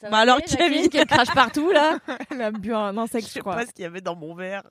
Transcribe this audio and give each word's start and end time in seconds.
Ça 0.00 0.08
Bah 0.10 0.18
alors, 0.18 0.38
Kevin 0.42 0.88
qu'elle 0.88 1.06
crache 1.06 1.32
partout 1.34 1.70
là 1.72 1.98
Elle 2.30 2.40
a 2.42 2.50
bu 2.52 2.72
un 2.72 2.96
insecte, 2.98 3.24
Je 3.24 3.28
je 3.28 3.32
sais 3.34 3.40
crois. 3.40 3.56
pas 3.56 3.66
ce 3.66 3.72
qu'il 3.72 3.82
y 3.82 3.86
avait 3.86 4.00
dans 4.00 4.14
mon 4.16 4.34
verre. 4.34 4.62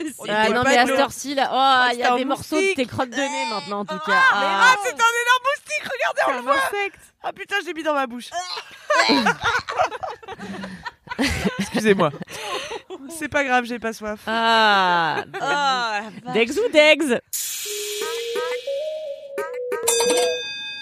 Ah 0.28 0.48
non 0.48 0.62
mais 0.64 0.78
à 0.78 0.86
cette 0.86 0.98
heure-ci 0.98 1.34
là, 1.34 1.50
oh 1.52 1.88
il 1.92 1.98
y 1.98 2.02
a 2.02 2.16
des 2.16 2.24
morceaux 2.24 2.58
de 2.60 2.74
tes 2.74 2.86
crottes 2.86 3.10
de 3.10 3.16
nez 3.16 3.46
maintenant 3.50 3.80
en 3.80 3.84
tout 3.84 3.98
cas. 3.98 4.22
Ah, 4.32 4.38
mais 4.40 4.46
Ah. 4.48 4.72
ah, 4.72 4.76
c'est 4.84 4.92
un 4.92 4.94
énorme 4.94 5.44
moustique, 5.44 5.84
regardez, 5.84 6.22
on 6.22 6.26
C'est 6.28 6.32
le 6.32 6.38
un 6.38 6.42
voit. 6.42 6.54
insecte. 6.54 7.00
Ah 7.22 7.32
putain, 7.32 7.56
j'ai 7.64 7.74
mis 7.74 7.82
dans 7.82 7.92
ma 7.94 8.06
bouche. 8.06 8.30
Excusez-moi. 11.58 12.10
C'est 13.18 13.28
pas 13.28 13.44
grave, 13.44 13.64
j'ai 13.64 13.78
pas 13.78 13.92
soif. 13.92 14.20
Ah, 14.26 15.24
Ah, 15.40 16.00
Dex 16.32 16.56
ou 16.56 16.68
Dex 16.72 17.04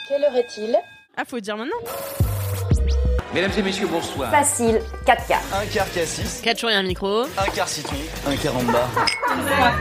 Quelle 0.09 0.25
heure 0.25 0.37
est-il? 0.37 0.79
Ah, 1.17 1.25
faut 1.25 1.41
dire 1.41 1.57
maintenant. 1.57 1.77
Mesdames 3.35 3.51
et 3.59 3.63
messieurs, 3.63 3.89
bonsoir. 3.89 4.31
Facile, 4.31 4.81
4 5.07 5.27
quarts. 5.27 5.41
Un 5.61 5.67
quart 5.67 5.91
cassis, 5.93 6.41
4 6.43 6.59
jours 6.61 6.71
et 6.71 6.75
un 6.75 6.85
micro. 6.85 7.23
un 7.23 7.51
quart 7.53 7.69
citron, 7.69 7.97
un 8.29 8.37
quart 8.37 8.57
en 8.57 8.63
bas. 8.63 8.89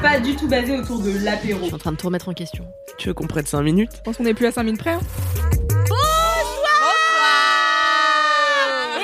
pas 0.01 0.19
du 0.19 0.35
tout 0.35 0.47
basé 0.47 0.75
autour 0.75 0.99
de 0.99 1.23
l'apéro. 1.23 1.59
Je 1.61 1.65
suis 1.65 1.75
en 1.75 1.77
train 1.77 1.91
de 1.91 1.97
tout 1.97 2.07
remettre 2.07 2.29
en 2.29 2.33
question. 2.33 2.65
Tu 2.97 3.09
veux 3.09 3.13
qu'on 3.13 3.27
prenne 3.27 3.45
5 3.45 3.61
minutes? 3.61 3.91
Je 3.97 4.01
pense 4.01 4.17
qu'on 4.17 4.25
est 4.25 4.33
plus 4.33 4.47
à 4.47 4.51
5 4.51 4.63
minutes 4.63 4.79
près. 4.81 4.91
hein. 4.93 4.99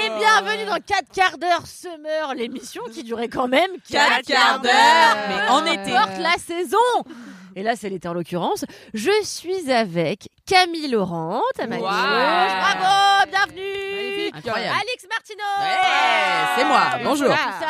Et 0.04 0.10
bienvenue 0.18 0.66
dans 0.66 0.80
4 0.84 1.04
quarts 1.14 1.38
d'heure 1.38 1.64
Summer, 1.68 2.34
l'émission 2.36 2.82
qui 2.92 3.04
durait 3.04 3.28
quand 3.30 3.48
même 3.48 3.70
4 3.92 4.08
Quatre 4.10 4.26
quarts 4.28 4.38
quarts 4.40 4.60
d'heure. 4.62 5.18
mais 5.30 5.50
en 5.50 5.66
été. 5.66 5.92
Porte 5.92 6.18
la 6.20 6.34
saison. 6.44 6.78
Et 7.60 7.64
là, 7.64 7.76
c'est 7.76 7.90
l'été 7.90 8.08
en 8.08 8.14
l'occurrence. 8.14 8.64
Je 8.94 9.12
suis 9.22 9.70
avec 9.70 10.30
Camille 10.46 10.88
Laurent, 10.88 11.42
à 11.60 11.68
ma 11.68 11.76
Wow. 11.76 11.82
Bravo, 11.82 13.30
bienvenue. 13.30 13.96
Magnifique. 13.96 14.36
Incroyable. 14.38 14.78
Alex 14.80 15.08
Martino. 15.10 15.44
Ouais, 15.60 16.56
c'est 16.56 16.64
moi. 16.64 16.82
Bonjour. 17.04 17.28
tout 17.28 17.36
ça. 17.60 17.68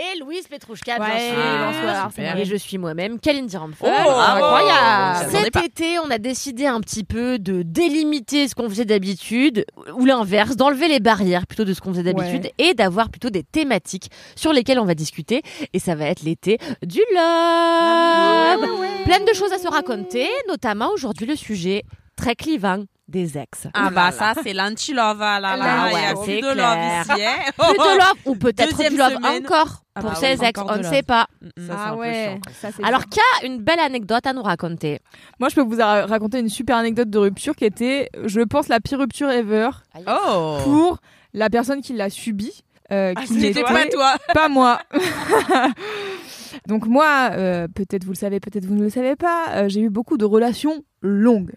Et 0.00 0.16
Louise 0.20 0.46
Petrouchka, 0.46 0.96
bien 0.96 1.18
sûr. 1.18 1.36
bonsoir, 1.66 2.10
c'est 2.14 2.22
moi. 2.22 2.38
Et 2.38 2.44
je 2.44 2.54
suis 2.54 2.78
moi-même, 2.78 3.18
Kalindi 3.18 3.56
Ramfo. 3.56 3.84
Oh, 3.84 3.88
incroyable. 3.88 5.28
Cet 5.28 5.56
été, 5.56 5.98
on 5.98 6.08
a 6.08 6.18
décidé 6.18 6.66
un 6.66 6.80
petit 6.80 7.02
peu 7.02 7.40
de 7.40 7.62
délimiter 7.62 8.46
ce 8.46 8.54
qu'on 8.54 8.68
faisait 8.68 8.84
d'habitude, 8.84 9.66
ou 9.94 10.04
l'inverse, 10.04 10.54
d'enlever 10.54 10.86
les 10.86 11.00
barrières 11.00 11.48
plutôt 11.48 11.64
de 11.64 11.74
ce 11.74 11.80
qu'on 11.80 11.90
faisait 11.90 12.04
d'habitude, 12.04 12.48
et 12.58 12.74
d'avoir 12.74 13.10
plutôt 13.10 13.30
des 13.30 13.42
thématiques 13.42 14.08
sur 14.36 14.52
lesquelles 14.52 14.78
on 14.78 14.84
va 14.84 14.94
discuter. 14.94 15.42
Et 15.72 15.80
ça 15.80 15.96
va 15.96 16.04
être 16.04 16.22
l'été 16.22 16.58
du 16.86 17.00
love. 17.12 18.68
Plein 19.04 19.18
de 19.18 19.34
choses 19.34 19.52
à 19.52 19.58
se 19.58 19.66
raconter, 19.66 20.28
notamment 20.46 20.90
aujourd'hui 20.92 21.26
le 21.26 21.34
sujet 21.34 21.82
très 22.14 22.36
clivant 22.36 22.84
des 23.08 23.38
ex. 23.38 23.66
Ah 23.74 23.88
bah 23.90 24.12
ça, 24.12 24.34
c'est 24.42 24.52
l'anti-love, 24.52 25.18
là, 25.18 25.40
Ah 25.42 25.56
là. 25.56 25.86
Il 25.88 25.92
y 25.92 25.94
ouais, 25.94 26.04
a 26.04 26.08
c'est 26.16 26.24
plus 26.24 26.40
de 26.48 26.52
clair. 26.52 26.56
love 26.56 27.00
ici, 27.16 27.24
hein. 27.24 27.52
Plus 27.58 27.78
de 27.78 27.98
love, 27.98 28.14
ou 28.26 28.36
peut-être 28.36 28.70
Deuxième 28.76 28.92
du 28.92 28.98
love 28.98 29.12
semaine. 29.14 29.44
encore 29.46 29.82
Ah 29.94 30.00
pour 30.02 30.10
bah 30.10 30.16
oui, 30.20 30.26
ex, 30.28 30.58
encore 30.60 30.66
on 30.70 30.72
de 30.74 30.78
ne 30.78 30.82
love. 30.84 30.92
sait 30.92 31.02
pas. 31.02 31.26
Ça, 31.66 31.72
ah 31.78 31.96
ouais, 31.96 32.38
ça 32.60 32.68
Alors, 32.82 33.00
dur. 33.00 33.08
qu'a 33.40 33.46
une 33.46 33.58
belle 33.62 33.80
anecdote 33.80 34.26
à 34.26 34.32
nous 34.34 34.42
raconter 34.42 35.00
moi 35.40 35.48
je 35.48 35.54
peux 35.54 35.62
vous 35.62 35.78
ra- 35.78 36.04
raconter 36.06 36.38
une 36.40 36.48
super 36.50 36.76
anecdote 36.76 37.08
de 37.10 37.18
rupture 37.18 37.56
qui 37.56 37.64
était, 37.64 38.10
je 38.26 38.40
pense, 38.42 38.68
la 38.68 38.80
pire 38.80 38.98
rupture 38.98 39.30
ever 39.30 39.70
Oh 40.06 40.58
pour 40.64 40.98
la 41.32 41.48
personne 41.48 41.80
qui 41.80 41.94
l'a 41.94 42.10
subie. 42.10 42.62
euh, 42.92 43.14
Ah, 43.16 43.22
qui 43.24 43.34
n'était 43.34 43.62
pas 43.62 43.86
toi. 43.86 44.14
pas 44.34 44.48
moi. 44.48 44.80
Donc 46.66 46.86
moi, 46.86 47.30
euh, 47.32 47.68
peut-être 47.74 48.04
vous 48.04 48.12
le 48.12 48.16
savez, 48.16 48.40
peut-être 48.40 48.64
vous 48.66 48.74
ne 48.74 48.82
le 48.82 48.90
savez 48.90 49.16
pas, 49.16 49.44
euh, 49.50 49.68
j'ai 49.68 49.80
eu 49.80 49.90
beaucoup 49.90 50.16
de 50.16 50.24
relations 50.24 50.82
longues. 51.02 51.52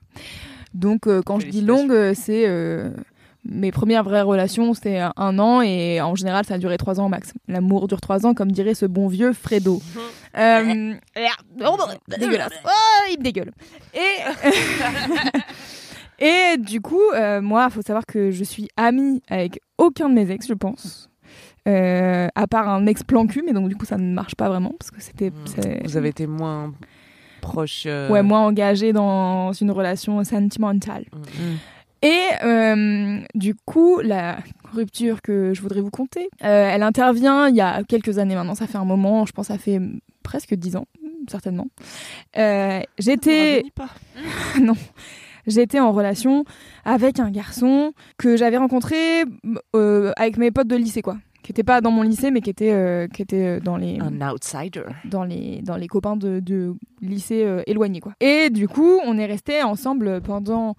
Donc 0.73 1.07
euh, 1.07 1.21
quand 1.25 1.39
je 1.39 1.47
dis 1.47 1.61
longues, 1.61 1.91
euh, 1.91 2.13
c'est 2.15 2.47
euh, 2.47 2.89
mes 3.45 3.71
premières 3.71 4.03
vraies 4.03 4.21
relations, 4.21 4.73
c'était 4.73 4.99
un, 5.15 5.39
an 5.39 5.61
et 5.61 5.99
en 6.01 6.15
général 6.15 6.45
ça 6.45 6.53
a 6.55 6.57
duré 6.57 6.77
trois 6.77 6.99
ans 6.99 7.09
max. 7.09 7.33
L'amour 7.47 7.87
dure 7.87 7.99
trois 8.01 8.25
ans, 8.25 8.33
comme 8.33 8.51
dirait 8.51 8.73
ce 8.75 8.85
bon 8.85 9.07
vieux 9.07 9.33
Fredo. 9.33 9.81
Euh, 10.37 10.93
dégueulasse. 12.07 12.53
Oh, 12.63 13.03
il 13.11 13.19
me 13.19 13.23
dégueule. 13.23 13.51
Et 13.93 14.55
et 16.25 16.57
du 16.57 16.79
coup, 16.79 17.01
euh, 17.15 17.41
moi, 17.41 17.69
faut 17.69 17.81
savoir 17.81 18.05
que 18.05 18.31
je 18.31 18.43
suis 18.45 18.69
amie 18.77 19.21
avec 19.27 19.59
aucun 19.77 20.07
de 20.07 20.13
mes 20.13 20.31
ex, 20.31 20.47
je 20.47 20.53
pense. 20.53 21.09
Euh, 21.67 22.27
à 22.33 22.47
part 22.47 22.69
un 22.69 22.85
ex 22.87 23.03
plan 23.03 23.27
cul, 23.27 23.43
mais 23.45 23.51
donc 23.53 23.67
du 23.69 23.75
coup 23.75 23.85
ça 23.85 23.97
ne 23.97 24.13
marche 24.13 24.35
pas 24.35 24.47
vraiment 24.49 24.73
parce 24.79 24.89
que 24.89 25.01
c'était 25.01 25.31
c'est- 25.45 25.83
Vous 25.83 25.95
avez 25.97 26.09
été 26.09 26.25
moins 26.25 26.73
proche. 27.41 27.83
euh, 27.85 28.09
ouais 28.09 28.23
moins 28.23 28.45
engagé 28.45 28.93
dans 28.93 29.51
une 29.53 29.71
relation 29.71 30.23
sentimentale. 30.23 31.05
Mm. 31.13 31.55
Et 32.03 32.19
euh, 32.43 33.19
du 33.35 33.53
coup, 33.53 33.99
la 33.99 34.39
rupture 34.73 35.21
que 35.21 35.53
je 35.53 35.61
voudrais 35.61 35.81
vous 35.81 35.91
conter, 35.91 36.29
euh, 36.43 36.69
elle 36.71 36.81
intervient 36.81 37.47
il 37.47 37.55
y 37.55 37.61
a 37.61 37.83
quelques 37.83 38.17
années 38.17 38.33
maintenant, 38.35 38.55
ça 38.55 38.65
fait 38.65 38.77
un 38.77 38.85
moment, 38.85 39.25
je 39.25 39.33
pense 39.33 39.47
que 39.47 39.53
ça 39.53 39.59
fait 39.59 39.79
presque 40.23 40.55
dix 40.55 40.75
ans, 40.75 40.87
certainement. 41.29 41.67
Euh, 42.37 42.81
J'étais... 42.97 43.63
Pas. 43.75 43.89
non. 44.61 44.75
J'étais 45.47 45.79
en 45.79 45.91
relation 45.91 46.45
avec 46.85 47.19
un 47.19 47.31
garçon 47.31 47.93
que 48.17 48.37
j'avais 48.37 48.57
rencontré 48.57 49.23
euh, 49.75 50.11
avec 50.15 50.37
mes 50.37 50.51
potes 50.51 50.67
de 50.67 50.75
lycée, 50.75 51.01
quoi. 51.01 51.17
Qui 51.43 51.51
était 51.51 51.63
pas 51.63 51.81
dans 51.81 51.91
mon 51.91 52.03
lycée, 52.03 52.29
mais 52.29 52.41
qui 52.41 52.49
était, 52.51 52.71
euh, 52.71 53.07
qui 53.07 53.21
était 53.23 53.59
dans 53.59 53.75
les 53.77 53.99
Un 53.99 54.31
outsider. 54.31 54.83
dans 55.05 55.23
les, 55.23 55.61
dans 55.63 55.75
les 55.75 55.87
copains 55.87 56.15
de, 56.15 56.39
de 56.39 56.75
lycée 57.01 57.43
euh, 57.43 57.63
éloignés. 57.65 57.99
Quoi. 57.99 58.13
Et 58.19 58.49
du 58.51 58.67
coup, 58.67 58.99
on 59.05 59.17
est 59.17 59.25
restés 59.25 59.63
ensemble 59.63 60.21
pendant 60.21 60.75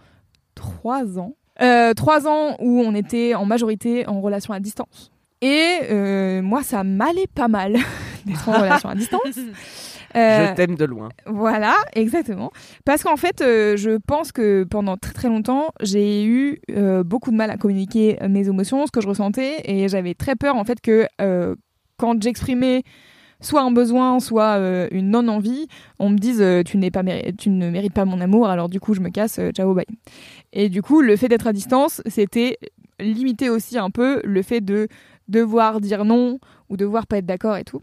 trois 0.54 1.18
ans. 1.18 1.34
Euh, 1.60 1.94
trois 1.94 2.26
ans 2.28 2.56
où 2.60 2.80
on 2.80 2.94
était 2.94 3.34
en 3.34 3.44
majorité 3.44 4.06
en 4.06 4.20
relation 4.20 4.54
à 4.54 4.60
distance. 4.60 5.10
Et 5.40 5.80
euh, 5.90 6.40
moi, 6.42 6.62
ça 6.62 6.84
m'allait 6.84 7.26
pas 7.26 7.48
mal 7.48 7.76
d'être 8.26 8.48
en 8.48 8.52
relation 8.52 8.88
à 8.88 8.94
distance. 8.94 9.38
Euh, 10.16 10.48
Je 10.48 10.54
t'aime 10.54 10.74
de 10.74 10.84
loin. 10.84 11.08
voilà, 11.26 11.74
exactement. 11.94 12.50
Parce 12.84 13.02
qu'en 13.02 13.16
fait, 13.16 13.40
euh, 13.40 13.76
je 13.76 13.98
pense 14.06 14.32
que 14.32 14.64
pendant 14.64 14.96
très 14.96 15.12
très 15.12 15.28
longtemps, 15.28 15.68
j'ai 15.80 16.24
eu 16.24 16.60
euh, 16.70 17.02
beaucoup 17.02 17.30
de 17.30 17.36
mal 17.36 17.50
à 17.50 17.56
communiquer 17.56 18.18
mes 18.28 18.48
émotions, 18.48 18.86
ce 18.86 18.92
que 18.92 19.00
je 19.00 19.08
ressentais, 19.08 19.56
et 19.64 19.88
j'avais 19.88 20.14
très 20.14 20.36
peur 20.36 20.56
en 20.56 20.64
fait 20.64 20.80
que 20.80 21.06
quand 21.96 22.20
j'exprimais 22.22 22.82
soit 23.42 23.62
un 23.62 23.70
besoin, 23.70 24.20
soit 24.20 24.56
euh, 24.58 24.88
une 24.90 25.10
non-envie, 25.10 25.66
on 25.98 26.08
me 26.10 26.16
dise 26.16 26.40
euh, 26.40 26.62
tu, 26.62 26.78
n'es 26.78 26.90
pas 26.90 27.02
tu 27.36 27.50
ne 27.50 27.70
mérites 27.70 27.92
pas 27.92 28.04
mon 28.04 28.20
amour, 28.20 28.48
alors 28.48 28.68
du 28.68 28.80
coup 28.80 28.94
je 28.94 29.00
me 29.00 29.10
casse, 29.10 29.38
euh, 29.38 29.50
ciao, 29.50 29.74
bye. 29.74 29.84
Et 30.52 30.68
du 30.68 30.80
coup, 30.80 31.02
le 31.02 31.16
fait 31.16 31.28
d'être 31.28 31.46
à 31.46 31.52
distance, 31.52 32.00
c'était 32.06 32.58
limiter 33.00 33.50
aussi 33.50 33.78
un 33.78 33.90
peu 33.90 34.20
le 34.24 34.42
fait 34.42 34.60
de 34.60 34.88
devoir 35.28 35.80
dire 35.80 36.04
non 36.04 36.38
ou 36.68 36.76
devoir 36.76 37.06
pas 37.06 37.18
être 37.18 37.26
d'accord 37.26 37.56
et 37.56 37.64
tout. 37.64 37.82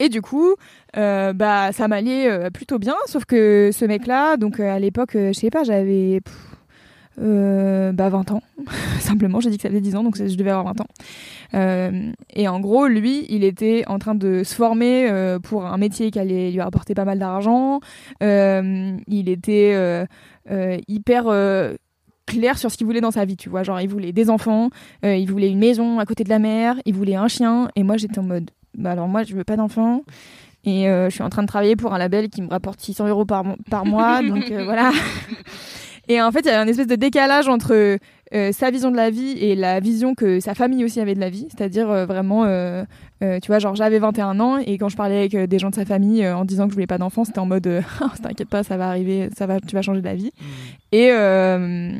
Et 0.00 0.08
du 0.08 0.22
coup, 0.22 0.54
euh, 0.96 1.34
bah 1.34 1.72
ça 1.72 1.86
m'allait 1.86 2.28
euh, 2.28 2.50
plutôt 2.50 2.78
bien, 2.78 2.94
sauf 3.06 3.26
que 3.26 3.70
ce 3.70 3.84
mec-là, 3.84 4.38
donc 4.38 4.58
euh, 4.58 4.74
à 4.74 4.78
l'époque, 4.78 5.10
je 5.14 5.32
sais 5.32 5.50
pas, 5.50 5.62
j'avais 5.62 6.20
bah 7.18 8.08
20 8.08 8.30
ans, 8.30 8.42
simplement, 9.00 9.40
j'ai 9.40 9.50
dit 9.50 9.58
que 9.58 9.62
ça 9.62 9.68
faisait 9.68 9.82
10 9.82 9.96
ans, 9.96 10.02
donc 10.02 10.16
je 10.16 10.34
devais 10.36 10.50
avoir 10.50 10.74
20 10.74 10.80
ans. 10.80 12.12
Et 12.34 12.48
en 12.48 12.60
gros, 12.60 12.86
lui, 12.86 13.26
il 13.28 13.44
était 13.44 13.84
en 13.88 13.98
train 13.98 14.14
de 14.14 14.42
se 14.42 14.54
former 14.54 15.36
pour 15.42 15.66
un 15.66 15.76
métier 15.76 16.10
qui 16.10 16.18
allait 16.18 16.50
lui 16.50 16.62
rapporter 16.62 16.94
pas 16.94 17.04
mal 17.04 17.18
d'argent. 17.18 17.80
Il 18.22 19.28
était 19.28 20.06
hyper 20.88 21.24
clair 22.26 22.56
sur 22.56 22.70
ce 22.70 22.78
qu'il 22.78 22.86
voulait 22.86 23.02
dans 23.02 23.10
sa 23.10 23.26
vie, 23.26 23.36
tu 23.36 23.50
vois. 23.50 23.64
Genre, 23.64 23.82
il 23.82 23.88
voulait 23.88 24.12
des 24.12 24.30
enfants, 24.30 24.70
il 25.02 25.26
voulait 25.30 25.50
une 25.50 25.58
maison 25.58 25.98
à 25.98 26.06
côté 26.06 26.24
de 26.24 26.30
la 26.30 26.38
mer, 26.38 26.76
il 26.86 26.94
voulait 26.94 27.16
un 27.16 27.28
chien. 27.28 27.70
Et 27.76 27.82
moi, 27.82 27.98
j'étais 27.98 28.18
en 28.18 28.22
mode, 28.22 28.50
bah 28.76 28.92
alors 28.92 29.08
moi, 29.08 29.22
je 29.22 29.34
veux 29.34 29.44
pas 29.44 29.56
d'enfants. 29.56 30.02
Et 30.64 30.88
euh, 30.88 31.08
je 31.08 31.14
suis 31.14 31.22
en 31.22 31.30
train 31.30 31.42
de 31.42 31.48
travailler 31.48 31.74
pour 31.74 31.94
un 31.94 31.98
label 31.98 32.28
qui 32.28 32.42
me 32.42 32.48
rapporte 32.48 32.80
600 32.80 33.08
euros 33.08 33.24
par, 33.24 33.44
par 33.70 33.86
mois. 33.86 34.22
donc 34.28 34.50
euh, 34.50 34.64
voilà. 34.64 34.92
Et 36.08 36.20
en 36.20 36.30
fait, 36.32 36.40
il 36.40 36.46
y 36.46 36.48
avait 36.50 36.58
un 36.58 36.66
espèce 36.66 36.88
de 36.88 36.96
décalage 36.96 37.48
entre 37.48 37.98
euh, 38.34 38.52
sa 38.52 38.70
vision 38.70 38.90
de 38.90 38.96
la 38.96 39.10
vie 39.10 39.38
et 39.38 39.54
la 39.54 39.80
vision 39.80 40.14
que 40.14 40.40
sa 40.40 40.54
famille 40.54 40.84
aussi 40.84 41.00
avait 41.00 41.14
de 41.14 41.20
la 41.20 41.30
vie. 41.30 41.46
C'est-à-dire 41.50 41.88
euh, 41.88 42.04
vraiment, 42.04 42.44
euh, 42.44 42.84
euh, 43.22 43.38
tu 43.40 43.46
vois, 43.46 43.58
genre 43.58 43.74
j'avais 43.74 43.98
21 43.98 44.40
ans 44.40 44.58
et 44.58 44.76
quand 44.76 44.88
je 44.88 44.96
parlais 44.96 45.18
avec 45.18 45.34
euh, 45.34 45.46
des 45.46 45.58
gens 45.58 45.70
de 45.70 45.74
sa 45.74 45.84
famille 45.84 46.24
euh, 46.24 46.36
en 46.36 46.44
disant 46.44 46.64
que 46.64 46.70
je 46.70 46.74
voulais 46.74 46.86
pas 46.86 46.98
d'enfants, 46.98 47.24
c'était 47.24 47.38
en 47.38 47.46
mode, 47.46 47.66
euh, 47.66 47.80
Oh, 48.02 48.06
t'inquiète 48.22 48.48
pas, 48.48 48.62
ça 48.64 48.76
va 48.76 48.88
arriver, 48.88 49.30
ça 49.36 49.46
va, 49.46 49.60
tu 49.60 49.74
vas 49.74 49.82
changer 49.82 50.00
de 50.00 50.06
la 50.06 50.14
vie. 50.14 50.32
Et, 50.92 51.10
euh, 51.12 51.92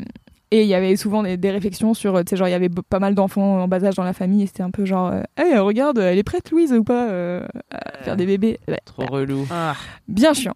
Et 0.53 0.63
il 0.63 0.69
y 0.69 0.75
avait 0.75 0.97
souvent 0.97 1.23
des, 1.23 1.37
des 1.37 1.51
réflexions 1.53 1.95
sur, 1.95 2.19
tu 2.25 2.31
sais, 2.31 2.37
genre, 2.37 2.49
il 2.49 2.51
y 2.51 2.55
avait 2.55 2.69
pas 2.69 2.99
mal 2.99 3.15
d'enfants 3.15 3.63
en 3.63 3.69
bas 3.69 3.85
âge 3.85 3.95
dans 3.95 4.03
la 4.03 4.13
famille 4.13 4.43
et 4.43 4.47
c'était 4.47 4.65
un 4.65 4.73
peu 4.73 4.85
genre, 4.85 5.13
euh, 5.13 5.23
hey, 5.37 5.57
regarde, 5.59 5.99
elle 5.99 6.19
est 6.19 6.25
prête, 6.25 6.51
Louise, 6.51 6.73
ou 6.73 6.83
pas, 6.83 7.09
euh, 7.09 7.47
à 7.71 8.03
faire 8.03 8.17
des 8.17 8.27
bébés. 8.27 8.59
Ouais, 8.67 8.81
Trop 8.85 9.07
relou. 9.07 9.47
Ah. 9.51 9.75
bien 10.09 10.35
chiant. 10.35 10.55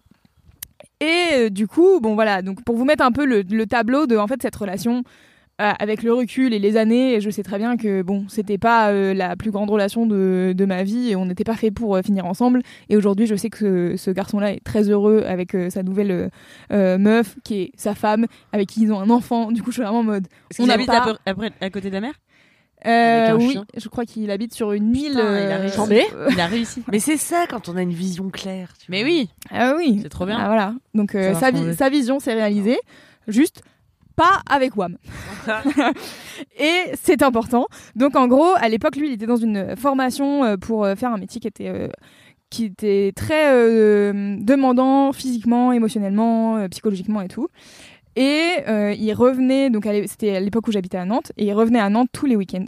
Et 0.99 1.27
euh, 1.33 1.49
du 1.49 1.67
coup, 1.67 1.99
bon 2.01 2.15
voilà, 2.15 2.41
donc 2.41 2.63
pour 2.63 2.75
vous 2.75 2.83
mettre 2.85 3.03
un 3.05 3.11
peu 3.11 3.25
le, 3.25 3.41
le 3.41 3.65
tableau 3.65 4.05
de 4.05 4.17
en 4.17 4.27
fait 4.27 4.41
cette 4.41 4.55
relation 4.55 5.03
euh, 5.61 5.71
avec 5.79 6.03
le 6.03 6.13
recul 6.13 6.53
et 6.53 6.59
les 6.59 6.75
années, 6.75 7.21
je 7.21 7.29
sais 7.29 7.43
très 7.43 7.57
bien 7.57 7.77
que 7.77 8.01
bon, 8.01 8.25
c'était 8.27 8.57
pas 8.57 8.91
euh, 8.91 9.13
la 9.13 9.35
plus 9.37 9.51
grande 9.51 9.69
relation 9.69 10.05
de, 10.05 10.53
de 10.55 10.65
ma 10.65 10.83
vie 10.83 11.11
et 11.11 11.15
on 11.15 11.25
n'était 11.25 11.43
pas 11.45 11.55
fait 11.55 11.71
pour 11.71 11.95
euh, 11.95 12.01
finir 12.01 12.25
ensemble. 12.25 12.61
Et 12.89 12.97
aujourd'hui, 12.97 13.25
je 13.25 13.35
sais 13.35 13.49
que 13.49 13.93
ce, 13.95 14.03
ce 14.03 14.11
garçon-là 14.11 14.51
est 14.51 14.63
très 14.63 14.89
heureux 14.89 15.23
avec 15.25 15.55
euh, 15.55 15.69
sa 15.69 15.81
nouvelle 15.83 16.29
meuf, 16.71 17.37
qui 17.43 17.61
est 17.61 17.71
sa 17.77 17.95
femme, 17.95 18.25
avec 18.51 18.67
qui 18.69 18.81
ils 18.83 18.91
ont 18.91 18.99
un 18.99 19.09
enfant. 19.09 19.51
Du 19.51 19.61
coup, 19.63 19.71
je 19.71 19.75
suis 19.75 19.83
vraiment 19.83 19.99
en 19.99 20.03
mode. 20.03 20.27
Est-ce 20.51 20.61
On 20.61 20.69
habite 20.69 20.87
pas- 20.87 21.15
à, 21.25 21.33
peu- 21.33 21.49
à 21.61 21.69
côté 21.69 21.89
de 21.89 21.93
la 21.93 22.01
mer 22.01 22.13
Euh, 22.85 23.35
oui, 23.37 23.51
chien. 23.53 23.65
je 23.77 23.87
crois 23.89 24.05
qu'il 24.05 24.29
habite 24.31 24.53
sur 24.53 24.71
une 24.73 24.95
île. 24.95 25.13
Putain, 25.13 25.45
il 25.45 25.51
a 25.51 25.57
réussi. 25.57 26.01
Il 26.31 26.39
a 26.41 26.45
réussi. 26.47 26.83
Mais 26.91 26.99
c'est 26.99 27.17
ça 27.17 27.45
quand 27.49 27.69
on 27.69 27.77
a 27.77 27.81
une 27.81 27.93
vision 27.93 28.29
claire. 28.29 28.73
tu 28.77 28.91
Mais 28.91 29.01
vois. 29.03 29.09
oui, 29.11 29.29
Ah 29.51 29.73
oui. 29.77 29.99
c'est 30.03 30.09
trop 30.09 30.25
bien. 30.25 30.37
Ah, 30.37 30.47
voilà. 30.47 30.75
Donc 30.93 31.15
euh, 31.15 31.33
sa, 31.33 31.49
vi- 31.51 31.73
sa 31.73 31.89
vision 31.89 32.19
s'est 32.19 32.33
réalisée, 32.33 32.77
juste 33.27 33.63
pas 34.15 34.41
avec 34.49 34.75
Wam. 34.77 34.97
et 36.59 36.91
c'est 37.01 37.21
important. 37.23 37.67
Donc 37.95 38.15
en 38.15 38.27
gros, 38.27 38.53
à 38.57 38.69
l'époque, 38.69 38.95
lui, 38.95 39.07
il 39.07 39.13
était 39.13 39.25
dans 39.25 39.35
une 39.35 39.75
formation 39.75 40.43
euh, 40.43 40.57
pour 40.57 40.85
euh, 40.85 40.95
faire 40.95 41.11
un 41.11 41.17
métier 41.17 41.39
qui 41.41 41.47
était 41.47 41.69
euh, 41.69 41.87
qui 42.49 42.65
était 42.65 43.11
très 43.15 43.51
euh, 43.53 44.37
demandant 44.39 45.11
physiquement, 45.11 45.71
émotionnellement, 45.71 46.57
euh, 46.57 46.67
psychologiquement 46.69 47.21
et 47.21 47.27
tout. 47.27 47.49
Et 48.17 48.63
il 48.97 49.13
revenait, 49.13 49.69
donc 49.69 49.85
c'était 50.07 50.37
à 50.37 50.39
l'époque 50.39 50.69
où 50.69 50.71
j'habitais 50.71 50.97
à 50.97 51.03
Nantes, 51.03 51.33
et 51.35 51.47
il 51.47 51.53
revenait 51.53 51.81
à 51.81 51.89
Nantes 51.89 52.07
tous 52.13 52.25
les 52.25 52.37
week-ends. 52.37 52.63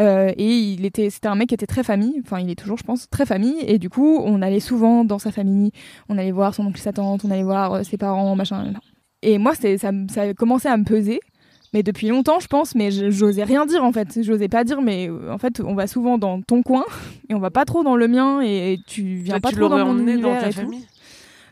Euh, 0.00 0.32
et 0.36 0.58
il 0.58 0.84
était, 0.86 1.10
c'était 1.10 1.28
un 1.28 1.34
mec 1.34 1.48
qui 1.48 1.54
était 1.54 1.66
très 1.66 1.84
famille, 1.84 2.20
enfin 2.24 2.40
il 2.40 2.50
est 2.50 2.54
toujours, 2.54 2.78
je 2.78 2.84
pense, 2.84 3.08
très 3.10 3.26
famille. 3.26 3.56
Et 3.66 3.78
du 3.78 3.90
coup, 3.90 4.18
on 4.24 4.40
allait 4.40 4.60
souvent 4.60 5.04
dans 5.04 5.18
sa 5.18 5.32
famille, 5.32 5.70
on 6.08 6.16
allait 6.16 6.32
voir 6.32 6.54
son 6.54 6.66
oncle 6.66 6.78
et 6.78 6.82
sa 6.82 6.92
tante, 6.92 7.24
on 7.24 7.30
allait 7.30 7.42
voir 7.42 7.84
ses 7.84 7.98
parents, 7.98 8.34
machin. 8.36 8.72
Et 9.22 9.38
moi, 9.38 9.54
ça, 9.54 9.68
ça 9.78 9.90
a 10.22 10.34
commencé 10.34 10.68
à 10.68 10.76
me 10.76 10.84
peser. 10.84 11.20
Mais 11.72 11.82
depuis 11.84 12.08
longtemps, 12.08 12.40
je 12.40 12.48
pense, 12.48 12.74
mais 12.74 12.90
je- 12.90 13.10
j'osais 13.10 13.44
rien 13.44 13.64
dire 13.64 13.84
en 13.84 13.92
fait. 13.92 14.22
J'osais 14.22 14.48
pas 14.48 14.64
dire, 14.64 14.82
mais 14.82 15.08
euh, 15.08 15.32
en 15.32 15.38
fait, 15.38 15.60
on 15.60 15.74
va 15.74 15.86
souvent 15.86 16.18
dans 16.18 16.42
ton 16.42 16.62
coin 16.62 16.84
et 17.28 17.34
on 17.34 17.38
va 17.38 17.50
pas 17.50 17.64
trop 17.64 17.84
dans 17.84 17.94
le 17.96 18.08
mien 18.08 18.40
et 18.40 18.78
tu 18.88 19.02
viens 19.02 19.38
pas 19.38 19.50
tu 19.50 19.56
trop 19.56 19.68
dans 19.68 19.78
mon 19.78 19.92
emmené 19.92 20.14
dans 20.16 20.30
univers 20.30 20.40
ta 20.40 20.48
et 20.48 20.50
tout. 20.52 20.60
famille? 20.60 20.84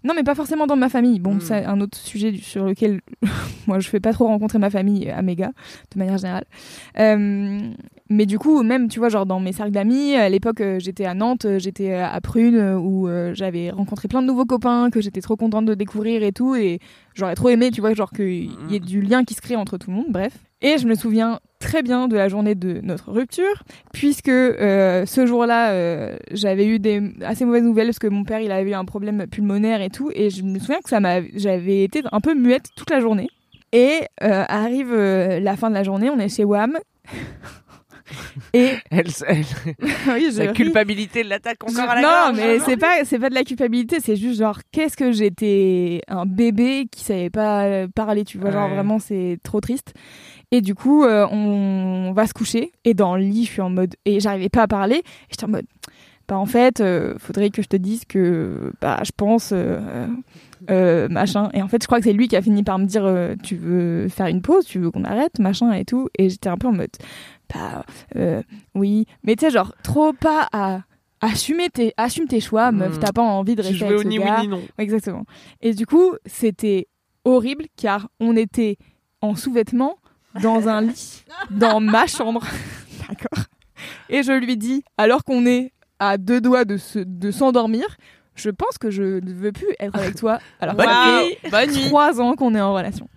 Non, 0.04 0.14
mais 0.16 0.22
pas 0.24 0.34
forcément 0.34 0.66
dans 0.66 0.76
ma 0.76 0.88
famille. 0.88 1.20
Bon, 1.20 1.34
Hmm. 1.34 1.40
c'est 1.40 1.64
un 1.64 1.80
autre 1.80 1.98
sujet 1.98 2.34
sur 2.40 2.64
lequel 2.64 3.00
moi 3.68 3.78
je 3.78 3.88
fais 3.88 4.00
pas 4.00 4.12
trop 4.12 4.26
rencontrer 4.26 4.58
ma 4.58 4.70
famille 4.70 5.08
à 5.10 5.22
méga, 5.22 5.52
de 5.94 5.98
manière 6.00 6.18
générale. 6.18 6.44
Euh, 6.98 7.60
mais 8.08 8.26
du 8.26 8.38
coup, 8.38 8.62
même, 8.62 8.88
tu 8.88 8.98
vois, 8.98 9.08
genre 9.08 9.26
dans 9.26 9.40
mes 9.40 9.52
cercles 9.52 9.72
d'amis, 9.72 10.14
à 10.14 10.28
l'époque, 10.28 10.60
euh, 10.60 10.78
j'étais 10.78 11.04
à 11.04 11.14
Nantes, 11.14 11.44
euh, 11.44 11.58
j'étais 11.58 11.94
à 11.94 12.20
Prune, 12.20 12.56
euh, 12.56 12.78
où 12.78 13.08
euh, 13.08 13.32
j'avais 13.34 13.70
rencontré 13.70 14.08
plein 14.08 14.22
de 14.22 14.26
nouveaux 14.26 14.44
copains 14.44 14.90
que 14.90 15.00
j'étais 15.00 15.20
trop 15.20 15.36
contente 15.36 15.66
de 15.66 15.74
découvrir 15.74 16.22
et 16.22 16.32
tout. 16.32 16.54
Et 16.54 16.80
j'aurais 17.14 17.34
trop 17.34 17.48
aimé, 17.48 17.70
tu 17.70 17.80
vois, 17.80 17.94
genre 17.94 18.10
qu'il 18.10 18.50
y 18.70 18.74
ait 18.74 18.80
du 18.80 19.00
lien 19.02 19.24
qui 19.24 19.34
se 19.34 19.40
crée 19.40 19.56
entre 19.56 19.78
tout 19.78 19.90
le 19.90 19.96
monde, 19.96 20.06
bref. 20.08 20.32
Et 20.60 20.78
je 20.78 20.88
me 20.88 20.94
souviens 20.94 21.38
très 21.60 21.82
bien 21.82 22.08
de 22.08 22.16
la 22.16 22.28
journée 22.28 22.54
de 22.54 22.80
notre 22.82 23.12
rupture, 23.12 23.62
puisque 23.92 24.28
euh, 24.28 25.06
ce 25.06 25.24
jour-là, 25.24 25.70
euh, 25.70 26.16
j'avais 26.32 26.66
eu 26.66 26.78
des 26.80 27.00
assez 27.22 27.44
mauvaises 27.44 27.62
nouvelles 27.62 27.86
parce 27.86 28.00
que 28.00 28.08
mon 28.08 28.24
père, 28.24 28.40
il 28.40 28.50
avait 28.50 28.70
eu 28.70 28.74
un 28.74 28.84
problème 28.84 29.26
pulmonaire 29.26 29.82
et 29.82 29.90
tout, 29.90 30.10
et 30.14 30.30
je 30.30 30.42
me 30.42 30.58
souviens 30.58 30.80
que 30.82 30.88
ça 30.88 30.98
m'a, 30.98 31.20
j'avais 31.34 31.84
été 31.84 32.02
un 32.10 32.20
peu 32.20 32.34
muette 32.34 32.70
toute 32.76 32.90
la 32.90 33.00
journée. 33.00 33.28
Et 33.72 34.00
euh, 34.22 34.44
arrive 34.48 34.92
euh, 34.92 35.40
la 35.40 35.56
fin 35.56 35.68
de 35.68 35.74
la 35.74 35.84
journée, 35.84 36.10
on 36.10 36.18
est 36.18 36.28
chez 36.28 36.44
Wam. 36.44 36.78
et 38.52 38.70
Elle, 38.90 39.06
elle- 39.26 39.44
oui, 40.14 40.32
sa 40.32 40.48
culpabilité 40.48 41.22
l'attaque 41.22 41.62
encore 41.62 41.74
Je- 41.74 41.80
à 41.90 41.94
la 41.94 42.02
non, 42.02 42.08
gorge. 42.08 42.36
mais 42.36 42.58
c'est 42.60 42.76
pas 42.76 43.04
c'est 43.04 43.18
pas 43.18 43.28
de 43.30 43.34
la 43.34 43.44
culpabilité, 43.44 43.98
c'est 44.00 44.16
juste 44.16 44.38
genre 44.40 44.58
qu'est-ce 44.72 44.96
que 44.96 45.12
j'étais 45.12 46.00
un 46.08 46.26
bébé 46.26 46.86
qui 46.90 47.04
savait 47.04 47.30
pas 47.30 47.64
euh, 47.64 47.88
parler, 47.94 48.24
tu 48.24 48.38
vois, 48.38 48.50
genre 48.50 48.68
vraiment 48.68 48.98
c'est 48.98 49.38
trop 49.42 49.60
triste. 49.60 49.94
Et 50.50 50.62
du 50.62 50.74
coup, 50.74 51.04
euh, 51.04 51.26
on 51.30 52.12
va 52.12 52.26
se 52.26 52.32
coucher 52.32 52.72
et 52.84 52.94
dans 52.94 53.16
le 53.16 53.22
lit, 53.22 53.44
je 53.44 53.50
suis 53.50 53.60
en 53.60 53.68
mode 53.70 53.94
et 54.06 54.18
j'arrivais 54.20 54.48
pas 54.48 54.62
à 54.62 54.66
parler, 54.68 54.96
et 54.96 55.02
j'étais 55.30 55.44
en 55.44 55.48
mode 55.48 55.66
bah 56.26 56.36
en 56.36 56.44
fait, 56.44 56.80
euh, 56.80 57.14
faudrait 57.18 57.48
que 57.48 57.62
je 57.62 57.68
te 57.68 57.76
dise 57.76 58.02
que 58.06 58.70
bah 58.82 59.00
je 59.02 59.12
pense 59.16 59.50
euh, 59.54 60.06
euh, 60.70 61.08
machin 61.08 61.48
et 61.54 61.62
en 61.62 61.68
fait, 61.68 61.82
je 61.82 61.86
crois 61.86 61.98
que 62.00 62.04
c'est 62.04 62.12
lui 62.12 62.28
qui 62.28 62.36
a 62.36 62.42
fini 62.42 62.62
par 62.62 62.78
me 62.78 62.84
dire 62.84 63.10
tu 63.42 63.56
veux 63.56 64.08
faire 64.08 64.26
une 64.26 64.42
pause, 64.42 64.66
tu 64.66 64.78
veux 64.78 64.90
qu'on 64.90 65.04
arrête, 65.04 65.38
machin 65.38 65.72
et 65.72 65.84
tout 65.86 66.08
et 66.18 66.28
j'étais 66.28 66.50
un 66.50 66.58
peu 66.58 66.66
en 66.68 66.72
mode 66.72 66.90
bah 67.54 67.84
euh, 68.16 68.42
oui, 68.74 69.06
mais 69.22 69.36
tu 69.36 69.44
sais 69.46 69.50
genre 69.50 69.74
trop 69.82 70.12
pas 70.12 70.48
à 70.52 70.80
assumer 71.20 71.68
tes 71.70 71.92
assume 71.96 72.26
tes 72.28 72.40
choix, 72.40 72.70
meuf, 72.72 72.96
Mm. 72.96 73.00
t'as 73.00 73.12
pas 73.12 73.22
envie 73.22 73.54
de 73.56 73.62
rester 73.62 73.84
avec 73.86 73.98
ce 74.00 74.04
ni 74.06 74.18
gars. 74.18 74.36
oui 74.40 74.42
ni 74.42 74.48
non. 74.48 74.62
Exactement. 74.78 75.24
Et 75.60 75.74
du 75.74 75.86
coup, 75.86 76.14
c'était 76.26 76.86
horrible 77.24 77.64
car 77.76 78.08
on 78.20 78.36
était 78.36 78.76
en 79.20 79.34
sous-vêtements 79.34 79.96
dans 80.42 80.68
un 80.68 80.82
lit 80.82 81.24
dans 81.50 81.80
ma 81.80 82.06
chambre. 82.06 82.44
D'accord. 83.08 83.44
Et 84.10 84.22
je 84.22 84.32
lui 84.32 84.56
dis, 84.56 84.84
alors 84.96 85.24
qu'on 85.24 85.44
est 85.46 85.72
à 85.98 86.18
deux 86.18 86.40
doigts 86.40 86.64
de 86.64 86.76
se- 86.76 86.98
de 87.00 87.30
s'endormir, 87.30 87.84
je 88.36 88.50
pense 88.50 88.78
que 88.78 88.90
je 88.90 89.02
ne 89.20 89.32
veux 89.32 89.50
plus 89.50 89.74
être 89.80 89.96
avec 89.98 90.14
toi. 90.14 90.38
Alors 90.60 90.76
Bonne 90.76 90.86
ça 90.86 91.22
nuit. 91.24 91.50
Bonne 91.50 91.70
nuit. 91.72 91.86
trois 91.88 92.20
ans 92.20 92.34
qu'on 92.36 92.54
est 92.54 92.60
en 92.60 92.72
relation. 92.74 93.08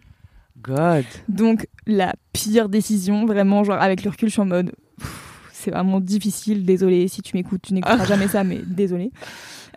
God. 0.61 1.05
Donc 1.29 1.67
la 1.87 2.13
pire 2.33 2.69
décision, 2.69 3.25
vraiment, 3.25 3.63
genre 3.63 3.81
avec 3.81 4.03
le 4.03 4.09
recul, 4.11 4.29
je 4.29 4.33
suis 4.33 4.41
en 4.41 4.45
mode, 4.45 4.71
c'est 5.51 5.71
vraiment 5.71 5.99
difficile. 5.99 6.65
Désolé 6.65 7.07
si 7.07 7.21
tu 7.21 7.35
m'écoutes, 7.35 7.61
tu 7.63 7.73
n'écouteras 7.73 8.05
jamais 8.07 8.27
ça, 8.27 8.43
mais 8.43 8.59
désolé. 8.65 9.11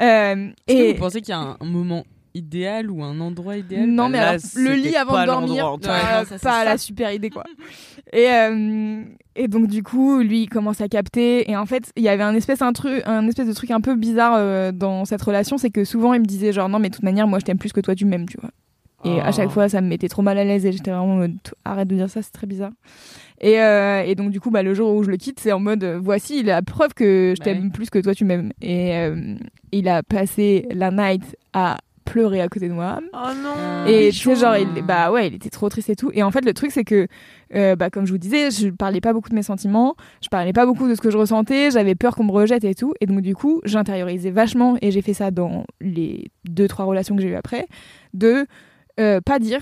Euh, 0.00 0.48
Est-ce 0.66 0.76
que 0.76 0.82
et 0.82 0.92
vous 0.92 0.98
pensez 0.98 1.20
qu'il 1.20 1.30
y 1.30 1.32
a 1.32 1.38
un, 1.40 1.56
un 1.60 1.66
moment 1.66 2.04
idéal 2.36 2.90
ou 2.90 3.02
un 3.04 3.20
endroit 3.20 3.56
idéal 3.56 3.86
non, 3.86 4.08
mais 4.08 4.18
Là, 4.18 4.30
alors, 4.30 4.42
le 4.56 4.74
lit 4.74 4.96
avant 4.96 5.20
de 5.20 5.26
dormir, 5.26 5.76
cas. 5.80 5.88
Ouais, 5.92 6.02
non, 6.02 6.24
ça, 6.24 6.38
c'est 6.38 6.42
pas 6.42 6.58
ça. 6.58 6.64
la 6.64 6.78
super 6.78 7.12
idée 7.12 7.30
quoi. 7.30 7.44
Et 8.12 8.26
euh, 8.28 9.04
et 9.36 9.46
donc 9.46 9.68
du 9.68 9.84
coup, 9.84 10.18
lui 10.18 10.42
il 10.42 10.48
commence 10.48 10.80
à 10.80 10.88
capter 10.88 11.48
et 11.48 11.56
en 11.56 11.64
fait, 11.64 11.92
il 11.96 12.02
y 12.02 12.08
avait 12.08 12.24
un 12.24 12.34
espèce 12.34 12.60
un 12.60 12.72
truc 12.72 13.02
un 13.06 13.26
espèce 13.28 13.46
de 13.46 13.52
truc 13.52 13.70
un 13.70 13.80
peu 13.80 13.94
bizarre 13.94 14.34
euh, 14.36 14.72
dans 14.72 15.04
cette 15.04 15.22
relation, 15.22 15.58
c'est 15.58 15.70
que 15.70 15.84
souvent 15.84 16.12
il 16.12 16.20
me 16.22 16.26
disait 16.26 16.52
genre 16.52 16.68
non 16.68 16.80
mais 16.80 16.88
de 16.88 16.94
toute 16.94 17.04
manière 17.04 17.28
moi 17.28 17.38
je 17.38 17.44
t'aime 17.44 17.58
plus 17.58 17.72
que 17.72 17.80
toi 17.80 17.94
tu 17.94 18.04
m'aimes, 18.04 18.28
tu 18.28 18.36
vois. 18.40 18.50
Et 19.04 19.20
à 19.20 19.32
chaque 19.32 19.48
Oh. 19.48 19.52
fois, 19.52 19.68
ça 19.68 19.80
me 19.80 19.88
mettait 19.88 20.08
trop 20.08 20.22
mal 20.22 20.38
à 20.38 20.44
l'aise 20.44 20.64
et 20.66 20.72
j'étais 20.72 20.90
vraiment 20.90 21.12
en 21.14 21.16
mode, 21.16 21.36
arrête 21.64 21.88
de 21.88 21.94
dire 21.94 22.08
ça, 22.08 22.22
c'est 22.22 22.32
très 22.32 22.46
bizarre. 22.46 22.72
Et, 23.40 23.60
euh, 23.60 24.02
et 24.02 24.14
donc, 24.14 24.30
du 24.30 24.40
coup, 24.40 24.50
bah, 24.50 24.62
le 24.62 24.72
jour 24.74 24.94
où 24.94 25.02
je 25.02 25.10
le 25.10 25.16
quitte, 25.16 25.40
c'est 25.40 25.52
en 25.52 25.60
mode, 25.60 25.84
voici 26.02 26.42
la 26.42 26.62
preuve 26.62 26.94
que 26.94 27.34
je 27.36 27.40
Bah 27.40 27.44
t'aime 27.44 27.64
oui. 27.64 27.70
plus 27.70 27.90
que 27.90 27.98
toi 27.98 28.14
tu 28.14 28.24
m'aimes. 28.24 28.52
Et 28.62 28.94
euh, 28.96 29.34
il 29.72 29.88
a 29.88 30.02
passé 30.02 30.66
la 30.70 30.90
night 30.90 31.36
à 31.52 31.76
pleurer 32.06 32.40
à 32.42 32.48
côté 32.48 32.68
de 32.68 32.74
moi. 32.74 33.00
Oh 33.14 33.30
non. 33.42 33.86
Et 33.86 34.10
tu 34.10 34.18
sais, 34.18 34.36
genre, 34.36 34.56
il, 34.56 34.68
bah 34.82 35.10
ouais, 35.10 35.26
il 35.28 35.34
était 35.34 35.48
trop 35.50 35.68
triste 35.68 35.88
et 35.90 35.96
tout. 35.96 36.10
Et 36.14 36.22
en 36.22 36.30
fait, 36.30 36.44
le 36.44 36.52
truc, 36.54 36.70
c'est 36.70 36.84
que, 36.84 37.08
euh, 37.54 37.76
bah, 37.76 37.88
comme 37.90 38.06
je 38.06 38.12
vous 38.12 38.18
disais, 38.18 38.50
je 38.50 38.68
parlais 38.68 39.00
pas 39.00 39.12
beaucoup 39.14 39.30
de 39.30 39.34
mes 39.34 39.42
sentiments, 39.42 39.96
je 40.22 40.28
parlais 40.28 40.52
pas 40.52 40.64
beaucoup 40.66 40.86
de 40.88 40.94
ce 40.94 41.00
que 41.00 41.10
je 41.10 41.16
ressentais, 41.16 41.70
j'avais 41.70 41.94
peur 41.94 42.14
qu'on 42.14 42.24
me 42.24 42.30
rejette 42.32 42.64
et 42.64 42.74
tout. 42.74 42.92
Et 43.00 43.06
donc, 43.06 43.20
du 43.22 43.34
coup, 43.34 43.60
j'intériorisais 43.64 44.30
vachement, 44.30 44.76
et 44.82 44.90
j'ai 44.90 45.00
fait 45.02 45.14
ça 45.14 45.30
dans 45.30 45.64
les 45.80 46.30
deux, 46.48 46.68
trois 46.68 46.84
relations 46.84 47.16
que 47.16 47.22
j'ai 47.22 47.28
eues 47.28 47.36
après, 47.36 47.66
de 48.12 48.46
euh, 49.00 49.20
pas 49.20 49.38
dire, 49.38 49.60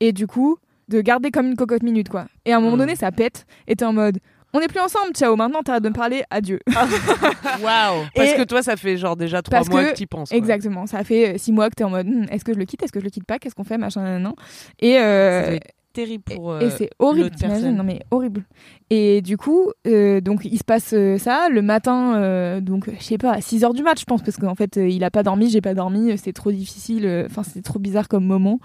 et 0.00 0.12
du 0.12 0.26
coup, 0.26 0.58
de 0.88 1.00
garder 1.00 1.30
comme 1.30 1.46
une 1.46 1.56
cocotte 1.56 1.82
minute, 1.82 2.08
quoi. 2.08 2.26
Et 2.44 2.52
à 2.52 2.56
un 2.56 2.60
moment 2.60 2.76
Mm. 2.76 2.80
donné, 2.80 2.96
ça 2.96 3.12
pète, 3.12 3.46
et 3.68 3.76
t'es 3.76 3.84
en 3.84 3.92
mode, 3.92 4.18
on 4.52 4.58
n'est 4.60 4.66
plus 4.66 4.80
ensemble, 4.80 5.12
ciao, 5.14 5.36
maintenant 5.36 5.62
t'arrêtes 5.62 5.84
de 5.84 5.88
me 5.90 5.94
parler, 5.94 6.24
adieu. 6.30 6.58
Waouh 7.62 8.04
Parce 8.14 8.32
Et- 8.32 8.36
que 8.36 8.42
toi, 8.44 8.62
ça 8.62 8.76
fait 8.76 8.96
genre 8.96 9.16
déjà 9.16 9.42
trois 9.42 9.62
mois 9.64 9.84
que- 9.84 9.90
que, 9.92 9.96
tu 9.96 10.06
penses. 10.06 10.30
quoi. 10.30 10.38
Exactement, 10.38 10.86
ça 10.86 11.04
fait 11.04 11.38
six 11.38 11.52
mois 11.52 11.68
que 11.70 11.74
t'es 11.76 11.84
en 11.84 11.90
mode, 11.90 12.06
Hmm, 12.06 12.24
est-ce 12.30 12.44
que 12.44 12.52
je 12.52 12.58
le 12.58 12.64
quitte, 12.64 12.82
est-ce 12.82 12.92
que 12.92 12.98
je 13.00 13.04
le 13.04 13.10
quitte 13.10 13.24
pas, 13.26 13.38
qu'est-ce 13.38 13.54
qu'on 13.54 13.64
fait, 13.64 13.78
machin, 13.78 14.02
nan, 14.02 14.22
nan. 14.22 14.32
Et, 14.80 14.98
euh, 14.98 15.56
terrible 15.92 16.24
pour 16.24 16.56
et 16.58 16.64
euh, 16.64 16.70
c'est 16.70 16.90
horrible, 16.98 17.30
t'imagines. 17.30 17.74
Non 17.74 17.84
mais 17.84 18.00
horrible. 18.10 18.44
Et 18.90 19.22
du 19.22 19.36
coup, 19.36 19.70
euh, 19.86 20.20
donc 20.20 20.44
il 20.44 20.58
se 20.58 20.64
passe 20.64 20.92
euh, 20.92 21.18
ça 21.18 21.48
le 21.50 21.62
matin, 21.62 22.16
euh, 22.16 22.60
donc 22.60 22.90
je 22.98 23.02
sais 23.02 23.18
pas, 23.18 23.32
à 23.32 23.40
6 23.40 23.64
heures 23.64 23.74
du 23.74 23.82
match, 23.82 24.00
je 24.00 24.04
pense, 24.04 24.22
parce 24.22 24.36
qu'en 24.36 24.54
fait 24.54 24.76
il 24.76 25.02
a 25.04 25.10
pas 25.10 25.22
dormi, 25.22 25.50
j'ai 25.50 25.60
pas 25.60 25.74
dormi, 25.74 26.16
c'était 26.16 26.32
trop 26.32 26.50
difficile, 26.52 27.24
enfin 27.26 27.42
c'était 27.42 27.62
trop 27.62 27.78
bizarre 27.78 28.08
comme 28.08 28.24
moment. 28.24 28.60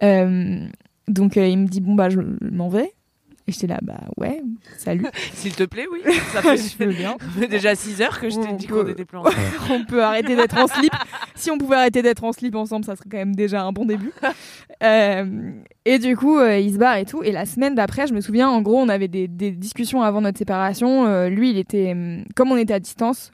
Donc 0.00 1.36
il 1.36 1.58
me 1.58 1.66
dit 1.66 1.80
bon 1.80 1.94
bah 1.94 2.08
je 2.08 2.20
m'en 2.40 2.68
vais. 2.68 2.92
Et 3.50 3.52
j'étais 3.52 3.66
là 3.66 3.80
bah 3.82 3.98
ouais, 4.16 4.40
salut. 4.78 5.06
S'il 5.34 5.56
te 5.56 5.64
plaît, 5.64 5.86
oui. 5.90 6.00
Ça 6.32 6.40
fait, 6.40 6.56
je 6.56 6.84
veux 6.84 6.92
bien. 6.92 7.16
ça 7.18 7.40
fait 7.40 7.48
déjà 7.48 7.74
6 7.74 8.00
heures 8.00 8.20
que 8.20 8.30
je 8.30 8.38
t'ai 8.38 8.52
dit 8.52 8.68
qu'on 8.68 8.86
était 8.86 9.04
plus 9.04 9.18
ensemble. 9.18 9.36
on 9.70 9.84
peut 9.84 10.04
arrêter 10.04 10.36
d'être 10.36 10.56
en 10.56 10.68
slip. 10.68 10.92
Si 11.34 11.50
on 11.50 11.58
pouvait 11.58 11.74
arrêter 11.74 12.00
d'être 12.00 12.22
en 12.22 12.30
slip 12.30 12.54
ensemble, 12.54 12.84
ça 12.84 12.94
serait 12.94 13.08
quand 13.10 13.16
même 13.16 13.34
déjà 13.34 13.64
un 13.64 13.72
bon 13.72 13.86
début. 13.86 14.12
Euh, 14.84 15.50
et 15.84 15.98
du 15.98 16.16
coup, 16.16 16.38
euh, 16.38 16.60
il 16.60 16.72
se 16.72 16.78
barre 16.78 16.98
et 16.98 17.04
tout. 17.04 17.24
Et 17.24 17.32
la 17.32 17.44
semaine 17.44 17.74
d'après, 17.74 18.06
je 18.06 18.14
me 18.14 18.20
souviens, 18.20 18.48
en 18.48 18.62
gros, 18.62 18.78
on 18.78 18.88
avait 18.88 19.08
des, 19.08 19.26
des 19.26 19.50
discussions 19.50 20.02
avant 20.02 20.20
notre 20.20 20.38
séparation. 20.38 21.08
Euh, 21.08 21.28
lui, 21.28 21.50
il 21.50 21.58
était, 21.58 21.90
hum, 21.90 22.24
comme 22.36 22.52
on 22.52 22.56
était 22.56 22.74
à 22.74 22.78
distance, 22.78 23.32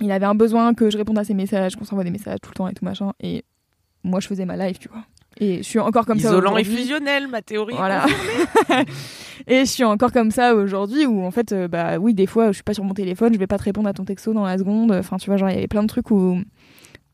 il 0.00 0.12
avait 0.12 0.26
un 0.26 0.36
besoin 0.36 0.72
que 0.72 0.88
je 0.88 0.98
réponde 0.98 1.18
à 1.18 1.24
ses 1.24 1.34
messages, 1.34 1.74
qu'on 1.74 1.84
s'envoie 1.84 2.04
des 2.04 2.10
messages 2.12 2.38
tout 2.40 2.50
le 2.50 2.54
temps 2.54 2.68
et 2.68 2.74
tout 2.74 2.84
machin. 2.84 3.12
Et 3.20 3.44
moi, 4.04 4.20
je 4.20 4.28
faisais 4.28 4.44
ma 4.44 4.56
life, 4.56 4.78
tu 4.78 4.88
vois. 4.88 5.02
Et 5.38 5.58
je 5.58 5.62
suis 5.62 5.78
encore 5.78 6.06
comme 6.06 6.18
ça 6.20 6.28
Isolant 6.28 6.56
et 6.56 6.64
fusionnel, 6.64 7.26
ma 7.26 7.42
théorie. 7.42 7.74
Voilà. 7.74 8.06
Et 9.46 9.60
je 9.60 9.64
suis 9.70 9.84
encore 9.84 10.12
comme 10.12 10.30
ça 10.30 10.54
aujourd'hui 10.54 11.06
où 11.06 11.22
en 11.22 11.30
fait, 11.30 11.52
euh, 11.52 11.68
bah 11.68 11.98
oui, 11.98 12.14
des 12.14 12.26
fois, 12.26 12.48
je 12.48 12.52
suis 12.52 12.62
pas 12.62 12.74
sur 12.74 12.84
mon 12.84 12.94
téléphone, 12.94 13.32
je 13.32 13.38
vais 13.38 13.46
pas 13.46 13.58
te 13.58 13.64
répondre 13.64 13.88
à 13.88 13.92
ton 13.92 14.04
texto 14.04 14.32
dans 14.32 14.44
la 14.44 14.58
seconde. 14.58 14.92
Enfin, 14.92 15.16
tu 15.16 15.26
vois, 15.26 15.36
genre, 15.36 15.50
il 15.50 15.54
y 15.54 15.58
avait 15.58 15.68
plein 15.68 15.82
de 15.82 15.88
trucs 15.88 16.10
où, 16.10 16.38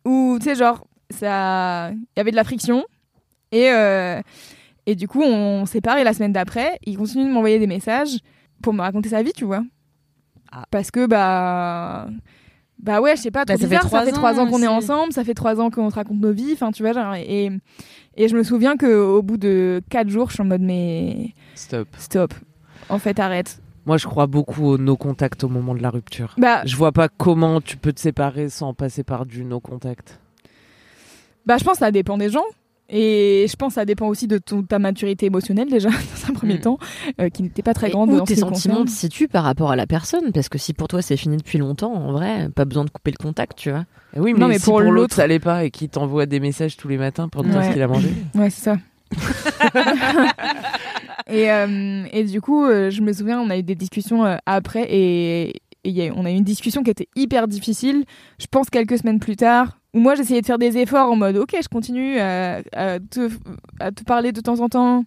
où 0.04 0.37
tu 0.38 0.44
sais, 0.44 0.54
genre, 0.54 0.87
ça, 1.11 1.90
il 1.92 2.18
y 2.18 2.20
avait 2.20 2.30
de 2.30 2.37
la 2.37 2.44
friction. 2.44 2.85
Et, 3.52 3.70
euh, 3.70 4.20
et 4.87 4.94
du 4.94 5.08
coup, 5.08 5.23
on 5.23 5.66
s'est 5.66 5.75
séparés 5.75 6.04
la 6.04 6.12
semaine 6.12 6.32
d'après. 6.32 6.78
Il 6.85 6.97
continue 6.97 7.25
de 7.25 7.30
m'envoyer 7.30 7.58
des 7.58 7.66
messages 7.66 8.18
pour 8.62 8.73
me 8.73 8.80
raconter 8.80 9.08
sa 9.08 9.23
vie, 9.23 9.32
tu 9.32 9.44
vois. 9.44 9.62
Ah. 10.52 10.64
Parce 10.70 10.90
que, 10.90 11.06
bah. 11.06 12.08
Bah 12.80 13.00
ouais, 13.00 13.16
je 13.16 13.23
sais 13.23 13.30
pas, 13.32 13.44
trop 13.44 13.56
Bah, 13.56 13.61
ça 13.61 13.68
fait 13.68 13.75
bizarre, 13.75 13.82
ça 13.82 13.88
trois 13.88 14.04
fait 14.04 14.12
trois 14.12 14.38
ans 14.38 14.47
ans 14.47 14.50
qu'on 14.50 14.62
est 14.62 14.68
ensemble, 14.68 15.12
ça 15.12 15.25
fait 15.25 15.35
trois 15.35 15.61
ans 15.61 15.68
qu'on 15.68 15.90
se 15.90 15.97
raconte 15.97 16.20
nos 16.20 16.32
vies, 16.32 16.52
enfin 16.52 16.70
tu 16.70 16.85
vois, 16.85 16.92
genre, 16.92 17.12
et, 17.16 17.47
et 17.47 17.50
je 18.26 18.37
me 18.37 18.42
souviens 18.42 18.76
qu'au 18.76 19.22
bout 19.22 19.37
de 19.37 19.80
quatre 19.90 20.08
jours, 20.08 20.28
je 20.30 20.34
suis 20.34 20.42
en 20.42 20.46
mode, 20.46 20.62
mais 20.62 21.34
Stop. 21.54 21.87
stop, 21.98 22.34
en 22.88 22.98
fait, 22.98 23.20
arrête. 23.20 23.60
Moi, 23.87 23.96
je 23.96 24.06
crois 24.06 24.26
beaucoup 24.26 24.64
au 24.66 24.76
no 24.78 24.96
contact 24.96 25.44
au 25.44 25.48
moment 25.48 25.75
de 25.75 25.80
la 25.82 25.90
rupture. 25.90 26.34
Bah, 26.37 26.62
Je 26.66 26.75
vois 26.76 26.90
pas 26.92 27.08
comment 27.08 27.60
tu 27.60 27.76
peux 27.76 27.92
te 27.92 28.00
séparer 28.00 28.48
sans 28.48 28.75
passer 28.75 29.04
par 29.04 29.25
du 29.25 29.44
no 29.44 29.60
contact. 29.60 30.18
bah, 31.46 31.56
je 31.58 31.64
pense 31.64 31.75
que 31.75 31.78
ça 31.78 31.90
dépend 31.92 32.18
des 32.18 32.28
gens. 32.30 32.44
Et 32.90 33.45
je 33.50 33.54
pense 33.57 33.71
que 33.71 33.80
ça 33.80 33.85
dépend 33.85 34.07
aussi 34.09 34.26
de 34.26 34.38
ton- 34.38 34.62
ta 34.62 34.78
maturité 34.78 35.26
émotionnelle 35.26 35.68
déjà 35.68 35.88
dans 35.90 36.30
un 36.30 36.33
premier 36.33 36.54
Mm. 36.54 36.61
temps, 36.61 36.78
euh, 37.21 37.28
qui 37.28 37.42
n'était 37.42 37.62
pas 37.62 37.75
très 37.75 37.88
Et 37.88 37.90
grande. 37.90 38.11
où 38.11 38.21
tes 38.23 38.35
qui 38.35 38.40
sentiments 38.40 38.85
te 38.85 38.90
situent 38.90 39.28
par 39.28 39.45
rapport 39.45 39.71
à 39.71 39.76
la 39.76 39.87
personne? 39.87 40.33
Parce 40.33 40.49
que 40.49 40.57
si 40.57 40.73
pour 40.73 40.88
toi 40.88 41.02
c'est 41.02 41.16
fini 41.18 41.37
depuis 41.37 41.59
longtemps, 41.59 41.92
en 41.92 42.12
vrai, 42.12 42.49
pas 42.54 42.64
besoin 42.64 42.85
de 42.85 42.90
couper 42.90 43.11
le 43.11 43.23
contact, 43.23 43.59
tu 43.59 43.71
vois. 43.71 43.85
Eh 44.16 44.21
oui, 44.21 44.33
mais, 44.33 44.38
Non, 44.40 44.49
mais 44.49 44.59
si 44.59 44.64
pour 44.64 44.80
pour, 44.80 44.90
l'autre 44.90 45.14
ça 45.14 45.25
allait 45.25 45.38
pas 45.38 45.64
et 45.64 45.71
qu'il 45.71 45.90
t'envoie 45.90 46.25
des 46.25 46.40
messages 46.40 46.76
tous 46.78 46.88
les 46.88 46.97
matins 46.97 47.28
pour 47.28 47.42
te 47.42 47.49
dire 47.49 47.59
Ouais. 47.59 47.66
ce 47.68 47.73
qu'il 47.73 47.83
a 47.83 47.88
mangé. 47.88 48.09
Ouais, 48.35 48.49
c'est 48.50 48.62
ça. 48.64 48.76
et, 51.28 51.50
euh, 51.50 52.04
et 52.12 52.25
du 52.25 52.40
coup, 52.40 52.64
euh, 52.64 52.90
je 52.90 53.02
me 53.02 53.12
souviens, 53.12 53.40
on 53.40 53.50
a 53.50 53.59
eu 53.59 53.62
des 53.62 53.75
discussions 53.75 54.25
euh, 54.25 54.37
après 54.47 54.87
et, 54.90 55.61
et 55.85 55.90
il 55.90 55.97
y 55.97 56.06
a- 56.08 56.12
on 56.14 56.25
a 56.25 56.30
eu 56.30 56.35
une 56.35 56.44
discussion 56.44 56.82
qui 56.82 56.90
était 56.90 57.08
hyper 57.16 57.49
difficile. 57.49 58.04
Je 58.38 58.47
pense 58.50 58.70
quelques 58.70 58.99
semaines 58.99 59.20
plus 59.20 59.37
tard, 59.37 59.78
où 59.94 60.00
moi 60.00 60.14
j'essayais 60.14 60.40
de 60.40 60.47
faire 60.47 60.58
des 60.58 60.76
efforts 60.78 61.11
en 61.11 61.16
mode 61.16 61.37
ok, 61.37 61.56
je 61.62 61.68
continue 61.68 62.18
à, 62.18 62.61
à 62.73 62.99
te, 63.00 63.30
à 63.80 63.90
te 63.92 64.02
parler 64.04 64.32
de 64.32 64.40
temps 64.40 64.61
en 64.61 64.68
temps. 64.68 65.04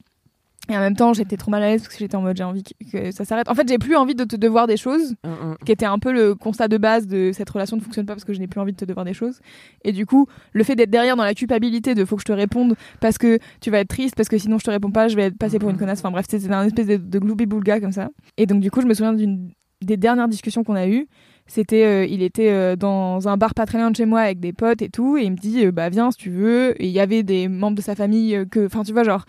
Et 0.69 0.77
en 0.77 0.79
même 0.79 0.95
temps, 0.95 1.11
j'étais 1.13 1.37
trop 1.37 1.49
mal 1.49 1.63
à 1.63 1.67
l'aise 1.69 1.81
parce 1.81 1.93
que 1.95 1.99
j'étais 1.99 2.15
en 2.15 2.21
mode 2.21 2.37
j'ai 2.37 2.43
envie 2.43 2.61
que, 2.63 3.11
ça 3.11 3.25
s'arrête. 3.25 3.49
En 3.49 3.55
fait, 3.55 3.67
j'ai 3.67 3.79
plus 3.79 3.95
envie 3.95 4.13
de 4.13 4.23
te 4.23 4.35
devoir 4.35 4.67
des 4.67 4.77
choses 4.77 5.15
Hum, 5.25 5.31
hum. 5.41 5.55
qui 5.65 5.71
était 5.71 5.87
un 5.87 5.97
peu 5.97 6.13
le 6.13 6.35
constat 6.35 6.67
de 6.67 6.77
base 6.77 7.07
de 7.07 7.31
cette 7.33 7.49
relation 7.49 7.75
ne 7.77 7.81
fonctionne 7.81 8.05
pas 8.05 8.13
parce 8.13 8.23
que 8.23 8.31
je 8.31 8.39
n'ai 8.39 8.47
plus 8.47 8.61
envie 8.61 8.71
de 8.71 8.77
te 8.77 8.85
devoir 8.85 9.03
des 9.03 9.13
choses. 9.15 9.39
Et 9.83 9.91
du 9.91 10.05
coup, 10.05 10.27
le 10.53 10.63
fait 10.63 10.75
d'être 10.75 10.91
derrière 10.91 11.15
dans 11.17 11.23
la 11.23 11.33
culpabilité 11.33 11.95
de 11.95 12.05
faut 12.05 12.15
que 12.15 12.21
je 12.21 12.27
te 12.27 12.31
réponde 12.31 12.75
parce 12.99 13.17
que 13.17 13.39
tu 13.59 13.71
vas 13.71 13.79
être 13.79 13.87
triste, 13.89 14.15
parce 14.15 14.29
que 14.29 14.37
sinon 14.37 14.59
je 14.59 14.63
te 14.63 14.69
réponds 14.69 14.91
pas, 14.91 15.07
je 15.07 15.15
vais 15.15 15.23
être 15.23 15.37
passé 15.37 15.57
pour 15.57 15.71
une 15.71 15.77
connasse. 15.77 15.99
Enfin 15.99 16.11
bref, 16.11 16.27
c'était 16.29 16.49
un 16.53 16.63
espèce 16.63 16.85
de, 16.87 16.97
de 16.97 17.19
gloubi-boulga 17.19 17.79
comme 17.81 17.91
ça. 17.91 18.09
Et 18.37 18.45
donc 18.45 18.61
du 18.61 18.69
coup, 18.69 18.81
je 18.81 18.87
me 18.87 18.93
souviens 18.93 19.13
d'une 19.13 19.51
des 19.81 19.97
dernières 19.97 20.27
discussions 20.27 20.63
qu'on 20.63 20.75
a 20.75 20.87
eues. 20.87 21.07
C'était, 21.47 21.83
euh, 21.83 22.05
il 22.05 22.21
était 22.21 22.49
euh, 22.49 22.75
dans 22.75 23.27
un 23.27 23.35
bar 23.35 23.53
pas 23.53 23.65
très 23.65 23.77
loin 23.77 23.91
de 23.91 23.95
chez 23.95 24.05
moi 24.05 24.21
avec 24.21 24.39
des 24.39 24.53
potes 24.53 24.81
et 24.81 24.89
tout, 24.89 25.17
et 25.17 25.23
il 25.23 25.31
me 25.31 25.35
dit, 25.37 25.65
euh, 25.65 25.71
bah 25.71 25.89
viens 25.89 26.11
si 26.11 26.17
tu 26.17 26.29
veux. 26.29 26.81
Et 26.81 26.85
il 26.85 26.91
y 26.91 26.99
avait 26.99 27.23
des 27.23 27.47
membres 27.47 27.75
de 27.75 27.81
sa 27.81 27.93
famille 27.95 28.45
que, 28.49 28.67
enfin 28.67 28.83
tu 28.83 28.93
vois 28.93 29.03
genre, 29.03 29.25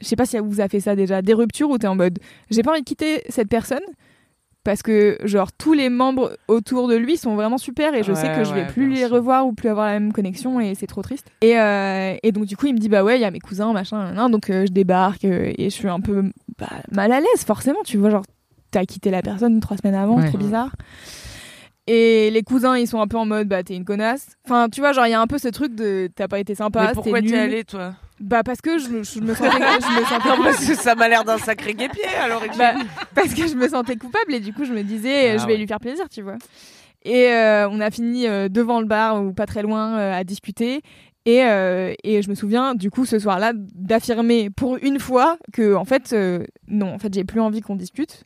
je 0.00 0.06
sais 0.06 0.16
pas 0.16 0.26
si 0.26 0.36
elle 0.36 0.42
vous 0.42 0.60
a 0.60 0.68
fait 0.68 0.80
ça 0.80 0.96
déjà, 0.96 1.22
des 1.22 1.32
ruptures 1.32 1.70
où 1.70 1.78
t'es 1.78 1.86
en 1.86 1.94
mode, 1.94 2.18
j'ai 2.50 2.62
pas 2.62 2.72
envie 2.72 2.80
de 2.80 2.84
quitter 2.84 3.22
cette 3.28 3.48
personne 3.48 3.80
parce 4.64 4.82
que 4.82 5.16
genre 5.24 5.50
tous 5.50 5.72
les 5.72 5.88
membres 5.88 6.36
autour 6.46 6.88
de 6.88 6.94
lui 6.94 7.16
sont 7.16 7.34
vraiment 7.36 7.58
super 7.58 7.94
et 7.94 8.02
je 8.02 8.12
sais 8.12 8.28
Ouais, 8.28 8.36
que 8.36 8.44
je 8.44 8.52
vais 8.52 8.66
plus 8.66 8.88
les 8.88 9.06
revoir 9.06 9.46
ou 9.46 9.54
plus 9.54 9.68
avoir 9.68 9.86
la 9.86 9.98
même 9.98 10.12
connexion 10.12 10.60
et 10.60 10.74
c'est 10.74 10.86
trop 10.86 11.02
triste. 11.02 11.28
Et, 11.40 11.54
et 12.22 12.32
donc 12.32 12.44
du 12.44 12.56
coup 12.56 12.66
il 12.66 12.74
me 12.74 12.78
dit 12.78 12.88
bah 12.88 13.02
ouais 13.02 13.16
il 13.18 13.22
y 13.22 13.24
a 13.24 13.30
mes 13.30 13.40
cousins 13.40 13.72
machin 13.72 14.04
nan, 14.04 14.14
nan. 14.14 14.30
donc 14.30 14.48
je 14.48 14.70
débarque 14.70 15.24
et 15.24 15.56
je 15.58 15.68
suis 15.68 15.88
un 15.88 16.00
peu 16.00 16.30
bah, 16.58 16.68
mal 16.92 17.10
à 17.12 17.18
l'aise 17.20 17.44
forcément 17.44 17.82
tu 17.84 17.96
vois 17.96 18.10
genre 18.10 18.24
t'as 18.72 18.84
quitté 18.84 19.10
la 19.12 19.22
personne 19.22 19.60
trois 19.60 19.76
semaines 19.76 19.94
avant 19.94 20.16
Ouais. 20.16 20.28
trop 20.28 20.38
bizarre. 20.38 20.72
Et 21.88 22.30
les 22.30 22.42
cousins 22.42 22.76
ils 22.78 22.86
sont 22.86 23.00
un 23.00 23.08
peu 23.08 23.16
en 23.16 23.26
mode 23.26 23.48
bah 23.48 23.62
t'es 23.64 23.74
une 23.74 23.84
connasse. 23.84 24.36
Enfin 24.44 24.68
tu 24.68 24.80
vois 24.80 24.92
genre 24.92 25.06
il 25.06 25.10
y 25.10 25.14
a 25.14 25.20
un 25.20 25.26
peu 25.26 25.38
ce 25.38 25.48
truc 25.48 25.74
de 25.74 26.08
t'as 26.14 26.28
pas 26.28 26.38
été 26.38 26.54
sympa. 26.54 26.86
mais 26.88 26.92
pourquoi 26.92 27.20
t'es 27.20 27.36
allé, 27.36 27.64
toi? 27.64 27.94
Bah 28.20 28.44
parce 28.44 28.60
que 28.60 28.78
je, 28.78 28.88
me- 28.88 29.02
je 29.02 29.18
me 29.18 29.34
sentais, 29.34 29.50
je 29.50 30.00
me 30.00 30.04
sentais 30.04 30.28
Non, 30.28 30.44
parce 30.44 30.64
que 30.64 30.74
ça 30.76 30.94
m'a 30.94 31.08
l'air 31.08 31.24
d'un 31.24 31.38
sacré 31.38 31.74
guépier 31.74 32.04
l'origine. 32.28 32.54
bah, 32.56 32.74
parce 33.16 33.34
que 33.34 33.48
je 33.48 33.54
me 33.56 33.68
sentais 33.68 33.96
coupable 33.96 34.32
et 34.32 34.38
du 34.40 34.52
coup 34.52 34.64
je 34.64 34.72
me 34.72 34.82
disais 34.84 35.30
Ah 35.32 35.38
je 35.38 35.46
vais 35.46 35.54
ouais. 35.54 35.58
lui 35.58 35.66
faire 35.66 35.80
plaisir 35.80 36.08
tu 36.08 36.22
vois 36.22 36.36
et 37.04 37.26
euh, 37.32 37.68
on 37.68 37.80
a 37.80 37.90
fini 37.90 38.28
euh, 38.28 38.48
devant 38.48 38.78
le 38.80 38.86
bar 38.86 39.20
ou 39.24 39.32
pas 39.32 39.46
très 39.46 39.62
loin 39.62 39.98
euh, 39.98 40.12
à 40.14 40.22
discuter 40.22 40.82
et, 41.24 41.44
euh, 41.44 41.92
et 42.02 42.20
je 42.22 42.28
me 42.30 42.34
souviens 42.34 42.74
du 42.74 42.90
coup 42.90 43.04
ce 43.04 43.18
soir-là 43.18 43.52
d'affirmer 43.54 44.50
pour 44.50 44.76
une 44.82 44.98
fois 44.98 45.38
que 45.52 45.74
en 45.74 45.84
fait 45.84 46.12
euh, 46.12 46.44
non 46.68 46.92
en 46.92 46.98
fait 46.98 47.14
j'ai 47.14 47.24
plus 47.24 47.40
envie 47.40 47.60
qu'on 47.60 47.76
discute 47.76 48.24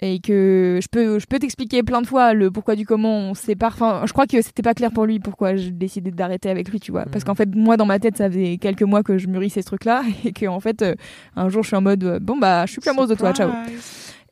et 0.00 0.18
que 0.20 0.78
je 0.82 0.88
peux 0.88 1.18
je 1.18 1.26
peux 1.26 1.38
t'expliquer 1.38 1.82
plein 1.82 2.02
de 2.02 2.06
fois 2.06 2.34
le 2.34 2.50
pourquoi 2.50 2.76
du 2.76 2.84
comment 2.84 3.18
on 3.30 3.34
se 3.34 3.42
sépare 3.44 3.72
enfin 3.72 4.02
je 4.06 4.12
crois 4.12 4.26
que 4.26 4.42
c'était 4.42 4.62
pas 4.62 4.74
clair 4.74 4.90
pour 4.92 5.06
lui 5.06 5.20
pourquoi 5.20 5.56
j'ai 5.56 5.70
décidé 5.70 6.10
d'arrêter 6.10 6.50
avec 6.50 6.68
lui 6.68 6.80
tu 6.80 6.92
vois 6.92 7.04
parce 7.06 7.22
Mhm. 7.24 7.28
qu'en 7.28 7.34
fait 7.34 7.54
moi 7.54 7.76
dans 7.78 7.86
ma 7.86 7.98
tête 7.98 8.16
ça 8.18 8.28
faisait 8.28 8.58
quelques 8.58 8.82
mois 8.82 9.02
que 9.02 9.16
je 9.16 9.26
mûrissais 9.28 9.62
ce 9.62 9.66
truc 9.66 9.84
là 9.86 10.02
et 10.24 10.32
que 10.32 10.46
en 10.46 10.60
fait 10.60 10.82
euh, 10.82 10.94
un 11.36 11.48
jour 11.48 11.62
je 11.62 11.68
suis 11.68 11.76
en 11.76 11.80
mode 11.82 12.18
bon 12.20 12.36
bah 12.36 12.66
je 12.66 12.72
suis 12.72 12.80
plus 12.80 12.90
amoureuse 12.90 13.08
de 13.10 13.14
toi 13.14 13.32
ciao 13.32 13.50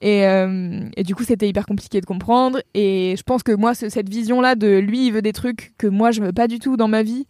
et, 0.00 0.26
euh, 0.26 0.80
et 0.96 1.04
du 1.04 1.14
coup, 1.14 1.22
c'était 1.22 1.48
hyper 1.48 1.64
compliqué 1.64 2.00
de 2.00 2.06
comprendre. 2.06 2.60
Et 2.74 3.14
je 3.16 3.22
pense 3.22 3.44
que 3.44 3.52
moi, 3.52 3.72
ce- 3.72 3.88
cette 3.88 4.08
vision-là 4.08 4.56
de 4.56 4.78
lui, 4.78 5.06
il 5.06 5.12
veut 5.12 5.22
des 5.22 5.32
trucs 5.32 5.74
que 5.78 5.86
moi, 5.86 6.10
je 6.10 6.20
veux 6.20 6.32
pas 6.32 6.48
du 6.48 6.58
tout 6.58 6.76
dans 6.76 6.88
ma 6.88 7.04
vie. 7.04 7.24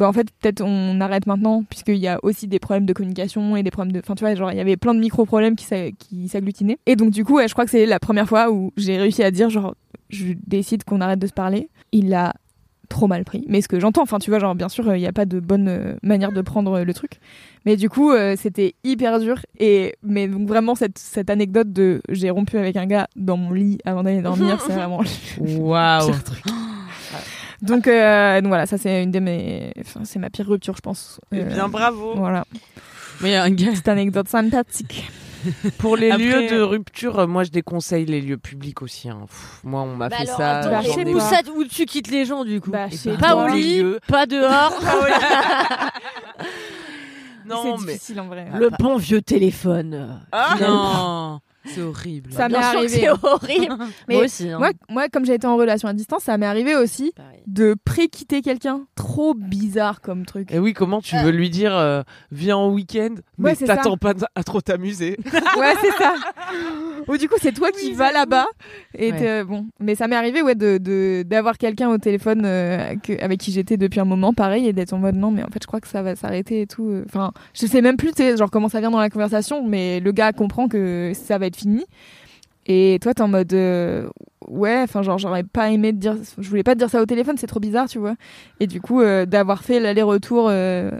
Bah, 0.00 0.08
en 0.08 0.12
fait, 0.14 0.28
peut-être 0.40 0.62
on 0.64 0.98
arrête 1.00 1.26
maintenant, 1.26 1.62
puisqu'il 1.68 1.96
y 1.98 2.08
a 2.08 2.18
aussi 2.22 2.48
des 2.48 2.58
problèmes 2.58 2.86
de 2.86 2.92
communication 2.94 3.54
et 3.54 3.62
des 3.62 3.70
problèmes 3.70 3.92
de. 3.92 3.98
Enfin, 4.00 4.14
tu 4.14 4.24
vois, 4.24 4.34
genre, 4.34 4.50
il 4.50 4.56
y 4.56 4.60
avait 4.60 4.78
plein 4.78 4.94
de 4.94 4.98
micro-problèmes 5.00 5.56
qui 5.56 5.66
s'a- 5.66 5.90
qui 5.92 6.26
s'agglutinaient. 6.28 6.78
Et 6.86 6.96
donc, 6.96 7.10
du 7.10 7.22
coup, 7.24 7.34
ouais, 7.36 7.46
je 7.48 7.52
crois 7.52 7.66
que 7.66 7.70
c'est 7.70 7.84
la 7.84 7.98
première 8.00 8.26
fois 8.26 8.50
où 8.50 8.72
j'ai 8.78 8.96
réussi 8.96 9.22
à 9.22 9.30
dire, 9.30 9.50
genre, 9.50 9.74
je 10.08 10.32
décide 10.46 10.84
qu'on 10.84 11.02
arrête 11.02 11.18
de 11.18 11.26
se 11.26 11.34
parler. 11.34 11.68
Il 11.92 12.08
l'a 12.08 12.32
trop 12.88 13.06
mal 13.06 13.24
pris. 13.24 13.44
Mais 13.46 13.60
ce 13.60 13.68
que 13.68 13.78
j'entends, 13.78 14.02
enfin, 14.02 14.18
tu 14.18 14.30
vois, 14.30 14.38
genre, 14.40 14.54
bien 14.54 14.70
sûr, 14.70 14.96
il 14.96 15.00
n'y 15.00 15.06
a 15.06 15.12
pas 15.12 15.26
de 15.26 15.38
bonne 15.38 15.68
euh, 15.68 15.94
manière 16.02 16.32
de 16.32 16.40
prendre 16.40 16.78
euh, 16.78 16.84
le 16.84 16.94
truc. 16.94 17.20
Mais 17.66 17.76
du 17.76 17.88
coup, 17.90 18.10
euh, 18.10 18.36
c'était 18.38 18.74
hyper 18.82 19.20
dur. 19.20 19.36
Et 19.58 19.94
mais 20.02 20.26
donc 20.28 20.48
vraiment 20.48 20.74
cette, 20.74 20.98
cette 20.98 21.28
anecdote 21.28 21.72
de 21.74 22.00
j'ai 22.08 22.30
rompu 22.30 22.56
avec 22.56 22.76
un 22.76 22.86
gars 22.86 23.06
dans 23.16 23.36
mon 23.36 23.52
lit 23.52 23.78
avant 23.84 24.02
d'aller 24.02 24.22
dormir, 24.22 24.58
c'est 24.66 24.72
vraiment. 24.76 25.02
Waouh. 25.38 26.10
Truc. 26.24 26.42
Donc, 27.62 27.86
euh, 27.88 28.40
donc 28.40 28.48
voilà, 28.48 28.66
ça 28.66 28.78
c'est 28.78 29.02
une 29.02 29.10
de 29.10 29.18
mes, 29.20 29.72
enfin, 29.80 30.00
c'est 30.04 30.18
ma 30.18 30.30
pire 30.30 30.46
rupture, 30.48 30.74
je 30.76 30.80
pense. 30.80 31.20
Eh 31.32 31.40
Euh, 31.40 31.44
bien, 31.44 31.68
bravo. 31.68 32.14
Voilà, 32.16 32.44
Mais 33.20 33.30
il 33.30 33.32
y 33.32 33.36
a 33.36 33.42
un 33.44 33.50
gars. 33.50 33.74
cette 33.74 33.88
anecdote 33.88 34.28
sympathique. 34.28 35.10
Pour 35.78 35.96
les 35.96 36.10
Après- 36.10 36.22
lieux 36.24 36.48
de 36.50 36.60
rupture, 36.60 37.18
euh, 37.20 37.26
moi 37.26 37.44
je 37.44 37.50
déconseille 37.50 38.04
les 38.04 38.20
lieux 38.20 38.36
publics 38.36 38.82
aussi. 38.82 39.08
hein. 39.08 39.20
Pff, 39.26 39.60
moi, 39.64 39.80
on 39.80 39.96
m'a 39.96 40.10
Bah 40.10 40.16
fait 40.18 40.24
alors, 40.24 40.36
ça. 40.36 40.58
attends, 40.58 40.70
bah, 40.70 40.82
chez 40.82 41.50
où 41.56 41.64
tu 41.64 41.86
quittes 41.86 42.10
les 42.10 42.26
gens 42.26 42.44
du 42.44 42.60
coup 42.60 42.70
Bah, 42.70 42.88
Pas 43.18 43.36
au 43.36 43.48
lit, 43.48 43.82
pas 44.06 44.26
dehors. 44.26 44.78
Non, 47.46 47.76
c'est 47.78 47.86
mais. 47.86 47.92
difficile 47.94 48.20
en 48.20 48.26
vrai. 48.26 48.46
Le 48.54 48.70
bon 48.78 48.96
vieux 48.96 49.22
téléphone. 49.22 50.20
Ah 50.30 50.54
Non, 50.60 51.40
c'est 51.64 51.82
horrible. 51.82 52.32
Ça 52.32 52.48
m'est 52.48 52.54
sûr 52.54 52.70
que 52.72 52.76
arrivé. 52.76 52.88
C'est 53.00 53.08
horrible. 53.10 53.74
Mais 54.08 54.14
Moi 54.16 54.24
aussi. 54.24 54.48
hein. 54.48 54.58
Moi, 54.58 54.70
moi, 54.88 55.08
comme 55.08 55.24
j'ai 55.26 55.34
été 55.34 55.46
en 55.46 55.56
relation 55.56 55.88
à 55.88 55.92
distance, 55.92 56.22
ça 56.24 56.36
m'est 56.38 56.46
arrivé 56.46 56.74
aussi 56.74 57.12
Pareil. 57.16 57.40
de 57.46 57.74
pré-quitter 57.84 58.42
quelqu'un. 58.42 58.82
Trop 58.94 59.34
bizarre 59.34 60.00
comme 60.00 60.24
truc. 60.26 60.50
Et 60.52 60.58
oui, 60.58 60.72
comment 60.72 61.00
tu 61.00 61.16
veux 61.18 61.30
lui 61.30 61.50
dire 61.50 61.74
euh, 61.76 62.02
viens 62.30 62.56
en 62.56 62.70
week-end, 62.70 63.14
mais 63.38 63.54
ça. 63.54 63.66
t'attends 63.66 63.96
pas 63.96 64.14
à 64.34 64.42
trop 64.44 64.60
t'amuser. 64.60 65.16
Ouais, 65.58 65.74
c'est 65.82 65.90
ça. 66.02 66.14
Ou 67.08 67.16
du 67.16 67.28
coup, 67.28 67.34
c'est 67.40 67.52
toi 67.52 67.70
qui 67.70 67.92
vas 67.92 68.12
là-bas. 68.12 68.46
Et 68.96 69.12
Ouais. 69.12 69.44
bon, 69.44 69.66
mais 69.80 69.94
ça 69.94 70.06
m'est 70.06 70.16
arrivé 70.16 70.42
ouais 70.42 70.54
de 70.54 70.78
de- 70.78 71.22
d'avoir 71.26 71.58
quelqu'un 71.58 71.88
au 71.90 71.98
téléphone 71.98 72.42
euh, 72.44 72.94
que- 72.96 73.20
avec 73.22 73.40
qui 73.40 73.52
j'étais 73.52 73.76
depuis 73.76 74.00
un 74.00 74.04
moment, 74.04 74.32
pareil, 74.32 74.66
et 74.66 74.72
d'être 74.72 74.92
en 74.92 74.98
mode 74.98 75.16
non, 75.16 75.30
mais 75.30 75.42
en 75.42 75.48
fait, 75.48 75.58
je 75.62 75.66
crois 75.66 75.80
que 75.80 75.88
ça 75.88 76.02
va 76.02 76.14
s'arrêter 76.16 76.62
et 76.62 76.66
tout. 76.66 76.88
euh. 76.88 77.04
Enfin, 77.06 77.32
je 77.54 77.66
sais 77.66 77.80
même 77.82 77.96
plus, 77.96 78.12
genre 78.38 78.50
comment 78.50 78.68
ça 78.68 78.80
vient 78.80 78.90
dans 78.90 79.00
la 79.00 79.10
conversation, 79.10 79.66
mais 79.66 80.00
le 80.00 80.12
gars 80.12 80.32
comprend 80.32 80.68
que 80.68 81.12
ça 81.14 81.38
va 81.38 81.49
être 81.50 81.56
fini. 81.56 81.84
Et 82.66 82.98
toi, 83.02 83.14
t'es 83.14 83.22
en 83.22 83.28
mode 83.28 83.52
euh, 83.52 84.08
ouais, 84.46 84.80
enfin 84.82 85.02
genre 85.02 85.18
j'aurais 85.18 85.42
pas 85.42 85.70
aimé 85.70 85.92
te 85.92 85.96
dire, 85.98 86.16
je 86.38 86.48
voulais 86.48 86.62
pas 86.62 86.74
te 86.74 86.78
dire 86.78 86.90
ça 86.90 87.00
au 87.02 87.06
téléphone, 87.06 87.36
c'est 87.38 87.46
trop 87.46 87.58
bizarre, 87.60 87.88
tu 87.88 87.98
vois. 87.98 88.14
Et 88.60 88.66
du 88.66 88.80
coup, 88.80 89.00
euh, 89.00 89.26
d'avoir 89.26 89.62
fait 89.64 89.80
l'aller-retour 89.80 90.46
euh, 90.50 90.90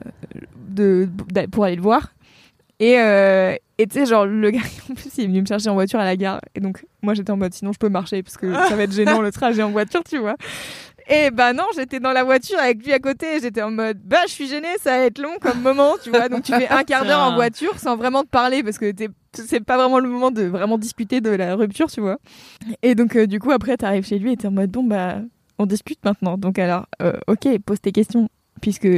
de 0.68 1.08
pour 1.52 1.64
aller 1.64 1.76
le 1.76 1.82
voir. 1.82 2.12
Et 2.80 3.86
tu 3.86 3.94
sais, 3.98 4.06
genre, 4.06 4.26
le 4.26 4.50
gars, 4.50 4.60
en 4.90 4.94
plus, 4.94 5.10
il 5.18 5.24
est 5.24 5.26
venu 5.26 5.40
me 5.42 5.46
chercher 5.46 5.68
en 5.70 5.74
voiture 5.74 6.00
à 6.00 6.04
la 6.04 6.16
gare. 6.16 6.40
Et 6.54 6.60
donc, 6.60 6.84
moi, 7.02 7.14
j'étais 7.14 7.30
en 7.30 7.36
mode, 7.36 7.54
sinon, 7.54 7.72
je 7.72 7.78
peux 7.78 7.88
marcher 7.88 8.22
parce 8.22 8.36
que 8.36 8.52
ça 8.68 8.76
va 8.76 8.82
être 8.82 8.92
gênant 8.92 9.20
le 9.20 9.30
trajet 9.32 9.62
en 9.62 9.70
voiture, 9.70 10.02
tu 10.04 10.18
vois. 10.18 10.36
Et 11.08 11.30
bah 11.30 11.52
non, 11.52 11.64
j'étais 11.74 11.98
dans 11.98 12.12
la 12.12 12.22
voiture 12.24 12.58
avec 12.58 12.84
lui 12.84 12.92
à 12.92 12.98
côté. 13.00 13.40
J'étais 13.40 13.62
en 13.62 13.70
mode, 13.70 13.98
bah, 14.04 14.18
je 14.26 14.32
suis 14.32 14.46
gênée, 14.48 14.68
ça 14.80 14.98
va 14.98 15.04
être 15.04 15.18
long 15.18 15.38
comme 15.40 15.60
moment, 15.60 15.94
tu 16.02 16.10
vois. 16.10 16.28
Donc, 16.28 16.42
tu 16.44 16.52
fais 16.52 16.68
un 16.68 16.84
quart 16.84 17.04
d'heure 17.04 17.20
en 17.20 17.34
voiture 17.34 17.78
sans 17.78 17.96
vraiment 17.96 18.22
te 18.22 18.28
parler 18.28 18.62
parce 18.62 18.78
que 18.78 18.90
t'es- 18.92 19.08
c'est 19.32 19.64
pas 19.64 19.76
vraiment 19.76 19.98
le 19.98 20.08
moment 20.08 20.30
de 20.30 20.42
vraiment 20.42 20.78
discuter 20.78 21.20
de 21.20 21.30
la 21.30 21.54
rupture, 21.54 21.90
tu 21.90 22.00
vois. 22.00 22.18
Et 22.82 22.94
donc, 22.94 23.16
euh, 23.16 23.26
du 23.26 23.38
coup, 23.38 23.50
après, 23.50 23.76
t'arrives 23.76 24.06
chez 24.06 24.18
lui 24.18 24.32
et 24.32 24.36
t'es 24.36 24.48
en 24.48 24.52
mode, 24.52 24.70
bon, 24.70 24.84
bah, 24.84 25.18
on 25.58 25.66
discute 25.66 26.04
maintenant. 26.04 26.36
Donc, 26.36 26.58
alors, 26.58 26.86
euh, 27.02 27.12
ok, 27.26 27.58
pose 27.64 27.80
tes 27.80 27.92
questions 27.92 28.28
puisque 28.60 28.88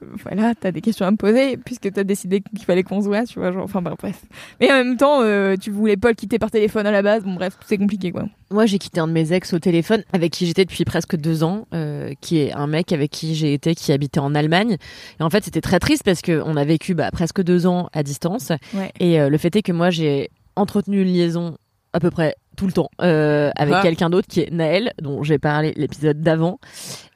voilà, 0.00 0.54
t'as 0.54 0.72
des 0.72 0.80
questions 0.80 1.06
à 1.06 1.10
me 1.10 1.16
poser 1.16 1.56
puisque 1.56 1.92
t'as 1.92 2.04
décidé 2.04 2.40
qu'il 2.40 2.64
fallait 2.64 2.82
qu'on 2.82 3.00
se 3.00 3.06
voit, 3.06 3.24
tu 3.24 3.38
vois, 3.38 3.52
genre, 3.52 3.64
enfin 3.64 3.82
bah, 3.82 3.94
bref. 3.98 4.22
Mais 4.60 4.70
en 4.70 4.76
même 4.76 4.96
temps, 4.96 5.22
euh, 5.22 5.56
tu 5.56 5.70
voulais 5.70 5.96
pas 5.96 6.08
le 6.08 6.14
quitter 6.14 6.38
par 6.38 6.50
téléphone 6.50 6.86
à 6.86 6.90
la 6.90 7.02
base, 7.02 7.24
bon 7.24 7.34
bref, 7.34 7.56
c'est 7.66 7.78
compliqué 7.78 8.12
quoi. 8.12 8.26
Moi, 8.50 8.66
j'ai 8.66 8.78
quitté 8.78 9.00
un 9.00 9.08
de 9.08 9.12
mes 9.12 9.32
ex 9.32 9.52
au 9.54 9.58
téléphone, 9.58 10.04
avec 10.12 10.32
qui 10.32 10.46
j'étais 10.46 10.64
depuis 10.64 10.84
presque 10.84 11.16
deux 11.16 11.42
ans, 11.42 11.66
euh, 11.74 12.12
qui 12.20 12.38
est 12.38 12.52
un 12.52 12.68
mec 12.68 12.92
avec 12.92 13.10
qui 13.10 13.34
j'ai 13.34 13.52
été, 13.52 13.74
qui 13.74 13.92
habitait 13.92 14.20
en 14.20 14.34
Allemagne. 14.36 14.76
Et 15.18 15.22
en 15.22 15.30
fait, 15.30 15.44
c'était 15.44 15.60
très 15.60 15.80
triste 15.80 16.04
parce 16.04 16.22
que 16.22 16.40
on 16.44 16.56
a 16.56 16.64
vécu 16.64 16.94
bah, 16.94 17.10
presque 17.10 17.42
deux 17.42 17.66
ans 17.66 17.88
à 17.92 18.04
distance. 18.04 18.52
Ouais. 18.72 18.92
Et 19.00 19.20
euh, 19.20 19.28
le 19.28 19.38
fait 19.38 19.54
est 19.56 19.62
que 19.62 19.72
moi, 19.72 19.90
j'ai 19.90 20.30
entretenu 20.54 21.02
une 21.02 21.08
liaison 21.08 21.56
à 21.92 21.98
peu 21.98 22.10
près 22.10 22.36
tout 22.56 22.66
le 22.66 22.72
temps 22.72 22.90
euh, 23.02 23.50
avec 23.56 23.74
Ah. 23.78 23.82
quelqu'un 23.82 24.10
d'autre 24.10 24.26
qui 24.28 24.40
est 24.40 24.50
Naël, 24.50 24.92
dont 25.00 25.22
j'ai 25.22 25.38
parlé 25.38 25.72
l'épisode 25.76 26.20
d'avant. 26.20 26.58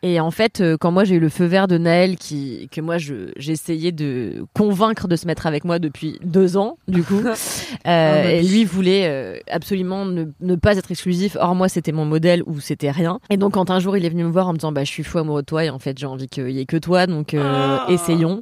Et 0.03 0.19
en 0.21 0.31
fait, 0.31 0.61
euh, 0.61 0.77
quand 0.81 0.91
moi 0.93 1.05
j'ai 1.05 1.17
eu 1.17 1.21
le 1.21 1.29
feu 1.29 1.45
vert 1.45 1.69
de 1.69 1.77
Naël, 1.77 2.17
qui 2.17 2.69
que 2.73 2.81
moi 2.81 2.97
je 2.99 3.33
j'essayais 3.37 3.93
de 3.93 4.45
convaincre 4.55 5.09
de 5.09 5.17
se 5.17 5.27
mettre 5.27 5.47
avec 5.47 5.65
moi 5.65 5.79
depuis 5.79 6.19
deux 6.25 6.57
ans, 6.57 6.79
du 6.89 7.03
coup, 7.03 7.21
euh, 7.87 8.25
et 8.31 8.43
lui 8.43 8.65
voulait 8.65 9.07
euh, 9.09 9.39
absolument 9.51 10.05
ne, 10.07 10.25
ne 10.41 10.55
pas 10.55 10.77
être 10.77 10.91
exclusif. 10.91 11.37
Or 11.41 11.55
moi 11.55 11.69
c'était 11.69 11.93
mon 11.93 12.05
modèle 12.07 12.43
ou 12.47 12.61
c'était 12.61 12.91
rien. 12.91 13.21
Et 13.31 13.37
donc 13.37 13.53
quand 13.55 13.71
un 13.71 13.81
jour 13.81 13.97
il 13.97 14.05
est 14.05 14.09
venu 14.11 14.25
me 14.25 14.31
voir 14.31 14.49
en 14.49 14.53
me 14.53 14.59
disant 14.59 14.73
bah 14.73 14.85
je 14.85 14.91
suis 14.91 15.03
fou 15.05 15.19
amoureux 15.19 15.43
de 15.43 15.47
toi 15.47 15.65
et 15.65 15.71
en 15.71 15.79
fait 15.79 15.99
j'ai 15.99 16.07
envie 16.07 16.29
qu'il 16.29 16.51
y 16.51 16.61
ait 16.61 16.67
que 16.67 16.77
toi, 16.79 17.07
donc 17.07 17.35
euh, 17.35 17.41
Ah. 17.43 17.87
essayons. 17.91 18.41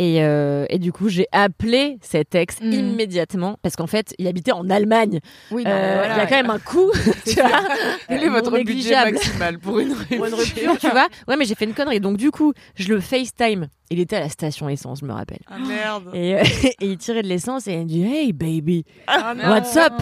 Et, 0.00 0.22
euh, 0.22 0.64
et 0.70 0.78
du 0.78 0.92
coup 0.92 1.08
j'ai 1.08 1.26
appelé 1.32 1.98
cet 2.02 2.34
ex 2.34 2.60
Mm. 2.60 2.72
immédiatement 2.72 3.56
parce 3.62 3.76
qu'en 3.76 3.86
fait 3.86 4.14
il 4.18 4.26
habitait 4.28 4.52
en 4.52 4.68
Allemagne. 4.70 5.20
Oui, 5.50 5.62
y 5.62 5.66
a 5.66 6.26
quand 6.28 6.36
même 6.36 6.50
un 6.50 6.58
coût, 6.58 6.90
tu 7.26 7.34
vois, 7.34 7.62
Quel 8.08 8.22
est 8.24 8.28
votre 8.28 8.58
budget 8.62 8.94
maximal 9.10 9.58
pour 9.58 9.78
une 9.78 9.94
pour 9.94 10.26
une 10.26 10.34
rupture, 10.34 10.78
tu 10.78 10.88
vois. 10.90 11.08
Ouais, 11.26 11.36
mais 11.36 11.44
j'ai 11.44 11.54
fait 11.54 11.64
une 11.64 11.74
connerie. 11.74 12.00
Donc 12.00 12.16
du 12.16 12.30
coup, 12.30 12.52
je 12.76 12.88
le 12.88 13.00
FaceTime. 13.00 13.68
Il 13.90 14.00
était 14.00 14.16
à 14.16 14.20
la 14.20 14.28
station 14.28 14.68
essence, 14.68 15.00
je 15.00 15.06
me 15.06 15.12
rappelle. 15.12 15.38
Ah 15.46 15.58
merde. 15.58 16.10
Et, 16.14 16.34
euh, 16.36 16.42
et 16.80 16.86
il 16.86 16.98
tirait 16.98 17.22
de 17.22 17.28
l'essence 17.28 17.66
et 17.68 17.72
il 17.72 17.78
me 17.80 17.84
dit 17.84 18.02
Hey 18.04 18.32
baby, 18.32 18.84
Ah, 19.06 19.34
what's 19.48 19.76
up? 19.76 19.92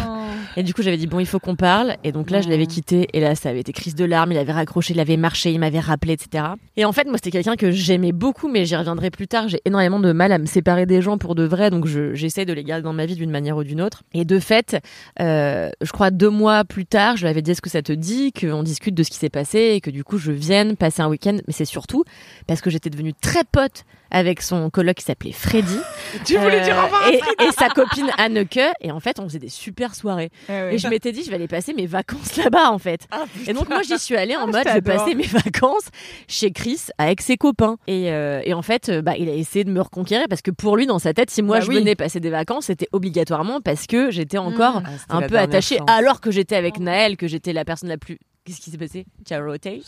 Et 0.57 0.62
du 0.62 0.75
coup, 0.75 0.83
j'avais 0.83 0.97
dit 0.97 1.07
Bon, 1.07 1.21
il 1.21 1.26
faut 1.26 1.38
qu'on 1.38 1.57
parle. 1.57 1.97
Et 2.02 2.12
donc 2.12 2.31
là, 2.31 2.40
je 2.40 2.49
l'avais 2.49 2.66
quitté. 2.66 3.09
Et 3.12 3.21
là, 3.21 3.35
ça 3.35 3.50
avait 3.50 3.61
été 3.61 3.73
crise 3.73 3.95
de 3.95 4.05
larmes. 4.05 4.33
Il 4.33 4.38
avait 4.38 4.52
raccroché, 4.52 4.95
il 4.95 5.00
avait 5.00 5.16
marché, 5.16 5.52
il 5.52 5.61
m'avait 5.61 5.78
rappelé, 5.81 6.14
etc. 6.14 6.45
Et 6.76 6.85
en 6.85 6.93
fait, 6.93 7.05
moi, 7.07 7.14
c'était 7.16 7.31
quelqu'un 7.31 7.57
que 7.57 7.71
j'aimais 7.71 8.12
beaucoup, 8.12 8.49
mais 8.49 8.64
j'y 8.64 8.75
reviendrai 8.76 9.11
plus 9.11 9.28
tard. 9.28 9.49
J'ai 9.49 9.61
énormément 9.64 10.00
de 10.00 10.12
mal 10.12 10.33
à 10.33 10.38
me 10.38 10.47
séparer 10.47 10.87
des 10.87 11.00
gens 11.02 11.19
pour 11.19 11.35
de 11.35 11.45
vrai. 11.45 11.71
Donc 11.71 11.87
je- 11.87 12.14
j'essaie 12.14 12.45
de 12.45 12.52
les 12.52 12.64
garder 12.64 12.83
dans 12.83 12.93
ma 12.93 13.07
vie 13.07 13.14
d'une 13.14 13.31
manière 13.31 13.57
ou 13.57 13.64
d'une 13.64 13.81
autre. 13.81 14.02
Et 14.14 14.25
de 14.25 14.38
fait, 14.38 14.76
euh, 15.21 15.71
je 15.81 15.93
crois 15.93 16.11
deux 16.11 16.31
mois 16.31 16.64
plus 16.64 16.87
tard, 16.87 17.16
je 17.16 17.23
lui 17.23 17.28
avais 17.28 17.43
dit 17.43 17.52
Est-ce 17.52 17.62
que 17.62 17.71
ça 17.71 17.83
te 17.83 17.93
dit 17.93 18.33
qu'on 18.33 18.62
discute 18.62 18.95
de 18.95 19.02
ce 19.02 19.11
qui 19.11 19.19
s'est 19.19 19.31
passé 19.31 19.59
et 19.75 19.81
que 19.81 19.90
du 19.90 20.02
coup, 20.05 20.19
je 20.19 20.33
vienne 20.33 20.76
passer 20.76 21.02
un 21.02 21.09
week-end? 21.09 21.37
Mais 21.47 21.52
c'est 21.52 21.64
surtout 21.64 22.05
parce 22.47 22.61
que 22.61 22.71
j'étais 22.71 22.90
devenue 22.90 23.12
très 23.14 23.45
pote 23.45 23.75
avec 24.11 24.40
son 24.40 24.71
coloc 24.71 24.95
qui 24.97 25.04
s'appelait 25.04 25.33
Freddy. 25.33 25.78
Tu 26.25 26.38
voulais 26.38 26.61
dire 26.62 26.76
Euh, 26.78 26.83
au 26.83 26.85
revoir 26.85 27.02
à 27.06 27.11
et, 27.11 27.21
et 27.49 27.50
sa 27.52 27.68
copine 27.68 28.09
Anneke. 28.18 28.61
Et 28.80 28.92
en 28.92 29.00
fait, 29.00 29.18
on 29.18 29.25
faisait 29.25 29.40
des 29.40 29.49
super 29.49 29.95
soirées. 29.97 30.30
Ah 30.49 30.71
Et 30.73 30.78
je 30.78 30.87
m'étais 30.88 31.11
dit, 31.11 31.25
je 31.25 31.28
vais 31.28 31.35
aller 31.35 31.49
passer 31.49 31.75
mes 31.75 31.87
vacances 31.87 32.37
là-bas, 32.37 32.71
en 32.71 32.78
fait. 32.78 33.00
Ah, 33.11 33.25
Et 33.49 33.52
donc, 33.52 33.68
moi, 33.68 33.83
j'y 33.83 33.99
suis 33.99 34.16
allée 34.16 34.37
en 34.37 34.47
je 34.47 34.52
mode, 34.52 34.62
je 34.68 34.73
vais 34.75 34.80
passer 34.80 35.14
mes 35.16 35.25
vacances 35.26 35.88
chez 36.28 36.52
Chris 36.52 36.83
avec 36.99 37.21
ses 37.21 37.37
copains. 37.37 37.76
Et, 37.88 38.12
euh, 38.12 38.40
et 38.45 38.54
en 38.54 38.62
fait, 38.62 38.88
euh, 38.88 39.02
bah, 39.02 39.16
il 39.18 39.28
a 39.28 39.35
essayé 39.35 39.64
de 39.64 39.73
me 39.73 39.80
reconquérir 39.80 40.26
parce 40.30 40.40
que 40.42 40.52
pour 40.52 40.76
lui, 40.76 40.87
dans 40.87 41.00
sa 41.00 41.12
tête, 41.12 41.30
si 41.30 41.42
moi 41.42 41.59
Bah 41.59 41.64
je 41.64 41.71
oui. 41.71 41.78
venais 41.80 41.97
passer 41.97 42.21
des 42.21 42.30
vacances, 42.30 42.66
c'était 42.66 42.88
obligatoirement 42.92 43.61
parce 43.61 43.87
que 43.88 44.11
j'étais 44.12 44.38
encore 44.38 44.83
Ah, 45.09 45.16
un 45.18 45.23
peu 45.28 45.37
attachée, 45.37 45.78
chance. 45.78 45.90
alors 45.90 46.21
que 46.21 46.30
j'étais 46.30 46.54
avec 46.56 46.78
Naël, 46.78 47.16
que 47.16 47.26
j'étais 47.26 47.52
la 47.52 47.64
personne 47.64 47.88
la 47.88 47.99
plus. 47.99 48.18
Qu'est-ce 48.45 48.61
qui 48.61 48.71
s'est 48.71 48.78
passé? 48.78 49.04
Tu 49.26 49.35
as 49.35 49.45
roté 49.45 49.83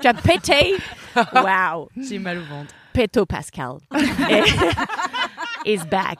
Tu 0.00 0.06
as 0.06 0.12
pété 0.12 0.74
Waouh 1.34 1.88
J'ai 1.96 2.18
mal 2.18 2.36
au 2.38 2.42
ventre. 2.42 2.74
Peto 2.98 3.26
Pascal 3.26 3.74
et, 4.28 4.42
is 5.72 5.78
back. 5.88 6.18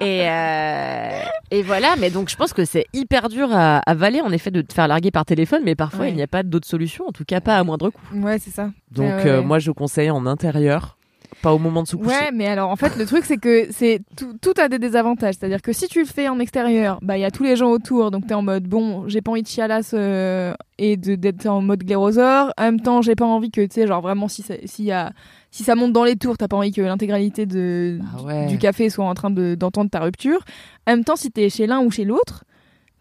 Et, 0.00 0.28
euh, 0.28 1.20
et 1.52 1.62
voilà, 1.62 1.94
mais 1.96 2.10
donc 2.10 2.28
je 2.28 2.34
pense 2.34 2.52
que 2.52 2.64
c'est 2.64 2.86
hyper 2.92 3.28
dur 3.28 3.48
à 3.52 3.78
avaler 3.88 4.20
en 4.20 4.32
effet 4.32 4.50
de 4.50 4.60
te 4.62 4.72
faire 4.72 4.88
larguer 4.88 5.12
par 5.12 5.24
téléphone, 5.24 5.60
mais 5.64 5.76
parfois 5.76 6.06
Ouais. 6.06 6.10
il 6.10 6.16
n'y 6.16 6.22
a 6.22 6.26
pas 6.26 6.42
d'autre 6.42 6.66
solution, 6.66 7.04
en 7.06 7.12
tout 7.12 7.24
cas 7.24 7.40
pas 7.40 7.56
à 7.56 7.62
moindre 7.62 7.90
coût. 7.90 8.02
Ouais, 8.16 8.40
c'est 8.40 8.50
ça. 8.50 8.70
Donc 8.90 9.06
Ouais, 9.06 9.14
ouais, 9.14 9.26
euh, 9.28 9.38
ouais. 9.38 9.44
moi 9.44 9.60
je 9.60 9.70
conseille 9.70 10.10
en 10.10 10.26
intérieur, 10.26 10.97
pas 11.42 11.52
au 11.52 11.58
moment 11.58 11.82
de 11.82 11.88
se 11.88 11.96
coucher. 11.96 12.08
Ouais, 12.10 12.30
mais 12.32 12.46
alors 12.46 12.70
en 12.70 12.76
fait, 12.76 12.96
le 12.96 13.06
truc 13.06 13.24
c'est 13.24 13.36
que 13.36 13.66
c'est 13.70 14.00
tout, 14.16 14.32
tout 14.40 14.54
a 14.60 14.68
des 14.68 14.78
désavantages. 14.78 15.34
C'est-à-dire 15.38 15.62
que 15.62 15.72
si 15.72 15.86
tu 15.88 16.00
le 16.00 16.06
fais 16.06 16.28
en 16.28 16.38
extérieur, 16.40 16.98
bah 17.02 17.16
il 17.16 17.20
y 17.20 17.24
a 17.24 17.30
tous 17.30 17.42
les 17.44 17.56
gens 17.56 17.70
autour, 17.70 18.10
donc 18.10 18.26
t'es 18.26 18.34
en 18.34 18.42
mode 18.42 18.64
bon, 18.66 19.08
j'ai 19.08 19.20
pas 19.20 19.30
envie 19.30 19.42
de 19.42 19.48
chialas 19.48 19.90
euh, 19.94 20.52
et 20.78 20.96
de- 20.96 21.14
d'être 21.14 21.46
en 21.46 21.60
mode 21.62 21.84
glérosaure. 21.84 22.52
En 22.58 22.62
même 22.64 22.80
temps, 22.80 23.02
j'ai 23.02 23.14
pas 23.14 23.24
envie 23.26 23.50
que 23.50 23.60
tu 23.60 23.68
sais, 23.72 23.86
genre 23.86 24.00
vraiment 24.00 24.28
si 24.28 24.42
ça, 24.42 24.54
y 24.78 24.90
a 24.90 25.12
si 25.50 25.62
ça 25.64 25.74
monte 25.74 25.92
dans 25.92 26.04
les 26.04 26.16
tours, 26.16 26.36
t'as 26.36 26.48
pas 26.48 26.56
envie 26.56 26.72
que 26.72 26.82
l'intégralité 26.82 27.46
de 27.46 27.98
Ah 28.18 28.22
ouais. 28.22 28.46
du 28.46 28.58
café 28.58 28.90
soit 28.90 29.04
en 29.06 29.14
train 29.14 29.30
de 29.30 29.54
d'entendre 29.54 29.90
ta 29.90 30.00
rupture. 30.00 30.40
En 30.86 30.92
même 30.92 31.04
temps, 31.04 31.16
si 31.16 31.30
t'es 31.30 31.48
chez 31.50 31.66
l'un 31.66 31.80
ou 31.80 31.90
chez 31.90 32.04
l'autre, 32.04 32.44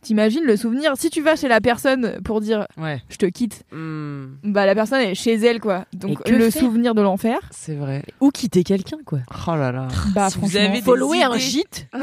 t'imagines 0.07 0.45
le 0.45 0.55
souvenir. 0.55 0.93
Si 0.95 1.09
tu 1.09 1.21
vas 1.21 1.35
chez 1.35 1.49
la 1.49 1.59
personne 1.59 2.21
pour 2.23 2.39
dire 2.39 2.65
Ouais. 2.77 3.01
je 3.09 3.17
te 3.17 3.25
quitte, 3.25 3.63
Hmm, 3.71 4.27
bah 4.43 4.65
la 4.65 4.73
personne 4.73 5.01
est 5.01 5.15
chez 5.15 5.33
elle 5.33 5.59
quoi. 5.59 5.83
Donc 5.93 6.27
le 6.29 6.49
souvenir 6.49 6.95
de 6.95 7.01
l'enfer. 7.01 7.39
c'est 7.51 7.75
vrai. 7.75 8.03
Ou 8.21 8.31
quitter 8.31 8.63
quelqu'un, 8.63 8.97
quoi. 9.05 9.19
Oh 9.47 9.55
là 9.55 9.71
là. 9.73 9.89
Bah 10.15 10.29
Si 10.29 10.39
vous 10.39 10.55
avez 10.55 10.81
Faut 10.81 10.93
des 10.93 10.99
louer 11.01 11.23
un 11.23 11.37
gîte. 11.37 11.87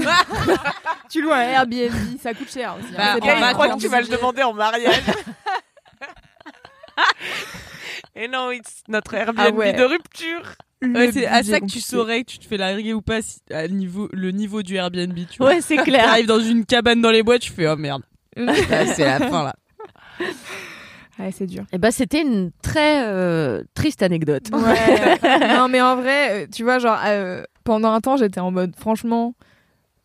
Tu 1.10 1.22
loues 1.22 1.32
un 1.32 1.40
Airbnb, 1.40 1.92
ça 2.20 2.34
coûte 2.34 2.50
cher 2.52 2.76
aussi. 2.78 2.88
hein. 2.98 3.06
Bah, 3.16 3.16
en 3.16 3.20
pas- 3.20 3.34
vacances, 3.40 3.52
crois 3.54 3.68
que 3.76 3.80
tu 3.80 3.88
vas 3.88 4.00
le 4.00 4.08
demander 4.08 4.42
en 4.42 4.52
mariage. 4.52 4.94
Et 8.16 8.28
non, 8.28 8.50
it's 8.52 8.82
notre 8.88 9.14
Airbnb 9.14 9.38
Ah 9.40 9.50
ouais. 9.50 9.72
de 9.72 9.82
rupture. 9.84 10.42
Ouais, 10.92 11.12
c'est 11.12 11.26
à 11.26 11.42
ça 11.42 11.60
que 11.60 11.66
tu 11.66 11.80
saurais 11.80 12.24
que 12.24 12.30
tu 12.30 12.38
te 12.38 12.46
fais 12.46 12.56
larguer 12.56 12.94
ou 12.94 13.02
pas 13.02 13.22
si, 13.22 13.38
à 13.50 13.68
niveau, 13.68 14.08
le 14.12 14.30
niveau 14.30 14.62
du 14.62 14.76
Airbnb. 14.76 15.14
Tu 15.30 15.38
vois. 15.38 15.48
Ouais, 15.48 15.60
c'est 15.60 15.76
clair. 15.84 16.04
T'arrives 16.04 16.26
dans 16.26 16.40
une 16.40 16.64
cabane 16.64 17.00
dans 17.00 17.10
les 17.10 17.22
bois, 17.22 17.38
tu 17.38 17.52
fais 17.52 17.68
oh 17.68 17.76
merde. 17.76 18.02
Là, 18.36 18.86
c'est 18.86 19.04
la 19.04 19.20
fin 19.20 19.44
là. 19.44 19.54
Ouais, 21.18 21.30
c'est 21.30 21.46
dur. 21.46 21.64
Et 21.72 21.78
bah 21.78 21.92
c'était 21.92 22.22
une 22.22 22.50
très 22.62 23.06
euh, 23.06 23.62
triste 23.74 24.02
anecdote. 24.02 24.48
Ouais. 24.52 25.18
non, 25.56 25.68
mais 25.68 25.80
en 25.80 25.96
vrai, 25.96 26.44
euh, 26.44 26.46
tu 26.52 26.64
vois, 26.64 26.78
genre, 26.78 26.98
euh, 27.06 27.44
pendant 27.62 27.92
un 27.92 28.00
temps, 28.00 28.16
j'étais 28.16 28.40
en 28.40 28.50
mode, 28.50 28.74
franchement, 28.76 29.34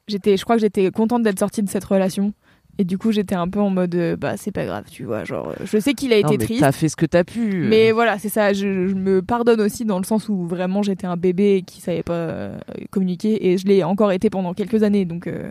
j'étais, 0.08 0.38
je 0.38 0.44
crois 0.44 0.56
que 0.56 0.62
j'étais 0.62 0.92
contente 0.92 1.24
d'être 1.24 1.40
sortie 1.40 1.64
de 1.64 1.70
cette 1.70 1.86
relation. 1.86 2.34
Et 2.82 2.86
du 2.86 2.98
coup, 2.98 3.12
j'étais 3.12 3.36
un 3.36 3.50
peu 3.50 3.60
en 3.60 3.70
mode, 3.70 3.94
euh, 3.96 4.16
bah, 4.16 4.38
c'est 4.38 4.54
pas 4.54 4.66
grave, 4.66 4.86
tu 4.90 5.04
vois, 5.04 5.26
genre, 5.26 5.50
euh, 5.50 5.66
je 5.66 5.78
sais 5.80 5.94
qu'il 5.94 6.14
a 6.14 6.22
Non, 6.22 6.30
été 6.30 6.38
mais 6.38 6.46
triste. 6.46 6.62
t'as 6.62 6.72
fait 6.72 6.88
ce 6.88 6.96
que 6.96 7.06
t'as 7.06 7.26
pu. 7.26 7.66
Mais 7.68 7.92
voilà, 7.92 8.18
c'est 8.18 8.30
ça. 8.30 8.54
Je, 8.54 8.88
je 8.88 8.96
me 8.96 9.22
pardonne 9.22 9.60
aussi 9.60 9.84
dans 9.84 9.98
le 10.00 10.06
sens 10.06 10.30
où 10.30 10.46
vraiment 10.48 10.82
j'étais 10.82 11.06
un 11.06 11.18
bébé 11.18 11.64
qui 11.68 11.82
savait 11.82 12.04
pas 12.04 12.14
euh, 12.14 12.58
communiquer 12.90 13.50
et 13.52 13.58
je 13.58 13.68
l'ai 13.68 13.84
encore 13.84 14.14
été 14.14 14.30
pendant 14.30 14.54
quelques 14.54 14.82
années. 14.84 15.04
Donc, 15.04 15.28
euh, 15.28 15.50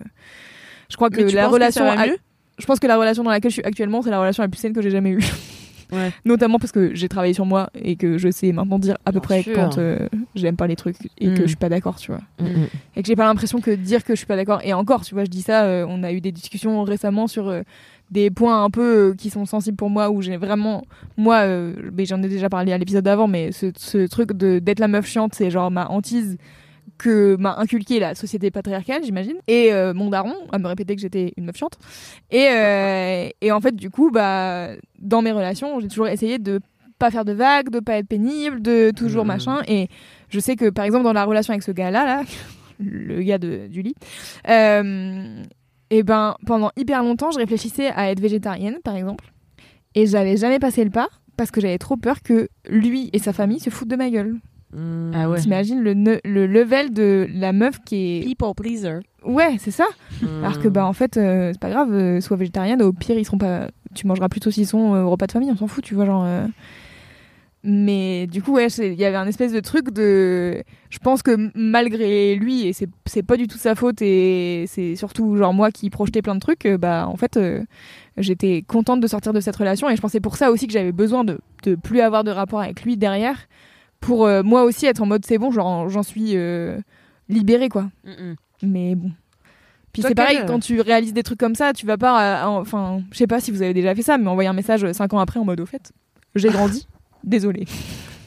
je 0.89 0.97
crois 0.97 1.11
que 1.11 1.21
Mais 1.21 1.27
tu 1.27 1.35
la 1.37 1.43
penses 1.43 1.51
que 1.51 1.55
relation, 1.57 1.85
va 1.85 2.07
mieux? 2.07 2.17
je 2.59 2.65
pense 2.65 2.81
que 2.81 2.87
la 2.87 2.97
relation 2.97 3.23
dans 3.23 3.31
laquelle 3.31 3.51
je 3.51 3.57
suis 3.57 3.65
actuellement, 3.65 4.01
c'est 4.01 4.09
la 4.11 4.21
relation 4.21 4.43
la 4.43 4.49
plus 4.49 4.59
saine 4.59 4.73
que 4.73 4.81
j'ai 4.81 4.91
jamais 4.91 5.11
eue. 5.11 5.23
Ouais. 5.93 6.13
Notamment 6.25 6.59
parce 6.59 6.73
que 6.73 6.95
j'ai 6.95 7.09
travaillé 7.09 7.33
sur 7.35 7.47
moi 7.47 7.71
et 7.75 7.97
que 7.97 8.19
je 8.19 8.31
sais 8.31 8.53
maintenant 8.53 8.79
dire 8.79 8.97
à 9.07 9.13
peu 9.13 9.21
Bien 9.21 9.21
près 9.21 9.43
sûr. 9.43 9.55
quand 9.55 9.79
euh, 9.79 10.09
j'aime 10.35 10.57
pas 10.57 10.67
les 10.67 10.77
trucs 10.77 10.97
et 11.19 11.27
que 11.29 11.31
Mm. 11.33 11.43
je 11.43 11.47
suis 11.47 11.57
pas 11.57 11.69
d'accord, 11.69 11.97
tu 11.97 12.11
vois. 12.11 12.21
Mm, 12.41 12.65
Et 12.97 13.03
que 13.03 13.07
j'ai 13.09 13.17
pas 13.17 13.25
l'impression 13.25 13.61
que 13.61 13.71
dire 13.71 14.05
que 14.05 14.13
je 14.15 14.19
suis 14.19 14.27
pas 14.27 14.37
d'accord. 14.37 14.61
Et 14.65 14.73
encore, 14.75 15.05
tu 15.05 15.15
vois, 15.15 15.25
je 15.25 15.31
dis 15.31 15.43
ça, 15.43 15.65
euh, 15.65 15.87
on 15.89 16.03
a 16.03 16.13
eu 16.13 16.21
des 16.21 16.33
discussions 16.33 16.83
récemment 16.85 17.27
sur 17.27 17.49
euh, 17.49 17.63
des 18.11 18.31
points 18.31 18.65
un 18.65 18.71
peu 18.71 19.15
qui 19.19 19.31
sont 19.31 19.45
sensibles 19.47 19.77
pour 19.77 19.91
moi 19.91 20.11
où 20.11 20.23
j'ai 20.23 20.37
vraiment, 20.37 20.85
moi, 21.17 21.45
j'en 21.99 22.23
ai 22.23 22.29
déjà 22.29 22.49
parlé 22.49 22.73
à 22.73 22.79
l'épisode 22.79 23.05
d'avant, 23.05 23.29
mais 23.29 23.53
ce, 23.53 23.67
ce 23.77 24.07
truc 24.07 24.33
de 24.33 24.59
d'être 24.59 24.79
la 24.81 24.89
meuf 24.89 25.07
chiante, 25.07 25.35
c'est 25.35 25.51
genre 25.51 25.71
ma 25.71 25.91
hantise 25.91 26.39
que 26.99 27.37
m'a 27.37 27.57
inculqué 27.59 28.01
la 28.01 28.15
société 28.15 28.51
patriarcale, 28.51 29.03
j'imagine, 29.05 29.37
et 29.47 29.73
euh, 29.73 29.95
mon 29.95 30.11
daron 30.11 30.35
à 30.53 30.59
me 30.59 30.67
répéter 30.67 30.95
que 30.97 31.01
j'étais 31.01 31.33
une 31.37 31.45
meuf 31.47 31.57
chiante. 31.57 31.79
Et, 32.31 32.49
euh, 32.51 33.29
et 33.41 33.53
en 33.53 33.61
fait, 33.61 33.75
du 33.77 33.89
coup, 33.91 34.11
bah, 34.11 34.71
dans 34.99 35.23
mes 35.23 35.33
relations, 35.33 35.81
j'ai 35.81 35.89
toujours 35.89 36.09
essayé 36.09 36.39
de 36.39 36.61
pas 36.99 37.11
faire 37.13 37.25
de 37.25 37.33
vagues, 37.33 37.71
de 37.71 37.79
pas 37.81 37.95
être 37.99 38.09
pénible, 38.09 38.61
de 38.61 38.91
toujours 38.91 39.23
Mhm. 39.25 39.29
machin. 39.29 39.63
Et 39.69 39.89
je 40.31 40.41
sais 40.41 40.57
que, 40.57 40.69
par 40.69 40.85
exemple, 40.85 41.05
dans 41.05 41.13
la 41.13 41.25
relation 41.25 41.53
avec 41.53 41.63
ce 41.63 41.71
gars-là, 41.71 42.05
là, 42.05 42.23
le 42.81 43.23
gars 43.23 43.39
de, 43.39 43.69
du 43.69 43.83
lit, 43.83 43.95
euh, 44.49 45.43
et 45.91 46.03
ben, 46.03 46.37
pendant 46.47 46.71
hyper 46.77 47.03
longtemps, 47.03 47.31
je 47.31 47.39
réfléchissais 47.39 47.89
à 47.95 48.11
être 48.11 48.21
végétarienne, 48.21 48.79
par 48.85 48.97
exemple. 48.97 49.33
Et 49.95 50.07
j'avais 50.07 50.37
jamais 50.37 50.59
passé 50.59 50.85
le 50.85 50.91
pas 50.91 51.09
parce 51.37 51.51
que 51.51 51.61
j'avais 51.61 51.79
trop 51.79 51.97
peur 51.97 52.21
que 52.23 52.49
lui 52.69 53.11
et 53.13 53.19
sa 53.19 53.33
famille 53.33 53.61
se 53.61 53.71
foutent 53.71 53.89
de 53.89 53.97
ma 53.97 54.11
gueule. 54.11 54.37
Hmm. 54.73 55.13
Ah 55.15 55.31
ouais. 55.31 55.41
T'imagines 55.41 55.81
le, 55.81 55.95
ne- 55.95 56.19
le 56.25 56.47
level 56.47 56.93
de 56.93 57.27
la 57.33 57.53
meuf 57.53 57.79
qui 57.85 58.19
est. 58.19 58.21
People 58.25 58.53
pleaser. 58.57 58.99
Ouais, 59.25 59.57
c'est 59.59 59.71
ça. 59.71 59.87
Hmm. 60.23 60.45
Alors 60.45 60.61
que, 60.61 60.69
bah, 60.69 60.85
en 60.87 60.93
fait, 60.93 61.17
euh, 61.17 61.51
c'est 61.53 61.61
pas 61.61 61.71
grave, 61.71 61.93
euh, 61.93 62.21
sois 62.21 62.37
végétarienne, 62.37 62.83
au 62.83 62.93
pire, 62.93 63.19
ils 63.19 63.25
seront 63.25 63.39
pas. 63.39 63.69
Tu 63.95 64.07
mangeras 64.07 64.29
plus 64.29 64.41
de 64.41 64.45
saucisson 64.45 64.95
euh, 64.95 65.03
au 65.05 65.11
repas 65.11 65.27
de 65.27 65.33
famille, 65.33 65.51
on 65.51 65.57
s'en 65.57 65.67
fout, 65.69 65.83
tu 65.83 65.95
vois, 65.95 66.05
genre. 66.05 66.25
euh. 66.27 66.47
Mais 67.65 68.29
du 68.29 68.41
coup, 68.41 68.53
ouais, 68.53 68.69
il 68.69 68.95
y 68.95 69.05
avait 69.05 69.17
un 69.17 69.27
espèce 69.27 69.53
de 69.53 69.59
truc 69.61 69.91
de. 69.91 70.63
Je 70.91 70.99
pense 70.99 71.23
que 71.25 71.51
malgré 71.57 72.37
lui, 72.37 72.67
et 72.69 72.73
c'est 72.73 72.89
c'est 73.05 73.25
pas 73.25 73.37
du 73.37 73.49
tout 73.49 73.59
sa 73.59 73.75
faute, 73.75 74.01
et 74.01 74.65
c'est 74.69 74.95
surtout 74.95 75.37
genre 75.37 75.53
moi 75.53 75.73
qui 75.73 75.91
projetais 75.91 76.23
plein 76.23 76.37
de 76.37 76.41
trucs, 76.41 76.67
euh, 76.67 76.79
bah 76.79 77.09
en 77.09 77.17
fait, 77.17 77.37
euh, 77.37 77.65
j'étais 78.17 78.63
contente 78.67 79.01
de 79.01 79.07
sortir 79.09 79.33
de 79.33 79.41
cette 79.41 79.57
relation, 79.57 79.91
et 79.91 79.97
je 79.97 80.01
pensais 80.01 80.21
pour 80.21 80.37
ça 80.37 80.53
aussi 80.53 80.69
que 80.69 80.73
j'avais 80.73 80.93
besoin 80.93 81.25
de, 81.25 81.41
de 81.65 81.75
plus 81.75 82.01
avoir 82.01 82.23
de 82.23 82.31
rapport 82.31 82.61
avec 82.61 82.83
lui 82.85 82.97
derrière 82.97 83.49
pour 84.01 84.27
euh, 84.27 84.43
moi 84.43 84.65
aussi 84.65 84.87
être 84.87 85.03
en 85.03 85.07
mode 85.07 85.25
c'est 85.27 85.39
bon, 85.39 85.51
genre 85.51 85.89
j'en 85.89 86.03
suis 86.03 86.33
euh, 86.37 86.79
libérée 87.29 87.69
quoi. 87.69 87.89
Mm, 88.05 88.35
Mais 88.63 88.95
bon. 88.95 89.11
Puis 89.93 90.03
c'est 90.03 90.15
pareil, 90.15 90.37
quel- 90.39 90.47
quand 90.47 90.61
tu 90.61 90.81
réalises 90.81 91.13
des 91.15 91.23
trucs 91.23 91.39
comme 91.41 91.55
ça, 91.55 91.73
tu 91.73 91.87
vas 91.87 91.97
pas. 91.97 92.43
euh, 92.45 92.47
en- 92.47 92.61
Enfin, 92.61 93.01
je 93.11 93.19
sais 93.19 93.27
pas 93.27 93.41
si 93.41 93.51
vous 93.51 93.63
avez 93.63 93.75
déjà 93.75 93.95
fait 93.95 94.03
ça, 94.03 94.19
mais 94.19 94.29
envoyer 94.29 94.49
un 94.49 94.53
message 94.53 94.91
5 94.93 95.13
ans 95.15 95.19
après 95.19 95.41
en 95.41 95.45
mode 95.45 95.61
au 95.61 95.67
fait, 95.67 95.91
j'ai 96.35 96.51
grandi. 96.51 96.87
Désolé. 97.25 97.67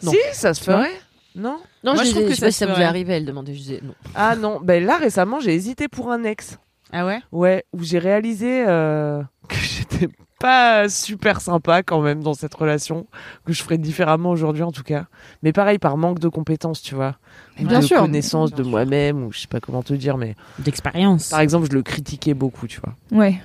Non. 0.03 0.11
Si, 0.11 0.17
ça 0.33 0.53
se 0.53 0.63
ferait. 0.63 0.89
Non 1.35 1.59
Non, 1.83 1.93
Moi, 1.93 2.03
je, 2.03 2.09
je 2.09 2.11
trouve 2.11 2.23
je 2.23 2.27
que 2.29 2.33
sais 2.35 2.39
ça 2.41 2.45
pas 2.47 2.51
si 2.51 2.57
ça 2.57 2.67
se 2.67 2.71
vous 2.73 2.81
est 2.81 2.83
arrivé, 2.83 3.13
elle 3.13 3.25
demandait. 3.25 3.53
Je 3.53 3.59
disais 3.59 3.79
non. 3.83 3.93
Ah 4.15 4.35
non, 4.35 4.59
ben 4.61 4.83
là 4.83 4.97
récemment 4.97 5.39
j'ai 5.39 5.53
hésité 5.53 5.87
pour 5.87 6.11
un 6.11 6.23
ex. 6.23 6.57
Ah 6.91 7.05
ouais? 7.05 7.21
Ouais, 7.31 7.63
où 7.71 7.81
j'ai 7.83 7.99
réalisé 7.99 8.65
euh, 8.67 9.21
que 9.47 9.55
j'étais 9.55 10.09
pas 10.41 10.89
super 10.89 11.39
sympa 11.39 11.83
quand 11.83 12.01
même 12.01 12.21
dans 12.23 12.33
cette 12.33 12.53
relation, 12.53 13.05
que 13.45 13.53
je 13.53 13.61
ferais 13.63 13.77
différemment 13.77 14.31
aujourd'hui 14.31 14.63
en 14.63 14.71
tout 14.71 14.83
cas. 14.83 15.05
Mais 15.43 15.53
pareil, 15.53 15.77
par 15.77 15.97
manque 15.97 16.19
de 16.19 16.27
compétences, 16.27 16.81
tu 16.81 16.95
vois. 16.95 17.15
Bien 17.57 17.79
de 17.79 17.85
sûr. 17.85 17.99
connaissance 17.99 18.51
de 18.51 18.63
moi-même, 18.63 19.23
ou 19.25 19.31
je 19.31 19.39
sais 19.41 19.47
pas 19.47 19.59
comment 19.59 19.83
te 19.83 19.93
dire, 19.93 20.17
mais 20.17 20.35
D'expérience. 20.59 21.29
par 21.29 21.39
exemple, 21.41 21.67
je 21.69 21.75
le 21.75 21.83
critiquais 21.83 22.33
beaucoup, 22.33 22.67
tu 22.67 22.81
vois. 22.81 22.95
Ouais. 23.17 23.39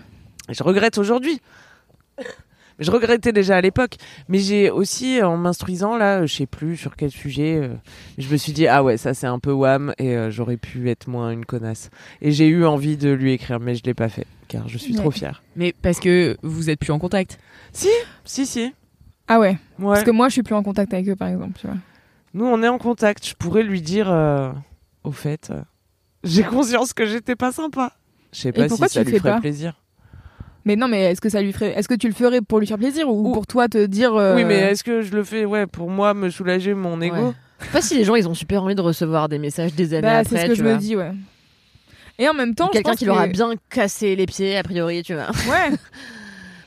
Et 0.48 0.54
je 0.54 0.62
regrette 0.62 0.96
aujourd'hui. 0.98 1.40
Je 2.78 2.90
regrettais 2.90 3.32
déjà 3.32 3.56
à 3.56 3.60
l'époque, 3.62 3.96
mais 4.28 4.38
j'ai 4.38 4.70
aussi, 4.70 5.22
en 5.22 5.36
m'instruisant 5.38 5.96
là, 5.96 6.26
je 6.26 6.34
sais 6.34 6.46
plus 6.46 6.76
sur 6.76 6.94
quel 6.96 7.10
sujet, 7.10 7.56
euh, 7.56 7.68
je 8.18 8.28
me 8.30 8.36
suis 8.36 8.52
dit 8.52 8.66
ah 8.66 8.84
ouais 8.84 8.98
ça 8.98 9.14
c'est 9.14 9.26
un 9.26 9.38
peu 9.38 9.52
wham 9.52 9.94
et 9.98 10.14
euh, 10.16 10.30
j'aurais 10.30 10.58
pu 10.58 10.90
être 10.90 11.08
moins 11.08 11.30
une 11.30 11.46
connasse. 11.46 11.88
Et 12.20 12.32
j'ai 12.32 12.48
eu 12.48 12.66
envie 12.66 12.96
de 12.98 13.10
lui 13.10 13.32
écrire, 13.32 13.60
mais 13.60 13.74
je 13.74 13.82
l'ai 13.84 13.94
pas 13.94 14.08
fait 14.10 14.26
car 14.48 14.68
je 14.68 14.76
suis 14.78 14.92
Ouais. 14.94 15.00
trop 15.00 15.10
fière. 15.10 15.42
Mais 15.56 15.74
parce 15.80 16.00
que 16.00 16.36
vous 16.42 16.68
êtes 16.70 16.78
plus 16.78 16.92
en 16.92 16.98
contact. 16.98 17.38
Si, 17.72 17.88
si, 18.24 18.44
si. 18.46 18.72
Ah 19.26 19.40
ouais. 19.40 19.56
Ouais. 19.78 19.86
Parce 19.94 20.04
que 20.04 20.10
moi, 20.12 20.28
je 20.28 20.34
suis 20.34 20.42
plus 20.44 20.54
en 20.54 20.62
contact 20.62 20.92
avec 20.94 21.08
eux, 21.08 21.16
par 21.16 21.28
exemple. 21.28 21.58
Tu 21.58 21.66
vois. 21.66 21.76
Nous 22.34 22.44
on 22.44 22.62
est 22.62 22.68
en 22.68 22.78
contact. 22.78 23.26
Je 23.26 23.34
pourrais 23.34 23.62
lui 23.62 23.80
dire, 23.80 24.10
euh, 24.10 24.52
au 25.02 25.12
fait, 25.12 25.50
j'ai 26.24 26.42
conscience 26.42 26.92
que 26.92 27.06
j'étais 27.06 27.36
pas 27.36 27.52
sympa. 27.52 27.92
Je 28.32 28.40
sais 28.40 28.52
pas 28.52 28.68
si 28.68 28.76
ça 28.88 29.02
lui 29.02 29.16
ferait 29.18 29.32
pas? 29.32 29.40
plaisir. 29.40 29.80
Mais 30.66 30.76
non, 30.76 30.88
mais 30.88 31.04
est-ce 31.12 31.20
que 31.22 31.28
ça 31.30 31.40
lui 31.40 31.52
ferait 31.54 31.72
Est-ce 31.78 31.88
que 31.88 31.94
tu 31.94 32.08
le 32.08 32.12
ferais 32.12 32.40
pour 32.42 32.58
lui 32.58 32.66
faire 32.66 32.76
plaisir 32.76 33.08
ou, 33.08 33.30
Ou- 33.30 33.32
pour 33.32 33.46
toi 33.46 33.68
te 33.68 33.86
dire 33.86 34.14
euh, 34.14 34.34
Oui, 34.36 34.44
mais 34.44 34.56
est-ce 34.56 34.84
que 34.84 35.00
je 35.00 35.12
le 35.14 35.24
fais, 35.24 35.44
ouais, 35.46 35.66
pour 35.66 35.88
moi 35.88 36.12
me 36.12 36.28
soulager 36.28 36.74
mon 36.74 37.00
ego 37.00 37.16
Ouais. 37.16 37.32
Je 37.60 37.64
sais 37.66 37.72
pas 37.72 37.80
si 37.80 37.96
les 37.96 38.04
gens 38.04 38.16
ils 38.16 38.28
ont 38.28 38.34
super 38.34 38.62
envie 38.64 38.74
de 38.74 38.82
recevoir 38.82 39.30
des 39.30 39.38
messages 39.38 39.74
des 39.74 39.94
années 39.94 40.02
Bah, 40.02 40.18
après. 40.18 40.36
c'est 40.36 40.42
ce 40.42 40.46
que 40.48 40.52
tu 40.52 40.58
je 40.58 40.64
me 40.64 40.76
dis, 40.76 40.94
ouais. 40.96 41.12
Et 42.18 42.28
en 42.28 42.34
même 42.34 42.54
temps, 42.54 42.68
Quelqu'un 42.68 42.94
qui 42.94 43.04
leur 43.06 43.18
a 43.18 43.28
que- 43.28 43.32
bien 43.32 43.52
cassé 43.70 44.14
les 44.16 44.26
pieds, 44.26 44.56
a 44.58 44.62
priori, 44.62 45.02
tu 45.02 45.14
vois. 45.14 45.28
Ouais. 45.48 45.74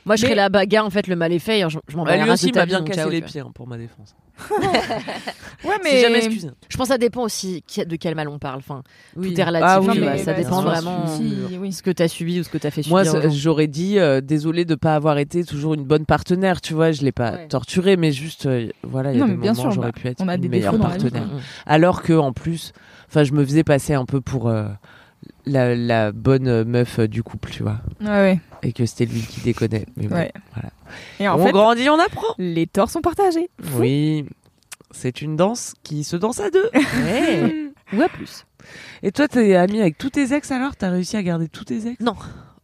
Moi, 0.06 0.16
je 0.16 0.22
Mais- 0.22 0.28
serais 0.28 0.34
la 0.36 0.48
bagarre, 0.48 0.86
en 0.86 0.90
fait, 0.90 1.06
le 1.06 1.16
mal 1.16 1.32
est 1.32 1.38
fait. 1.38 1.62
Je, 1.68 1.78
je 1.88 1.96
m'en 1.96 2.04
bats 2.04 2.12
Bah, 2.12 2.16
la 2.16 2.24
lui 2.24 2.30
aussi 2.32 2.52
m'a 2.52 2.66
bien 2.66 2.82
cassé 2.82 3.08
les 3.10 3.20
tu 3.20 3.26
pieds 3.26 3.40
hein, 3.40 3.50
pour 3.54 3.66
ma 3.66 3.76
défense. 3.78 4.14
Ouais, 5.62 5.74
mais 5.84 5.90
C'est 5.90 6.00
jamais 6.00 6.18
excusé. 6.24 6.48
Je 6.70 6.76
pense 6.78 6.88
que 6.88 6.94
ça 6.94 6.98
dépend 6.98 7.22
aussi 7.22 7.62
de 7.86 7.96
quel 7.96 8.14
mal 8.14 8.28
on 8.28 8.38
parle. 8.38 8.58
Enfin, 8.58 8.82
Oui. 9.14 9.34
tout 9.34 9.40
est 9.40 9.44
relatif. 9.44 9.68
Ah 9.68 9.78
tu 9.82 9.90
oui, 9.90 9.98
vois, 9.98 10.12
mais 10.12 10.18
ça 10.18 10.32
dépend 10.32 10.62
vraiment 10.62 11.04
oui. 11.60 11.72
ce 11.72 11.82
que 11.82 11.90
t'as 11.90 12.08
subi 12.08 12.40
ou 12.40 12.44
ce 12.44 12.48
que 12.48 12.56
t'as 12.56 12.70
fait 12.70 12.82
subir. 12.82 12.94
Moi, 12.96 13.04
gens. 13.04 13.28
j'aurais 13.30 13.66
dit 13.66 13.98
euh, 13.98 14.22
désolé 14.22 14.64
de 14.64 14.74
pas 14.74 14.94
avoir 14.94 15.18
été 15.18 15.44
toujours 15.44 15.74
une 15.74 15.84
bonne 15.84 16.06
partenaire, 16.06 16.62
tu 16.62 16.72
vois. 16.72 16.92
Je 16.92 17.02
l'ai 17.02 17.12
pas 17.12 17.32
Ouais. 17.32 17.48
torturé, 17.48 17.96
mais 17.98 18.10
juste, 18.12 18.46
euh, 18.46 18.68
voilà, 18.82 19.12
il 19.12 19.18
y 19.18 19.22
a 19.22 19.26
Non, 19.26 19.32
des 19.32 19.36
moments 19.36 19.54
sûr, 19.54 19.70
j'aurais 19.70 19.88
bah, 19.92 20.00
pu 20.00 20.08
être 20.08 20.22
on 20.22 20.28
a 20.28 20.36
une 20.36 20.40
des 20.40 20.48
meilleure 20.48 20.74
vie, 20.76 20.80
partenaire. 20.80 21.28
Alors 21.66 22.00
que 22.02 22.14
en 22.14 22.32
plus, 22.32 22.72
enfin, 23.08 23.22
je 23.24 23.32
me 23.32 23.44
faisais 23.44 23.64
passer 23.64 23.92
un 23.92 24.06
peu 24.06 24.22
pour 24.22 24.48
euh, 24.48 24.66
la, 25.44 25.74
la 25.76 26.10
bonne 26.12 26.48
euh, 26.48 26.64
meuf 26.64 26.98
euh, 27.00 27.06
du 27.06 27.22
couple, 27.22 27.50
tu 27.50 27.62
vois, 27.62 27.80
Ouais, 28.00 28.06
ouais. 28.08 28.40
Et 28.62 28.72
que 28.72 28.86
c'était 28.86 29.06
lui 29.06 29.20
qui 29.22 29.40
déconnait. 29.40 29.86
Mais 29.96 30.06
bon, 30.06 30.16
Ouais. 30.16 30.32
voilà. 30.54 30.70
Et 31.18 31.28
en 31.28 31.38
on 31.38 31.44
fait, 31.46 31.52
grandit, 31.52 31.88
on 31.88 31.98
apprend. 31.98 32.34
les 32.38 32.66
torts 32.66 32.90
sont 32.90 33.00
partagés. 33.02 33.48
Oui, 33.76 34.24
c'est 34.90 35.22
une 35.22 35.36
danse 35.36 35.74
qui 35.82 36.04
se 36.04 36.16
danse 36.16 36.40
à 36.40 36.50
deux. 36.50 36.68
Ouais. 36.74 37.66
Ou 37.92 38.02
à 38.02 38.08
plus. 38.08 38.44
Et 39.02 39.10
toi, 39.10 39.26
t'es 39.26 39.56
ami 39.56 39.80
avec 39.80 39.98
tous 39.98 40.10
tes 40.10 40.32
ex 40.32 40.50
alors? 40.52 40.76
T'as 40.76 40.90
réussi 40.90 41.16
à 41.16 41.22
garder 41.22 41.48
tous 41.48 41.64
tes 41.64 41.88
ex? 41.88 42.00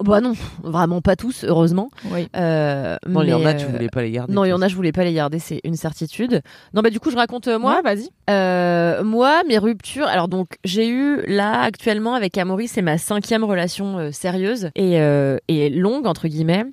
Bah 0.05 0.21
non, 0.21 0.35
vraiment 0.63 1.01
pas 1.01 1.17
tous, 1.17 1.45
heureusement. 1.45 1.91
Oui. 2.13 2.29
Euh, 2.37 2.97
Non, 3.07 3.23
il 3.23 3.31
y 3.31 3.33
en 3.33 3.45
a, 3.47 3.55
tu 3.55 3.65
euh, 3.65 3.69
voulais 3.69 3.89
pas 3.89 4.03
les 4.03 4.11
garder. 4.11 4.33
Non, 4.33 4.45
il 4.45 4.51
y 4.51 4.53
en 4.53 4.61
a, 4.61 4.69
je 4.69 4.77
voulais 4.77 4.93
pas 4.93 5.05
les 5.05 5.15
garder, 5.15 5.39
c'est 5.39 5.61
une 5.65 5.75
certitude. 5.77 6.43
Non, 6.75 6.83
bah 6.83 6.91
du 6.91 7.01
coup, 7.01 7.11
je 7.11 7.17
raconte 7.17 7.49
euh, 7.49 7.59
moi. 7.59 7.77
Ouais, 7.77 7.83
vas-y. 7.83 8.09
Euh, 8.29 9.03
moi, 9.03 9.43
mes 9.49 9.57
ruptures. 9.57 10.07
Alors 10.07 10.29
donc, 10.29 10.59
j'ai 10.65 10.87
eu 10.89 11.23
là 11.27 11.63
actuellement 11.63 12.15
avec 12.15 12.37
Amaury, 12.37 12.69
c'est 12.69 12.83
ma 12.83 12.99
cinquième 12.99 13.43
relation 13.45 13.99
euh, 13.99 14.11
sérieuse 14.13 14.71
et, 14.75 15.01
euh, 15.01 15.39
et 15.49 15.71
longue 15.71 16.07
entre 16.07 16.29
guillemets. 16.29 16.65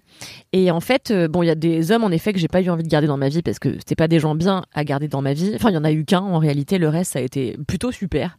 Et 0.53 0.69
en 0.69 0.79
fait, 0.79 1.09
euh, 1.09 1.27
bon, 1.27 1.41
il 1.41 1.47
y 1.47 1.49
a 1.49 1.55
des 1.55 1.91
hommes 1.91 2.03
en 2.03 2.11
effet 2.11 2.31
que 2.31 2.39
j'ai 2.39 2.47
pas 2.47 2.61
eu 2.61 2.69
envie 2.69 2.83
de 2.83 2.87
garder 2.87 3.07
dans 3.07 3.17
ma 3.17 3.27
vie 3.27 3.41
parce 3.41 3.57
que 3.57 3.73
c'était 3.79 3.95
pas 3.95 4.07
des 4.07 4.19
gens 4.19 4.35
bien 4.35 4.63
à 4.73 4.83
garder 4.83 5.07
dans 5.07 5.21
ma 5.21 5.33
vie. 5.33 5.51
Enfin, 5.55 5.71
il 5.71 5.73
y 5.73 5.77
en 5.77 5.83
a 5.83 5.91
eu 5.91 6.05
qu'un 6.05 6.21
en 6.21 6.37
réalité. 6.37 6.77
Le 6.77 6.89
reste, 6.89 7.13
ça 7.13 7.19
a 7.19 7.21
été 7.23 7.57
plutôt 7.67 7.91
super. 7.91 8.37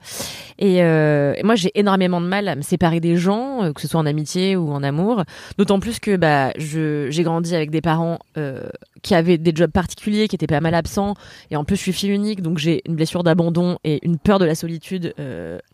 Et, 0.58 0.82
euh, 0.82 1.34
moi, 1.42 1.56
j'ai 1.56 1.72
énormément 1.74 2.20
de 2.20 2.26
mal 2.26 2.46
à 2.46 2.54
me 2.54 2.62
séparer 2.62 3.00
des 3.00 3.16
gens, 3.16 3.64
euh, 3.64 3.72
que 3.72 3.80
ce 3.80 3.88
soit 3.88 4.00
en 4.00 4.06
amitié 4.06 4.54
ou 4.54 4.70
en 4.70 4.84
amour. 4.84 5.24
D'autant 5.58 5.80
plus 5.80 5.98
que 5.98 6.16
bah, 6.16 6.52
j'ai 6.56 7.22
grandi 7.24 7.54
avec 7.54 7.70
des 7.70 7.80
parents 7.80 8.18
qui 9.02 9.14
avaient 9.14 9.38
des 9.38 9.52
jobs 9.54 9.70
particuliers, 9.70 10.28
qui 10.28 10.36
étaient 10.36 10.46
pas 10.46 10.60
mal 10.60 10.74
absents. 10.74 11.14
Et 11.50 11.56
en 11.56 11.64
plus, 11.64 11.76
je 11.76 11.82
suis 11.82 11.92
fille 11.92 12.10
unique, 12.10 12.42
donc 12.42 12.58
j'ai 12.58 12.82
une 12.86 12.94
blessure 12.94 13.24
d'abandon 13.24 13.78
et 13.82 14.04
une 14.06 14.18
peur 14.18 14.38
de 14.38 14.44
la 14.44 14.54
solitude 14.54 15.14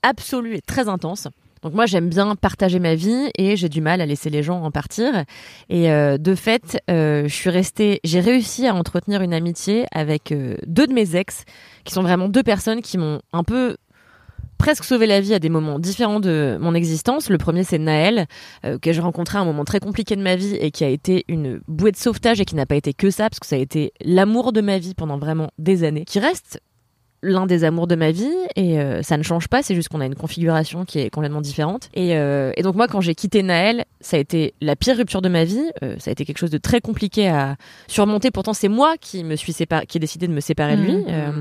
absolue 0.02 0.56
et 0.56 0.60
très 0.60 0.88
intense. 0.88 1.28
Donc 1.62 1.74
moi, 1.74 1.86
j'aime 1.86 2.08
bien 2.08 2.34
partager 2.36 2.78
ma 2.78 2.94
vie 2.94 3.30
et 3.36 3.56
j'ai 3.56 3.68
du 3.68 3.80
mal 3.80 4.00
à 4.00 4.06
laisser 4.06 4.30
les 4.30 4.42
gens 4.42 4.62
en 4.62 4.70
partir. 4.70 5.24
Et 5.68 5.90
euh, 5.90 6.16
de 6.16 6.34
fait, 6.34 6.80
euh, 6.90 7.24
je 7.24 7.34
suis 7.34 7.50
restée, 7.50 8.00
j'ai 8.04 8.20
réussi 8.20 8.66
à 8.66 8.74
entretenir 8.74 9.22
une 9.22 9.34
amitié 9.34 9.86
avec 9.92 10.32
euh, 10.32 10.56
deux 10.66 10.86
de 10.86 10.92
mes 10.92 11.16
ex, 11.16 11.44
qui 11.84 11.92
sont 11.92 12.02
vraiment 12.02 12.28
deux 12.28 12.42
personnes 12.42 12.80
qui 12.80 12.96
m'ont 12.98 13.20
un 13.32 13.44
peu 13.44 13.76
presque 14.60 14.84
sauvé 14.84 15.06
la 15.06 15.22
vie 15.22 15.32
à 15.32 15.38
des 15.38 15.48
moments 15.48 15.78
différents 15.78 16.20
de 16.20 16.58
mon 16.60 16.74
existence. 16.74 17.30
Le 17.30 17.38
premier, 17.38 17.64
c'est 17.64 17.78
Naël, 17.78 18.26
euh, 18.66 18.78
que 18.78 18.92
j'ai 18.92 19.00
rencontré 19.00 19.38
à 19.38 19.40
un 19.40 19.44
moment 19.46 19.64
très 19.64 19.80
compliqué 19.80 20.16
de 20.16 20.22
ma 20.22 20.36
vie 20.36 20.54
et 20.54 20.70
qui 20.70 20.84
a 20.84 20.88
été 20.88 21.24
une 21.28 21.62
bouée 21.66 21.92
de 21.92 21.96
sauvetage 21.96 22.42
et 22.42 22.44
qui 22.44 22.56
n'a 22.56 22.66
pas 22.66 22.76
été 22.76 22.92
que 22.92 23.10
ça, 23.10 23.30
parce 23.30 23.40
que 23.40 23.46
ça 23.46 23.56
a 23.56 23.58
été 23.58 23.94
l'amour 24.04 24.52
de 24.52 24.60
ma 24.60 24.78
vie 24.78 24.94
pendant 24.94 25.18
vraiment 25.18 25.50
des 25.58 25.82
années, 25.82 26.04
qui 26.04 26.20
reste 26.20 26.60
l'un 27.22 27.46
des 27.46 27.64
amours 27.64 27.86
de 27.86 27.94
ma 27.96 28.10
vie 28.12 28.32
et 28.56 28.78
euh, 28.80 29.02
ça 29.02 29.16
ne 29.18 29.22
change 29.22 29.48
pas, 29.48 29.62
c'est 29.62 29.74
juste 29.74 29.88
qu'on 29.88 30.00
a 30.00 30.06
une 30.06 30.14
configuration 30.14 30.84
qui 30.84 30.98
est 31.00 31.10
complètement 31.10 31.40
différente. 31.42 31.90
Et, 31.94 32.16
euh, 32.16 32.52
et 32.56 32.62
donc 32.62 32.76
moi, 32.76 32.88
quand 32.88 33.00
j'ai 33.02 33.14
quitté 33.14 33.42
Naël, 33.42 33.84
ça 34.00 34.16
a 34.16 34.20
été 34.20 34.54
la 34.62 34.74
pire 34.76 34.96
rupture 34.96 35.20
de 35.20 35.28
ma 35.28 35.44
vie. 35.44 35.70
Euh, 35.82 35.96
ça 35.98 36.10
a 36.10 36.12
été 36.12 36.24
quelque 36.24 36.38
chose 36.38 36.50
de 36.50 36.56
très 36.58 36.80
compliqué 36.80 37.28
à 37.28 37.56
surmonter. 37.88 38.30
Pourtant, 38.30 38.54
c'est 38.54 38.68
moi 38.68 38.94
qui 38.98 39.22
me 39.24 39.36
suis 39.36 39.52
séparé, 39.52 39.84
qui 39.86 39.98
ai 39.98 40.00
décidé 40.00 40.28
de 40.28 40.32
me 40.32 40.40
séparer 40.40 40.76
de 40.76 40.82
lui. 40.82 40.96
Mmh. 40.96 41.04
Euh, 41.08 41.32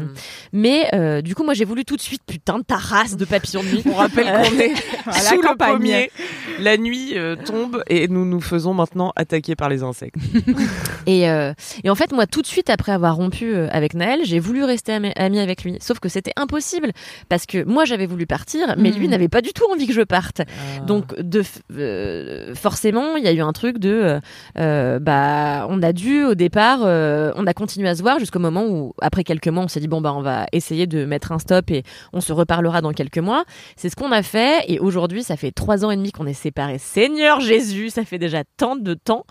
mais 0.52 1.22
du 1.22 1.36
coup, 1.36 1.44
moi, 1.44 1.54
j'ai 1.54 1.66
voulu 1.66 1.86
tout 1.86 1.96
de 1.96 2.02
suite, 2.02 2.24
putain 2.28 2.60
de 2.60 2.64
ta 2.64 2.76
race 2.76 3.16
de 3.16 3.24
papillon 3.26 3.64
de 3.64 3.68
nuit. 3.70 3.84
On 3.86 3.94
rappelle 3.96 4.26
qu'on 4.26 4.60
est 4.60 4.74
À 5.06 5.12
la 5.24 5.30
sous 5.30 5.42
le 5.42 5.56
pommier. 5.58 6.12
La 6.60 6.78
nuit 6.78 7.16
tombe 7.46 7.84
et 7.88 8.08
nous 8.10 8.26
nous 8.26 8.42
faisons 8.42 8.74
maintenant 8.74 9.14
attaquer 9.16 9.56
par 9.56 9.70
les 9.70 9.84
insectes. 9.84 10.16
Et, 11.08 11.22
et 11.22 11.90
en 11.90 11.96
fait, 11.96 12.12
moi, 12.12 12.28
tout 12.28 12.42
de 12.42 12.48
suite 12.48 12.70
après 12.70 12.92
avoir 12.92 13.16
rompu 13.16 13.56
avec 13.56 13.94
Naël, 13.96 14.20
j'ai 14.24 14.40
voulu 14.40 14.64
rester 14.64 14.92
ami- 14.94 15.14
amie 15.16 15.40
avec 15.40 15.64
lui. 15.64 15.69
Sauf 15.80 16.00
que 16.00 16.10
c'était 16.10 16.34
impossible 16.36 16.92
parce 17.30 17.46
que 17.46 17.64
moi, 17.64 17.86
j'avais 17.86 18.06
voulu 18.06 18.26
partir, 18.26 18.76
mais 18.78 18.92
lui 18.92 19.06
Mhm. 19.06 19.12
n'avait 19.12 19.28
pas 19.30 19.42
du 19.42 19.54
tout 19.54 19.64
envie 19.72 19.88
que 19.88 19.94
je 19.94 20.02
parte. 20.02 20.42
Donc, 20.88 21.20
de, 21.20 21.44
euh, 21.74 22.54
forcément, 22.56 23.16
il 23.16 23.24
y 23.24 23.28
a 23.28 23.32
eu 23.32 23.42
un 23.42 23.52
truc 23.54 23.78
de, 23.80 23.90
euh, 23.90 24.20
euh, 24.58 25.00
bah, 25.00 25.68
on 25.70 25.82
a 25.82 25.94
dû 25.94 26.24
au 26.24 26.36
départ, 26.36 26.80
euh, 26.84 27.32
on 27.36 27.46
a 27.48 27.54
continué 27.54 27.88
à 27.90 27.96
se 27.96 28.02
voir 28.02 28.20
jusqu'au 28.20 28.40
moment 28.40 28.66
où, 28.66 28.94
après 29.02 29.24
quelques 29.24 29.48
mois, 29.48 29.64
on 29.64 29.68
s'est 29.68 29.80
dit 29.80 29.88
bon 29.88 30.02
bah, 30.02 30.14
on 30.16 30.22
va 30.22 30.46
essayer 30.52 30.88
de 30.88 31.06
mettre 31.06 31.32
un 31.32 31.40
stop 31.40 31.70
et 31.72 31.84
on 32.14 32.22
se 32.22 32.34
reparlera 32.34 32.82
dans 32.82 32.92
quelques 32.94 33.18
mois. 33.20 33.44
C'est 33.76 33.90
ce 33.90 33.96
qu'on 33.96 34.12
a 34.12 34.24
fait 34.24 34.64
et 34.68 34.80
aujourd'hui, 34.80 35.24
ça 35.24 35.38
fait 35.38 35.52
trois 35.52 35.86
ans 35.86 35.92
et 35.92 35.98
demi 35.98 36.12
qu'on 36.12 36.26
est 36.28 36.34
séparés. 36.34 36.78
Seigneur 36.80 37.40
Jésus, 37.42 37.90
ça 37.90 38.04
fait 38.06 38.20
déjà 38.20 38.44
tant 38.58 38.76
de 38.76 38.94
temps. 38.94 39.26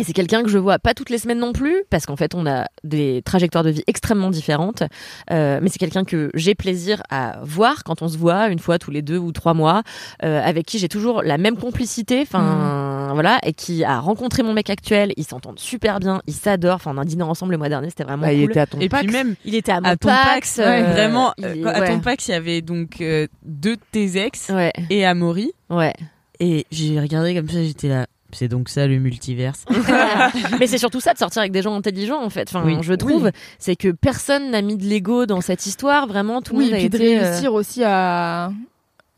Et 0.00 0.04
c'est 0.04 0.12
quelqu'un 0.12 0.42
que 0.44 0.48
je 0.48 0.58
vois 0.58 0.78
pas 0.78 0.94
toutes 0.94 1.10
les 1.10 1.18
semaines 1.18 1.40
non 1.40 1.52
plus, 1.52 1.82
parce 1.90 2.06
qu'en 2.06 2.14
fait, 2.14 2.34
on 2.34 2.46
a 2.46 2.66
des 2.84 3.20
trajectoires 3.24 3.64
de 3.64 3.70
vie 3.70 3.82
extrêmement 3.88 4.30
différentes. 4.30 4.84
Euh, 5.32 5.58
mais 5.60 5.68
c'est 5.70 5.78
quelqu'un 5.80 6.04
que 6.04 6.30
j'ai 6.34 6.54
plaisir 6.54 7.02
à 7.10 7.40
voir 7.42 7.82
quand 7.82 8.00
on 8.02 8.08
se 8.08 8.16
voit 8.16 8.48
une 8.48 8.60
fois 8.60 8.78
tous 8.78 8.92
les 8.92 9.02
deux 9.02 9.18
ou 9.18 9.32
trois 9.32 9.54
mois, 9.54 9.82
euh, 10.22 10.40
avec 10.42 10.66
qui 10.66 10.78
j'ai 10.78 10.88
toujours 10.88 11.22
la 11.22 11.36
même 11.36 11.56
complicité, 11.56 12.20
enfin 12.22 13.10
voilà, 13.12 13.38
et 13.44 13.52
qui 13.52 13.82
a 13.82 13.98
rencontré 13.98 14.42
mon 14.44 14.52
mec 14.52 14.70
actuel. 14.70 15.12
Ils 15.16 15.24
s'entendent 15.26 15.58
super 15.58 15.98
bien, 15.98 16.22
ils 16.28 16.34
s'adorent. 16.34 16.76
Enfin, 16.76 16.92
on 16.94 16.98
a 16.98 17.04
dîné 17.04 17.24
ensemble 17.24 17.52
le 17.52 17.58
mois 17.58 17.68
dernier, 17.68 17.88
c'était 17.90 18.04
vraiment 18.04 18.22
Bah, 18.26 18.32
il 18.32 18.42
cool. 18.42 18.50
était 18.52 18.60
à 18.60 18.66
ton 18.66 18.78
Et 18.78 18.88
Pax. 18.88 19.02
puis 19.04 19.12
même 19.12 19.34
Il 19.44 19.56
était 19.56 19.72
à 19.72 19.80
mon 19.80 19.88
à 19.88 19.96
ton 19.96 20.08
Pax, 20.08 20.28
Pax, 20.28 20.58
euh, 20.60 20.82
vraiment, 20.92 21.32
il 21.38 21.44
euh, 21.44 21.54
est- 21.54 21.64
à 21.66 21.80
ton 21.86 21.94
ouais. 21.94 22.00
Pax, 22.00 22.28
il 22.28 22.30
y 22.30 22.34
avait 22.34 22.60
donc 22.62 23.00
euh, 23.00 23.26
deux 23.44 23.74
de 23.74 23.80
tes 23.90 24.16
ex 24.18 24.48
Ouais, 24.50 24.72
et 24.90 25.04
Amaury. 25.04 25.50
ouais. 25.70 25.92
Et 26.38 26.66
j'ai 26.70 27.00
regardé 27.00 27.34
comme 27.34 27.48
ça, 27.48 27.60
j'étais 27.64 27.88
là. 27.88 28.06
C'est 28.32 28.48
donc 28.48 28.68
ça 28.68 28.86
le 28.86 28.98
multiverse. 28.98 29.64
mais 30.60 30.66
c'est 30.66 30.78
surtout 30.78 31.00
ça 31.00 31.14
de 31.14 31.18
sortir 31.18 31.40
avec 31.40 31.52
des 31.52 31.62
gens 31.62 31.74
intelligents 31.74 32.22
en 32.22 32.28
fait. 32.30 32.48
Enfin, 32.48 32.62
Oui. 32.64 32.76
je 32.82 32.92
trouve, 32.94 33.30
c'est 33.58 33.74
que 33.76 33.88
personne 33.88 34.50
n'a 34.50 34.60
mis 34.62 34.76
de 34.76 34.84
l'ego 34.84 35.24
dans 35.26 35.40
cette 35.40 35.64
histoire. 35.66 36.06
Vraiment, 36.06 36.42
tout 36.42 36.52
le 36.52 36.58
Oui, 36.58 36.64
monde 36.66 36.74
et 36.74 36.76
a 36.76 36.80
puis 36.80 36.90
de 36.90 36.96
été. 36.96 37.18
euh, 37.18 37.30
réussir 37.30 37.54
aussi 37.54 37.82
à 37.84 38.52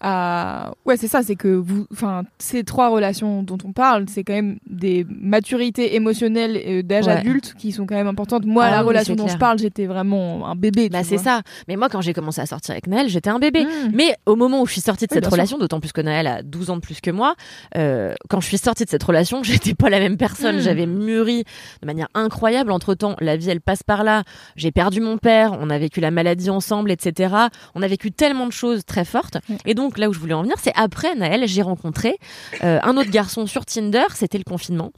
à 0.00 0.72
ouais 0.86 0.96
c'est 0.96 1.08
ça 1.08 1.22
c'est 1.22 1.36
que 1.36 1.48
vous 1.48 1.86
enfin 1.92 2.22
ces 2.38 2.64
trois 2.64 2.88
relations 2.88 3.42
dont 3.42 3.58
on 3.64 3.72
parle 3.72 4.06
c'est 4.08 4.24
quand 4.24 4.32
même 4.32 4.58
des 4.66 5.06
maturités 5.08 5.94
émotionnelles 5.94 6.56
et 6.56 6.82
d'âge 6.82 7.06
Ouais. 7.06 7.12
adulte 7.12 7.54
qui 7.56 7.72
sont 7.72 7.86
quand 7.86 7.94
même 7.94 8.06
importantes 8.06 8.44
moi 8.44 8.64
Ah 8.66 8.70
la 8.70 8.82
oui, 8.82 8.88
relation 8.88 9.14
dont 9.14 9.24
clair. 9.24 9.34
je 9.34 9.38
parle 9.38 9.58
j'étais 9.58 9.86
vraiment 9.86 10.46
un 10.48 10.54
bébé 10.54 10.88
Bah 10.88 11.02
c'est 11.04 11.18
ça. 11.18 11.42
Mais 11.68 11.76
moi 11.76 11.88
quand 11.88 12.00
j'ai 12.00 12.12
commencé 12.12 12.40
à 12.40 12.46
sortir 12.46 12.72
avec 12.72 12.86
Naël, 12.86 13.08
j'étais 13.08 13.30
un 13.30 13.38
bébé. 13.38 13.64
Mmh. 13.64 13.90
Mais 13.94 14.14
au 14.26 14.36
moment 14.36 14.60
où 14.62 14.66
je 14.66 14.72
suis 14.72 14.80
sortie 14.80 15.06
de 15.06 15.12
Oui, 15.12 15.16
cette 15.22 15.26
relation, 15.30 15.58
d'autant 15.58 15.80
plus 15.80 15.92
que 15.92 16.00
Naël 16.00 16.26
a 16.26 16.42
12 16.42 16.70
ans 16.70 16.76
de 16.76 16.80
plus 16.80 17.00
que 17.00 17.10
moi, 17.10 17.34
euh, 17.76 18.14
quand 18.28 18.40
je 18.40 18.46
suis 18.46 18.58
sortie 18.58 18.84
de 18.84 18.90
cette 18.90 19.02
relation, 19.02 19.42
j'étais 19.44 19.74
pas 19.74 19.88
la 19.90 19.98
même 19.98 20.16
personne. 20.16 20.56
Mm. 20.56 20.60
J'avais 20.60 20.86
mûri 20.86 21.44
de 21.82 21.86
manière 21.86 22.08
incroyable. 22.14 22.70
Entre 22.72 22.94
temps, 22.94 23.16
la 23.20 23.36
vie 23.36 23.50
elle 23.50 23.60
passe 23.60 23.82
par 23.82 24.04
là. 24.04 24.22
J'ai 24.56 24.72
perdu 24.72 25.00
mon 25.00 25.16
père, 25.18 25.56
on 25.60 25.70
a 25.70 25.78
vécu 25.78 26.00
la 26.00 26.10
maladie 26.10 26.50
ensemble, 26.50 26.90
etc. 26.90 27.34
On 27.74 27.82
a 27.82 27.88
vécu 27.88 28.12
tellement 28.12 28.46
de 28.46 28.52
choses 28.52 28.84
très 28.84 29.04
fortes. 29.04 29.38
Et 29.66 29.74
donc 29.74 29.89
là 29.98 30.08
où 30.08 30.12
je 30.12 30.18
voulais 30.18 30.34
en 30.34 30.42
venir, 30.42 30.56
c'est 30.58 30.72
après 30.74 31.14
Naël, 31.14 31.46
j'ai 31.46 31.62
rencontré 31.62 32.16
euh, 32.62 32.78
un 32.82 32.96
autre 32.96 33.10
garçon 33.10 33.46
sur 33.46 33.64
Tinder. 33.64 34.04
C'était 34.14 34.38
le 34.38 34.44
confinement. 34.44 34.92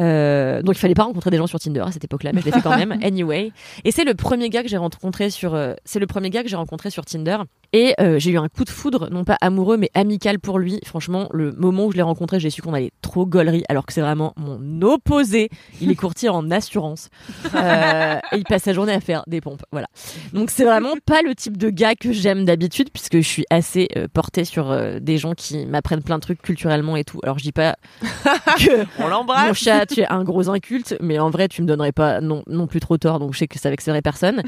Euh, 0.00 0.62
donc 0.62 0.76
il 0.76 0.78
fallait 0.78 0.94
pas 0.94 1.04
rencontrer 1.04 1.30
des 1.30 1.36
gens 1.36 1.46
sur 1.46 1.60
Tinder 1.60 1.80
à 1.80 1.92
cette 1.92 2.04
époque-là, 2.04 2.32
mais 2.32 2.40
je 2.40 2.46
l'ai 2.46 2.52
fait 2.52 2.62
quand 2.62 2.76
même. 2.76 2.98
Anyway. 3.04 3.52
Et 3.84 3.90
c'est 3.90 4.04
le 4.04 4.14
premier 4.14 4.48
gars 4.48 4.62
que 4.62 4.68
j'ai 4.68 4.76
rencontré 4.76 5.28
sur, 5.28 5.54
euh, 5.54 5.74
c'est 5.84 5.98
le 5.98 6.06
premier 6.06 6.30
gars 6.30 6.42
que 6.42 6.48
j'ai 6.48 6.56
rencontré 6.56 6.90
sur 6.90 7.04
Tinder. 7.04 7.38
Et 7.74 7.92
euh, 8.00 8.20
j'ai 8.20 8.30
eu 8.30 8.38
un 8.38 8.48
coup 8.48 8.62
de 8.62 8.70
foudre, 8.70 9.08
non 9.10 9.24
pas 9.24 9.36
amoureux, 9.40 9.76
mais 9.76 9.90
amical 9.94 10.38
pour 10.38 10.60
lui. 10.60 10.78
Franchement, 10.86 11.28
le 11.32 11.50
moment 11.50 11.86
où 11.86 11.90
je 11.90 11.96
l'ai 11.96 12.02
rencontré, 12.02 12.38
j'ai 12.38 12.48
su 12.48 12.62
qu'on 12.62 12.72
allait 12.72 12.92
trop 13.02 13.26
gaulerie, 13.26 13.64
alors 13.68 13.84
que 13.84 13.92
c'est 13.92 14.00
vraiment 14.00 14.32
mon 14.36 14.80
opposé. 14.82 15.48
Il 15.80 15.90
est 15.90 15.96
courtier 15.96 16.28
en 16.28 16.52
assurance. 16.52 17.08
Euh, 17.56 18.18
et 18.30 18.36
il 18.36 18.44
passe 18.44 18.62
sa 18.62 18.72
journée 18.72 18.92
à 18.92 19.00
faire 19.00 19.24
des 19.26 19.40
pompes. 19.40 19.64
Voilà. 19.72 19.88
Donc 20.32 20.50
c'est 20.50 20.64
vraiment 20.64 20.94
pas 21.04 21.22
le 21.22 21.34
type 21.34 21.56
de 21.56 21.68
gars 21.68 21.96
que 21.96 22.12
j'aime 22.12 22.44
d'habitude, 22.44 22.90
puisque 22.92 23.16
je 23.16 23.28
suis 23.28 23.44
assez 23.50 23.88
euh, 23.96 24.06
portée 24.12 24.44
sur 24.44 24.72
des 25.00 25.18
gens 25.18 25.34
qui 25.34 25.66
m'apprennent 25.66 26.02
plein 26.02 26.16
de 26.16 26.22
trucs 26.22 26.42
culturellement 26.42 26.94
et 26.94 27.02
tout. 27.02 27.18
Alors 27.24 27.38
je 27.38 27.42
dis 27.42 27.52
pas 27.52 27.74
que 28.02 28.86
On 29.02 29.08
l'embrasse. 29.08 29.48
mon 29.48 29.54
chat, 29.54 29.86
tu 29.86 30.00
es 30.02 30.06
un 30.06 30.22
gros 30.22 30.48
inculte, 30.48 30.96
mais 31.00 31.18
en 31.18 31.30
vrai, 31.30 31.48
tu 31.48 31.60
me 31.62 31.66
donnerais 31.66 31.90
pas 31.90 32.20
non, 32.20 32.44
non 32.46 32.68
plus 32.68 32.78
trop 32.78 32.98
tort, 32.98 33.18
donc 33.18 33.32
je 33.32 33.38
sais 33.40 33.48
que 33.48 33.58
ça 33.58 33.70
vexerait 33.70 34.00
personne. 34.00 34.42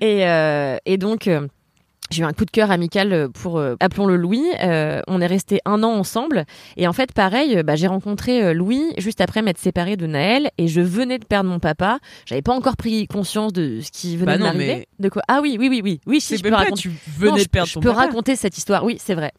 Et, 0.00 0.26
euh, 0.26 0.78
et 0.84 0.96
donc, 0.96 1.28
euh, 1.28 1.46
j'ai 2.12 2.22
eu 2.22 2.26
un 2.26 2.32
coup 2.32 2.44
de 2.44 2.50
cœur 2.50 2.70
amical 2.70 3.28
pour, 3.32 3.58
euh, 3.58 3.74
appelons-le 3.80 4.16
Louis. 4.16 4.44
Euh, 4.62 5.00
on 5.08 5.20
est 5.20 5.26
resté 5.26 5.60
un 5.64 5.82
an 5.82 5.90
ensemble. 5.92 6.44
Et 6.76 6.86
en 6.86 6.92
fait, 6.92 7.12
pareil, 7.12 7.56
euh, 7.58 7.62
bah, 7.62 7.74
j'ai 7.76 7.86
rencontré 7.86 8.42
euh, 8.42 8.52
Louis 8.54 8.82
juste 8.98 9.20
après 9.20 9.42
m'être 9.42 9.58
séparée 9.58 9.96
de 9.96 10.06
Naël. 10.06 10.50
Et 10.58 10.68
je 10.68 10.80
venais 10.80 11.18
de 11.18 11.24
perdre 11.24 11.50
mon 11.50 11.58
papa. 11.58 11.98
J'avais 12.26 12.42
pas 12.42 12.52
encore 12.54 12.76
pris 12.76 13.06
conscience 13.06 13.52
de 13.52 13.80
ce 13.80 13.90
qui 13.90 14.16
venait 14.16 14.26
Bah 14.26 14.34
de 14.34 14.40
non, 14.42 14.46
m'arriver. 14.46 14.66
mais- 14.66 14.86
De 15.00 15.08
quoi? 15.08 15.22
Ah 15.28 15.40
oui, 15.42 15.56
oui, 15.58 15.68
oui, 15.68 15.80
oui. 15.82 16.00
Oui, 16.06 16.20
si, 16.20 16.36
je 16.36 16.42
peux 16.42 16.48
même 16.50 16.58
pas, 16.58 16.64
raconter. 16.64 16.82
tu 16.82 16.92
venais 17.18 17.38
je, 17.40 17.44
de 17.44 17.48
perdre 17.48 17.68
je 17.68 17.74
ton 17.74 17.80
peux 17.80 17.88
papa. 17.90 18.00
raconter 18.02 18.36
cette 18.36 18.56
histoire. 18.58 18.84
Oui, 18.84 18.96
c'est 19.00 19.14
vrai. 19.14 19.32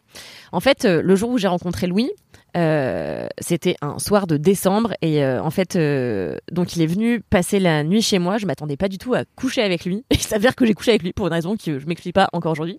En 0.52 0.60
fait, 0.60 0.86
euh, 0.86 1.02
le 1.02 1.16
jour 1.16 1.30
où 1.30 1.38
j'ai 1.38 1.48
rencontré 1.48 1.88
Louis, 1.88 2.10
euh, 2.56 3.28
c'était 3.40 3.76
un 3.82 4.00
soir 4.00 4.28
de 4.28 4.38
décembre 4.38 4.94
et 5.02 5.24
euh, 5.24 5.42
en 5.42 5.50
fait, 5.50 5.76
euh, 5.76 6.38
donc 6.52 6.76
il 6.76 6.82
est 6.82 6.88
venu 6.88 7.20
passer 7.22 7.60
la 7.60 7.84
nuit 7.84 8.02
chez 8.02 8.20
moi. 8.20 8.38
Je 8.38 8.46
m'attendais 8.46 8.78
pas 8.78 8.88
du 8.88 8.98
tout 8.98 9.14
à 9.14 9.24
coucher 9.36 9.62
avec 9.62 9.86
lui. 9.86 10.06
Il 10.12 10.20
s'avère 10.20 10.56
que 10.56 10.66
j'ai 10.66 10.74
couché 10.74 10.92
avec 10.92 11.04
lui 11.04 11.14
pour 11.14 11.28
une 11.28 11.34
raison 11.34 11.58
que 11.58 11.80
je 11.80 11.86
m'explique 11.88 12.16
pas 12.16 12.30
encore 12.34 12.52
aujourd'hui. 12.52 12.78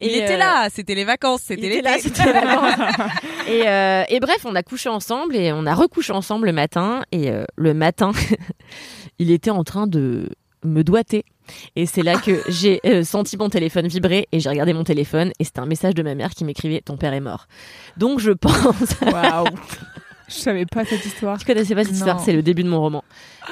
Il 0.00 0.14
était 0.14 0.34
euh, 0.34 0.38
là, 0.38 0.68
c'était 0.70 0.94
les 0.94 1.04
vacances, 1.04 1.42
c'était 1.42 1.66
était 1.66 1.82
l'été. 1.82 2.22
là, 2.22 2.26
les 2.26 2.32
vacances. 2.32 3.10
et, 3.48 3.68
euh, 3.68 4.04
et 4.08 4.20
bref, 4.20 4.44
on 4.44 4.54
a 4.54 4.62
couché 4.62 4.88
ensemble 4.88 5.36
et 5.36 5.52
on 5.52 5.66
a 5.66 5.74
recouché 5.74 6.12
ensemble 6.12 6.46
le 6.46 6.52
matin. 6.52 7.02
Et 7.12 7.30
euh, 7.30 7.44
le 7.56 7.74
matin, 7.74 8.12
il 9.18 9.30
était 9.30 9.50
en 9.50 9.64
train 9.64 9.86
de 9.86 10.28
me 10.64 10.82
doiter. 10.84 11.24
Et 11.76 11.86
c'est 11.86 12.02
là 12.02 12.16
que 12.16 12.40
j'ai 12.48 12.80
euh, 12.86 13.04
senti 13.04 13.36
mon 13.36 13.48
téléphone 13.48 13.86
vibrer 13.88 14.28
et 14.32 14.40
j'ai 14.40 14.48
regardé 14.48 14.72
mon 14.72 14.84
téléphone 14.84 15.32
et 15.38 15.44
c'était 15.44 15.60
un 15.60 15.66
message 15.66 15.94
de 15.94 16.02
ma 16.02 16.14
mère 16.14 16.30
qui 16.30 16.44
m'écrivait 16.44 16.80
ton 16.84 16.96
père 16.96 17.12
est 17.12 17.20
mort. 17.20 17.46
Donc 17.96 18.20
je 18.20 18.30
pense, 18.32 18.94
waouh 19.02 19.46
je 20.28 20.34
savais 20.34 20.66
pas 20.66 20.84
cette 20.84 21.04
histoire 21.04 21.38
tu 21.38 21.44
connaissais 21.44 21.74
pas 21.74 21.82
cette 21.84 21.92
Non. 21.92 21.98
histoire, 21.98 22.20
c'est 22.20 22.32
le 22.32 22.42
début 22.42 22.62
de 22.62 22.68
mon 22.68 22.80
roman. 22.80 23.04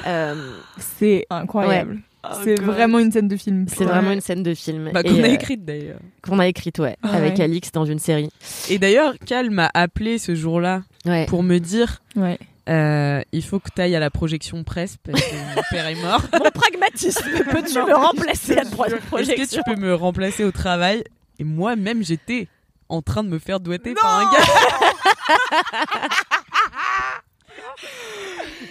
Euh, 0.07 0.53
c'est 0.77 1.25
incroyable 1.29 1.99
Oh, 2.21 2.35
c'est 2.43 2.59
vraiment 2.59 2.99
une 2.99 3.13
scène 3.13 3.29
de 3.29 3.37
film 3.37 3.65
c'est 3.69 3.85
vraiment 3.85 4.11
une 4.11 4.19
scène 4.19 4.43
de 4.43 4.53
film 4.53 4.91
Bah, 4.93 5.03
qu'on 5.03 5.23
a 5.23 5.27
euh, 5.27 5.31
écrite 5.31 5.63
d'ailleurs. 5.63 5.99
qu'on 6.21 6.37
a 6.39 6.47
écrite 6.47 6.77
ouais, 6.79 6.97
Ah 7.01 7.13
avec 7.13 7.37
ouais. 7.37 7.45
Alix 7.45 7.71
dans 7.71 7.85
une 7.85 7.97
série. 7.99 8.29
Et 8.69 8.77
d'ailleurs, 8.77 9.13
Cal 9.25 9.49
m'a 9.51 9.71
appelé 9.73 10.17
ce 10.17 10.35
jour-là 10.35 10.81
Ouais. 11.05 11.25
pour 11.27 11.43
me 11.43 11.59
dire 11.59 12.01
ouais 12.17 12.37
euh, 12.69 13.21
il 13.31 13.43
faut 13.43 13.59
que 13.59 13.69
tu 13.75 13.81
ailles 13.81 13.95
à 13.95 13.99
la 13.99 14.09
projection 14.11 14.63
presse 14.63 14.95
parce 15.03 15.19
que 15.21 15.35
mon 15.55 15.61
père 15.71 15.87
est 15.87 15.95
mort. 15.95 16.21
Mon 16.33 16.51
pragmatisme, 16.51 17.23
peux-tu 17.51 17.79
me 17.79 17.93
remplacer 17.95 18.57
à 18.57 18.65
trois 18.65 18.87
Est-ce 18.87 19.31
que 19.31 19.55
tu 19.55 19.61
peux 19.65 19.75
me 19.79 19.93
remplacer 19.95 20.43
au 20.43 20.51
travail 20.51 21.03
Et 21.39 21.43
moi-même, 21.43 22.03
j'étais 22.03 22.47
en 22.89 23.01
train 23.01 23.23
de 23.23 23.29
me 23.29 23.39
faire 23.39 23.59
douetter 23.59 23.93
par 23.95 24.19
un 24.19 24.31
gars. 24.31 24.45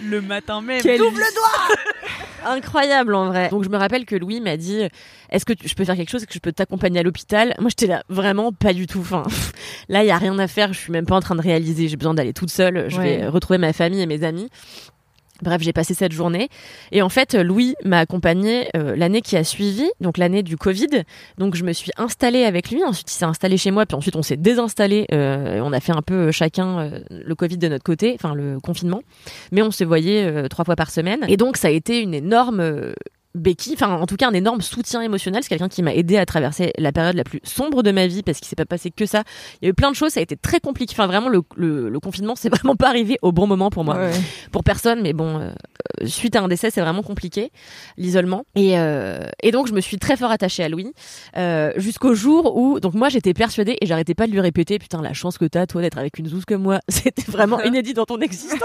Le 0.03 0.21
matin 0.21 0.61
même. 0.61 0.81
Quel- 0.83 0.99
Double 0.99 1.17
doigt 1.35 1.77
Incroyable 2.47 3.15
en 3.15 3.27
vrai. 3.27 3.49
Donc 3.51 3.65
je 3.65 3.69
me 3.69 3.77
rappelle 3.77 4.05
que 4.05 4.17
Louis 4.17 4.41
m'a 4.41 4.57
dit 4.57 4.83
est-ce 5.31 5.45
que 5.45 5.53
tu- 5.53 5.69
je 5.69 5.75
peux 5.75 5.85
faire 5.85 5.97
quelque 5.97 6.11
chose 6.11 6.23
Est-ce 6.23 6.29
que 6.29 6.35
je 6.35 6.39
peux 6.41 6.53
t'accompagner 6.53 7.01
à 7.01 7.03
l'hôpital? 7.03 7.55
Moi 7.61 7.69
j'étais 7.71 7.87
là 7.87 8.03
vraiment 8.09 8.53
pas 8.53 8.73
du 8.73 8.87
tout. 8.87 9.01
Enfin, 9.01 9.23
là 9.89 10.03
il 10.05 10.07
y 10.07 10.11
a 10.11 10.19
rien 10.19 10.39
à 10.39 10.47
faire. 10.49 10.73
Je 10.73 10.79
suis 10.79 10.93
même 10.93 11.07
pas 11.07 11.17
en 11.17 11.21
train 11.21 11.35
de 11.37 11.43
réaliser. 11.43 11.89
J'ai 11.89 11.97
besoin 11.97 12.15
d'aller 12.15 12.33
toute 12.33 12.51
seule. 12.51 12.87
Je 12.89 12.99
Ouais. 12.99 13.19
vais 13.19 13.27
retrouver 13.29 13.59
ma 13.59 13.73
famille 13.73 14.01
et 14.01 14.07
mes 14.07 14.23
amis. 14.25 14.49
Bref, 15.43 15.63
j'ai 15.63 15.73
passé 15.73 15.95
cette 15.95 16.13
journée 16.13 16.49
et 16.93 17.03
en 17.03 17.09
fait, 17.09 17.35
Louis 17.35 17.75
m'a 17.85 18.01
accompagné 18.01 18.69
euh, 18.77 18.97
l'année 18.97 19.21
qui 19.21 19.37
a 19.37 19.45
suivi, 19.45 19.89
donc 20.01 20.19
l'année 20.19 20.43
du 20.43 20.57
Covid. 20.57 21.05
Donc 21.39 21.55
je 21.55 21.65
me 21.65 21.73
suis 21.73 21.91
installée 21.97 22.45
avec 22.45 22.71
lui. 22.71 22.85
Ensuite, 22.85 23.11
il 23.11 23.15
s'est 23.15 23.25
installé 23.25 23.57
chez 23.57 23.71
moi, 23.71 23.87
puis 23.87 23.97
ensuite 23.97 24.17
on 24.17 24.23
s'est 24.23 24.37
désinstallé. 24.37 25.07
Euh, 25.13 25.61
on 25.63 25.73
a 25.73 25.81
fait 25.81 25.93
un 25.93 26.03
peu 26.03 26.33
chacun 26.33 26.79
euh, 26.79 27.01
le 27.11 27.35
Covid 27.35 27.59
de 27.59 27.69
notre 27.69 27.85
côté, 27.85 28.13
enfin 28.15 28.35
le 28.35 28.59
confinement. 28.61 29.03
Mais 29.53 29.63
on 29.63 29.71
se 29.71 29.85
voyait 29.85 30.25
euh, 30.25 30.49
trois 30.49 30.65
fois 30.65 30.77
par 30.77 30.91
semaine. 30.91 31.25
Et 31.29 31.37
donc 31.37 31.57
ça 31.57 31.69
a 31.69 31.71
été 31.71 32.01
une 32.01 32.15
énorme 32.15 32.61
euh, 32.61 32.93
béquille, 33.35 33.75
enfin 33.75 33.91
en 33.95 34.07
tout 34.07 34.17
cas 34.17 34.29
un 34.29 34.33
énorme 34.35 34.61
soutien 34.63 35.01
émotionnel. 35.01 35.43
C'est 35.43 35.49
quelqu'un 35.51 35.69
qui 35.69 35.83
m'a 35.83 35.95
aidé 35.95 36.17
à 36.19 36.27
traverser 36.27 36.73
la 36.79 36.93
période 36.93 37.15
la 37.15 37.25
plus 37.25 37.41
sombre 37.45 37.83
de 37.83 37.91
ma 37.91 38.07
vie 38.07 38.23
parce 38.23 38.39
qu'il 38.39 38.49
s'est 38.49 38.57
pas 38.57 38.65
passé 38.67 38.91
que 38.91 39.07
ça. 39.07 39.23
Il 39.61 39.67
y 39.67 39.69
a 39.69 39.71
eu 39.71 39.75
plein 39.75 39.91
de 39.91 39.97
choses, 39.97 40.13
ça 40.13 40.21
a 40.21 40.23
été 40.23 40.37
très 40.37 40.61
compliqué. 40.61 40.95
Enfin 40.95 41.07
vraiment 41.07 41.29
le, 41.29 41.43
le, 41.57 41.89
le 41.89 42.01
confinement, 42.01 42.35
c'est 42.37 42.49
vraiment 42.55 42.75
pas 42.77 42.89
arrivé 42.89 43.19
au 43.23 43.33
bon 43.33 43.47
moment 43.47 43.71
pour 43.71 43.85
moi 43.85 43.97
Ouais. 43.97 44.13
pour 44.53 44.65
personne, 44.65 45.01
mais 45.03 45.13
bon, 45.13 45.39
euh, 45.41 45.51
euh, 46.03 46.07
suite 46.07 46.37
à 46.37 46.43
un 46.43 46.49
décès, 46.49 46.71
c'est 46.71 46.81
vraiment 46.81 47.03
compliqué, 47.03 47.51
l'isolement. 47.97 48.45
Et, 48.55 48.79
euh, 48.79 49.21
et 49.43 49.51
donc, 49.51 49.67
je 49.67 49.73
me 49.73 49.81
suis 49.81 49.99
très 49.99 50.17
fort 50.17 50.31
attachée 50.31 50.63
à 50.63 50.69
Louis, 50.69 50.93
euh, 51.37 51.73
jusqu'au 51.77 52.15
jour 52.15 52.57
où, 52.57 52.81
donc 52.81 52.95
moi, 52.95 53.09
j'étais 53.09 53.35
persuadée, 53.35 53.77
et 53.81 53.87
j'arrêtais 53.87 54.15
pas 54.15 54.27
de 54.27 54.33
lui 54.33 54.41
répéter, 54.41 54.79
putain, 54.79 55.03
la 55.03 55.13
chance 55.13 55.39
que 55.39 55.45
t'as, 55.45 55.67
toi, 55.67 55.83
d'être 55.83 55.99
avec 55.99 56.19
une 56.19 56.27
zouze 56.27 56.45
comme 56.45 56.63
moi, 56.63 56.81
c'était 56.89 57.31
vraiment 57.31 57.61
inédit 57.65 57.95
dans 57.95 58.05
ton 58.07 58.19
existence. 58.21 58.61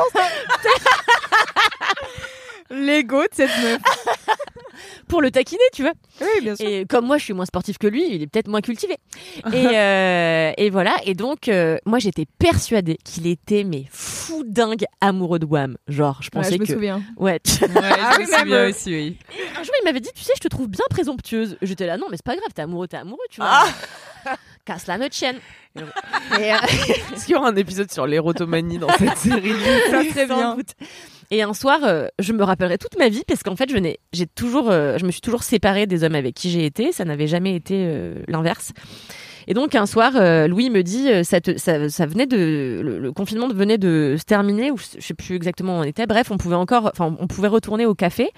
L'ego 2.70 3.22
de 3.24 3.30
cette 3.34 3.50
meuf 3.62 3.80
pour 5.08 5.22
le 5.22 5.32
taquiner, 5.32 5.62
tu 5.74 5.82
vois. 5.84 5.94
oui 6.22 6.42
bien 6.42 6.56
sûr 6.56 6.68
Et 6.68 6.86
comme 6.86 7.06
moi, 7.06 7.18
je 7.18 7.24
suis 7.26 7.34
moins 7.34 7.46
sportif 7.46 7.78
que 7.78 7.88
lui, 7.88 8.04
il 8.16 8.22
est 8.22 8.28
peut-être 8.28 8.48
moins 8.48 8.62
cultivé. 8.62 8.98
Et, 9.52 9.68
euh, 9.76 10.52
et 10.58 10.70
voilà. 10.70 10.96
Et 11.06 11.14
donc, 11.14 11.48
euh, 11.48 11.78
moi, 11.86 12.00
j'étais 12.00 12.26
persuadée 12.40 12.98
qu'il 13.04 13.28
était 13.28 13.64
mais 13.64 13.86
fou 13.92 14.44
dingue 14.46 14.86
amoureux 15.02 15.40
de 15.40 15.46
Wham. 15.46 15.78
Genre, 15.88 16.18
je 16.22 16.28
Ouais, 16.28 16.42
pensais 16.42 16.56
je 16.56 16.60
me 16.60 16.66
que 16.66 16.74
souviens 16.74 17.02
ouais. 17.18 17.34
Ouais, 17.34 17.40
Ah 17.82 18.14
je 18.16 18.22
me 18.22 18.30
même, 18.32 18.40
souviens 18.40 18.56
euh, 18.58 18.70
aussi, 18.70 18.90
oui. 18.92 19.18
Un 19.58 19.64
jour, 19.64 19.74
il 19.82 19.86
m'avait 19.86 20.00
dit, 20.00 20.10
tu 20.16 20.24
sais, 20.24 20.34
je 20.36 20.42
te 20.42 20.48
trouve 20.48 20.68
bien 20.68 20.86
présomptueuse. 20.90 21.58
J'étais 21.62 21.86
là, 21.86 21.98
non, 21.98 22.08
mais 22.10 22.18
c'est 22.18 22.26
pas 22.26 22.36
grave, 22.36 22.50
t'es 22.54 22.62
amoureux, 22.62 22.88
t'es 22.88 22.98
amoureux, 22.98 23.26
tu 23.30 23.42
vois. 23.42 23.66
Casse 24.66 24.88
la 24.88 24.98
notre 24.98 25.16
euh, 25.78 25.82
Est-ce 26.40 27.26
qu'il 27.26 27.34
y 27.34 27.38
aura 27.38 27.50
un 27.50 27.56
épisode 27.56 27.92
sur 27.92 28.08
l'érotomanie 28.08 28.78
dans 28.78 28.88
cette 28.98 29.18
série? 29.18 29.52
Ça 29.90 30.04
serait 30.04 30.26
bien 30.26 30.56
doute. 30.56 30.70
Et 31.34 31.42
un 31.42 31.56
soir, 31.56 31.80
euh, 31.84 32.06
je 32.20 32.32
me 32.32 32.44
rappellerai 32.44 32.78
toute 32.78 32.96
ma 33.00 33.10
vie 33.10 33.24
parce 33.28 33.42
qu'en 33.42 33.56
fait, 33.56 33.68
je 33.68 33.78
n'ai, 33.78 34.00
j'ai 34.14 34.28
toujours, 34.28 34.70
euh, 34.70 35.00
je 35.00 35.06
me 35.08 35.10
suis 35.10 35.20
toujours 35.20 35.42
séparée 35.42 35.88
des 35.88 36.04
hommes 36.04 36.14
avec 36.14 36.36
qui 36.36 36.52
j'ai 36.52 36.64
été. 36.64 36.92
Ça 36.92 37.06
n'avait 37.06 37.26
jamais 37.26 37.56
été 37.56 37.74
euh, 37.76 38.22
l'inverse. 38.28 38.72
Et 39.48 39.56
donc 39.56 39.74
un 39.74 39.88
soir, 39.88 40.12
Louis 40.48 40.70
me 40.70 40.84
dit, 40.84 41.10
ça, 41.26 42.06
venait 42.06 42.28
de, 42.28 42.82
le, 42.82 43.00
le 43.00 43.12
confinement 43.12 43.50
venait 43.50 43.80
de 43.80 44.16
se 44.18 44.24
terminer 44.24 44.72
ou 44.72 44.78
je 44.78 45.02
sais 45.02 45.14
plus 45.16 45.36
exactement 45.36 45.80
où 45.80 45.82
on 45.82 45.84
était. 45.84 46.06
Bref, 46.06 46.30
on 46.32 46.38
pouvait 46.38 46.56
encore, 46.56 46.90
enfin, 46.94 47.18
on 47.20 47.28
pouvait 47.28 47.50
retourner 47.50 47.86
au 47.86 47.94
café 47.94 48.30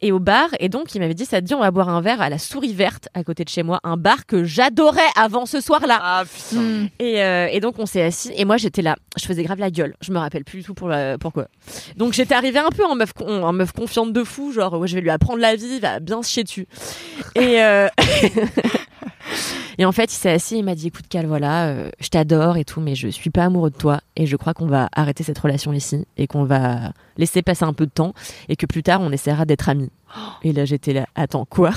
et 0.00 0.12
au 0.12 0.18
bar. 0.18 0.48
Et 0.60 0.68
donc, 0.68 0.94
il 0.94 1.00
m'avait 1.00 1.14
dit, 1.14 1.24
ça 1.24 1.40
te 1.40 1.46
dit, 1.46 1.54
on 1.54 1.60
va 1.60 1.70
boire 1.70 1.88
un 1.88 2.00
verre 2.00 2.20
à 2.20 2.28
la 2.28 2.38
Souris 2.38 2.72
Verte 2.72 3.08
à 3.14 3.24
côté 3.24 3.44
de 3.44 3.48
chez 3.48 3.62
moi, 3.62 3.80
un 3.84 3.96
bar 3.96 4.26
que 4.26 4.44
j'adorais 4.44 5.00
avant 5.16 5.46
ce 5.46 5.60
soir-là. 5.60 5.98
Ah 6.02 6.24
putain. 6.24 6.60
Hmm. 6.62 6.88
Et, 6.98 7.22
euh, 7.22 7.48
et 7.50 7.60
donc 7.60 7.78
on 7.78 7.86
s'est 7.86 8.02
assis 8.02 8.32
et 8.36 8.44
moi 8.44 8.56
j'étais 8.56 8.82
là, 8.82 8.96
je 9.20 9.24
faisais 9.26 9.42
grave 9.42 9.58
la 9.58 9.70
gueule, 9.70 9.94
je 10.00 10.12
me 10.12 10.18
rappelle 10.18 10.44
plus 10.44 10.58
du 10.58 10.64
tout 10.64 10.74
pour 10.74 10.88
la- 10.88 11.18
pourquoi. 11.18 11.48
Donc 11.96 12.12
j'étais 12.12 12.34
arrivée 12.34 12.58
un 12.58 12.70
peu 12.70 12.84
en 12.84 12.94
meuf, 12.94 13.12
con- 13.12 13.42
en 13.42 13.52
meuf 13.52 13.72
confiante 13.72 14.12
de 14.12 14.24
fou, 14.24 14.52
genre 14.52 14.74
ouais, 14.78 14.88
je 14.88 14.94
vais 14.94 15.00
lui 15.00 15.10
apprendre 15.10 15.40
la 15.40 15.56
vie, 15.56 15.66
il 15.76 15.80
va 15.80 16.00
bien 16.00 16.22
se 16.22 16.30
chier 16.30 16.44
dessus. 16.44 16.66
Et 17.34 17.62
euh, 17.62 17.88
et 19.78 19.84
en 19.84 19.92
fait 19.92 20.12
il 20.12 20.16
s'est 20.16 20.30
assis, 20.30 20.58
il 20.58 20.64
m'a 20.64 20.74
dit 20.74 20.88
écoute 20.88 21.06
Cal 21.08 21.26
voilà, 21.26 21.68
euh, 21.68 21.90
je 22.00 22.08
t'adore 22.08 22.56
et 22.56 22.64
tout, 22.64 22.80
mais 22.80 22.94
je 22.94 23.08
suis 23.08 23.30
pas 23.30 23.44
amoureux 23.44 23.70
de 23.70 23.76
toi 23.76 24.00
et 24.16 24.26
je 24.26 24.36
crois 24.36 24.52
qu'on 24.54 24.66
va 24.66 24.88
arrêter 24.92 25.24
cette 25.24 25.38
relation 25.38 25.72
ici 25.72 26.06
et 26.16 26.26
qu'on 26.26 26.44
va 26.44 26.92
laisser 27.16 27.42
passer 27.42 27.64
un 27.64 27.72
peu 27.72 27.86
de 27.86 27.90
temps 27.90 28.12
et 28.48 28.56
que 28.56 28.66
plus 28.66 28.82
tard 28.82 29.00
on 29.00 29.10
essaiera 29.12 29.44
d'être 29.44 29.68
amis. 29.68 29.90
Et 30.42 30.52
là 30.52 30.64
j'étais 30.64 30.92
là, 30.92 31.06
attends 31.14 31.44
quoi? 31.44 31.70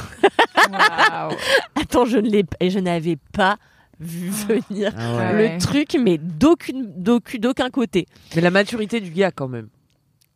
Waouh. 0.72 1.32
Attends 1.82 2.06
je 2.06 2.18
ne 2.18 2.30
l'ai 2.30 2.46
et 2.60 2.70
je 2.70 2.80
n'avais 2.80 3.18
pas 3.34 3.58
vu 4.00 4.30
venir 4.30 4.92
Ah 4.98 5.12
ouais. 5.14 5.18
Ouais. 5.34 5.54
le 5.56 5.60
truc, 5.62 5.96
mais 6.00 6.18
d'aucune, 6.18 6.92
d'aucun, 6.96 7.38
d'aucun 7.38 7.70
côté. 7.70 8.08
Mais 8.36 8.42
la 8.42 8.50
maturité 8.52 9.00
du 9.00 9.12
gars, 9.12 9.32
quand 9.32 9.48
même. 9.48 9.68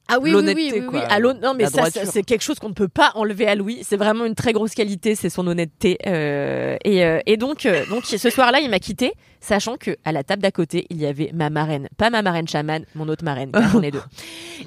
Ah 0.07 0.17
oui, 0.21 0.33
oui, 0.33 0.43
oui, 0.55 0.71
oui, 0.73 0.85
quoi. 0.85 0.99
oui. 0.99 1.05
À 1.09 1.19
non, 1.19 1.53
mais 1.55 1.65
ça, 1.65 1.89
c'est 1.89 2.23
quelque 2.23 2.43
chose 2.43 2.59
qu'on 2.59 2.69
ne 2.69 2.73
peut 2.73 2.87
pas 2.87 3.11
enlever 3.15 3.47
à 3.47 3.55
Louis. 3.55 3.79
C'est 3.83 3.97
vraiment 3.97 4.25
une 4.25 4.35
très 4.35 4.53
grosse 4.53 4.73
qualité, 4.73 5.15
c'est 5.15 5.29
son 5.29 5.47
honnêteté. 5.47 5.97
Euh, 6.05 6.77
et, 6.83 7.03
euh, 7.03 7.19
et 7.25 7.37
donc, 7.37 7.65
euh, 7.65 7.85
donc 7.89 8.05
ce 8.05 8.29
soir-là, 8.29 8.59
il 8.59 8.69
m'a 8.69 8.79
quitté, 8.79 9.13
sachant 9.39 9.77
que 9.77 9.97
à 10.05 10.11
la 10.11 10.23
table 10.23 10.41
d'à 10.41 10.51
côté, 10.51 10.85
il 10.89 10.97
y 10.97 11.05
avait 11.05 11.31
ma 11.33 11.49
marraine, 11.49 11.89
pas 11.97 12.09
ma 12.09 12.21
marraine 12.21 12.47
chamane, 12.47 12.85
mon 12.93 13.07
autre 13.09 13.23
marraine, 13.23 13.51
car 13.51 13.83
ai 13.83 13.91
deux. 13.91 14.01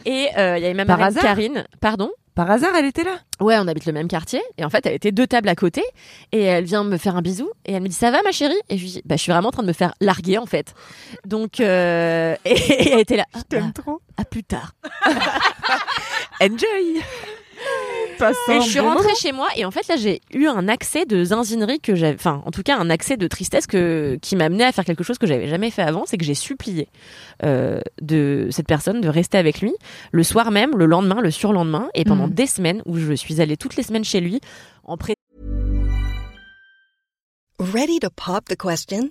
Et 0.04 0.28
euh, 0.36 0.58
il 0.58 0.62
y 0.62 0.66
avait 0.66 0.74
ma 0.74 0.84
Par 0.84 0.98
marraine 0.98 1.16
hasard 1.16 1.22
Karine, 1.22 1.64
pardon. 1.80 2.10
Par 2.38 2.48
hasard, 2.52 2.70
elle 2.76 2.84
était 2.84 3.02
là? 3.02 3.18
Ouais, 3.40 3.58
on 3.58 3.66
habite 3.66 3.84
le 3.84 3.92
même 3.92 4.06
quartier. 4.06 4.40
Et 4.58 4.64
en 4.64 4.70
fait, 4.70 4.86
elle 4.86 4.92
était 4.92 5.10
deux 5.10 5.26
tables 5.26 5.48
à 5.48 5.56
côté. 5.56 5.82
Et 6.30 6.44
elle 6.44 6.62
vient 6.62 6.84
me 6.84 6.96
faire 6.96 7.16
un 7.16 7.20
bisou. 7.20 7.50
Et 7.66 7.72
elle 7.72 7.82
me 7.82 7.88
dit, 7.88 7.96
ça 7.96 8.12
va, 8.12 8.22
ma 8.22 8.30
chérie? 8.30 8.54
Et 8.68 8.78
je 8.78 8.84
lui 8.84 8.90
dis, 8.92 9.02
bah, 9.04 9.16
je 9.16 9.22
suis 9.22 9.32
vraiment 9.32 9.48
en 9.48 9.50
train 9.50 9.64
de 9.64 9.66
me 9.66 9.72
faire 9.72 9.92
larguer, 10.00 10.38
en 10.38 10.46
fait. 10.46 10.72
Donc, 11.26 11.58
euh... 11.58 12.36
et 12.44 12.92
elle 12.92 13.00
était 13.00 13.16
là. 13.16 13.24
Je 13.34 13.40
T'aimes 13.40 13.72
trop. 13.72 14.02
À 14.16 14.24
plus 14.24 14.44
tard. 14.44 14.74
Enjoy 16.40 17.02
Et 18.50 18.60
je 18.60 18.68
suis 18.68 18.80
rentrée 18.80 19.14
chez 19.20 19.32
moi 19.32 19.48
et 19.56 19.64
en 19.64 19.70
fait 19.70 19.86
là 19.88 19.96
j'ai 19.96 20.20
eu 20.34 20.46
un 20.46 20.68
accès 20.68 21.06
de 21.06 21.24
zinzinerie 21.24 21.80
que 21.80 21.94
j'avais, 21.94 22.14
enfin 22.14 22.42
en 22.44 22.50
tout 22.50 22.62
cas 22.62 22.76
un 22.76 22.90
accès 22.90 23.16
de 23.16 23.26
tristesse 23.28 23.66
que 23.66 24.18
qui 24.22 24.34
m'a 24.36 24.44
amené 24.46 24.64
à 24.64 24.72
faire 24.72 24.84
quelque 24.84 25.04
chose 25.04 25.18
que 25.18 25.26
j'avais 25.26 25.46
jamais 25.48 25.70
fait 25.70 25.82
avant, 25.82 26.04
c'est 26.06 26.16
que 26.18 26.24
j'ai 26.24 26.34
supplié 26.34 26.88
euh, 27.44 27.80
de 28.02 28.48
cette 28.50 28.66
personne 28.66 29.00
de 29.00 29.08
rester 29.08 29.38
avec 29.38 29.60
lui 29.60 29.72
le 30.12 30.22
soir 30.22 30.50
même, 30.50 30.76
le 30.76 30.86
lendemain, 30.86 31.20
le 31.20 31.30
surlendemain 31.30 31.88
et 31.94 32.04
pendant 32.04 32.26
Mhm. 32.26 32.34
des 32.34 32.46
semaines 32.46 32.82
où 32.86 32.98
je 32.98 33.12
suis 33.12 33.40
allée 33.40 33.56
toutes 33.56 33.76
les 33.76 33.82
semaines 33.82 34.04
chez 34.04 34.20
lui 34.20 34.40
en 34.84 34.96
pré 34.96 35.14
Ready 37.60 37.98
to 38.00 38.08
pop 38.10 38.44
the 38.46 38.56
question? 38.56 39.10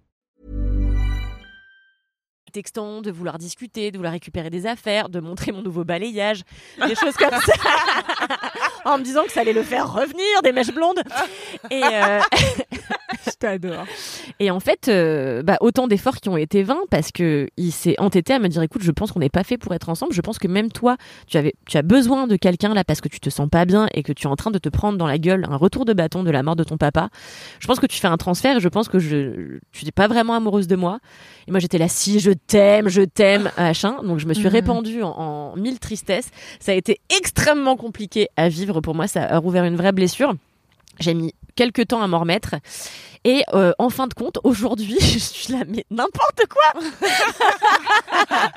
Textant, 2.51 3.01
de 3.01 3.11
vouloir 3.11 3.37
discuter, 3.37 3.91
de 3.91 3.97
vouloir 3.97 4.13
récupérer 4.13 4.49
des 4.49 4.65
affaires, 4.65 5.09
de 5.09 5.19
montrer 5.19 5.51
mon 5.51 5.61
nouveau 5.61 5.83
balayage, 5.83 6.43
des 6.85 6.95
choses 6.95 7.15
comme 7.15 7.31
ça, 7.31 7.53
en 8.85 8.97
me 8.97 9.03
disant 9.03 9.23
que 9.23 9.31
ça 9.31 9.41
allait 9.41 9.53
le 9.53 9.63
faire 9.63 9.91
revenir, 9.91 10.41
des 10.43 10.51
mèches 10.51 10.73
blondes. 10.73 11.01
Euh, 11.71 12.19
Je 13.25 13.31
t'adore. 13.31 13.85
et 14.39 14.51
en 14.51 14.59
fait, 14.59 14.87
euh, 14.87 15.43
bah, 15.43 15.57
autant 15.61 15.87
d'efforts 15.87 16.17
qui 16.17 16.29
ont 16.29 16.37
été 16.37 16.63
vains 16.63 16.79
parce 16.89 17.11
que 17.11 17.47
il 17.57 17.71
s'est 17.71 17.95
entêté 17.99 18.33
à 18.33 18.39
me 18.39 18.47
dire, 18.47 18.61
écoute, 18.61 18.83
je 18.83 18.91
pense 18.91 19.11
qu'on 19.11 19.19
n'est 19.19 19.29
pas 19.29 19.43
fait 19.43 19.57
pour 19.57 19.73
être 19.73 19.89
ensemble. 19.89 20.13
Je 20.13 20.21
pense 20.21 20.39
que 20.39 20.47
même 20.47 20.71
toi, 20.71 20.97
tu 21.27 21.37
avais, 21.37 21.53
tu 21.67 21.77
as 21.77 21.81
besoin 21.81 22.27
de 22.27 22.35
quelqu'un 22.35 22.73
là 22.73 22.83
parce 22.83 23.01
que 23.01 23.09
tu 23.09 23.19
te 23.19 23.29
sens 23.29 23.49
pas 23.49 23.65
bien 23.65 23.87
et 23.93 24.03
que 24.03 24.13
tu 24.13 24.27
es 24.27 24.29
en 24.29 24.35
train 24.35 24.51
de 24.51 24.59
te 24.59 24.69
prendre 24.69 24.97
dans 24.97 25.07
la 25.07 25.17
gueule 25.17 25.45
un 25.49 25.55
retour 25.57 25.85
de 25.85 25.93
bâton 25.93 26.23
de 26.23 26.31
la 26.31 26.43
mort 26.43 26.55
de 26.55 26.63
ton 26.63 26.77
papa. 26.77 27.09
Je 27.59 27.67
pense 27.67 27.79
que 27.79 27.85
tu 27.87 27.99
fais 27.99 28.07
un 28.07 28.17
transfert 28.17 28.57
et 28.57 28.59
je 28.59 28.69
pense 28.69 28.87
que 28.87 28.99
je, 28.99 29.57
tu 29.71 29.85
n'es 29.85 29.91
pas 29.91 30.07
vraiment 30.07 30.33
amoureuse 30.33 30.67
de 30.67 30.75
moi. 30.75 30.99
Et 31.47 31.51
moi, 31.51 31.59
j'étais 31.59 31.77
là, 31.77 31.87
si, 31.87 32.19
je 32.19 32.31
t'aime, 32.31 32.87
je 32.89 33.01
t'aime, 33.01 33.49
machin. 33.57 33.97
Donc, 34.03 34.19
je 34.19 34.27
me 34.27 34.33
suis 34.33 34.45
Mhm. 34.45 34.51
répandue 34.51 35.03
en, 35.03 35.09
en 35.09 35.55
mille 35.55 35.79
tristesses. 35.79 36.29
Ça 36.59 36.71
a 36.71 36.75
été 36.75 36.99
extrêmement 37.15 37.75
compliqué 37.77 38.27
à 38.37 38.49
vivre 38.49 38.81
pour 38.81 38.95
moi. 38.95 39.07
Ça 39.07 39.23
a 39.23 39.37
rouvert 39.37 39.63
une 39.65 39.75
vraie 39.75 39.91
blessure. 39.91 40.33
J'ai 40.99 41.13
mis 41.13 41.33
quelques 41.55 41.87
temps 41.87 42.01
à 42.01 42.07
m'en 42.07 42.19
remettre. 42.19 42.55
Et 43.23 43.43
euh, 43.53 43.71
en 43.77 43.89
fin 43.89 44.07
de 44.07 44.13
compte, 44.15 44.39
aujourd'hui, 44.43 44.97
je 44.99 45.19
suis 45.19 45.53
là, 45.53 45.59
mais 45.67 45.85
n'importe 45.91 46.41
quoi 46.49 46.81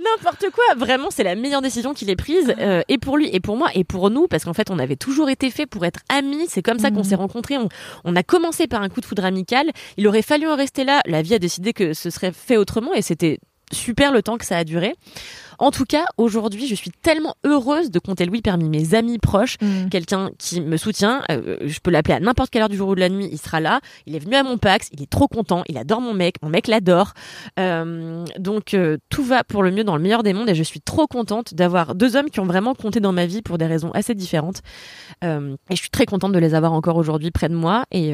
N'importe 0.00 0.46
quoi 0.52 0.64
Vraiment, 0.76 1.08
c'est 1.10 1.22
la 1.22 1.34
meilleure 1.34 1.62
décision 1.62 1.94
qu'il 1.94 2.10
ait 2.10 2.16
prise, 2.16 2.54
euh, 2.58 2.82
et 2.88 2.98
pour 2.98 3.16
lui, 3.16 3.28
et 3.32 3.40
pour 3.40 3.56
moi, 3.56 3.68
et 3.74 3.84
pour 3.84 4.10
nous, 4.10 4.26
parce 4.28 4.44
qu'en 4.44 4.52
fait, 4.54 4.70
on 4.70 4.78
avait 4.78 4.96
toujours 4.96 5.28
été 5.30 5.50
fait 5.50 5.66
pour 5.66 5.84
être 5.84 6.00
amis. 6.08 6.46
C'est 6.48 6.62
comme 6.62 6.78
ça 6.78 6.90
qu'on 6.90 6.98
Mhm. 6.98 7.04
s'est 7.04 7.14
rencontrés. 7.14 7.58
On, 7.58 7.68
on 8.04 8.16
a 8.16 8.22
commencé 8.22 8.66
par 8.66 8.82
un 8.82 8.88
coup 8.88 9.00
de 9.00 9.06
foudre 9.06 9.24
amical. 9.24 9.70
Il 9.96 10.06
aurait 10.08 10.22
fallu 10.22 10.48
en 10.48 10.56
rester 10.56 10.84
là. 10.84 11.00
La 11.06 11.22
vie 11.22 11.34
a 11.34 11.38
décidé 11.38 11.72
que 11.72 11.92
ce 11.94 12.10
serait 12.10 12.32
fait 12.32 12.56
autrement, 12.56 12.92
et 12.94 13.02
c'était 13.02 13.38
super 13.72 14.12
le 14.12 14.22
temps 14.22 14.38
que 14.38 14.44
ça 14.44 14.58
a 14.58 14.64
duré. 14.64 14.94
En 15.62 15.70
tout 15.70 15.84
cas, 15.84 16.04
aujourd'hui, 16.18 16.66
je 16.66 16.74
suis 16.74 16.90
tellement 16.90 17.36
heureuse 17.44 17.90
de 17.90 17.98
compter 18.00 18.26
Louis 18.26 18.42
parmi 18.42 18.68
mes 18.68 18.94
amis 18.94 19.18
proches 19.18 19.56
Mm. 19.62 19.88
quelqu'un 19.90 20.30
qui 20.38 20.60
me 20.60 20.76
soutient. 20.76 21.22
euh, 21.30 21.56
je 21.64 21.78
peux 21.80 21.90
l'appeler 21.90 22.14
à 22.14 22.20
n'importe 22.20 22.50
quelle 22.50 22.62
heure 22.62 22.68
du 22.68 22.76
jour 22.76 22.88
ou 22.88 22.94
de 22.96 23.00
la 23.00 23.08
nuit, 23.08 23.28
il 23.30 23.38
sera 23.38 23.60
là. 23.60 23.80
Il 24.06 24.16
est 24.16 24.18
venu 24.18 24.34
à 24.34 24.42
mon 24.42 24.58
Pax, 24.58 24.88
il 24.92 25.02
est 25.02 25.08
trop 25.10 25.28
content, 25.28 25.62
il 25.68 25.78
adore 25.78 26.00
mon 26.00 26.14
mec, 26.14 26.34
mon 26.42 26.48
mec 26.48 26.66
l'adore. 26.66 27.12
Euh, 27.60 28.24
donc 28.38 28.74
euh, 28.74 28.96
tout 29.08 29.22
va 29.22 29.44
pour 29.44 29.62
le 29.62 29.70
mieux 29.70 29.84
dans 29.84 29.94
le 29.96 30.02
meilleur 30.02 30.22
des 30.24 30.32
mondes 30.32 30.48
et 30.48 30.54
je 30.54 30.62
suis 30.64 30.80
trop 30.80 31.06
contente 31.06 31.54
d'avoir 31.54 31.94
deux 31.94 32.16
hommes 32.16 32.28
qui 32.30 32.40
ont 32.40 32.44
vraiment 32.46 32.74
compté 32.74 32.98
dans 32.98 33.12
ma 33.12 33.26
vie 33.26 33.40
pour 33.42 33.56
des 33.56 33.66
raisons 33.66 33.92
assez 33.92 34.14
différentes. 34.14 34.62
Et 35.22 35.26
je 35.70 35.76
suis 35.76 35.90
très 35.90 36.06
contente 36.06 36.32
de 36.32 36.38
les 36.40 36.54
avoir 36.54 36.72
encore 36.72 36.96
aujourd'hui 36.96 37.30
près 37.30 37.48
de 37.48 37.54
moi 37.54 37.84
et 37.92 38.12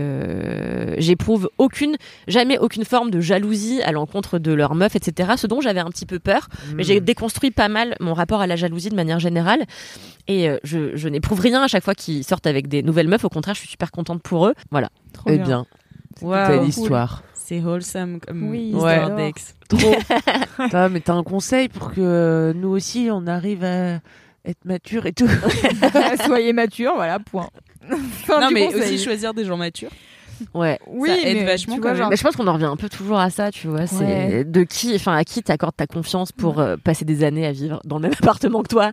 j'éprouve 0.98 1.48
aucune, 1.56 1.96
jamais 2.26 2.58
aucune 2.58 2.84
forme 2.84 3.11
de 3.11 3.20
jalousie 3.20 3.80
à 3.82 3.92
l'encontre 3.92 4.38
de 4.38 4.52
leur 4.52 4.74
meuf, 4.74 4.94
etc. 4.96 5.32
Ce 5.37 5.46
dont 5.46 5.61
j'avais 5.62 5.80
un 5.80 5.88
petit 5.90 6.04
peu 6.04 6.18
peur, 6.18 6.48
mais 6.74 6.82
j'ai 6.84 7.00
déconstruit 7.00 7.38
pas 7.51 7.68
mal 7.68 7.96
mon 8.01 8.14
rapport 8.14 8.40
à 8.40 8.46
la 8.46 8.57
jalousie 8.57 8.90
de 8.90 8.94
manière 8.96 9.18
générale. 9.20 9.64
Et 10.27 10.48
euh, 10.48 10.59
je, 10.64 10.96
je 10.96 11.09
n'éprouve 11.09 11.40
rien 11.40 11.62
à 11.62 11.68
chaque 11.68 11.85
fois 11.85 11.94
qu'ils 11.94 12.24
sortent 12.24 12.46
avec 12.46 12.68
des 12.68 12.83
nouvelles 12.83 13.09
meufs. 13.09 13.24
Au 13.24 13.29
contraire, 13.29 13.55
je 13.55 13.61
suis 13.61 13.68
super 13.68 13.90
contente 13.90 14.22
pour 14.22 14.46
eux. 14.46 14.55
Voilà. 14.70 14.88
Trop 15.12 15.31
Eh 15.31 15.37
bien. 15.38 15.44
bien, 15.46 15.66
Waouh. 16.22 16.48
belle 16.48 16.59
cool. 16.61 16.68
histoire. 16.68 17.22
C'est 17.35 17.61
wholesome 17.61 18.20
comme 18.20 18.51
Oui, 18.51 18.74
j'adore. 18.79 19.16
d'ex. 19.16 19.55
Trop. 19.68 19.94
Putain, 20.64 20.88
mais 20.90 21.01
t'as 21.01 21.14
un 21.14 21.22
conseil 21.22 21.68
pour 21.68 21.92
que 21.92 22.53
nous 22.55 22.68
aussi, 22.68 23.09
on 23.11 23.27
arrive 23.27 23.64
à 23.64 24.01
être 24.44 24.64
mature 24.66 25.07
et 25.07 25.12
tout. 25.12 25.29
Soyez 26.27 26.53
mature, 26.53 26.92
voilà, 26.94 27.18
point. 27.18 27.48
Fin 28.27 28.40
Non, 28.40 28.48
du 28.48 28.55
mais 28.55 28.66
conseil. 28.66 28.81
aussi 28.83 28.98
choisir 29.05 29.33
des 29.33 29.44
gens 29.46 29.57
matures. 29.57 29.90
Ouais. 30.55 30.79
oui, 30.87 31.09
ça 31.11 31.16
aide 31.29 31.37
mais 31.38 31.44
vachement 31.44 31.74
tu 31.77 31.81
vois, 31.81 31.94
genre, 31.94 32.11
Mais 32.11 32.16
je 32.16 32.22
pense 32.22 32.37
qu'on 32.37 32.46
en 32.46 32.53
revient 32.55 32.64
un 32.66 32.77
peu 32.77 32.88
toujours 32.88 33.18
à 33.18 33.31
ça, 33.31 33.51
tu 33.51 33.66
vois. 33.68 33.87
C'est 33.87 34.05
Ouais. 34.05 34.44
de 34.44 34.62
qui, 34.64 34.94
enfin, 34.94 35.14
à 35.16 35.24
qui 35.24 35.42
t'accordes 35.42 35.77
ta 35.77 35.87
confiance 35.87 36.33
pour 36.33 36.59
euh, 36.61 36.77
passer 36.77 37.05
des 37.05 37.24
années 37.24 37.46
à 37.46 37.53
vivre 37.53 37.81
dans 37.85 37.96
le 37.96 38.03
même 38.03 38.12
appartement 38.22 38.62
que 38.62 38.68
toi. 38.68 38.92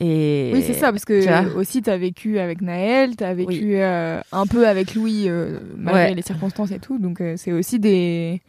Et 0.00 0.50
Oui, 0.52 0.62
c'est 0.66 0.74
ça, 0.74 0.90
parce 0.92 1.04
Tu 1.04 1.06
que 1.24 1.54
aussi, 1.56 1.82
t'as 1.82 1.96
vécu 1.96 2.38
avec 2.38 2.60
Naël, 2.60 3.16
t'as 3.16 3.34
vécu 3.34 3.76
euh, 3.76 4.20
un 4.32 4.46
peu 4.46 4.66
avec 4.66 4.94
Louis, 4.94 5.28
euh, 5.28 5.58
malgré 5.76 6.04
Ouais. 6.10 6.14
les 6.14 6.22
circonstances 6.22 6.70
et 6.70 6.78
tout. 6.78 6.98
Donc, 6.98 7.20
euh, 7.20 7.34
c'est 7.36 7.52
aussi 7.52 7.78
des, 7.78 8.40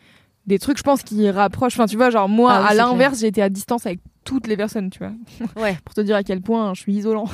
des 0.48 0.60
trucs, 0.60 0.78
je 0.78 0.84
pense, 0.84 1.04
qui 1.04 1.30
rapprochent. 1.30 1.74
Enfin, 1.76 1.88
tu 1.88 1.98
vois, 1.98 2.10
genre, 2.10 2.30
moi, 2.30 2.54
Ah 2.54 2.62
oui, 2.62 2.68
à 2.70 2.74
l'inverse, 2.74 3.20
j'ai 3.20 3.28
été 3.28 3.42
à 3.42 3.50
distance 3.50 3.86
avec 3.86 4.00
toutes 4.24 4.48
les 4.48 4.58
personnes, 4.58 4.90
tu 4.90 5.00
vois. 5.00 5.12
Ouais. 5.62 5.78
Pour 5.86 5.94
te 5.94 6.02
dire 6.02 6.16
à 6.16 6.24
quel 6.24 6.42
point 6.42 6.74
je 6.74 6.82
suis 6.82 6.94
isolant. 6.94 7.26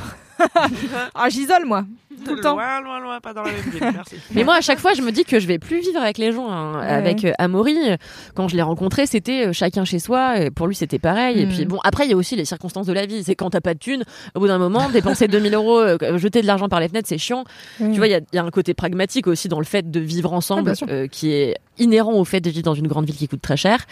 ah, 1.16 1.30
j'isole, 1.30 1.66
moi, 1.66 1.86
tout 2.26 2.36
le 2.36 2.42
temps. 2.42 2.54
Loin, 2.56 2.82
loin, 2.82 3.00
loin, 3.00 3.20
pas 3.20 3.34
dans 3.34 3.44
la 3.44 3.52
même 3.52 3.62
ville. 3.62 3.82
Merci. 3.94 4.16
Mais 4.34 4.44
moi, 4.44 4.56
à 4.56 4.62
chaque 4.62 4.80
fois, 4.80 4.94
je 4.94 5.02
me 5.02 5.12
dis 5.12 5.24
que 5.24 5.40
je 5.40 5.48
vais 5.48 5.60
plus 5.60 5.80
vivre 5.80 6.00
avec 6.02 6.18
les 6.18 6.32
gens. 6.32 6.50
hein. 6.52 6.80
Ouais. 6.80 6.86
Avec 6.88 7.26
euh, 7.26 7.32
Amaury, 7.38 7.78
euh, 7.92 7.98
quand 8.36 8.48
je 8.48 8.56
l'ai 8.56 8.62
rencontré, 8.62 9.06
c'était 9.06 9.48
euh, 9.48 9.54
chacun 9.54 9.86
chez 9.86 10.00
soi. 10.00 10.40
Et 10.40 10.52
pour 10.52 10.68
lui, 10.68 10.76
c'était 10.76 11.00
pareil. 11.00 11.40
Et 11.40 11.46
Mm. 11.46 11.50
puis 11.50 11.66
bon, 11.66 11.80
après, 11.84 12.06
il 12.06 12.12
y 12.12 12.14
a 12.14 12.18
aussi 12.18 12.36
les 12.36 12.46
circonstances 12.46 12.86
de 12.88 12.94
la 12.94 13.06
vie. 13.06 13.24
C'est 13.24 13.36
quand 13.36 13.50
t'as 13.50 13.62
pas 13.62 13.74
de 13.74 13.80
thunes, 13.80 14.04
au 14.36 14.40
bout 14.40 14.48
d'un 14.48 14.58
moment, 14.60 14.90
dépenser 14.90 15.28
2000 15.28 15.54
euros, 15.56 15.80
euh, 15.80 15.98
jeter 16.18 16.42
de 16.42 16.48
l'argent 16.48 16.70
par 16.70 16.80
les 16.80 16.88
fenêtres, 16.90 17.08
c'est 17.10 17.18
chiant. 17.18 17.44
Tu 17.78 17.86
vois, 17.98 18.08
il 18.08 18.12
y 18.12 18.16
a, 18.16 18.20
il 18.20 18.36
y 18.36 18.40
a 18.40 18.44
un 18.44 18.50
côté 18.52 18.74
pragmatique 18.74 19.28
aussi 19.28 19.48
dans 19.48 19.60
le 19.60 19.66
fait 19.66 19.90
de 19.90 20.00
vivre 20.00 20.30
Ah, 20.34 20.38
ensemble, 20.38 20.74
bien 20.74 20.88
euh, 20.90 21.08
qui 21.08 21.32
est 21.32 21.56
inhérent 21.80 22.14
au 22.14 22.26
fait 22.26 22.42
de 22.42 22.50
vivre 22.50 22.64
dans 22.66 22.76
une 22.76 22.88
grande 22.88 23.06
ville 23.06 23.16
qui 23.16 23.28
coûte 23.28 23.42
très 23.42 23.58
cher. 23.58 23.86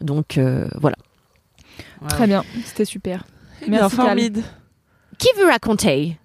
Donc 0.00 0.38
euh, 0.38 0.68
voilà. 0.80 0.96
Très 2.08 2.26
bien, 2.26 2.44
c'était 2.64 2.84
super. 2.84 3.24
Merci. 3.66 3.96
Formide. 3.96 4.42
Qui 5.18 5.28
veut 5.38 5.46
raconter? 5.46 6.18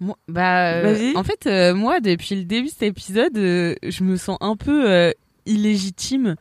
Moi, 0.00 0.16
bah, 0.28 0.72
euh, 0.74 1.12
en 1.14 1.22
fait, 1.24 1.46
euh, 1.46 1.74
moi, 1.74 2.00
depuis 2.00 2.34
le 2.34 2.44
début 2.44 2.66
de 2.66 2.72
cet 2.72 2.82
épisode, 2.82 3.36
euh, 3.38 3.74
je 3.82 4.02
me 4.04 4.16
sens 4.16 4.36
un 4.40 4.56
peu 4.56 4.90
euh, 4.90 5.12
illégitime 5.46 6.36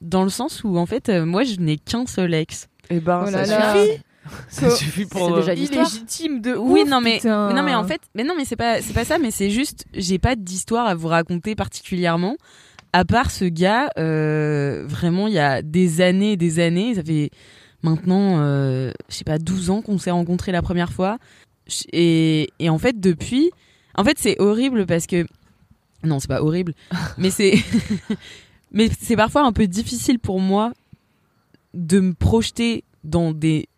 dans 0.00 0.24
le 0.24 0.30
sens 0.30 0.64
où 0.64 0.76
en 0.76 0.86
fait 0.86 1.08
euh, 1.08 1.24
moi 1.24 1.44
je 1.44 1.56
n'ai 1.60 1.76
qu'un 1.78 2.06
seul 2.06 2.34
ex. 2.34 2.68
Et 2.90 3.00
ben 3.00 3.22
Oh 3.26 3.30
ça 3.30 3.46
là 3.46 3.46
là. 3.46 3.74
suffit. 3.84 4.00
Ça 4.48 4.70
suffit 4.76 5.06
pour. 5.06 5.36
Déjà 5.36 5.54
illégitime 5.54 6.40
de 6.40 6.54
Oui, 6.54 6.82
ouf, 6.82 6.88
non 6.88 7.00
mais, 7.00 7.16
putain. 7.16 7.52
non 7.54 7.62
mais 7.62 7.74
en 7.74 7.84
fait, 7.84 8.00
mais 8.14 8.24
non 8.24 8.34
mais 8.36 8.44
c'est 8.44 8.56
pas 8.56 8.80
c'est 8.82 8.92
pas 8.94 9.04
ça, 9.04 9.18
mais 9.18 9.30
c'est 9.30 9.50
juste 9.50 9.84
j'ai 9.94 10.18
pas 10.18 10.34
d'histoire 10.34 10.86
à 10.86 10.94
vous 10.94 11.08
raconter 11.08 11.54
particulièrement. 11.54 12.36
À 12.92 13.04
part 13.04 13.30
ce 13.30 13.44
gars, 13.44 13.90
euh, 13.98 14.84
vraiment 14.86 15.26
il 15.28 15.34
y 15.34 15.38
a 15.38 15.62
des 15.62 16.00
années 16.00 16.32
et 16.32 16.36
des 16.36 16.58
années, 16.60 16.94
ça 16.94 17.02
fait 17.02 17.30
maintenant 17.84 18.40
euh, 18.40 18.92
je 19.08 19.14
sais 19.14 19.24
pas 19.24 19.38
12 19.38 19.70
ans 19.70 19.82
qu'on 19.82 19.98
s'est 19.98 20.10
rencontrés 20.10 20.52
la 20.52 20.62
première 20.62 20.92
fois 20.92 21.18
et, 21.92 22.50
et 22.58 22.68
en 22.68 22.78
fait 22.78 22.98
depuis, 22.98 23.50
en 23.94 24.04
fait 24.04 24.18
c'est 24.18 24.40
horrible 24.40 24.86
parce 24.86 25.06
que 25.06 25.26
non 26.02 26.18
c'est 26.18 26.28
pas 26.28 26.42
horrible, 26.42 26.74
mais 27.18 27.30
c'est 27.30 27.54
mais 28.72 28.90
c'est 29.00 29.16
parfois 29.16 29.42
un 29.42 29.52
peu 29.52 29.66
difficile 29.66 30.18
pour 30.18 30.40
moi 30.40 30.72
de 31.74 32.00
me 32.00 32.14
projeter 32.14 32.84
dans 33.04 33.32
des 33.32 33.68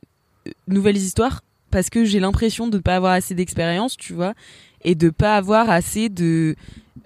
euh, 0.46 0.50
nouvelles 0.68 0.96
histoires 0.96 1.42
parce 1.70 1.90
que 1.90 2.04
j'ai 2.04 2.20
l'impression 2.20 2.68
de 2.68 2.76
ne 2.76 2.82
pas 2.82 2.96
avoir 2.96 3.12
assez 3.12 3.34
d'expérience, 3.34 3.96
tu 3.96 4.14
vois, 4.14 4.34
et 4.82 4.94
de 4.94 5.10
pas 5.10 5.36
avoir 5.36 5.68
assez 5.68 6.08
de. 6.08 6.56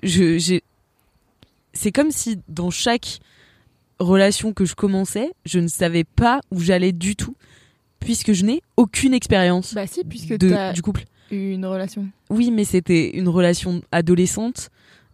Je, 0.03 0.39
j'ai. 0.39 0.63
C'est 1.73 1.93
comme 1.93 2.11
si 2.11 2.39
dans 2.49 2.71
chaque 2.71 3.21
relation 4.01 4.53
que 4.53 4.65
je 4.65 4.75
commençais, 4.75 5.31
je 5.45 5.61
ne 5.61 5.69
savais 5.69 6.05
pas 6.05 6.41
où 6.51 6.59
j'allais 6.61 6.93
du 6.93 7.15
tout, 7.17 7.37
puisque 8.01 8.33
je 8.33 8.45
n'ai 8.45 8.63
aucune 8.77 9.15
expérience 9.15 9.75
Bah 9.75 9.87
si, 9.87 10.03
puisque 10.05 10.37
de- 10.39 10.49
t'as 10.51 10.73
du 10.73 10.83
couple. 10.83 11.05
eu 11.31 11.53
une 11.53 11.67
relation. 11.67 12.07
Oui, 12.31 12.51
mais 12.51 12.65
c'était 12.65 13.11
une 13.17 13.29
relation 13.29 13.83
adolescente 13.93 14.71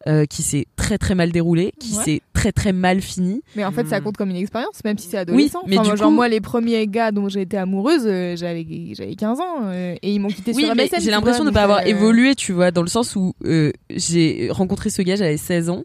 euh, 0.07 0.25
qui 0.25 0.45
s'est 0.45 0.67
très 0.77 0.99
très 0.99 1.17
mal 1.17 1.33
déroulée, 1.33 1.73
qui 1.81 1.97
Ouais. 1.97 2.05
s'est 2.05 2.21
très 2.33 2.53
très 2.53 2.73
mal 2.73 3.01
finie. 3.01 3.43
Mais 3.57 3.65
en 3.65 3.73
fait, 3.73 3.89
ça 3.89 3.99
Hmm. 3.99 4.05
compte 4.05 4.17
comme 4.17 4.31
une 4.31 4.37
expérience, 4.37 4.85
même 4.85 4.97
si 4.99 5.09
c'est 5.09 5.19
adolescent. 5.19 5.63
mais 5.67 5.79
Enfin, 5.79 5.91
du 5.91 5.97
genre, 5.99 6.11
coup- 6.11 6.15
moi, 6.15 6.29
les 6.29 6.41
premiers 6.41 6.87
gars 6.87 7.11
dont 7.11 7.29
j'ai 7.29 7.41
été 7.41 7.57
amoureuse, 7.57 8.05
euh, 8.07 8.37
j'avais 8.37 8.65
j'avais 8.93 9.17
15 9.17 9.41
ans 9.41 9.63
euh, 9.65 9.97
et 10.01 10.13
ils 10.13 10.21
m'ont 10.21 10.29
quitté 10.29 10.53
Oui, 10.55 10.63
sur 10.65 10.77
mais 10.77 10.85
MSN. 10.85 11.01
j'ai 11.03 11.11
l'impression 11.11 11.43
de 11.43 11.49
ne 11.51 11.55
pas 11.55 11.65
avoir 11.65 11.81
euh, 11.81 11.87
évolué, 11.87 12.37
tu 12.37 12.53
vois, 12.53 12.71
dans 12.71 12.83
le 12.83 12.89
sens 12.89 13.17
où 13.17 13.35
euh, 13.47 13.73
j'ai 13.91 14.47
rencontré 14.53 14.91
ce 14.91 15.03
gars, 15.03 15.17
j'avais 15.17 15.39
16 15.39 15.71
ans. 15.71 15.83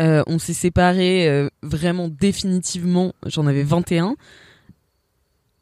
Euh, 0.00 0.22
on 0.26 0.38
s'est 0.38 0.52
séparés 0.52 1.28
euh, 1.28 1.48
vraiment 1.62 2.08
définitivement, 2.08 3.14
j'en 3.26 3.46
avais 3.46 3.62
21. 3.62 4.16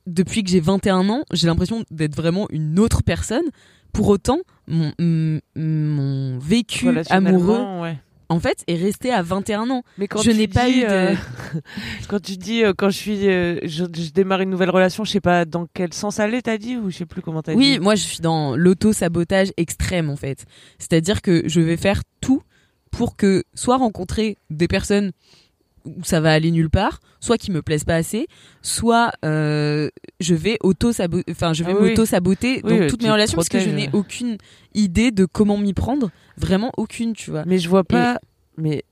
Depuis 0.07 0.43
que 0.43 0.51
j'ai 0.51 0.61
21 0.61 1.09
ans, 1.09 1.25
j'ai 1.33 1.47
l'impression 1.47 1.85
d'être 1.91 2.17
vraiment 2.17 2.47
une 2.51 2.79
autre 2.79 3.03
personne. 3.03 3.45
Pour 3.93 4.09
autant, 4.09 4.41
mon, 4.67 6.39
vécu 6.41 6.89
amoureux, 7.11 7.63
ouais. 7.81 7.97
en 8.29 8.41
fait, 8.41 8.65
est 8.67 8.75
resté 8.75 9.13
à 9.13 9.23
21 9.23 9.71
ans. 9.71 9.83
Mais 9.99 10.09
quand 10.09 10.21
je 10.21 10.33
tu 10.33 10.37
n'ai 10.37 10.49
pas 10.49 10.67
dis, 10.67 10.81
eu 10.81 10.83
de... 10.83 10.87
euh, 10.89 11.15
quand 12.09 12.21
tu 12.21 12.37
dis 12.37 12.65
quand 12.77 12.91
je 12.91 12.97
suis 12.99 13.29
euh, 13.29 13.61
je, 13.63 13.85
je 13.85 14.11
démarre 14.11 14.41
une 14.41 14.51
nouvelle 14.51 14.71
relation, 14.71 15.05
je 15.05 15.13
sais 15.13 15.21
pas 15.21 15.45
dans 15.45 15.69
quel 15.73 15.95
sens 15.95 16.19
aller, 16.19 16.43
t'as 16.43 16.59
dit 16.59 16.77
ou 16.77 16.91
je 16.91 16.97
sais 16.99 17.07
plus 17.07 17.23
comment 17.23 17.41
t'as 17.41 17.55
Oui, 17.55 17.75
dit. 17.75 17.79
moi 17.79 17.95
je 17.95 18.03
suis 18.03 18.21
dans 18.21 18.57
l'auto-sabotage 18.57 19.53
extrême 19.57 20.11
en 20.11 20.17
fait. 20.17 20.45
C'est-à-dire 20.81 21.23
que 21.23 21.45
je 21.47 21.61
vais 21.61 21.77
faire 21.77 22.03
tout 22.21 22.43
pour 22.97 23.17
que 23.17 23.45
soit 23.55 23.77
rencontrer 23.77 24.37
des 24.51 24.69
personnes 24.69 25.13
où 25.85 26.03
ça 26.03 26.21
va 26.21 26.33
aller 26.33 26.51
nulle 26.51 26.71
part, 26.71 27.01
soit 27.21 27.37
qui 27.37 27.51
me 27.51 27.61
plaisent 27.61 27.85
pas 27.85 27.97
assez, 27.97 28.27
soit 28.63 29.13
euh, 29.25 29.91
je 30.19 30.35
vais 30.35 30.57
auto 30.63 30.93
saboter 30.93 31.31
enfin 31.31 31.53
je 31.53 31.63
vais 31.63 31.73
Ah 31.73 31.77
oui. 31.79 31.91
m'auto 31.91 32.07
saboter 32.07 32.63
Oui, 32.65 32.79
dans 32.81 32.87
toutes 32.87 33.03
mes 33.03 33.11
relations 33.11 33.37
parce 33.37 33.51
que 33.51 33.61
je 33.61 33.69
n'ai 33.69 33.91
aucune 33.93 34.39
idée 34.75 35.11
de 35.11 35.27
comment 35.27 35.59
m'y 35.59 35.75
prendre, 35.75 36.11
vraiment 36.39 36.73
aucune, 36.79 37.13
tu 37.13 37.31
vois. 37.31 37.45
Mais 37.47 37.59
je 37.59 37.69
vois 37.69 37.85
pas. 37.85 38.19
Mais 38.57 38.83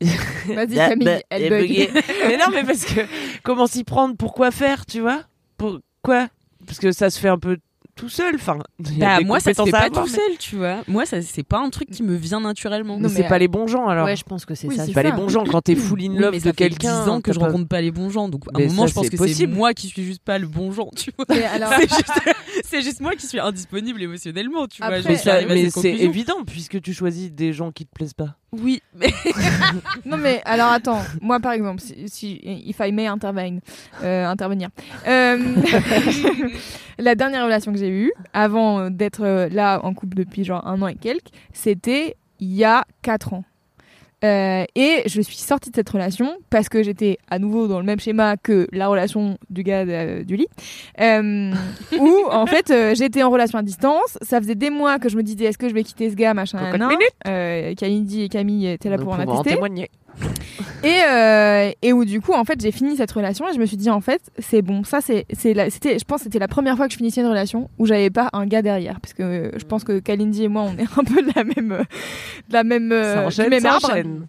Vas-y, 0.00 0.76
Bah, 0.76 0.88
Camille, 0.90 1.04
bah, 1.06 1.18
elle 1.30 1.48
bug. 1.50 1.90
mais 2.28 2.36
non, 2.36 2.44
mais 2.52 2.62
parce 2.62 2.84
que 2.84 3.00
comment 3.42 3.66
s'y 3.66 3.82
prendre 3.82 4.16
Pourquoi 4.16 4.52
faire 4.52 4.86
Tu 4.86 5.00
vois? 5.00 5.22
Pourquoi? 5.56 6.28
Parce 6.66 6.78
que 6.78 6.92
ça 6.92 7.10
se 7.10 7.18
fait 7.18 7.28
un 7.28 7.38
peu 7.38 7.56
tout 7.98 8.08
seul. 8.08 8.36
Enfin, 8.36 8.58
Bah, 8.98 9.20
moi 9.20 9.40
ça 9.40 9.52
se 9.52 9.62
fait 9.62 9.70
pas 9.70 9.78
avoir, 9.80 10.04
tout 10.04 10.10
mais- 10.10 10.16
seul, 10.16 10.38
tu 10.38 10.56
vois. 10.56 10.76
Moi 10.86 11.04
ça 11.04 11.20
c'est 11.20 11.42
pas 11.42 11.58
un 11.58 11.68
truc 11.70 11.90
qui 11.90 12.02
me 12.02 12.14
vient 12.14 12.40
naturellement. 12.40 12.98
Mais 12.98 13.08
c'est 13.08 13.24
pas 13.28 13.38
les 13.38 13.48
bons 13.48 13.66
gens 13.66 13.86
alors. 13.88 14.06
Ouais, 14.06 14.16
je 14.16 14.24
pense 14.24 14.44
que 14.46 14.54
c'est 14.54 14.68
Oui, 14.68 14.76
ça. 14.76 14.86
c'est 14.86 14.92
pas 14.92 15.02
ça. 15.02 15.10
les 15.10 15.16
bons 15.16 15.28
gens 15.28 15.44
quand 15.44 15.60
t'es 15.60 15.74
full 15.74 16.00
in 16.00 16.10
Oui, 16.12 16.18
love 16.18 16.30
mais 16.30 16.38
de 16.38 16.42
ça 16.44 16.50
fait 16.50 16.56
quelqu'un. 16.56 17.02
10 17.04 17.08
ans 17.10 17.20
que 17.20 17.32
je 17.32 17.38
rencontre 17.40 17.68
pas 17.68 17.80
les 17.80 17.90
bons 17.90 18.08
gens. 18.10 18.28
Donc, 18.28 18.44
à 18.54 18.58
un 18.58 18.66
moment, 18.66 18.82
ça, 18.82 18.88
je 18.88 18.94
pense 18.94 19.04
que 19.10 19.16
c'est 19.16 19.24
possible. 19.24 19.54
moi 19.54 19.74
qui 19.74 19.88
suis 19.88 20.04
juste 20.04 20.22
pas 20.22 20.38
le 20.38 20.46
bon 20.46 20.70
genre, 20.72 20.90
tu 20.96 21.10
vois. 21.16 21.26
Alors, 21.52 21.70
C'est 22.64 22.82
juste, 22.82 23.00
moi 23.00 23.14
qui 23.14 23.26
suis 23.26 23.38
indisponible 23.40 24.02
émotionnellement, 24.02 24.66
tu 24.66 24.78
vois. 24.82 24.94
Après- 24.94 25.44
Mais, 25.48 25.70
c'est 25.70 25.94
évident 25.94 26.44
puisque 26.46 26.80
tu 26.80 26.92
choisis 26.92 27.30
des 27.32 27.52
gens 27.52 27.70
qui 27.72 27.84
te 27.86 27.92
plaisent 27.92 28.14
pas. 28.14 28.36
Oui, 28.52 28.80
mais 28.94 29.12
non 30.06 30.16
mais 30.16 30.40
alors 30.46 30.70
attends, 30.72 31.02
moi 31.20 31.38
par 31.38 31.52
exemple, 31.52 31.80
si, 31.82 32.08
si 32.08 32.40
if 32.66 32.78
I 32.80 32.92
may 32.92 33.06
intervene, 33.06 33.60
euh, 34.02 34.24
intervenir, 34.26 34.70
Euh, 35.06 35.36
la 36.98 37.14
dernière 37.14 37.44
relation 37.44 37.72
que 37.72 37.78
j'ai 37.78 37.90
eue 37.90 38.12
avant 38.32 38.80
euh, 38.80 38.90
d'être 38.90 39.48
là 39.52 39.80
en 39.84 39.92
couple 39.92 40.16
depuis 40.16 40.44
genre 40.44 40.66
un 40.66 40.80
an 40.80 40.88
et 40.88 40.94
quelques, 40.94 41.28
c'était 41.52 42.16
il 42.40 42.54
y 42.54 42.64
a 42.64 42.84
quatre 43.02 43.34
ans. 43.34 43.44
Euh, 44.24 44.64
et 44.74 45.02
je 45.06 45.20
suis 45.20 45.36
sortie 45.36 45.70
de 45.70 45.76
cette 45.76 45.88
relation 45.88 46.36
parce 46.50 46.68
que 46.68 46.82
j'étais 46.82 47.18
à 47.30 47.38
nouveau 47.38 47.68
dans 47.68 47.78
le 47.78 47.84
même 47.84 48.00
schéma 48.00 48.36
que 48.36 48.66
la 48.72 48.88
relation 48.88 49.38
du 49.48 49.62
gars 49.62 49.84
de- 49.84 50.24
du 50.24 50.34
lit, 50.34 50.48
euh, 51.00 51.52
où 52.00 52.14
en 52.30 52.46
fait 52.46 52.70
euh, 52.72 52.94
j'étais 52.96 53.22
en 53.22 53.30
relation 53.30 53.58
à 53.58 53.62
distance. 53.62 54.18
Ça 54.22 54.40
faisait 54.40 54.56
des 54.56 54.70
mois 54.70 54.98
que 54.98 55.08
je 55.08 55.16
me 55.16 55.22
disais 55.22 55.44
est-ce 55.44 55.58
que 55.58 55.68
je 55.68 55.74
vais 55.74 55.84
quitter 55.84 56.10
ce 56.10 56.16
gars 56.16 56.34
machin. 56.34 56.58
Cocotte 56.72 56.88
minute. 56.88 57.10
Euh, 57.28 57.74
Camille 57.76 58.22
et 58.24 58.28
Camille 58.28 58.66
étaient 58.66 58.90
là 58.90 58.98
pour 58.98 59.12
en 59.12 59.20
attester. 59.20 59.50
témoigner. 59.54 59.88
Et, 60.84 61.00
euh, 61.10 61.70
et 61.82 61.92
où 61.92 62.04
du 62.04 62.20
coup 62.20 62.32
en 62.34 62.44
fait 62.44 62.60
j'ai 62.60 62.70
fini 62.70 62.96
cette 62.96 63.10
relation 63.10 63.48
et 63.48 63.52
je 63.52 63.58
me 63.58 63.66
suis 63.66 63.76
dit 63.76 63.90
en 63.90 64.00
fait 64.00 64.20
c'est 64.38 64.62
bon 64.62 64.84
ça 64.84 65.00
c'est 65.00 65.26
c'était 65.32 65.98
je 65.98 66.04
pense 66.04 66.18
que 66.20 66.24
c'était 66.24 66.38
la 66.38 66.46
première 66.48 66.76
fois 66.76 66.86
que 66.86 66.92
je 66.92 66.96
finissais 66.98 67.20
une 67.20 67.26
relation 67.26 67.68
où 67.78 67.86
j'avais 67.86 68.10
pas 68.10 68.28
un 68.32 68.46
gars 68.46 68.62
derrière 68.62 69.00
parce 69.00 69.12
que 69.12 69.22
euh, 69.22 69.50
je 69.56 69.64
pense 69.64 69.82
que 69.82 69.98
Kalindi 69.98 70.44
et 70.44 70.48
moi 70.48 70.62
on 70.62 70.76
est 70.78 70.82
un 70.98 71.04
peu 71.04 71.20
de 71.22 71.32
la 71.34 71.42
même 71.44 71.72
euh, 71.72 71.82
de 72.48 72.52
la 72.52 72.62
même 72.64 72.92
euh, 72.92 73.14
Ça 73.14 73.26
enchaîne, 73.26 73.50
même 73.50 73.60
ça 73.60 73.72
arbre. 73.74 73.90
enchaîne. 73.90 74.26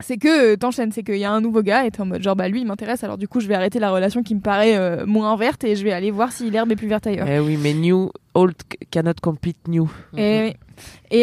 c'est 0.00 0.16
que 0.16 0.54
euh, 0.54 0.56
t'enchaînes 0.56 0.90
c'est 0.90 1.04
qu'il 1.04 1.16
y 1.18 1.24
a 1.24 1.30
un 1.30 1.40
nouveau 1.40 1.62
gars 1.62 1.84
et 1.86 1.92
t'es 1.92 2.00
en 2.00 2.06
mode 2.06 2.22
genre 2.22 2.34
bah 2.34 2.48
lui 2.48 2.60
il 2.60 2.66
m'intéresse 2.66 3.04
alors 3.04 3.16
du 3.18 3.28
coup 3.28 3.38
je 3.38 3.46
vais 3.46 3.54
arrêter 3.54 3.78
la 3.78 3.92
relation 3.92 4.24
qui 4.24 4.34
me 4.34 4.40
paraît 4.40 5.04
moins 5.06 5.36
verte 5.36 5.62
et 5.62 5.76
je 5.76 5.84
vais 5.84 5.92
aller 5.92 6.10
voir 6.10 6.32
si 6.32 6.50
l'herbe 6.50 6.72
est 6.72 6.76
plus 6.76 6.88
verte 6.88 7.06
ailleurs 7.06 7.28
Eh 7.28 7.38
oui, 7.38 7.56
mais 7.56 7.72
new 7.72 8.10
old 8.34 8.56
cannot 8.90 9.12
compete 9.22 9.68
new. 9.68 9.88
et, 10.16 10.54
et, 11.12 11.22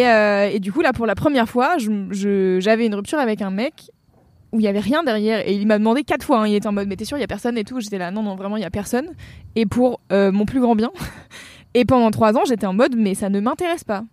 et 0.54 0.60
du 0.62 0.72
coup, 0.72 0.80
là, 0.82 0.94
pour 0.94 1.06
la 1.06 1.16
première 1.16 1.50
fois, 1.50 1.78
je- 1.78 2.08
je- 2.12 2.60
j'avais 2.62 2.86
une 2.86 2.96
rupture 2.96 3.20
avec 3.20 3.42
un 3.42 3.52
mec 3.52 3.92
où 4.52 4.60
il 4.60 4.64
y 4.64 4.68
avait 4.68 4.80
rien 4.80 5.04
derrière. 5.04 5.48
Et 5.48 5.54
il 5.54 5.66
m'a 5.68 5.78
demandé 5.80 6.04
quatre 6.04 6.24
fois. 6.26 6.42
hein. 6.42 6.48
il 6.48 6.56
était 6.56 6.68
en 6.68 6.72
mode, 6.74 6.88
mais 6.88 6.96
t'es 6.96 7.06
sûr, 7.06 7.18
il 7.18 7.22
y 7.22 7.24
a 7.24 7.28
personne 7.28 7.58
et 7.58 7.64
tout? 7.64 7.80
J'étais 7.80 7.98
là, 7.98 8.12
non, 8.12 8.22
non, 8.24 8.36
vraiment, 8.36 8.58
il 8.58 8.62
y 8.62 8.66
a 8.66 8.70
personne. 8.70 9.08
Et 9.56 9.66
pour 9.66 10.02
euh, 10.12 10.32
mon 10.32 10.46
plus 10.46 10.60
grand 10.60 10.76
bien. 10.76 10.92
Et 11.74 11.86
pendant 11.86 12.12
trois 12.12 12.36
ans, 12.38 12.42
j'étais 12.46 12.66
en 12.66 12.74
mode, 12.74 12.96
mais 12.98 13.16
ça 13.16 13.30
ne 13.30 13.40
m'intéresse 13.40 13.84
pas. 13.86 14.04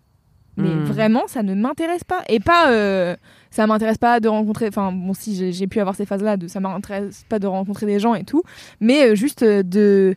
Mais 0.57 0.69
Hmm. 0.69 0.85
vraiment, 0.85 1.23
ça 1.27 1.43
ne 1.43 1.55
m'intéresse 1.55 2.05
pas. 2.05 2.23
Et 2.29 2.39
pas, 2.41 2.71
euh, 2.71 3.17
ça 3.51 3.67
m'intéresse 3.67 3.99
pas 3.99 4.21
de 4.21 4.29
rencontrer. 4.29 4.69
Enfin, 4.69 4.93
bon, 4.93 5.13
si 5.15 5.53
j'ai- 5.53 5.67
pu 5.67 5.81
avoir 5.81 5.95
ces 5.97 6.05
phases-là, 6.07 6.37
de 6.37 6.47
ça 6.49 6.61
m'intéresse 6.61 7.25
pas 7.29 7.39
de 7.41 7.47
rencontrer 7.49 7.87
des 7.87 7.99
gens 7.99 8.15
et 8.15 8.25
tout. 8.25 8.43
Mais 8.81 9.09
euh, 9.11 9.15
juste 9.17 9.43
euh, 9.43 9.63
de. 9.65 10.15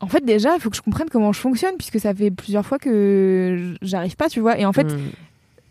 En 0.00 0.08
fait, 0.08 0.24
déjà, 0.24 0.54
il 0.56 0.60
faut 0.60 0.70
que 0.70 0.76
je 0.76 0.82
comprenne 0.82 1.08
comment 1.10 1.32
je 1.32 1.40
fonctionne, 1.40 1.76
puisque 1.76 1.98
ça 2.00 2.12
fait 2.14 2.30
plusieurs 2.32 2.66
fois 2.66 2.78
que 2.78 3.74
j'arrive 3.82 4.16
pas, 4.16 4.28
tu 4.28 4.40
vois. 4.40 4.58
Et 4.58 4.64
en 4.66 4.72
fait, 4.72 4.84
Mm. 4.92 4.98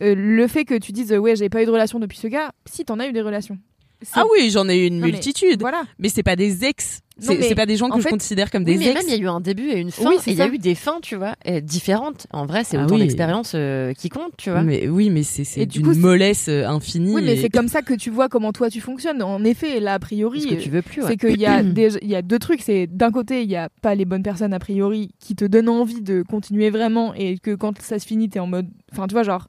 euh, 0.04 0.16
le 0.18 0.48
fait 0.48 0.64
que 0.66 0.76
tu 0.78 0.92
dises, 0.94 1.12
euh, 1.12 1.18
ouais, 1.18 1.36
j'ai 1.36 1.50
pas 1.50 1.62
eu 1.62 1.66
de 1.66 1.72
relation 1.72 2.00
depuis 2.00 2.18
ce 2.18 2.28
gars, 2.28 2.52
si 2.66 2.86
t'en 2.86 3.00
as 3.00 3.08
eu 3.08 3.12
des 3.14 3.22
relations. 3.22 3.58
C'est- 4.04 4.12
ah 4.20 4.24
oui, 4.32 4.50
j'en 4.52 4.68
ai 4.70 4.78
eu 4.78 4.88
une 4.88 5.00
Non, 5.00 5.06
mais 5.08 5.12
multitude. 5.14 5.60
Voilà. 5.60 5.84
Mais 6.00 6.10
c'est 6.10 6.24
pas 6.24 6.36
des 6.36 6.66
ex. 6.66 7.00
C'est 7.20 7.40
c'est 7.44 7.54
pas 7.54 7.68
des 7.68 7.78
gens 7.78 7.86
en 7.86 7.98
que 7.98 8.02
fait- 8.02 8.10
je 8.10 8.14
considère 8.16 8.50
comme 8.50 8.64
Oui, 8.64 8.74
des 8.74 8.78
mais 8.80 8.86
ex. 8.88 8.96
même 8.96 9.04
il 9.08 9.12
y 9.12 9.20
a 9.20 9.24
eu 9.24 9.28
un 9.28 9.40
début 9.40 9.70
et 9.70 9.78
une 9.80 9.92
fin. 9.92 10.10
Oui, 10.10 10.16
et 10.16 10.20
c'est 10.20 10.32
il 10.32 10.38
y 10.38 10.42
a 10.42 10.48
eu 10.48 10.58
des 10.58 10.74
fins, 10.74 10.98
tu 11.00 11.16
vois, 11.16 11.36
euh, 11.48 11.62
différentes. 11.62 12.26
En 12.34 12.48
vrai, 12.48 12.64
c'est 12.64 12.76
Ah 12.76 12.86
autant 12.86 12.96
oui. 12.96 13.02
l'expérience 13.02 13.52
euh, 13.54 13.94
qui 13.94 14.10
compte, 14.10 14.32
tu 14.36 14.50
vois. 14.50 14.64
Mais 14.64 14.88
oui, 14.88 15.12
mais 15.12 15.22
c'est 15.22 15.44
c'est 15.44 15.68
d'une 15.68 15.94
c'est- 15.94 16.00
mollesse 16.00 16.48
euh, 16.50 16.66
infinie. 16.68 17.14
Oui, 17.14 17.22
mais 17.24 17.34
et- 17.36 17.42
c'est 17.42 17.50
comme 17.50 17.68
ça 17.68 17.84
que 17.84 17.94
tu 17.94 18.10
vois 18.10 18.30
comment 18.30 18.52
toi 18.52 18.72
tu 18.72 18.82
fonctionnes. 18.82 19.22
En 19.22 19.44
effet, 19.44 19.80
là, 19.80 19.94
a 19.94 20.00
priori, 20.00 20.42
Ce 20.42 20.48
que 20.48 20.56
tu 20.56 20.70
veux 20.72 20.82
plus, 20.82 21.04
ouais. 21.04 21.08
c'est 21.10 21.18
qu'il 21.18 21.40
y 21.40 21.46
a 21.46 21.62
des, 21.64 21.98
il 22.02 22.10
y 22.10 22.16
a 22.16 22.24
deux 22.24 22.40
trucs. 22.40 22.62
C'est 22.64 22.88
d'un 22.88 23.12
côté, 23.12 23.44
il 23.44 23.50
y 23.52 23.56
a 23.58 23.70
pas 23.84 23.94
les 23.94 24.06
bonnes 24.06 24.24
personnes 24.24 24.54
a 24.54 24.60
priori 24.60 25.12
qui 25.20 25.36
te 25.36 25.46
donnent 25.46 25.70
envie 25.70 26.02
de 26.02 26.24
continuer 26.24 26.72
vraiment 26.72 27.14
et 27.14 27.38
que 27.38 27.54
quand 27.54 27.80
ça 27.80 28.00
se 28.00 28.08
finit, 28.08 28.28
t'es 28.30 28.40
en 28.40 28.48
mode, 28.48 28.68
enfin, 28.92 29.06
tu 29.06 29.14
vois, 29.14 29.22
genre 29.24 29.48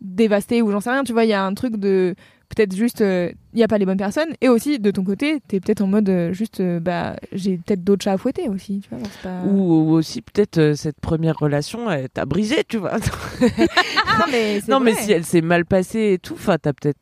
dévasté 0.00 0.62
ou 0.62 0.70
j'en 0.70 0.80
sais 0.80 0.90
rien. 0.90 1.02
Tu 1.04 1.12
vois, 1.12 1.24
il 1.24 1.30
y 1.30 1.32
a 1.34 1.44
un 1.44 1.54
truc 1.54 1.76
de 1.76 2.14
peut-être 2.54 2.74
juste, 2.74 3.00
euh, 3.00 3.30
il 3.52 3.60
y 3.60 3.62
a 3.62 3.68
pas 3.68 3.78
les 3.78 3.86
bonnes 3.86 3.98
personnes. 3.98 4.30
Et 4.40 4.48
aussi 4.48 4.78
de 4.78 4.90
ton 4.90 5.04
côté, 5.04 5.40
t'es 5.48 5.60
peut-être 5.60 5.80
en 5.82 5.86
mode 5.86 6.08
euh, 6.08 6.32
juste, 6.32 6.60
euh, 6.60 6.80
bah, 6.80 7.16
j'ai 7.32 7.56
peut-être 7.58 7.84
d'autres 7.84 8.04
chats 8.04 8.12
à 8.12 8.18
fouetter 8.18 8.48
aussi. 8.48 8.80
Tu 8.80 8.88
vois, 8.90 9.06
pas... 9.22 9.42
Ou, 9.46 9.90
ou 9.90 9.92
aussi 9.92 10.22
peut-être 10.22 10.58
euh, 10.58 10.74
cette 10.74 11.00
première 11.00 11.36
relation 11.36 11.90
elle 11.90 12.08
t'a 12.08 12.24
brisé, 12.24 12.64
tu 12.68 12.78
vois. 12.78 12.98
non 12.98 12.98
mais 14.30 14.60
c'est 14.60 14.70
non 14.70 14.80
mais 14.80 14.92
vrai. 14.92 15.02
si 15.02 15.12
elle 15.12 15.24
s'est 15.24 15.40
mal 15.42 15.64
passée 15.64 16.12
et 16.14 16.18
tout, 16.18 16.34
enfin 16.34 16.56
t'as 16.60 16.72
peut-être 16.72 16.98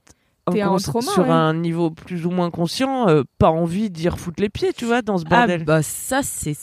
trauma, 0.46 1.10
sur 1.12 1.24
ouais. 1.24 1.30
un 1.30 1.54
niveau 1.54 1.90
plus 1.90 2.26
ou 2.26 2.30
moins 2.30 2.50
conscient, 2.50 3.08
euh, 3.08 3.22
pas 3.38 3.50
envie 3.50 3.90
d'y 3.90 4.08
refoutre 4.08 4.40
les 4.40 4.48
pieds, 4.48 4.72
tu 4.72 4.84
vois, 4.84 5.02
dans 5.02 5.18
ce 5.18 5.24
Ah 5.30 5.38
bordel. 5.38 5.64
bah 5.64 5.82
ça 5.82 6.20
c'est 6.22 6.54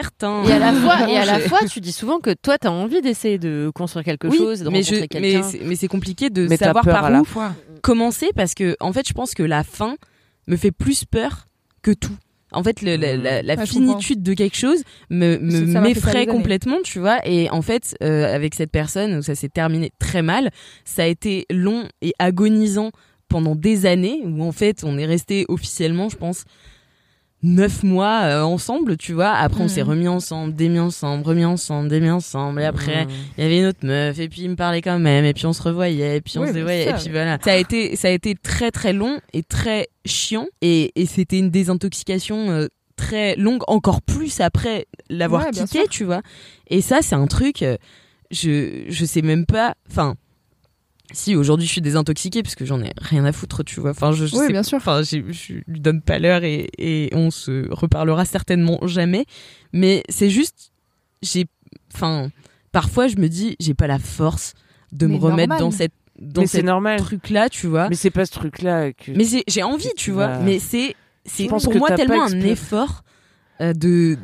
certain. 0.00 0.44
Et 0.44 0.52
à 0.52 0.58
la 0.58 0.72
fois, 0.72 1.08
et 1.10 1.16
à 1.16 1.24
la 1.24 1.38
fois, 1.48 1.60
tu 1.68 1.80
dis 1.80 1.92
souvent 1.92 2.18
que 2.20 2.34
toi, 2.34 2.58
t'as 2.58 2.70
envie 2.70 3.00
d'essayer 3.00 3.38
de 3.38 3.70
construire 3.74 4.04
quelque 4.04 4.28
Oui, 4.28 4.36
chose, 4.38 4.60
de 4.60 4.68
mais 4.68 4.78
rencontrer 4.80 5.00
mais 5.00 5.08
quelqu'un. 5.08 5.42
c'est- 5.42 5.60
mais 5.64 5.76
c'est 5.76 5.88
compliqué 5.88 6.30
de 6.30 6.46
Mais 6.48 6.56
savoir 6.56 6.84
par 6.84 7.04
à 7.06 7.10
la 7.10 7.20
où 7.22 7.24
fois. 7.24 7.52
commencer 7.82 8.30
parce 8.34 8.54
que 8.54 8.76
en 8.80 8.92
fait 8.92 9.06
je 9.08 9.12
pense 9.12 9.32
que 9.34 9.42
la 9.42 9.62
fin 9.64 9.96
me 10.48 10.56
fait 10.56 10.72
plus 10.72 11.04
peur 11.04 11.46
que 11.82 11.92
tout. 11.92 12.16
En 12.52 12.62
fait, 12.62 12.80
le- 12.80 12.96
la, 12.96 13.16
la- 13.16 13.42
la 13.42 13.54
Ouais, 13.54 13.66
je 13.66 13.70
finitude 13.72 14.22
de 14.22 14.32
quelque 14.32 14.56
chose 14.56 14.82
me, 15.10 15.36
me- 15.38 15.80
m'effraie 15.80 16.18
années. 16.22 16.26
complètement, 16.26 16.78
tu 16.84 17.00
vois. 17.00 17.18
Et 17.26 17.50
en 17.50 17.60
fait, 17.60 17.96
euh, 18.02 18.32
avec 18.34 18.54
cette 18.54 18.70
personne, 18.70 19.16
où 19.16 19.22
ça 19.22 19.34
s'est 19.34 19.48
terminé 19.48 19.90
très 19.98 20.22
mal, 20.22 20.50
ça 20.84 21.02
a 21.02 21.06
été 21.06 21.44
long 21.50 21.88
et 22.02 22.12
agonisant 22.20 22.92
pendant 23.28 23.56
des 23.56 23.84
années, 23.84 24.20
où 24.24 24.42
en 24.44 24.52
fait, 24.52 24.84
on 24.84 24.96
est 24.96 25.04
resté 25.06 25.44
officiellement, 25.48 26.08
je 26.08 26.16
pense, 26.16 26.44
neuf 27.42 27.82
mois 27.82 28.22
euh, 28.24 28.42
ensemble, 28.42 28.96
tu 28.96 29.12
vois. 29.12 29.30
Après, 29.30 29.62
on 29.62 29.68
s'est 29.68 29.82
Mhm. 29.82 29.88
remis 29.90 30.08
ensemble, 30.08 30.54
démis 30.54 30.78
ensemble, 30.80 31.22
remis 31.24 31.44
ensemble, 31.44 31.88
démis 31.88 32.10
ensemble. 32.10 32.60
Et 32.62 32.64
après, 32.64 33.04
Mmh. 33.04 33.08
il 33.38 33.44
y 33.44 33.46
avait 33.46 33.58
une 33.60 33.66
autre 33.66 33.84
meuf 33.86 34.18
et 34.18 34.28
puis 34.28 34.42
il 34.42 34.50
me 34.50 34.56
parlait 34.56 34.80
quand 34.82 34.98
même 34.98 35.24
et 35.24 35.34
puis 35.34 35.46
on 35.46 35.52
se 35.52 35.62
revoyait 35.62 36.16
et 36.16 36.20
puis 36.20 36.38
on 36.38 36.42
Oui, 36.42 36.48
se 36.48 36.52
mais 36.54 36.62
voyait 36.62 36.84
ça, 36.86 36.90
et 36.90 36.94
puis 36.94 37.10
voilà 37.10 37.38
ça 37.44 37.52
a 37.52 37.56
été 37.56 37.94
ça 37.96 38.08
a 38.08 38.10
été 38.10 38.34
très 38.34 38.70
très 38.70 38.92
long 38.92 39.20
et 39.32 39.42
très 39.42 39.88
chiant 40.06 40.46
et, 40.62 40.92
et 41.00 41.06
c'était 41.06 41.38
une 41.38 41.50
désintoxication 41.50 42.50
euh, 42.50 42.66
très 42.96 43.36
longue 43.36 43.62
encore 43.68 44.00
plus 44.02 44.40
après 44.40 44.86
l'avoir 45.10 45.44
Ouais, 45.44 45.50
quitté 45.50 45.86
tu 45.90 46.04
vois 46.04 46.22
et 46.68 46.80
ça 46.80 47.02
c'est 47.02 47.14
un 47.14 47.26
truc 47.26 47.62
euh, 47.62 47.76
je 48.30 48.84
je 48.88 49.04
sais 49.04 49.22
même 49.22 49.44
pas 49.46 49.74
enfin 49.90 50.16
si 51.12 51.36
aujourd'hui 51.36 51.66
je 51.66 51.72
suis 51.72 51.80
désintoxiquée 51.80 52.42
parce 52.42 52.54
que 52.56 52.64
j'en 52.64 52.80
ai 52.82 52.92
rien 52.98 53.24
à 53.24 53.32
foutre 53.32 53.62
tu 53.64 53.80
vois 53.80 53.90
enfin 53.90 54.12
je, 54.12 54.26
je 54.26 54.34
Oui, 54.36 54.46
sais 54.46 54.52
bien 54.52 54.62
sûr. 54.62 54.76
Enfin, 54.78 55.02
je 55.02 55.18
lui 55.18 55.80
donne 55.80 56.02
pas 56.02 56.18
l'heure 56.18 56.42
et, 56.44 56.68
et 56.78 57.10
on 57.12 57.30
se 57.30 57.68
reparlera 57.72 58.24
certainement 58.24 58.78
jamais. 58.86 59.24
Mais 59.72 60.02
c'est 60.08 60.30
juste, 60.30 60.72
j'ai, 61.22 61.46
enfin, 61.94 62.30
parfois 62.72 63.08
je 63.08 63.16
me 63.16 63.28
dis, 63.28 63.56
j'ai 63.60 63.74
pas 63.74 63.86
la 63.86 63.98
force 63.98 64.54
de 64.92 65.06
Mais 65.06 65.14
me 65.14 65.18
remettre 65.20 65.48
normal. 65.50 65.58
dans 65.60 65.70
cette, 65.70 65.92
dans 66.20 66.46
cette 66.46 66.64
normal. 66.64 66.98
truc-là, 66.98 67.48
tu 67.48 67.66
vois. 67.66 67.88
Mais 67.88 67.94
c'est 67.96 68.10
pas 68.10 68.24
ce 68.26 68.32
truc-là 68.32 68.92
que. 68.92 69.12
Mais 69.12 69.24
j'ai, 69.46 69.62
envie, 69.62 69.90
tu 69.96 70.10
vois. 70.10 70.26
vas- 70.28 70.38
Mais 70.40 70.58
c'est, 70.58 70.94
c'est 71.24 71.46
pour 71.46 71.74
moi 71.76 71.90
tellement 71.92 72.24
un 72.24 72.40
effort 72.40 73.02
euh, 73.60 73.72
de 73.72 74.16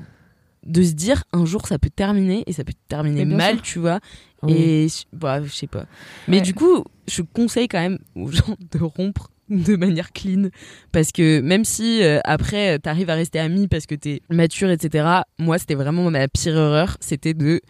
de 0.64 0.82
se 0.82 0.92
dire 0.92 1.24
un 1.32 1.44
jour 1.44 1.66
ça 1.66 1.78
peut 1.78 1.90
terminer 1.90 2.44
et 2.46 2.52
ça 2.52 2.64
peut 2.64 2.72
terminer 2.88 3.24
mal, 3.24 3.54
sûr. 3.56 3.62
tu 3.62 3.78
vois. 3.80 4.00
Oui. 4.42 4.52
Et 4.54 4.86
bah, 5.12 5.42
je 5.42 5.50
sais 5.52 5.66
pas. 5.66 5.86
Mais 6.28 6.36
Ouais. 6.38 6.42
du 6.42 6.54
coup, 6.54 6.84
je 7.08 7.22
conseille 7.22 7.68
quand 7.68 7.80
même 7.80 7.98
aux 8.14 8.28
gens 8.32 8.56
de 8.72 8.78
rompre 8.78 9.30
de 9.48 9.76
manière 9.76 10.12
clean 10.12 10.48
parce 10.92 11.12
que 11.12 11.40
même 11.40 11.64
si 11.64 12.02
euh, 12.02 12.20
après 12.24 12.78
t'arrives 12.78 13.10
à 13.10 13.14
rester 13.14 13.38
ami 13.38 13.68
parce 13.68 13.84
que 13.86 13.94
t'es 13.94 14.22
mature 14.30 14.70
etc 14.70 15.20
moi 15.38 15.58
c'était 15.58 15.74
vraiment 15.74 16.10
ma 16.10 16.26
pire 16.28 16.56
erreur 16.56 16.96
c'était 17.00 17.34
de 17.34 17.60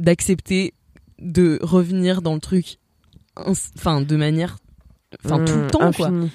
d'accepter 0.00 0.74
de 1.20 1.58
revenir 1.62 2.20
dans 2.20 2.34
le 2.34 2.40
truc 2.40 2.76
enfin 3.36 4.00
de 4.02 4.16
manière 4.16 4.58
enfin 5.24 5.42
tout 5.44 5.54
le 5.54 5.62
Mmh, 5.64 5.70
temps 5.70 5.92
quoi 5.92 6.08
infini. 6.08 6.30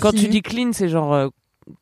Quand 0.00 0.12
tu 0.12 0.28
dis 0.28 0.40
clean, 0.42 0.72
c'est 0.72 0.88
genre. 0.88 1.12
euh, 1.12 1.28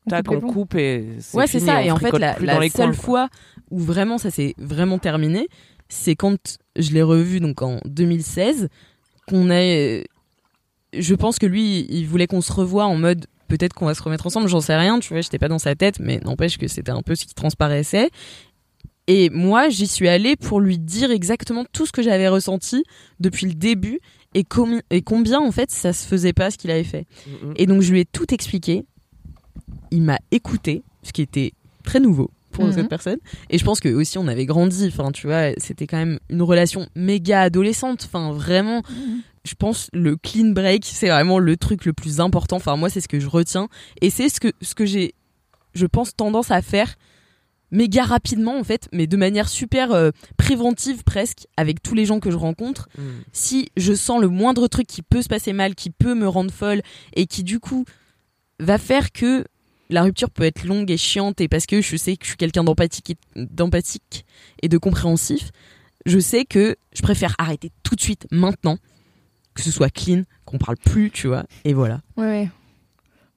tac, 0.07 0.31
on 0.31 0.39
coupe 0.41 0.75
et. 0.75 1.05
ouais 1.33 1.47
c'est 1.47 1.59
ça 1.59 1.83
et 1.83 1.91
en 1.91 1.97
fait 1.97 2.17
la, 2.17 2.35
seule 2.69 2.71
coins, 2.71 2.93
fois 2.93 3.29
où 3.71 3.79
vraiment 3.79 4.17
ça 4.17 4.31
s'est 4.31 4.55
vraiment 4.57 4.97
terminé 4.99 5.47
c'est 5.89 6.15
quand 6.15 6.59
je 6.75 6.91
l'ai 6.91 7.01
revu 7.01 7.39
donc 7.39 7.61
en 7.61 7.79
2016 7.85 8.69
qu'on 9.27 9.49
a 9.49 9.55
euh, 9.61 10.03
je 10.97 11.15
pense 11.15 11.39
que 11.39 11.45
lui 11.45 11.85
il 11.89 12.05
voulait 12.07 12.27
qu'on 12.27 12.41
se 12.41 12.51
revoie 12.53 12.85
en 12.85 12.95
mode 12.95 13.25
peut-être 13.47 13.73
qu'on 13.73 13.85
va 13.85 13.95
se 13.95 14.03
remettre 14.03 14.27
ensemble 14.27 14.47
j'en 14.47 14.61
sais 14.61 14.75
rien 14.75 14.99
tu 14.99 15.09
vois 15.13 15.21
j'étais 15.21 15.39
pas 15.39 15.47
dans 15.47 15.59
sa 15.59 15.75
tête 15.75 15.99
mais 15.99 16.19
n'empêche 16.19 16.57
que 16.57 16.67
c'était 16.67 16.91
un 16.91 17.01
peu 17.01 17.15
ce 17.15 17.25
qui 17.25 17.33
transparaissait 17.33 18.09
et 19.07 19.29
moi 19.31 19.69
j'y 19.69 19.87
suis 19.87 20.07
allée 20.07 20.35
pour 20.35 20.59
lui 20.61 20.77
dire 20.77 21.09
exactement 21.11 21.65
tout 21.71 21.85
ce 21.85 21.91
que 21.91 22.01
j'avais 22.03 22.27
ressenti 22.27 22.83
depuis 23.19 23.47
le 23.47 23.53
début 23.53 23.99
et, 24.35 24.43
combi- 24.43 24.81
et 24.91 25.01
combien 25.01 25.39
en 25.39 25.51
fait 25.51 25.71
ça 25.71 25.93
se 25.93 26.05
faisait 26.07 26.33
pas 26.33 26.51
ce 26.51 26.57
qu'il 26.59 26.69
avait 26.69 26.83
fait 26.83 27.05
et 27.55 27.65
donc 27.65 27.81
je 27.81 27.91
lui 27.91 28.01
ai 28.01 28.05
tout 28.05 28.31
expliqué. 28.31 28.85
Il 29.91 30.01
m'a 30.03 30.19
écouté, 30.31 30.83
ce 31.03 31.11
qui 31.11 31.21
était 31.21 31.53
très 31.83 31.99
nouveau 31.99 32.29
pour 32.51 32.65
Mhm. 32.65 32.73
cette 32.73 32.89
personne. 32.89 33.17
Et 33.49 33.57
je 33.57 33.63
pense 33.65 33.79
que 33.79 33.89
aussi 33.89 34.17
on 34.17 34.27
avait 34.27 34.45
grandi. 34.45 34.87
Enfin, 34.87 35.11
tu 35.11 35.27
vois, 35.27 35.51
c'était 35.57 35.87
quand 35.87 35.97
même 35.97 36.19
une 36.29 36.41
relation 36.41 36.87
méga 36.95 37.41
adolescente. 37.41 38.03
Enfin, 38.05 38.31
vraiment. 38.33 38.81
Je 39.45 39.55
pense 39.55 39.89
le 39.93 40.15
clean 40.17 40.49
break, 40.51 40.83
c'est 40.85 41.07
vraiment 41.09 41.39
le 41.39 41.55
truc 41.57 41.85
le 41.85 41.93
plus 41.93 42.19
important. 42.19 42.57
Enfin, 42.57 42.75
moi, 42.75 42.89
c'est 42.89 43.01
ce 43.01 43.07
que 43.07 43.19
je 43.19 43.27
retiens. 43.27 43.69
Et 44.01 44.09
c'est 44.09 44.27
ce 44.29 44.39
que, 44.39 44.51
ce 44.61 44.75
que 44.75 44.85
j'ai, 44.85 45.13
je 45.73 45.85
pense, 45.85 46.15
tendance 46.15 46.51
à 46.51 46.61
faire 46.61 46.95
méga 47.71 48.03
rapidement, 48.03 48.57
en 48.59 48.63
fait, 48.63 48.89
mais 48.91 49.05
de 49.07 49.15
manière 49.15 49.47
super 49.47 49.91
euh, 49.91 50.09
préventive 50.37 51.03
presque, 51.03 51.45
avec 51.55 51.81
tous 51.83 51.93
les 51.95 52.05
gens 52.05 52.19
que 52.19 52.31
je 52.31 52.35
rencontre 52.35 52.89
Mhm. 52.97 53.03
si 53.31 53.69
je 53.77 53.93
sens 53.93 54.19
le 54.19 54.27
moindre 54.27 54.67
truc 54.67 54.87
qui 54.87 55.01
peut 55.03 55.21
se 55.21 55.27
passer 55.29 55.53
mal, 55.53 55.75
qui 55.75 55.91
peut 55.91 56.15
me 56.15 56.27
rendre 56.27 56.51
folle 56.51 56.81
et 57.15 57.25
qui 57.27 57.43
du 57.43 57.59
coup 57.59 57.85
va 58.59 58.77
faire 58.79 59.11
que 59.11 59.45
la 59.89 60.03
rupture 60.03 60.29
peut 60.29 60.43
être 60.43 60.65
longue 60.65 60.91
et 60.91 60.97
chiante 60.97 61.41
et 61.41 61.47
parce 61.47 61.65
que 61.65 61.81
je 61.81 61.95
sais 61.97 62.15
que 62.15 62.23
je 62.23 62.29
suis 62.29 62.37
quelqu'un 62.37 62.63
d'empathique 62.63 63.11
et, 63.11 63.17
d'empathique 63.35 64.25
et 64.61 64.69
de 64.69 64.77
compréhensif, 64.77 65.51
je 66.05 66.19
sais 66.19 66.45
que 66.45 66.75
je 66.93 67.01
préfère 67.01 67.35
arrêter 67.37 67.71
tout 67.83 67.95
de 67.95 68.01
suite 68.01 68.27
maintenant, 68.31 68.77
que 69.53 69.61
ce 69.61 69.71
soit 69.71 69.89
clean, 69.89 70.23
qu'on 70.45 70.57
parle 70.57 70.77
plus, 70.77 71.11
tu 71.11 71.27
vois, 71.27 71.43
et 71.65 71.73
voilà. 71.73 72.01
Ouais, 72.17 72.25
ouais. 72.25 72.49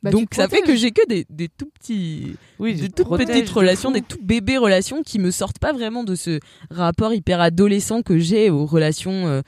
Bah, 0.03 0.11
Donc 0.11 0.35
ça 0.35 0.49
fait 0.49 0.63
que 0.63 0.75
j'ai 0.75 0.91
que 0.91 1.07
des, 1.07 1.27
des 1.31 1.49
tout 1.49 1.71
petits 1.79 2.35
Oui, 2.59 2.75
des 2.75 2.89
toutes 2.89 3.07
protèges 3.07 3.29
petites 3.29 3.51
relations, 3.51 3.93
des 3.93 4.03
tout 4.03 4.19
bébés 4.21 4.59
relations 4.59 5.03
qui 5.03 5.21
me 5.21 5.31
sortent 5.31 5.61
pas 5.61 5.73
vraiment 5.73 6.03
de 6.03 6.17
ce 6.17 6.41
rapport 6.71 7.15
hyper 7.15 7.41
adolescent 7.41 8.03
que 8.03 8.19
j'ai 8.19 8.51
aux 8.51 8.67
relations 8.67 9.29
euh, 9.29 9.43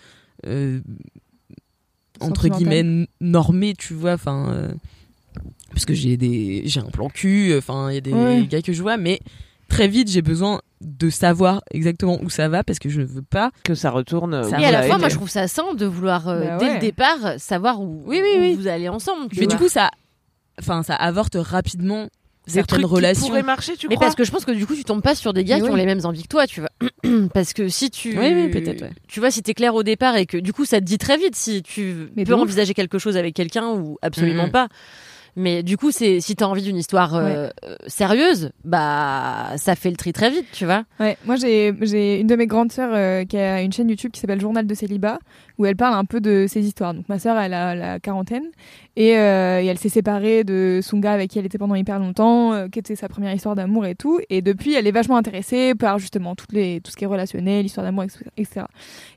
euh, 0.46 0.80
entre 2.20 2.48
guillemets 2.48 3.08
normées, 3.20 3.74
tu 3.76 3.94
vois, 3.94 4.12
enfin 4.12 4.48
euh, 4.52 4.72
parce 5.74 5.84
que 5.84 5.94
j'ai 5.94 6.16
des 6.16 6.62
j'ai 6.64 6.80
un 6.80 6.84
plan 6.90 7.08
cul, 7.08 7.54
enfin 7.58 7.90
il 7.90 7.94
y 7.94 7.98
a 7.98 8.00
des 8.00 8.12
Ouais. 8.12 8.46
gars 8.48 8.62
que 8.62 8.72
je 8.72 8.80
vois, 8.82 8.96
mais 8.96 9.20
très 9.68 9.88
vite 9.88 10.10
j'ai 10.10 10.22
besoin 10.22 10.60
de 10.80 11.10
savoir 11.10 11.62
exactement 11.72 12.18
où 12.22 12.28
ça 12.30 12.48
va 12.48 12.62
parce 12.64 12.78
que 12.78 12.88
je 12.88 13.00
ne 13.00 13.06
veux 13.06 13.22
pas 13.22 13.50
Que 13.64 13.74
ça 13.74 13.90
retourne. 13.90 14.48
Ça 14.48 14.60
Et 14.60 14.64
à 14.66 14.70
la 14.70 14.82
fois, 14.82 14.98
moi, 14.98 15.08
je 15.08 15.14
trouve 15.16 15.30
ça 15.30 15.48
sain 15.48 15.74
de 15.74 15.86
vouloir, 15.86 16.28
euh, 16.28 16.40
Bah 16.44 16.56
dès 16.58 16.66
ouais. 16.66 16.74
le 16.74 16.80
départ, 16.80 17.18
savoir 17.38 17.80
où, 17.80 18.02
Oui, 18.06 18.20
oui, 18.22 18.36
où 18.36 18.40
oui. 18.40 18.54
vous 18.54 18.66
allez 18.68 18.88
ensemble. 18.88 19.28
tu 19.30 19.40
mais 19.40 19.46
vois. 19.46 19.54
du 19.54 19.60
coup 19.62 19.68
ça 19.68 19.90
enfin 20.60 20.82
ça 20.82 20.94
avorte 20.94 21.36
rapidement 21.40 22.08
Des 22.46 22.52
certaines 22.52 22.80
trucs 22.80 22.90
qui 22.90 22.94
relations. 22.96 23.26
pourraient 23.28 23.42
marcher, 23.42 23.76
tu 23.78 23.88
Mais 23.88 23.94
crois 23.94 24.06
parce 24.08 24.14
que 24.16 24.24
je 24.24 24.30
pense 24.30 24.44
que 24.44 24.52
du 24.52 24.66
coup, 24.66 24.74
tu 24.76 24.84
tombes 24.84 25.00
pas 25.02 25.14
sur 25.14 25.32
des 25.32 25.42
gars 25.44 25.56
qui 25.56 25.62
ont 25.64 25.72
oui. 25.72 25.80
les 25.80 25.86
mêmes 25.86 26.04
envies 26.04 26.22
que 26.24 26.28
toi, 26.28 26.46
tu 26.46 26.60
vois. 26.60 26.70
parce 27.32 27.54
que 27.54 27.68
si 27.68 27.90
tu. 27.90 28.18
Oui, 28.18 28.32
oui, 28.34 28.50
peut-être, 28.50 28.82
ouais. 28.82 28.90
Tu 29.08 29.18
vois, 29.20 29.30
si 29.30 29.42
t'es 29.42 29.54
clair 29.54 29.74
au 29.74 29.82
départ 29.82 30.16
et 30.16 30.26
que 30.26 30.36
du 30.36 30.52
coup, 30.52 30.66
ça 30.66 30.78
te 30.80 30.84
dit 30.84 30.98
très 30.98 31.16
vite 31.16 31.34
si 31.34 31.62
tu 31.62 32.10
Mais 32.16 32.24
peux 32.24 32.34
envisager 32.34 32.74
quelque 32.74 32.98
chose 32.98 33.16
avec 33.16 33.34
quelqu'un 33.34 33.70
ou 33.70 33.96
absolument 34.02 34.50
pas. 34.50 34.68
Mais 35.36 35.62
du 35.62 35.76
coup, 35.76 35.90
c'est 35.90 36.20
si 36.20 36.36
t'as 36.36 36.46
envie 36.46 36.62
d'une 36.62 36.76
histoire 36.76 37.14
euh, 37.14 37.48
sérieuse, 37.86 38.50
bah 38.64 39.52
ça 39.56 39.74
fait 39.74 39.90
le 39.90 39.96
tri 39.96 40.12
très 40.12 40.30
vite, 40.30 40.46
tu 40.52 40.64
vois. 40.64 40.84
Ouais, 41.00 41.16
moi 41.24 41.36
j'ai 41.36 41.74
j'ai 41.80 42.20
une 42.20 42.26
de 42.26 42.36
mes 42.36 42.46
grandes 42.46 42.70
sœurs 42.72 42.92
euh, 42.94 43.24
qui 43.24 43.36
a 43.36 43.62
une 43.62 43.72
chaîne 43.72 43.88
YouTube 43.88 44.12
qui 44.12 44.20
s'appelle 44.20 44.40
Journal 44.40 44.66
de 44.66 44.74
célibat 44.74 45.18
où 45.58 45.66
elle 45.66 45.76
parle 45.76 45.94
un 45.94 46.04
peu 46.04 46.20
de 46.20 46.46
ses 46.48 46.66
histoires. 46.66 46.94
Donc 46.94 47.08
ma 47.08 47.18
sœur 47.18 47.38
elle 47.38 47.54
a 47.54 47.74
la 47.74 48.00
quarantaine 48.00 48.44
et, 48.96 49.16
euh, 49.16 49.60
elle 49.64 49.78
s'est 49.78 49.88
séparée 49.88 50.44
de 50.44 50.80
son 50.82 50.98
gars 50.98 51.12
avec 51.12 51.30
qui 51.30 51.38
elle 51.38 51.46
était 51.46 51.58
pendant 51.58 51.74
hyper 51.74 51.98
longtemps, 51.98 52.52
euh, 52.52 52.68
qui 52.68 52.78
était 52.78 52.96
sa 52.96 53.08
première 53.08 53.32
histoire 53.32 53.54
d'amour 53.54 53.86
et 53.86 53.94
tout. 53.94 54.20
Et 54.30 54.42
depuis 54.42 54.74
elle 54.74 54.86
est 54.86 54.92
vachement 54.92 55.16
intéressée 55.16 55.74
par 55.74 55.98
justement 55.98 56.34
tout 56.34 56.46
ce 56.50 56.96
qui 56.96 57.04
est 57.04 57.06
relationnel, 57.06 57.62
l'histoire 57.62 57.84
d'amour, 57.84 58.04
etc. 58.36 58.66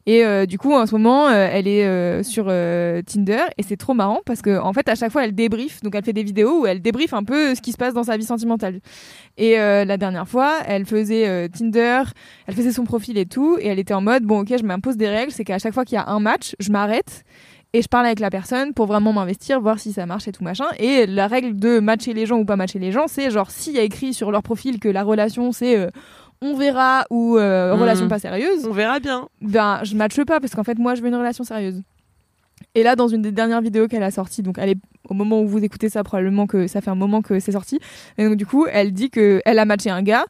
Et 0.05 0.23
euh, 0.25 0.45
du 0.45 0.57
coup 0.57 0.73
en 0.73 0.85
ce 0.85 0.93
moment 0.93 1.29
elle 1.29 1.67
est 1.67 2.23
sur 2.23 2.45
Tinder 2.45 3.45
et 3.57 3.63
c'est 3.63 3.77
trop 3.77 3.93
marrant 3.93 4.21
parce 4.25 4.41
que 4.41 4.59
en 4.59 4.73
fait 4.73 4.87
à 4.89 4.95
chaque 4.95 5.11
fois 5.11 5.25
elle 5.25 5.35
débriefe, 5.35 5.81
donc 5.81 5.95
elle 5.95 6.03
fait 6.03 6.13
des 6.13 6.23
vidéos 6.23 6.61
où 6.61 6.65
elle 6.67 6.81
débriefe 6.81 7.13
un 7.13 7.23
peu 7.23 7.55
ce 7.55 7.61
qui 7.61 7.71
se 7.71 7.77
passe 7.77 7.93
dans 7.93 8.03
sa 8.03 8.17
vie 8.17 8.25
sentimentale. 8.25 8.79
Et 9.37 9.55
la 9.55 9.97
dernière 9.97 10.27
fois, 10.27 10.55
elle 10.65 10.85
faisait 10.85 11.49
Tinder, 11.49 12.03
elle 12.47 12.55
faisait 12.55 12.71
son 12.71 12.85
profil 12.85 13.17
et 13.17 13.25
tout, 13.25 13.57
et 13.59 13.67
elle 13.67 13.79
était 13.79 13.93
en 13.93 14.01
mode 14.01 14.23
bon 14.23 14.41
ok, 14.41 14.53
je 14.57 14.63
m'impose 14.63 14.97
des 14.97 15.09
règles, 15.09 15.31
c'est 15.31 15.43
qu'à 15.43 15.59
chaque 15.59 15.73
fois 15.73 15.85
qu'il 15.85 15.95
y 15.95 15.99
a 15.99 16.07
un 16.07 16.19
match, 16.27 16.55
je 16.59 16.69
m'arrête 16.71 17.23
et 17.73 17.81
je 17.81 17.87
parle 17.87 18.05
avec 18.05 18.19
la 18.19 18.29
personne 18.29 18.73
pour 18.73 18.85
vraiment 18.85 19.11
m'investir, 19.13 19.59
voir 19.59 19.77
si 19.79 19.91
ça 19.93 20.05
marche 20.05 20.27
et 20.27 20.31
tout 20.31 20.43
machin. 20.43 20.65
Et 20.79 21.05
la 21.05 21.27
règle 21.27 21.57
de 21.59 21.79
matcher 21.79 22.13
les 22.13 22.25
gens 22.25 22.37
ou 22.39 22.45
pas 22.45 22.55
matcher 22.55 22.79
les 22.79 22.91
gens, 22.91 23.07
c'est 23.07 23.29
genre 23.31 23.49
s'il 23.51 23.73
y 23.73 23.79
a 23.79 23.83
écrit 23.83 24.13
sur 24.13 24.31
leur 24.31 24.41
profil 24.43 24.79
que 24.79 24.89
la 24.89 25.03
relation 25.03 25.51
c'est 25.51 25.77
euh, 25.77 25.89
on 26.41 26.55
verra 26.55 27.05
ou 27.09 27.37
euh, 27.37 27.73
Mhm. 27.73 27.81
relation 27.81 28.07
pas 28.07 28.19
sérieuse, 28.19 28.65
On 28.67 28.71
verra 28.71 28.99
bien. 28.99 29.27
ben 29.41 29.79
je 29.83 29.95
matche 29.95 30.23
pas 30.23 30.39
parce 30.39 30.53
qu'en 30.55 30.63
fait 30.63 30.77
moi 30.79 30.95
je 30.95 31.01
veux 31.01 31.07
une 31.09 31.15
relation 31.15 31.43
sérieuse. 31.43 31.81
Et 32.75 32.83
là 32.83 32.95
dans 32.95 33.07
une 33.07 33.21
des 33.21 33.31
dernières 33.31 33.61
vidéos 33.61 33.87
qu'elle 33.87 34.03
a 34.03 34.11
sorties, 34.11 34.43
donc 34.43 34.57
elle 34.59 34.69
est 34.69 34.79
au 35.09 35.13
moment 35.13 35.41
où 35.41 35.47
vous 35.47 35.63
écoutez 35.63 35.89
ça 35.89 36.03
probablement 36.03 36.47
que 36.47 36.67
ça 36.67 36.79
fait 36.81 36.89
un 36.91 36.95
moment 36.95 37.21
que 37.21 37.39
c'est 37.39 37.51
sorti. 37.53 37.79
Et 38.17 38.23
donc 38.25 38.35
du 38.35 38.45
coup 38.45 38.65
elle 38.71 38.91
dit 38.93 39.09
que 39.09 39.41
elle 39.45 39.59
a 39.59 39.65
matché 39.65 39.89
un 39.89 40.01
gars 40.03 40.25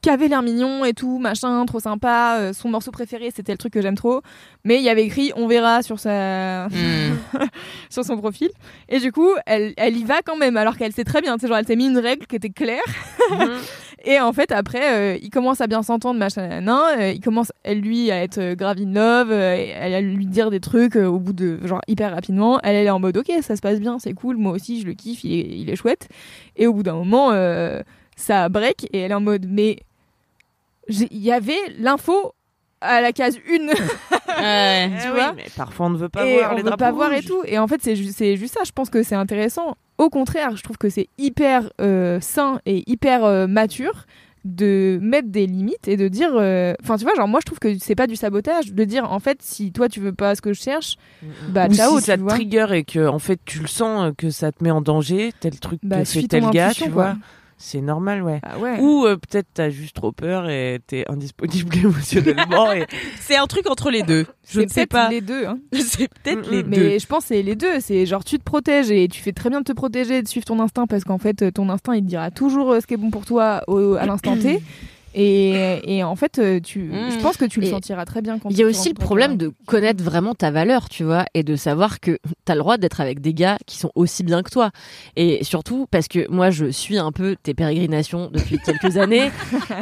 qui 0.00 0.10
avait 0.10 0.28
l'air 0.28 0.42
mignon 0.42 0.84
et 0.84 0.92
tout 0.94 1.18
machin, 1.18 1.64
trop 1.66 1.80
sympa. 1.80 2.36
euh, 2.38 2.52
son 2.52 2.68
morceau 2.68 2.90
préféré 2.90 3.30
c'était 3.34 3.52
le 3.52 3.58
truc 3.58 3.72
que 3.72 3.82
j'aime 3.82 3.96
trop, 3.96 4.22
mais 4.64 4.76
il 4.76 4.82
y 4.82 4.88
avait 4.88 5.04
écrit 5.04 5.32
on 5.36 5.46
verra 5.48 5.82
sur 5.82 5.98
sa 5.98 6.68
Hmm. 6.68 7.16
sur 7.90 8.04
son 8.04 8.16
profil. 8.16 8.50
Et 8.88 9.00
du 9.00 9.12
coup 9.12 9.30
elle 9.46 9.74
elle 9.76 9.96
y 9.96 10.04
va 10.04 10.22
quand 10.24 10.36
même 10.36 10.56
alors 10.56 10.76
qu'elle 10.76 10.92
sait 10.92 11.04
très 11.04 11.20
bien, 11.20 11.36
genre 11.36 11.56
elle 11.56 11.66
s'est 11.66 11.76
mis 11.76 11.86
une 11.86 11.98
règle 11.98 12.26
qui 12.26 12.36
était 12.36 12.50
claire. 12.50 12.82
Mhm. 13.30 13.50
Et 14.04 14.20
en 14.20 14.32
fait, 14.32 14.52
après, 14.52 14.94
euh, 14.94 15.18
ils 15.20 15.28
commencent 15.28 15.60
à 15.60 15.66
bien 15.66 15.82
s'entendre, 15.82 16.20
machin, 16.20 16.60
nan, 16.60 16.78
euh, 17.00 17.10
il 17.10 17.20
commence, 17.20 17.50
elle, 17.64 17.80
lui, 17.80 18.12
à 18.12 18.22
être 18.22 18.38
euh, 18.38 18.54
grave 18.54 18.78
in 18.80 18.92
love, 18.92 19.32
euh, 19.32 19.72
elle 19.74 19.92
à 19.92 20.00
lui 20.00 20.24
dire 20.24 20.50
des 20.50 20.60
trucs 20.60 20.94
au 20.94 21.18
bout 21.18 21.32
de, 21.32 21.58
genre, 21.66 21.80
hyper 21.88 22.12
rapidement. 22.12 22.60
Elle, 22.62 22.76
elle 22.76 22.86
est 22.86 22.90
en 22.90 23.00
mode, 23.00 23.16
ok, 23.16 23.30
ça 23.42 23.56
se 23.56 23.60
passe 23.60 23.80
bien, 23.80 23.98
c'est 23.98 24.14
cool, 24.14 24.36
moi 24.36 24.52
aussi, 24.52 24.80
je 24.80 24.86
le 24.86 24.94
kiffe, 24.94 25.24
il 25.24 25.32
est, 25.32 25.58
il 25.58 25.68
est 25.68 25.74
chouette. 25.74 26.08
Et 26.54 26.68
au 26.68 26.74
bout 26.74 26.84
d'un 26.84 26.94
moment, 26.94 27.32
ça 28.14 28.48
break, 28.48 28.86
et 28.92 29.00
elle 29.00 29.10
est 29.10 29.14
en 29.14 29.20
mode, 29.20 29.46
mais 29.48 29.80
il 30.88 31.18
y 31.18 31.32
avait 31.32 31.58
l'info 31.78 32.32
à 32.80 33.00
la 33.00 33.12
case 33.12 33.38
1. 33.48 33.66
Ouais. 33.68 33.74
tu 35.00 35.06
Eh 35.06 35.10
vois 35.10 35.30
oui, 35.30 35.36
mais 35.36 35.46
parfois 35.56 35.86
on 35.86 35.90
ne 35.90 35.96
veut 35.98 36.08
pas 36.08 36.24
et 36.26 36.34
voir 36.38 36.52
on 36.52 36.56
les 36.56 36.62
veut 36.62 36.70
pas 36.76 36.92
voir 36.92 37.12
et 37.12 37.22
tout. 37.22 37.42
Et 37.44 37.58
en 37.58 37.66
fait, 37.66 37.80
c'est 37.82 37.96
ju- 37.96 38.12
c'est 38.14 38.36
juste 38.36 38.54
ça. 38.54 38.60
Je 38.64 38.72
pense 38.72 38.88
que 38.90 39.02
c'est 39.02 39.14
intéressant. 39.16 39.76
Au 39.98 40.10
contraire, 40.10 40.56
je 40.56 40.62
trouve 40.62 40.78
que 40.78 40.88
c'est 40.88 41.08
hyper 41.18 41.70
euh, 41.80 42.20
sain 42.20 42.60
et 42.66 42.84
hyper 42.88 43.24
euh, 43.24 43.46
mature 43.48 44.06
de 44.44 44.98
mettre 45.02 45.28
des 45.28 45.46
limites 45.46 45.88
et 45.88 45.96
de 45.96 46.06
dire. 46.06 46.30
euh, 46.34 46.74
Enfin, 46.82 46.96
tu 46.96 47.04
vois, 47.04 47.14
genre 47.16 47.26
moi, 47.26 47.40
je 47.40 47.46
trouve 47.46 47.58
que 47.58 47.76
c'est 47.78 47.96
pas 47.96 48.06
du 48.06 48.14
sabotage 48.14 48.72
de 48.72 48.84
dire 48.84 49.10
en 49.10 49.18
fait, 49.18 49.42
si 49.42 49.72
toi 49.72 49.88
tu 49.88 49.98
veux 49.98 50.12
pas 50.12 50.36
ce 50.36 50.40
que 50.40 50.52
je 50.52 50.62
cherche, 50.62 50.96
bah 51.48 51.66
Ou 51.68 51.74
ciao, 51.74 51.98
si 51.98 52.04
ça 52.06 52.12
tu 52.14 52.18
te 52.20 52.22
vois. 52.22 52.34
trigger 52.34 52.66
et 52.72 52.84
que 52.84 53.08
en 53.08 53.18
fait 53.18 53.40
tu 53.44 53.58
le 53.58 53.66
sens 53.66 54.12
que 54.16 54.30
ça 54.30 54.52
te 54.52 54.62
met 54.62 54.70
en 54.70 54.80
danger, 54.80 55.32
tel 55.40 55.58
truc 55.58 55.80
Bah, 55.82 55.98
que 55.98 56.04
fait 56.04 56.28
tel 56.28 56.48
gars, 56.50 56.72
tu 56.72 56.84
quoi. 56.84 56.90
vois. 56.92 57.16
C'est 57.60 57.80
normal, 57.80 58.22
ouais. 58.22 58.38
Ah 58.44 58.56
ouais. 58.58 58.78
Ou 58.80 59.04
euh, 59.04 59.16
peut-être 59.16 59.48
t'as 59.52 59.68
juste 59.68 59.96
trop 59.96 60.12
peur 60.12 60.48
et 60.48 60.78
t'es 60.86 61.04
indisponible 61.10 61.76
émotionnellement. 61.84 62.70
et... 62.72 62.86
C'est 63.20 63.36
un 63.36 63.46
truc 63.48 63.68
entre 63.68 63.90
les 63.90 64.02
deux. 64.04 64.26
Je 64.48 64.60
ne 64.60 64.68
sais 64.68 64.86
pas. 64.86 65.08
les 65.08 65.20
deux. 65.20 65.44
Hein. 65.44 65.58
C'est 65.72 66.08
peut-être 66.08 66.48
Mm, 66.48 66.52
les 66.52 66.62
Mais 66.62 66.76
deux. 66.76 66.98
je 67.00 67.06
pense 67.06 67.24
que 67.24 67.34
c'est 67.34 67.42
les 67.42 67.56
deux. 67.56 67.80
C'est 67.80 68.06
genre 68.06 68.22
tu 68.24 68.38
te 68.38 68.44
protèges 68.44 68.90
et 68.92 69.08
tu 69.08 69.20
fais 69.20 69.32
très 69.32 69.50
bien 69.50 69.58
de 69.60 69.64
te 69.64 69.72
protéger 69.72 70.18
et 70.18 70.22
de 70.22 70.28
suivre 70.28 70.46
ton 70.46 70.60
instinct 70.60 70.86
parce 70.86 71.02
qu'en 71.02 71.18
fait 71.18 71.42
euh, 71.42 71.50
ton 71.50 71.68
instinct 71.68 71.94
il 71.96 72.02
te 72.04 72.08
dira 72.08 72.30
toujours 72.30 72.72
euh, 72.72 72.80
ce 72.80 72.86
qui 72.86 72.94
est 72.94 72.96
bon 72.96 73.10
pour 73.10 73.24
toi 73.26 73.62
au- 73.66 73.94
à 73.94 74.06
l'instant 74.06 74.36
T. 74.38 74.62
Et, 75.14 75.80
et 75.96 76.04
en 76.04 76.14
fait, 76.16 76.38
euh, 76.38 76.60
tu, 76.60 76.80
Mm. 76.80 77.10
je 77.12 77.18
pense 77.20 77.36
que 77.36 77.44
tu 77.44 77.60
le 77.60 77.66
Et 77.66 77.70
sentiras 77.70 78.04
très 78.04 78.22
bien 78.22 78.38
quand 78.38 78.50
Il 78.50 78.56
y 78.56 78.62
a 78.62 78.64
tu 78.66 78.70
aussi 78.70 78.88
le 78.90 78.94
problème 78.94 79.36
de 79.36 79.52
connaître 79.66 80.02
vraiment 80.04 80.34
ta 80.34 80.50
valeur, 80.50 80.88
tu 80.88 81.02
vois, 81.04 81.24
et 81.34 81.42
de 81.42 81.56
savoir 81.56 82.00
que 82.00 82.18
t'as 82.44 82.54
le 82.54 82.60
droit 82.60 82.76
d'être 82.76 83.00
avec 83.00 83.20
des 83.20 83.34
gars 83.34 83.58
qui 83.66 83.78
sont 83.78 83.90
aussi 83.94 84.22
bien 84.22 84.42
que 84.42 84.50
toi. 84.50 84.70
Et 85.16 85.42
surtout 85.44 85.86
parce 85.90 86.08
que 86.08 86.28
moi, 86.30 86.50
je 86.50 86.66
suis 86.66 86.98
un 86.98 87.10
peu 87.12 87.36
tes 87.42 87.54
pérégrinations 87.54 88.30
depuis 88.32 88.58
quelques 88.58 88.96
années, 88.98 89.30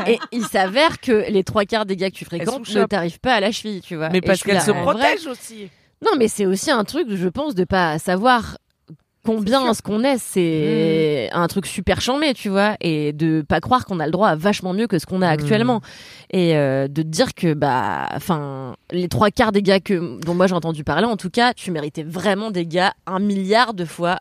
et 0.06 0.18
il 0.32 0.44
s'avère 0.52 1.00
que 1.00 1.30
les 1.30 1.44
trois 1.44 1.64
quarts 1.64 1.86
des 1.86 1.96
gars 1.96 2.10
que 2.10 2.16
tu 2.16 2.24
fréquentes 2.24 2.68
ne 2.74 2.84
t'arrivent 2.84 3.20
pas 3.20 3.34
à 3.34 3.40
la 3.40 3.50
cheville, 3.52 3.80
tu 3.82 3.96
vois. 3.96 4.08
Mais 4.10 4.18
Et 4.18 4.20
parce 4.20 4.38
je 4.38 4.42
suis 4.42 4.46
qu'elle 4.50 4.58
là, 4.58 4.64
se 4.64 4.70
en 4.70 4.84
vrai- 4.84 4.94
protège 4.94 5.26
aussi. 5.26 5.68
Non, 6.04 6.10
mais 6.18 6.28
c'est 6.28 6.46
aussi 6.46 6.70
un 6.70 6.84
truc, 6.84 7.08
je 7.10 7.28
pense, 7.28 7.54
de 7.54 7.64
pas 7.64 7.98
savoir 7.98 8.58
combien 9.26 9.74
ce 9.74 9.82
qu'on 9.82 10.04
est, 10.04 10.18
c'est 10.18 11.28
un 11.32 11.46
truc 11.48 11.66
super 11.66 12.00
chambé, 12.00 12.32
tu 12.32 12.48
vois, 12.48 12.76
et 12.80 13.12
de 13.12 13.44
pas 13.46 13.60
croire 13.60 13.84
qu'on 13.84 14.00
a 14.00 14.06
le 14.06 14.12
droit 14.12 14.28
à 14.28 14.36
vachement 14.36 14.72
mieux 14.72 14.86
que 14.86 14.98
ce 14.98 15.06
qu'on 15.06 15.20
a 15.20 15.28
actuellement, 15.28 15.80
et 16.30 16.56
euh, 16.56 16.86
de 16.88 17.02
te 17.02 17.08
dire 17.08 17.34
que 17.34 17.52
bah, 17.52 18.08
enfin, 18.14 18.76
les 18.90 19.08
trois 19.08 19.30
quarts 19.30 19.52
des 19.52 19.62
gars 19.62 19.80
que 19.80 20.20
dont 20.20 20.34
moi 20.34 20.46
j'ai 20.46 20.54
entendu 20.54 20.84
parler, 20.84 21.06
en 21.06 21.16
tout 21.16 21.30
cas, 21.30 21.52
tu 21.54 21.70
méritais 21.70 22.04
vraiment 22.04 22.50
des 22.50 22.66
gars 22.66 22.94
un 23.06 23.18
milliard 23.18 23.74
de 23.74 23.84
fois 23.84 24.18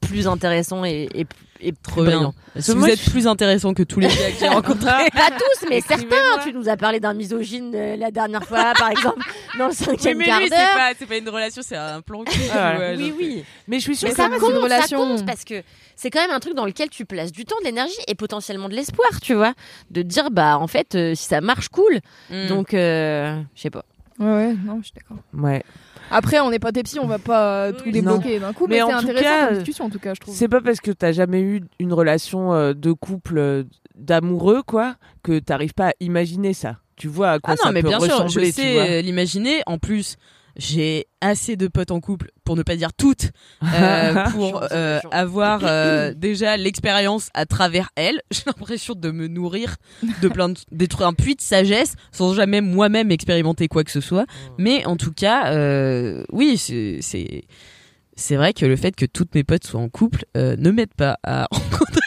plus 0.00 0.26
intéressants 0.26 0.84
et, 0.84 1.08
et, 1.14 1.26
et 1.60 1.72
plus 1.72 1.82
Trop 1.82 2.02
bien. 2.02 2.16
brillants. 2.16 2.34
Si 2.58 2.72
vous 2.72 2.78
moi, 2.78 2.90
êtes 2.90 3.00
plus 3.10 3.26
intéressant 3.26 3.74
que 3.74 3.82
tous 3.82 4.00
les 4.00 4.08
gars 4.08 4.14
que 4.14 4.38
j'ai 4.40 4.48
rencontrés. 4.48 5.10
Pas 5.12 5.30
tous, 5.30 5.68
mais 5.68 5.80
certains. 5.80 6.04
Écrivez-moi. 6.04 6.38
Tu 6.42 6.52
nous 6.52 6.68
as 6.68 6.76
parlé 6.76 7.00
d'un 7.00 7.14
misogyne 7.14 7.72
euh, 7.74 7.96
la 7.96 8.10
dernière 8.10 8.42
fois, 8.44 8.72
par 8.78 8.90
exemple, 8.90 9.20
dans 9.58 9.66
le 9.66 9.70
Oui, 9.70 9.76
cinquième 9.76 10.18
mais 10.18 10.24
quart 10.24 10.40
lui, 10.40 10.48
c'est 10.48 10.56
d'heure. 10.56 10.74
pas, 10.74 10.92
c'est 10.98 11.06
pas 11.06 11.16
une 11.18 11.28
relation, 11.28 11.62
c'est 11.64 11.76
un 11.76 12.00
plan 12.00 12.24
cul. 12.24 12.40
Ah, 12.52 12.76
Ouais, 12.78 12.94
Oui, 12.96 13.08
genre. 13.08 13.16
oui. 13.18 13.44
Mais 13.68 13.76
je 13.78 13.82
suis 13.82 13.96
sûre 13.96 14.08
Mais 14.08 14.14
que 14.14 14.16
ça 14.16 14.28
c'est 14.28 14.34
une 14.34 14.40
compte, 14.40 14.52
ça 14.54 14.60
relation. 14.60 14.98
compte 14.98 15.26
parce 15.26 15.44
que 15.44 15.62
c'est 15.96 16.10
quand 16.10 16.20
même 16.22 16.30
un 16.30 16.40
truc 16.40 16.54
dans 16.54 16.64
lequel 16.66 16.88
tu 16.88 17.04
places 17.04 17.30
du 17.32 17.44
temps, 17.44 17.56
de 17.60 17.66
l'énergie 17.66 17.94
et 18.08 18.14
potentiellement 18.14 18.68
de 18.68 18.74
l'espoir, 18.74 19.20
tu 19.20 19.34
vois. 19.34 19.52
De 19.90 20.02
te 20.02 20.06
dire, 20.06 20.30
bah 20.30 20.58
en 20.58 20.66
fait, 20.66 20.94
euh, 20.94 21.14
si 21.14 21.24
ça 21.24 21.40
marche, 21.40 21.68
cool. 21.68 22.00
Mm. 22.30 22.46
Donc, 22.48 22.74
euh, 22.74 23.40
je 23.54 23.60
sais 23.62 23.70
pas. 23.70 23.84
Ouais, 24.18 24.26
ouais, 24.26 24.54
non, 24.64 24.78
je 24.80 24.86
suis 24.86 24.94
d'accord. 24.94 25.16
Ouais. 25.34 25.62
Après, 26.10 26.40
on 26.40 26.50
n'est 26.50 26.58
pas 26.58 26.72
des 26.72 26.82
petits, 26.82 26.98
on 26.98 27.06
va 27.06 27.18
pas 27.18 27.66
euh, 27.66 27.72
tout 27.72 27.90
débloquer 27.90 28.40
d'un 28.40 28.52
coup, 28.52 28.66
mais, 28.66 28.76
c'est 28.76 28.92
intéressant 28.92 29.22
cas, 29.22 29.46
comme 29.46 29.56
discussion 29.58 29.84
en 29.84 29.90
tout 29.90 29.98
cas, 29.98 30.14
je 30.14 30.20
trouve. 30.20 30.34
C'est 30.34 30.48
pas 30.48 30.60
parce 30.60 30.80
que 30.80 30.90
t'as 30.90 31.12
jamais 31.12 31.40
eu 31.40 31.62
une 31.78 31.92
relation 31.92 32.52
euh, 32.52 32.74
de 32.74 32.92
couple 32.92 33.38
euh, 33.38 33.64
d'amoureux, 33.94 34.62
quoi, 34.66 34.96
que 35.22 35.38
t'arrives 35.38 35.74
pas 35.74 35.88
à 35.88 35.92
imaginer 36.00 36.52
ça. 36.52 36.76
Tu 36.96 37.08
vois 37.08 37.30
à 37.30 37.38
quoi 37.38 37.54
Ah 37.54 37.56
non, 37.58 37.68
ça 37.68 37.72
mais 37.72 37.82
peut 37.82 37.88
bien 37.88 38.00
sûr, 38.00 38.28
je 38.28 38.50
sais 38.50 39.02
l'imaginer. 39.02 39.62
En 39.66 39.78
plus, 39.78 40.16
j'ai 40.60 41.06
assez 41.22 41.56
de 41.56 41.68
potes 41.68 41.90
en 41.90 42.00
couple, 42.00 42.30
pour 42.44 42.54
ne 42.54 42.62
pas 42.62 42.76
dire 42.76 42.92
toutes, 42.92 43.30
euh, 43.74 44.24
pour 44.30 44.62
euh, 44.70 45.00
avoir 45.10 45.62
euh, 45.64 46.12
déjà 46.16 46.58
l'expérience 46.58 47.30
à 47.32 47.46
travers 47.46 47.88
elles. 47.96 48.20
J'ai 48.30 48.42
l'impression 48.46 48.94
de 48.94 49.10
me 49.10 49.26
nourrir 49.26 49.76
de 50.20 50.28
plein 50.28 50.50
de, 50.50 50.58
d'être 50.70 51.02
un 51.02 51.14
puits 51.14 51.34
de 51.34 51.40
sagesse 51.40 51.94
sans 52.12 52.34
jamais 52.34 52.60
moi-même 52.60 53.10
expérimenter 53.10 53.68
quoi 53.68 53.84
que 53.84 53.90
ce 53.90 54.02
soit. 54.02 54.26
Mais 54.58 54.84
en 54.84 54.96
tout 54.96 55.12
cas, 55.12 55.52
euh, 55.52 56.24
oui, 56.30 56.58
c'est 56.58 56.98
c'est 57.00 57.44
c'est 58.16 58.36
vrai 58.36 58.52
que 58.52 58.66
le 58.66 58.76
fait 58.76 58.94
que 58.94 59.06
toutes 59.06 59.34
mes 59.34 59.44
potes 59.44 59.64
soient 59.64 59.80
en 59.80 59.88
couple 59.88 60.26
euh, 60.36 60.56
ne 60.58 60.70
m'aide 60.70 60.92
pas 60.94 61.16
à 61.22 61.48
rencontrer. 61.50 62.00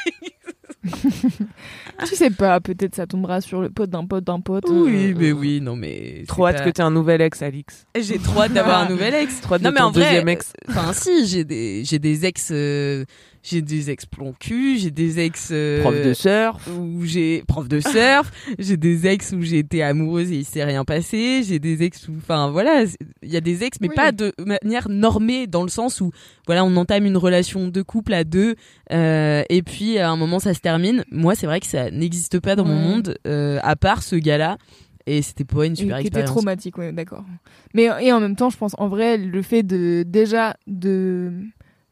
Tu 2.07 2.15
sais 2.15 2.29
pas, 2.31 2.59
peut-être 2.59 2.95
ça 2.95 3.05
tombera 3.07 3.39
sur 3.41 3.61
le 3.61 3.69
pote 3.69 3.89
d'un 3.89 4.05
pote 4.05 4.23
d'un 4.23 4.39
pote. 4.39 4.63
Oui, 4.69 5.11
euh, 5.11 5.15
mais 5.17 5.31
oui, 5.31 5.61
non 5.61 5.75
mais 5.75 6.23
Trop 6.27 6.47
hâte 6.47 6.57
pas- 6.57 6.63
que 6.65 6.69
t'aies 6.71 6.81
un 6.81 6.91
nouvel 6.91 7.21
ex, 7.21 7.41
Alix. 7.41 7.85
J'ai 7.99 8.17
trop 8.19 8.41
hâte 8.41 8.53
d'avoir 8.53 8.81
un 8.81 8.89
nouvel 8.89 9.13
ex. 9.13 9.39
Trop 9.41 9.55
hâte 9.55 9.61
Non 9.61 9.69
de 9.69 9.73
mais 9.75 9.79
ton 9.79 9.85
en 9.87 9.91
vrai, 9.91 10.03
deuxième 10.05 10.27
ex. 10.29 10.53
euh, 10.67 10.71
enfin 10.71 10.93
si, 10.93 11.27
j'ai 11.27 11.43
des 11.43 11.83
j'ai 11.85 11.99
des 11.99 12.25
ex, 12.25 12.49
euh, 12.51 13.05
j'ai 13.43 13.61
des 13.61 13.91
ex 13.91 14.05
plomb 14.05 14.33
cul, 14.39 14.77
j'ai 14.77 14.89
des 14.89 15.19
ex 15.19 15.49
euh, 15.51 15.81
Prof 15.81 15.93
de 15.93 16.13
surf. 16.13 16.67
où 16.69 17.03
j'ai 17.03 17.43
prof 17.47 17.67
de 17.67 17.79
surf, 17.81 18.31
j'ai 18.57 18.77
des 18.77 19.05
ex 19.05 19.33
où 19.33 19.41
j'ai 19.41 19.59
été 19.59 19.83
amoureuse 19.83 20.31
et 20.31 20.37
il 20.37 20.45
s'est 20.45 20.63
rien 20.63 20.85
passé, 20.85 21.43
j'ai 21.43 21.59
des 21.59 21.83
ex 21.83 22.07
où, 22.07 22.13
enfin 22.17 22.49
voilà, 22.49 22.85
il 23.21 23.29
y 23.29 23.35
a 23.37 23.41
des 23.41 23.63
ex 23.63 23.79
mais 23.81 23.89
Oui. 23.89 23.95
pas 23.95 24.11
de 24.13 24.31
manière 24.39 24.87
normée 24.89 25.45
dans 25.45 25.63
le 25.63 25.69
sens 25.69 25.99
où 25.99 26.11
voilà 26.47 26.63
on 26.63 26.75
entame 26.77 27.05
une 27.05 27.17
relation 27.17 27.67
de 27.67 27.81
couple 27.81 28.13
à 28.13 28.23
deux 28.23 28.55
euh, 28.93 29.43
et 29.49 29.61
puis 29.61 29.99
à 29.99 30.09
un 30.09 30.15
moment 30.15 30.39
ça 30.39 30.53
se 30.53 30.59
termine. 30.61 31.03
Moi 31.11 31.35
c'est 31.35 31.45
vrai 31.45 31.59
que 31.59 31.67
ça 31.67 31.91
n'existe 31.91 32.39
pas 32.39 32.55
dans 32.55 32.65
mon 32.65 32.75
monde 32.79 33.17
euh, 33.27 33.59
à 33.61 33.75
part 33.75 34.03
ce 34.03 34.15
gars-là 34.15 34.57
et 35.05 35.21
c'était 35.21 35.43
pas 35.43 35.65
une 35.65 35.73
Et 35.73 35.75
super 35.75 35.97
qui 35.97 36.07
était 36.07 36.19
expérience. 36.19 36.29
traumatique, 36.29 36.77
ouais, 36.77 36.93
d'accord. 36.93 37.25
Mais 37.73 37.89
et 38.01 38.13
en 38.13 38.21
même 38.21 38.37
temps, 38.37 38.49
je 38.49 38.55
pense 38.55 38.73
en 38.77 38.87
vrai 38.87 39.17
le 39.17 39.41
fait 39.41 39.61
de 39.61 40.03
déjà 40.07 40.55
de 40.65 41.33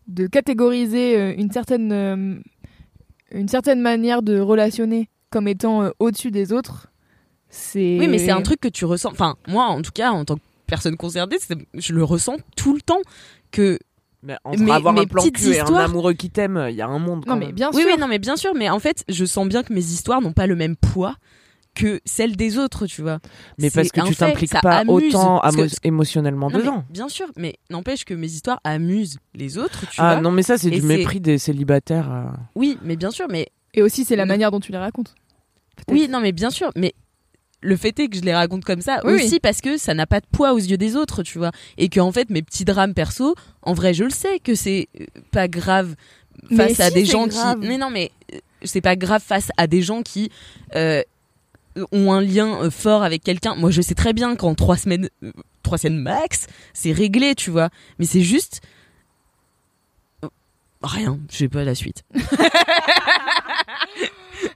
de 0.08 0.28
catégoriser 0.28 1.18
euh, 1.20 1.34
une 1.38 1.52
certaine 1.52 1.92
euh, 1.92 2.36
une 3.32 3.48
certaine 3.48 3.82
manière 3.82 4.22
de 4.22 4.40
relationner 4.40 5.10
comme 5.30 5.48
étant 5.48 5.84
euh, 5.84 5.90
au-dessus 6.00 6.32
des 6.32 6.52
autres, 6.52 6.92
c'est 7.50 7.98
Oui, 8.00 8.08
mais 8.08 8.18
c'est 8.18 8.32
un 8.32 8.42
truc 8.42 8.60
que 8.60 8.68
tu 8.68 8.86
ressens. 8.86 9.12
Enfin, 9.12 9.36
moi, 9.48 9.66
en 9.66 9.82
tout 9.82 9.92
cas, 9.94 10.12
en 10.12 10.26
tant 10.26 10.36
que 10.36 10.42
personne 10.68 10.98
concernée, 10.98 11.38
c'est- 11.40 11.56
je 11.74 11.94
le 11.94 12.04
ressens 12.04 12.38
tout 12.58 12.74
le 12.74 12.82
temps 12.82 13.02
que. 13.52 13.80
Mais 14.24 14.36
entre 14.44 14.60
Mais- 14.62 14.72
avoir 14.72 14.94
mes 14.94 15.02
un 15.02 15.06
plan 15.06 15.24
cul 15.24 15.50
et 15.54 15.60
un 15.62 15.66
amoureux 15.76 16.14
qui 16.14 16.30
t'aime, 16.30 16.68
il 16.70 16.76
y 16.76 16.82
a 16.82 16.88
un 16.88 17.00
monde. 17.00 17.24
Quand 17.26 17.34
Non 17.34 17.40
mais 17.40 17.48
même. 17.48 17.56
bien 17.56 17.70
Oui, 17.74 17.82
sûr. 17.82 17.92
oui, 17.92 18.00
non, 18.00 18.08
mais 18.08 18.20
bien 18.20 18.36
sûr. 18.36 18.54
Mais 18.56 18.70
en 18.70 18.78
fait, 18.80 19.04
je 19.10 19.26
sens 19.26 19.48
bien 19.48 19.64
que 19.64 19.74
mes 19.74 19.80
histoires 19.84 20.22
n'ont 20.22 20.32
pas 20.34 20.46
le 20.46 20.56
même 20.56 20.76
poids 20.76 21.16
que 21.74 22.02
celles 22.06 22.36
des 22.36 22.58
autres, 22.58 22.86
tu 22.86 23.02
vois. 23.02 23.20
Mais 23.58 23.70
parce 23.70 23.90
que 23.92 24.02
tu 24.06 24.16
t'impliques 24.16 24.52
pas 24.62 24.80
amuse, 24.80 25.16
autant 25.16 25.40
que- 25.40 25.88
émotionnellement 25.88 26.50
Non, 26.50 26.58
dedans. 26.60 26.84
bien 26.90 27.08
sûr, 27.08 27.28
mais 27.38 27.56
n'empêche 27.70 28.04
que 28.04 28.14
mes 28.14 28.28
histoires 28.28 28.60
amusent 28.64 29.18
les 29.36 29.58
autres, 29.58 29.90
tu 29.90 29.96
Ah 30.02 30.14
vois. 30.16 30.22
non, 30.22 30.32
mais 30.32 30.44
ça, 30.44 30.58
c'est 30.58 30.70
du 30.70 30.82
mépris 30.82 31.22
des 31.22 31.38
célibataires. 31.38 32.12
euh. 32.12 32.24
Oui, 32.56 32.78
mais 32.84 32.96
bien 32.98 33.12
sûr, 33.12 33.28
mais 33.30 33.50
Et 33.74 33.82
aussi 33.82 34.04
c'est 34.04 34.18
la 34.18 34.26
manière 34.26 34.52
dont 34.52 34.60
tu 34.60 34.72
les 34.74 34.78
racontes. 34.78 35.16
Oui, 35.88 36.08
non, 36.10 36.20
mais 36.20 36.34
bien 36.34 36.50
sûr, 36.50 36.72
mais 36.76 36.94
le 37.62 37.78
fait 37.78 37.98
est 38.00 38.10
que 38.10 38.18
je 38.18 38.22
les 38.22 38.34
raconte 38.36 38.66
comme 38.66 38.82
ça 38.82 39.00
Oui, 39.06 39.14
aussi 39.14 39.34
oui. 39.36 39.40
parce 39.42 39.62
que 39.62 39.78
ça 39.78 39.94
n'a 39.94 40.06
pas 40.06 40.20
de 40.20 40.26
poids 40.32 40.52
aux 40.54 40.58
yeux 40.58 40.78
des 40.78 40.96
autres, 40.98 41.24
tu 41.24 41.38
vois. 41.38 41.52
Et 41.78 41.88
que 41.88 42.00
en 42.02 42.12
fait, 42.12 42.30
mes 42.30 42.42
petits 42.42 42.66
drames 42.66 42.94
perso, 42.94 43.34
en 43.62 43.74
vrai, 43.74 43.94
je 43.94 44.04
le 44.04 44.10
sais 44.10 44.40
que 44.40 44.56
c'est 44.56 44.90
euh, 45.00 45.06
pas 45.32 45.48
grave 45.48 45.96
Mais 46.50 46.58
face 46.58 46.80
à 46.82 46.88
si, 46.90 46.96
des 46.96 47.06
gens 47.06 47.28
grave. 47.28 47.60
qui. 47.62 47.68
Mais 47.68 47.78
non, 47.78 47.90
mais 47.90 48.12
euh, 48.34 48.40
c'est 48.64 48.82
pas 48.82 48.96
grave 48.98 49.22
face 49.26 49.52
à 49.58 49.68
des 49.68 49.82
gens 49.82 50.02
qui 50.02 50.32
euh, 50.76 51.02
ont 51.92 52.12
un 52.12 52.22
lien 52.22 52.62
euh, 52.64 52.70
fort 52.72 53.04
avec 53.04 53.24
quelqu'un. 53.24 53.56
Moi, 53.56 53.72
je 53.72 53.82
sais 53.82 53.96
très 53.96 54.14
bien 54.14 54.36
qu'en 54.36 54.56
trois 54.56 54.78
semaines, 54.78 55.10
euh, 55.24 55.32
trois 55.64 55.78
semaines 55.78 56.00
max, 56.02 56.48
c'est 56.74 56.92
réglé, 56.92 57.36
tu 57.36 57.50
vois. 57.52 57.70
Mais 58.00 58.06
c'est 58.06 58.22
juste. 58.22 58.62
euh, 60.24 60.30
Rien, 60.84 61.20
je 61.32 61.38
sais 61.38 61.50
pas 61.50 61.64
la 61.64 61.76
suite. 61.76 62.04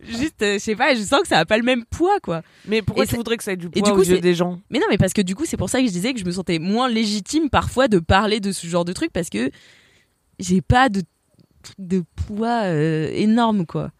Juste, 0.03 0.41
euh, 0.41 0.53
je 0.53 0.59
sais 0.59 0.75
pas, 0.75 0.95
je 0.95 1.01
sens 1.01 1.21
que 1.21 1.27
ça 1.27 1.39
a 1.39 1.45
pas 1.45 1.57
le 1.57 1.63
même 1.63 1.83
poids, 1.85 2.19
quoi. 2.19 2.41
Mais 2.67 2.81
pourquoi 2.81 3.03
Et 3.03 3.07
tu 3.07 3.15
voudrais 3.15 3.37
que 3.37 3.43
ça 3.43 3.53
ait 3.53 3.57
du 3.57 3.67
et 3.67 3.81
poids 3.81 3.89
du 3.89 3.91
coup, 3.93 3.99
aux 3.99 4.03
yeux 4.03 4.15
c'est- 4.15 4.21
des 4.21 4.33
gens? 4.33 4.59
Mais 4.69 4.79
non, 4.79 4.85
mais 4.89 4.97
parce 4.97 5.13
que 5.13 5.21
du 5.21 5.35
coup, 5.35 5.45
c'est 5.45 5.57
pour 5.57 5.69
ça 5.69 5.79
que 5.79 5.87
je 5.87 5.91
disais 5.91 6.13
que 6.13 6.19
je 6.19 6.25
me 6.25 6.31
sentais 6.31 6.57
moins 6.59 6.89
légitime 6.89 7.49
parfois 7.49 7.87
de 7.87 7.99
parler 7.99 8.39
de 8.39 8.51
ce 8.51 8.65
genre 8.67 8.85
de 8.85 8.93
truc 8.93 9.11
parce 9.13 9.29
que 9.29 9.51
j'ai 10.39 10.61
pas 10.61 10.89
de 10.89 12.03
poids 12.15 12.63
euh, 12.65 13.09
énorme, 13.13 13.65
quoi. 13.65 13.91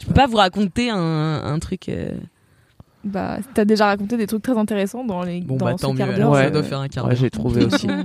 Je 0.00 0.06
peux 0.06 0.14
pas 0.14 0.26
vous 0.26 0.36
raconter 0.38 0.90
un, 0.90 0.96
un 1.44 1.58
truc. 1.58 1.88
euh, 1.88 2.12
Bah 3.02 3.38
t'as 3.54 3.64
déjà 3.64 3.86
raconté 3.86 4.16
des 4.18 4.26
trucs 4.26 4.42
très 4.42 4.58
intéressants 4.58 5.04
dans 5.04 5.22
les 5.22 5.40
Bon, 5.40 5.56
dans 5.56 5.64
bah 5.66 5.72
ce 5.78 5.82
tant 5.82 5.92
mieux. 5.92 5.98
quart 5.98 6.08
alors, 6.10 6.18
d'heure. 6.18 6.32
Ouais. 6.32 6.44
ça 6.44 6.50
doit 6.50 6.62
faire 6.62 6.80
un 6.80 6.88
quart 6.88 7.04
Ouais, 7.04 7.10
d'heure. 7.12 7.18
j'ai 7.20 7.30
trouvé 7.30 7.64
aussi. 7.66 7.86
Ouais. 7.88 8.02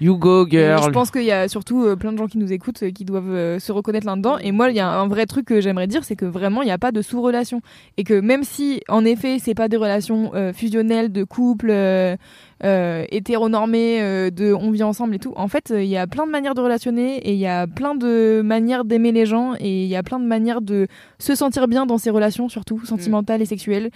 You 0.00 0.16
go, 0.16 0.46
Et 0.46 0.50
girl. 0.50 0.82
Je 0.82 0.90
pense 0.90 1.10
qu'il 1.10 1.24
y 1.24 1.30
a 1.30 1.46
surtout 1.48 1.84
euh, 1.84 1.94
plein 1.96 2.12
de 2.12 2.18
gens 2.18 2.26
qui 2.26 2.38
nous 2.38 2.52
écoutent 2.52 2.82
euh, 2.82 2.90
qui 2.90 3.04
doivent 3.04 3.30
euh, 3.30 3.58
se 3.58 3.70
reconnaître 3.70 4.06
là-dedans. 4.06 4.38
Et 4.38 4.50
moi, 4.50 4.70
il 4.70 4.76
y 4.76 4.80
a 4.80 4.88
un 4.88 5.06
vrai 5.06 5.26
truc 5.26 5.44
que 5.46 5.60
j'aimerais 5.60 5.86
dire, 5.86 6.04
c'est 6.04 6.16
que 6.16 6.24
vraiment, 6.24 6.62
il 6.62 6.66
n'y 6.66 6.70
a 6.72 6.78
pas 6.78 6.90
de 6.90 7.02
sous-relation. 7.02 7.60
Et 7.98 8.04
que 8.04 8.18
même 8.18 8.42
si, 8.42 8.80
en 8.88 9.04
effet, 9.04 9.38
c'est 9.38 9.54
pas 9.54 9.68
des 9.68 9.76
relations 9.76 10.32
euh, 10.34 10.52
fusionnelles 10.54 11.12
de 11.12 11.22
couple 11.24 11.68
euh, 11.70 12.16
euh, 12.64 13.04
hétéronormées, 13.10 14.00
euh, 14.00 14.30
de 14.30 14.52
on 14.54 14.70
vit 14.70 14.82
ensemble 14.82 15.14
et 15.14 15.18
tout, 15.18 15.32
en 15.36 15.48
fait, 15.48 15.70
euh, 15.70 15.82
il 15.82 15.88
y 15.88 15.96
a 15.96 16.06
plein 16.06 16.26
de 16.26 16.30
manières 16.30 16.54
de 16.54 16.60
relationner 16.60 17.16
et 17.18 17.32
il 17.32 17.38
y 17.38 17.46
a 17.46 17.66
plein 17.66 17.94
de 17.94 18.40
manières 18.42 18.84
d'aimer 18.84 19.12
les 19.12 19.26
gens 19.26 19.54
et 19.60 19.82
il 19.82 19.88
y 19.88 19.96
a 19.96 20.02
plein 20.02 20.18
de 20.18 20.26
manières 20.26 20.62
de 20.62 20.86
se 21.18 21.34
sentir 21.34 21.68
bien 21.68 21.84
dans 21.84 21.98
ces 21.98 22.10
relations, 22.10 22.48
surtout 22.48 22.84
sentimentales 22.86 23.42
et 23.42 23.46
sexuelles. 23.46 23.90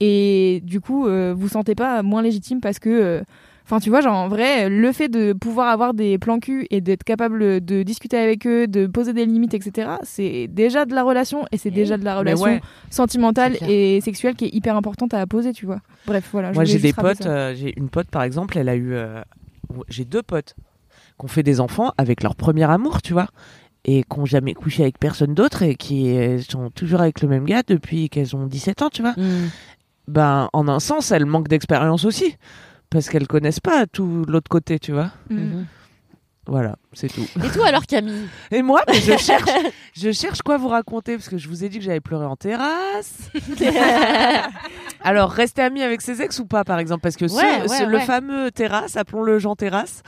Et 0.00 0.62
du 0.64 0.80
coup, 0.80 1.06
euh, 1.06 1.34
vous 1.36 1.48
sentez 1.48 1.74
pas 1.74 2.02
moins 2.02 2.22
légitime 2.22 2.60
parce 2.60 2.78
que. 2.78 3.22
Enfin, 3.70 3.78
tu 3.78 3.88
vois, 3.88 4.00
genre 4.00 4.16
en 4.16 4.26
vrai, 4.26 4.68
le 4.68 4.90
fait 4.90 5.08
de 5.08 5.32
pouvoir 5.32 5.68
avoir 5.68 5.94
des 5.94 6.18
plans 6.18 6.40
cul 6.40 6.66
et 6.70 6.80
d'être 6.80 7.04
capable 7.04 7.64
de 7.64 7.84
discuter 7.84 8.16
avec 8.16 8.44
eux, 8.44 8.66
de 8.66 8.88
poser 8.88 9.12
des 9.12 9.24
limites, 9.24 9.54
etc., 9.54 9.90
c'est 10.02 10.48
déjà 10.48 10.86
de 10.86 10.92
la 10.92 11.04
relation 11.04 11.44
et 11.52 11.56
c'est 11.56 11.70
déjà 11.70 11.96
de 11.96 12.04
la 12.04 12.18
relation 12.18 12.46
ouais. 12.46 12.60
sentimentale 12.90 13.56
et 13.68 14.00
sexuelle 14.00 14.34
qui 14.34 14.46
est 14.46 14.52
hyper 14.52 14.74
importante 14.74 15.14
à 15.14 15.24
poser, 15.28 15.52
tu 15.52 15.66
vois. 15.66 15.78
Bref, 16.04 16.30
voilà. 16.32 16.50
Moi, 16.50 16.64
j'ai 16.64 16.80
des 16.80 16.92
potes. 16.92 17.26
euh, 17.26 17.54
j'ai 17.54 17.72
une 17.78 17.90
pote, 17.90 18.08
par 18.08 18.24
exemple, 18.24 18.58
elle 18.58 18.68
a 18.68 18.74
eu. 18.74 18.92
euh, 18.92 19.20
j'ai 19.88 20.04
deux 20.04 20.22
potes 20.22 20.56
qui 21.16 21.24
ont 21.24 21.28
fait 21.28 21.44
des 21.44 21.60
enfants 21.60 21.92
avec 21.96 22.24
leur 22.24 22.34
premier 22.34 22.68
amour, 22.68 23.02
tu 23.02 23.12
vois, 23.12 23.28
et 23.84 24.02
qui 24.02 24.18
n'ont 24.18 24.26
jamais 24.26 24.54
couché 24.54 24.82
avec 24.82 24.98
personne 24.98 25.32
d'autre 25.32 25.62
et 25.62 25.76
qui 25.76 26.12
sont 26.42 26.70
toujours 26.70 27.02
avec 27.02 27.22
le 27.22 27.28
même 27.28 27.44
gars 27.44 27.62
depuis 27.64 28.08
qu'elles 28.08 28.34
ont 28.34 28.46
17 28.48 28.82
ans, 28.82 28.90
tu 28.90 29.02
vois. 29.02 29.12
Mm. 29.12 29.50
Ben, 30.08 30.48
en 30.52 30.66
un 30.66 30.80
sens, 30.80 31.12
elles 31.12 31.24
manquent 31.24 31.46
d'expérience 31.46 32.04
aussi. 32.04 32.34
Parce 32.90 33.08
qu'elles 33.08 33.26
connaissent 33.28 33.60
pas 33.60 33.86
tout 33.86 34.24
l'autre 34.26 34.48
côté, 34.48 34.78
tu 34.78 34.92
vois. 34.92 35.10
Mhm. 35.30 35.66
Voilà, 36.46 36.74
c'est 36.92 37.06
tout. 37.08 37.26
Et 37.44 37.48
toi 37.50 37.66
alors 37.68 37.86
Camille? 37.86 38.26
Et 38.50 38.62
moi, 38.62 38.82
mais 38.88 38.94
je 38.94 39.16
cherche, 39.18 39.48
je 39.96 40.10
cherche 40.10 40.42
quoi 40.42 40.56
vous 40.56 40.66
raconter 40.68 41.16
parce 41.16 41.28
que 41.28 41.38
je 41.38 41.46
vous 41.48 41.62
ai 41.62 41.68
dit 41.68 41.78
que 41.78 41.84
j'avais 41.84 42.00
pleuré 42.00 42.24
en 42.26 42.34
terrasse. 42.34 43.30
Alors, 45.02 45.30
rester 45.30 45.62
ami 45.62 45.82
avec 45.82 46.00
ses 46.00 46.20
ex 46.20 46.38
ou 46.40 46.46
pas, 46.46 46.64
par 46.64 46.78
exemple, 46.78 47.02
parce 47.02 47.16
que 47.16 47.28
ce- 47.28 47.36
Ouais, 47.36 47.66
ce- 47.66 47.70
ouais, 47.70 47.86
le 47.86 47.98
fameux 48.00 48.50
terrasse, 48.50 48.96
appelons-le 48.96 49.38
Jean 49.38 49.54
Terrasse, 49.54 50.02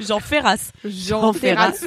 Jean 0.00 0.18
Ferras. 0.20 0.72
Jean 0.84 1.32
Terrasse, 1.32 1.86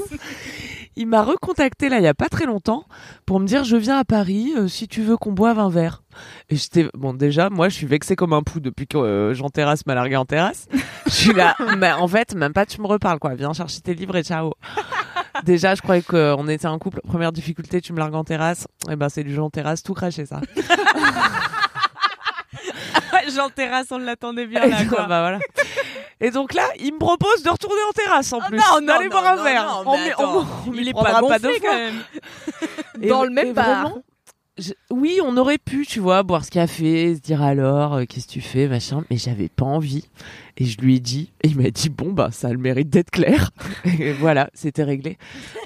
il 1.02 1.08
m'a 1.08 1.24
recontacté 1.24 1.90
là 1.90 1.98
il 1.98 2.04
y 2.04 2.08
a 2.08 2.14
pas 2.14 2.30
très 2.30 2.46
longtemps 2.46 2.86
pour 3.26 3.40
me 3.40 3.48
dire 3.48 3.64
je 3.64 3.76
viens 3.76 3.98
à 3.98 4.06
Paris 4.06 4.54
euh, 4.56 4.68
si 4.68 4.88
tu 4.88 5.02
veux 5.02 5.18
qu'on 5.18 5.32
boive 5.32 5.60
un 5.60 5.70
verre. 5.70 6.04
Et 6.50 6.56
j'étais 6.56 6.88
bon 6.94 7.14
déjà 7.14 7.50
moi 7.50 7.70
je 7.70 7.76
suis 7.76 7.88
vexée 7.88 8.16
comme 8.16 8.34
un 8.34 8.44
pou 8.44 8.60
depuis 8.60 8.86
que 8.88 8.98
euh, 8.98 9.34
Jean 9.34 9.50
Terrasse 9.50 9.86
m'a 9.86 9.96
largué 9.96 10.16
en 10.16 10.26
terrasse. 10.26 10.68
je 11.08 11.12
suis 11.12 11.34
là 11.34 11.56
mais 11.78 11.92
en 11.92 12.08
fait 12.08 12.36
même 12.36 12.54
pas 12.54 12.66
tu 12.66 12.82
me 12.82 12.88
reparles 12.88 13.20
quoi, 13.20 13.34
viens 13.34 13.54
chercher 13.54 13.82
tes 13.82 13.96
livres 13.96 14.16
et 14.16 14.24
ciao. 14.24 14.54
Déjà, 15.44 15.76
je 15.76 15.82
croyais 15.82 16.02
qu'on 16.04 16.48
était 16.50 16.68
un 16.68 16.78
couple. 16.78 17.02
Première 17.08 17.32
difficulté, 17.32 17.82
tu 17.82 17.94
me 17.94 18.00
largues 18.00 18.16
en 18.16 18.24
terrasse. 18.24 18.68
Et 18.92 18.96
ben, 18.96 19.10
c'est 19.10 19.24
du 19.24 19.34
Jean 19.34 19.50
Terrasse 19.50 19.82
tout 19.82 19.94
craché, 19.94 20.26
ça. 20.26 20.42
Jean 23.34 23.50
Terrasse, 23.50 23.88
on 23.92 23.98
l'attendait 23.98 24.46
bien 24.46 24.68
là, 24.68 24.86
quoi. 24.86 25.08
bah, 25.08 25.22
voilà. 25.22 25.40
Et 26.22 26.32
donc 26.32 26.54
là, 26.54 26.68
il 26.80 26.94
me 26.94 27.00
propose 27.00 27.44
de 27.44 27.50
retourner 27.50 27.82
en 27.90 27.92
terrasse 27.94 28.32
en 28.32 28.38
Oh 28.40 28.48
plus. 28.48 28.58
non, 28.58 28.86
D'aller 28.86 29.06
non, 29.06 29.12
boire 29.12 29.28
un 29.40 29.44
verre. 29.44 29.84
On 29.86 29.98
m'y 29.98 30.04
Il 30.82 30.88
est 30.90 30.94
pas 30.94 31.16
deux 31.20 31.28
gonflé, 31.28 31.60
fois. 31.60 31.70
quand 31.70 31.76
même. 31.78 31.96
Et- 33.02 33.08
Dans 33.08 33.24
le 33.24 33.32
même 33.32 33.54
bar. 33.54 33.92
je- 34.58 34.74
oui, 34.92 35.20
on 35.24 35.36
aurait 35.38 35.58
pu, 35.58 35.86
tu 35.88 36.00
vois, 36.00 36.22
boire 36.24 36.46
ce 36.46 36.52
café, 36.52 37.16
se 37.16 37.20
dire 37.22 37.42
alors, 37.42 37.96
euh, 37.96 38.04
qu'est-ce 38.08 38.28
que 38.28 38.34
tu 38.34 38.42
fais, 38.42 38.68
machin, 38.68 39.04
mais 39.10 39.18
j'avais 39.18 39.50
pas 39.50 39.66
envie. 39.66 40.06
Et 40.58 40.66
je 40.66 40.78
lui 40.80 40.98
ai 40.98 41.00
dit, 41.00 41.32
et 41.44 41.48
il 41.48 41.58
m'a 41.58 41.72
dit, 41.72 41.90
bon, 41.90 42.12
bah, 42.12 42.30
ça 42.32 42.50
a 42.50 42.52
le 42.52 42.60
mérite 42.60 42.90
d'être 42.90 43.10
clair. 43.10 43.50
Et 44.00 44.12
voilà, 44.14 44.50
c'était 44.54 44.84
réglé. 44.84 45.18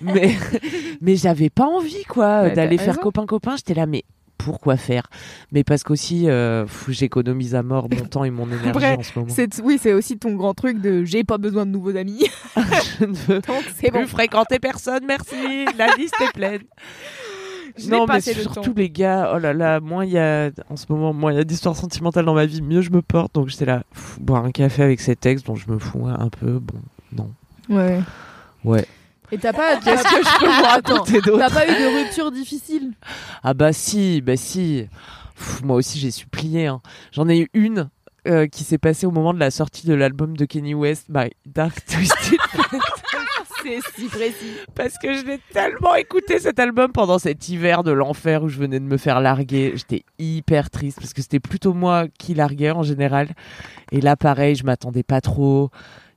Mais, 0.02 0.34
mais 1.02 1.18
j'avais 1.18 1.50
pas 1.50 1.66
envie, 1.66 2.06
quoi, 2.06 2.44
Ouais, 2.44 2.52
d'aller 2.54 2.78
faire 2.78 3.00
copain-copain. 3.00 3.58
J'étais 3.58 3.74
là, 3.74 3.86
mais 3.88 4.06
pourquoi 4.46 4.78
faire 4.78 5.04
Mais 5.52 5.64
parce 5.64 5.84
qu'aussi, 5.84 6.30
euh, 6.30 6.66
j'économise 6.88 7.56
à 7.56 7.64
mort 7.64 7.88
mon 7.90 8.06
temps 8.06 8.24
et 8.24 8.30
mon 8.30 8.46
énergie 8.48 8.70
Après, 8.70 8.96
en 8.96 9.04
ce 9.04 9.18
moment. 9.18 9.32
C'est, 9.34 9.60
oui, 9.62 9.80
c'est 9.82 9.94
aussi 9.94 10.18
ton 10.18 10.36
grand 10.36 10.54
truc 10.54 10.80
de 10.80 11.04
j'ai 11.04 11.24
pas 11.24 11.38
besoin 11.38 11.66
de 11.66 11.72
nouveaux 11.72 11.96
amis. 11.96 12.26
Je 12.56 13.06
ne 13.06 13.14
veux 13.14 13.42
Donc 13.42 13.64
plus 13.78 13.92
bon. 13.92 14.08
fréquenter 14.08 14.60
personne, 14.60 15.04
merci. 15.08 15.66
La 15.78 15.88
liste 15.96 16.16
est 16.22 16.32
pleine. 16.34 16.62
Je 17.78 17.90
non, 17.90 18.06
mais 18.08 18.16
le 18.16 18.22
surtout 18.22 18.74
les 18.74 18.90
gars, 18.90 19.34
oh 19.36 19.38
là 19.38 19.52
là, 19.52 19.82
moins 19.82 20.06
il 20.06 20.12
y 20.12 20.18
a, 20.18 20.50
en 20.70 20.78
ce 20.78 20.86
moment, 20.90 21.12
moins 21.12 21.34
il 21.34 21.36
y 21.36 21.42
a 21.42 21.44
d'histoires 21.44 21.76
sentimentales 21.76 22.24
dans 22.24 22.34
ma 22.34 22.46
vie, 22.46 22.62
mieux 22.62 22.82
je 22.82 22.90
me 22.90 23.02
porte. 23.02 23.36
Donc 23.36 23.50
j'étais 23.50 23.66
là, 23.66 23.84
pff, 23.94 24.18
boire 24.22 24.46
un 24.46 24.52
café 24.52 24.84
avec 24.84 25.02
cet 25.02 25.26
ex 25.26 25.44
dont 25.44 25.56
je 25.56 25.70
me 25.70 25.78
fous 25.78 26.08
un 26.08 26.30
peu, 26.30 26.60
bon, 26.60 26.80
non. 27.12 27.32
Ouais. 27.68 28.00
Ouais. 28.64 28.86
Et 29.32 29.38
t'as 29.38 29.54
pas. 29.54 29.78
Qu'est-ce 29.78 30.04
que 30.04 30.24
je 30.24 30.40
peux 30.40 30.46
vous 30.46 30.66
Attends, 30.66 30.94
raconter 30.94 31.22
d'autre 31.22 31.40
T'as 31.40 31.50
pas 31.50 31.68
eu 31.68 31.72
de 31.72 32.04
rupture 32.04 32.32
difficile 32.32 32.94
Ah 33.44 33.54
bah 33.54 33.74
si, 33.74 34.22
bah 34.22 34.38
si. 34.38 34.88
Pff, 35.36 35.64
moi 35.64 35.76
aussi 35.78 36.00
j'ai 36.00 36.12
supplié. 36.12 36.68
Hein. 36.68 36.82
J'en 37.12 37.28
ai 37.28 37.40
eu 37.40 37.50
une 37.54 37.90
euh, 38.28 38.48
qui 38.48 38.64
s'est 38.64 38.78
passée 38.78 39.06
au 39.06 39.12
moment 39.12 39.34
de 39.34 39.40
la 39.40 39.52
sortie 39.52 39.86
de 39.86 39.94
l'album 39.94 40.36
de 40.38 40.46
Kenny 40.46 40.74
West, 40.74 41.06
by 41.10 41.30
Dark 41.46 41.86
Twisted 41.86 42.40
C'est 43.64 43.80
si 43.96 44.06
précis. 44.10 44.52
parce 44.76 44.96
que 45.00 45.18
je 45.18 45.26
l'ai 45.26 45.40
tellement 45.52 45.96
écouté 45.96 46.38
cet 46.38 46.60
album 46.60 46.92
pendant 46.92 47.18
cet 47.18 47.50
hiver 47.50 47.82
de 47.84 47.92
l'enfer 47.92 48.44
où 48.44 48.48
je 48.48 48.60
venais 48.60 48.80
de 48.80 48.86
me 48.86 48.98
faire 48.98 49.22
larguer. 49.22 49.74
J'étais 49.76 50.04
hyper 50.20 50.70
triste 50.70 51.00
parce 51.00 51.14
que 51.14 51.24
c'était 51.24 51.40
plutôt 51.40 51.74
moi 51.74 52.06
qui 52.20 52.36
larguais 52.36 52.70
en 52.70 52.84
général. 52.84 53.30
Et 53.92 54.02
là, 54.02 54.16
pareil, 54.16 54.54
je 54.54 54.66
m'attendais 54.66 55.02
pas 55.02 55.20
trop. 55.20 55.72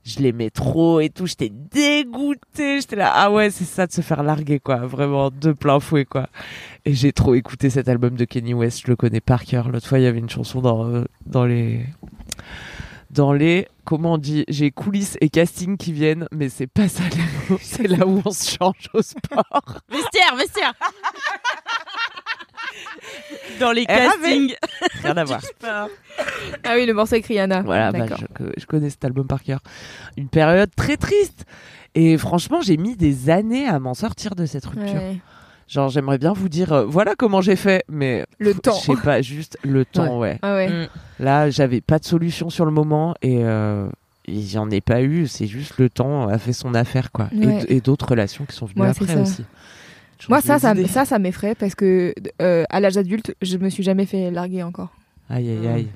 Je 0.09 0.22
l'aimais 0.22 0.48
trop 0.48 1.00
et 1.00 1.11
tout. 1.11 1.26
J'étais 1.26 1.50
dégoûtée. 1.50 2.80
J'étais 2.80 2.96
là, 2.96 3.12
ah 3.14 3.30
ouais, 3.30 3.50
c'est 3.50 3.64
ça 3.64 3.86
de 3.86 3.92
se 3.92 4.00
faire 4.00 4.22
larguer, 4.22 4.59
quoi. 4.59 4.76
Vraiment, 4.78 5.30
de 5.30 5.52
plein 5.52 5.80
fouet, 5.80 6.06
quoi. 6.06 6.28
Et 6.86 6.94
j'ai 6.94 7.12
trop 7.12 7.34
écouté 7.34 7.68
cet 7.68 7.88
album 7.88 8.16
de 8.16 8.24
Kenny 8.24 8.54
West. 8.54 8.82
Je 8.84 8.90
le 8.90 8.96
connais 8.96 9.20
par 9.20 9.44
cœur. 9.44 9.68
L'autre 9.68 9.86
fois, 9.86 9.98
il 9.98 10.04
y 10.04 10.06
avait 10.06 10.18
une 10.18 10.30
chanson 10.30 10.62
dans, 10.62 10.86
euh, 10.86 11.04
dans 11.26 11.44
les. 11.44 11.84
Dans 13.11 13.34
les. 13.34 13.68
Comment 13.84 14.14
on 14.14 14.18
dit 14.18 14.44
J'ai 14.48 14.70
coulisses 14.70 15.18
et 15.20 15.28
casting 15.28 15.76
qui 15.76 15.92
viennent, 15.92 16.26
mais 16.32 16.48
c'est 16.48 16.66
pas 16.66 16.88
ça. 16.88 17.02
C'est 17.61 17.86
là 17.86 18.06
où 18.06 18.22
on 18.24 18.30
se 18.30 18.56
change 18.56 18.88
au 18.94 19.02
sport. 19.02 19.80
Vestiaire, 19.90 20.36
vestiaire. 20.36 20.72
Dans 23.60 23.72
les 23.72 23.86
castings. 23.86 24.54
Rien 25.02 25.16
à 25.16 25.24
voir. 25.24 25.40
Ah 26.64 26.74
oui, 26.74 26.84
le 26.84 26.94
morceau 26.94 27.14
avec 27.14 27.26
Rihanna. 27.26 27.62
Voilà, 27.62 27.92
bah, 27.92 28.00
D'accord. 28.00 28.18
je, 28.56 28.66
connais 28.66 28.90
cet 28.90 29.04
album 29.04 29.28
par 29.28 29.42
cœur. 29.42 29.60
Une 30.16 30.28
période 30.28 30.68
très 30.74 30.96
triste. 30.96 31.44
Et 31.94 32.18
franchement, 32.18 32.60
j'ai 32.60 32.76
mis 32.76 32.96
des 32.96 33.30
années 33.30 33.66
à 33.66 33.78
m'en 33.78 33.94
sortir 33.94 34.34
de 34.34 34.44
cette 34.44 34.66
rupture. 34.66 34.94
Ouais. 34.94 35.18
Genre, 35.68 35.88
j'aimerais 35.90 36.18
bien 36.18 36.32
vous 36.32 36.48
dire, 36.48 36.72
euh, 36.72 36.84
voilà 36.86 37.14
comment 37.14 37.40
j'ai 37.40 37.54
fait, 37.54 37.84
mais 37.88 38.26
Le 38.38 38.52
pff, 38.52 38.62
temps. 38.62 38.78
Je 38.80 38.86
sais 38.86 39.00
pas, 39.00 39.22
juste 39.22 39.58
le 39.62 39.84
temps, 39.84 40.18
ouais. 40.18 40.38
Ah 40.42 40.54
ouais. 40.54 40.68
Mm. 40.68 40.88
Là, 41.20 41.50
j'avais 41.50 41.80
pas 41.80 41.98
de 41.98 42.04
solution 42.04 42.50
sur 42.50 42.64
le 42.64 42.72
moment 42.72 43.14
et 43.22 43.44
euh, 43.44 43.88
et 44.26 44.42
j'en 44.42 44.70
ai 44.70 44.80
pas 44.80 45.02
eu. 45.02 45.26
C'est 45.26 45.46
juste 45.46 45.78
le 45.78 45.90
temps 45.90 46.28
a 46.28 46.38
fait 46.38 46.52
son 46.52 46.74
affaire, 46.74 47.12
quoi. 47.12 47.28
Et 47.32 47.76
Et, 47.76 47.80
d'autres 47.80 48.08
relations 48.08 48.44
qui 48.44 48.56
sont 48.56 48.66
venues 48.66 48.86
après 48.86 49.06
ça. 49.06 49.20
aussi. 49.20 49.44
Moi, 50.28 50.40
ça, 50.40 50.58
ça, 50.58 50.74
ça, 50.88 51.04
ça 51.04 51.18
m'effraie 51.18 51.54
parce 51.54 51.74
que 51.74 52.14
euh, 52.42 52.64
à 52.70 52.80
l'âge 52.80 52.96
adulte, 52.96 53.34
je 53.42 53.56
me 53.56 53.68
suis 53.70 53.82
jamais 53.82 54.06
fait 54.06 54.30
larguer 54.30 54.62
encore. 54.62 54.88
Aïe, 55.30 55.48
aïe, 55.50 55.68
aïe. 55.68 55.88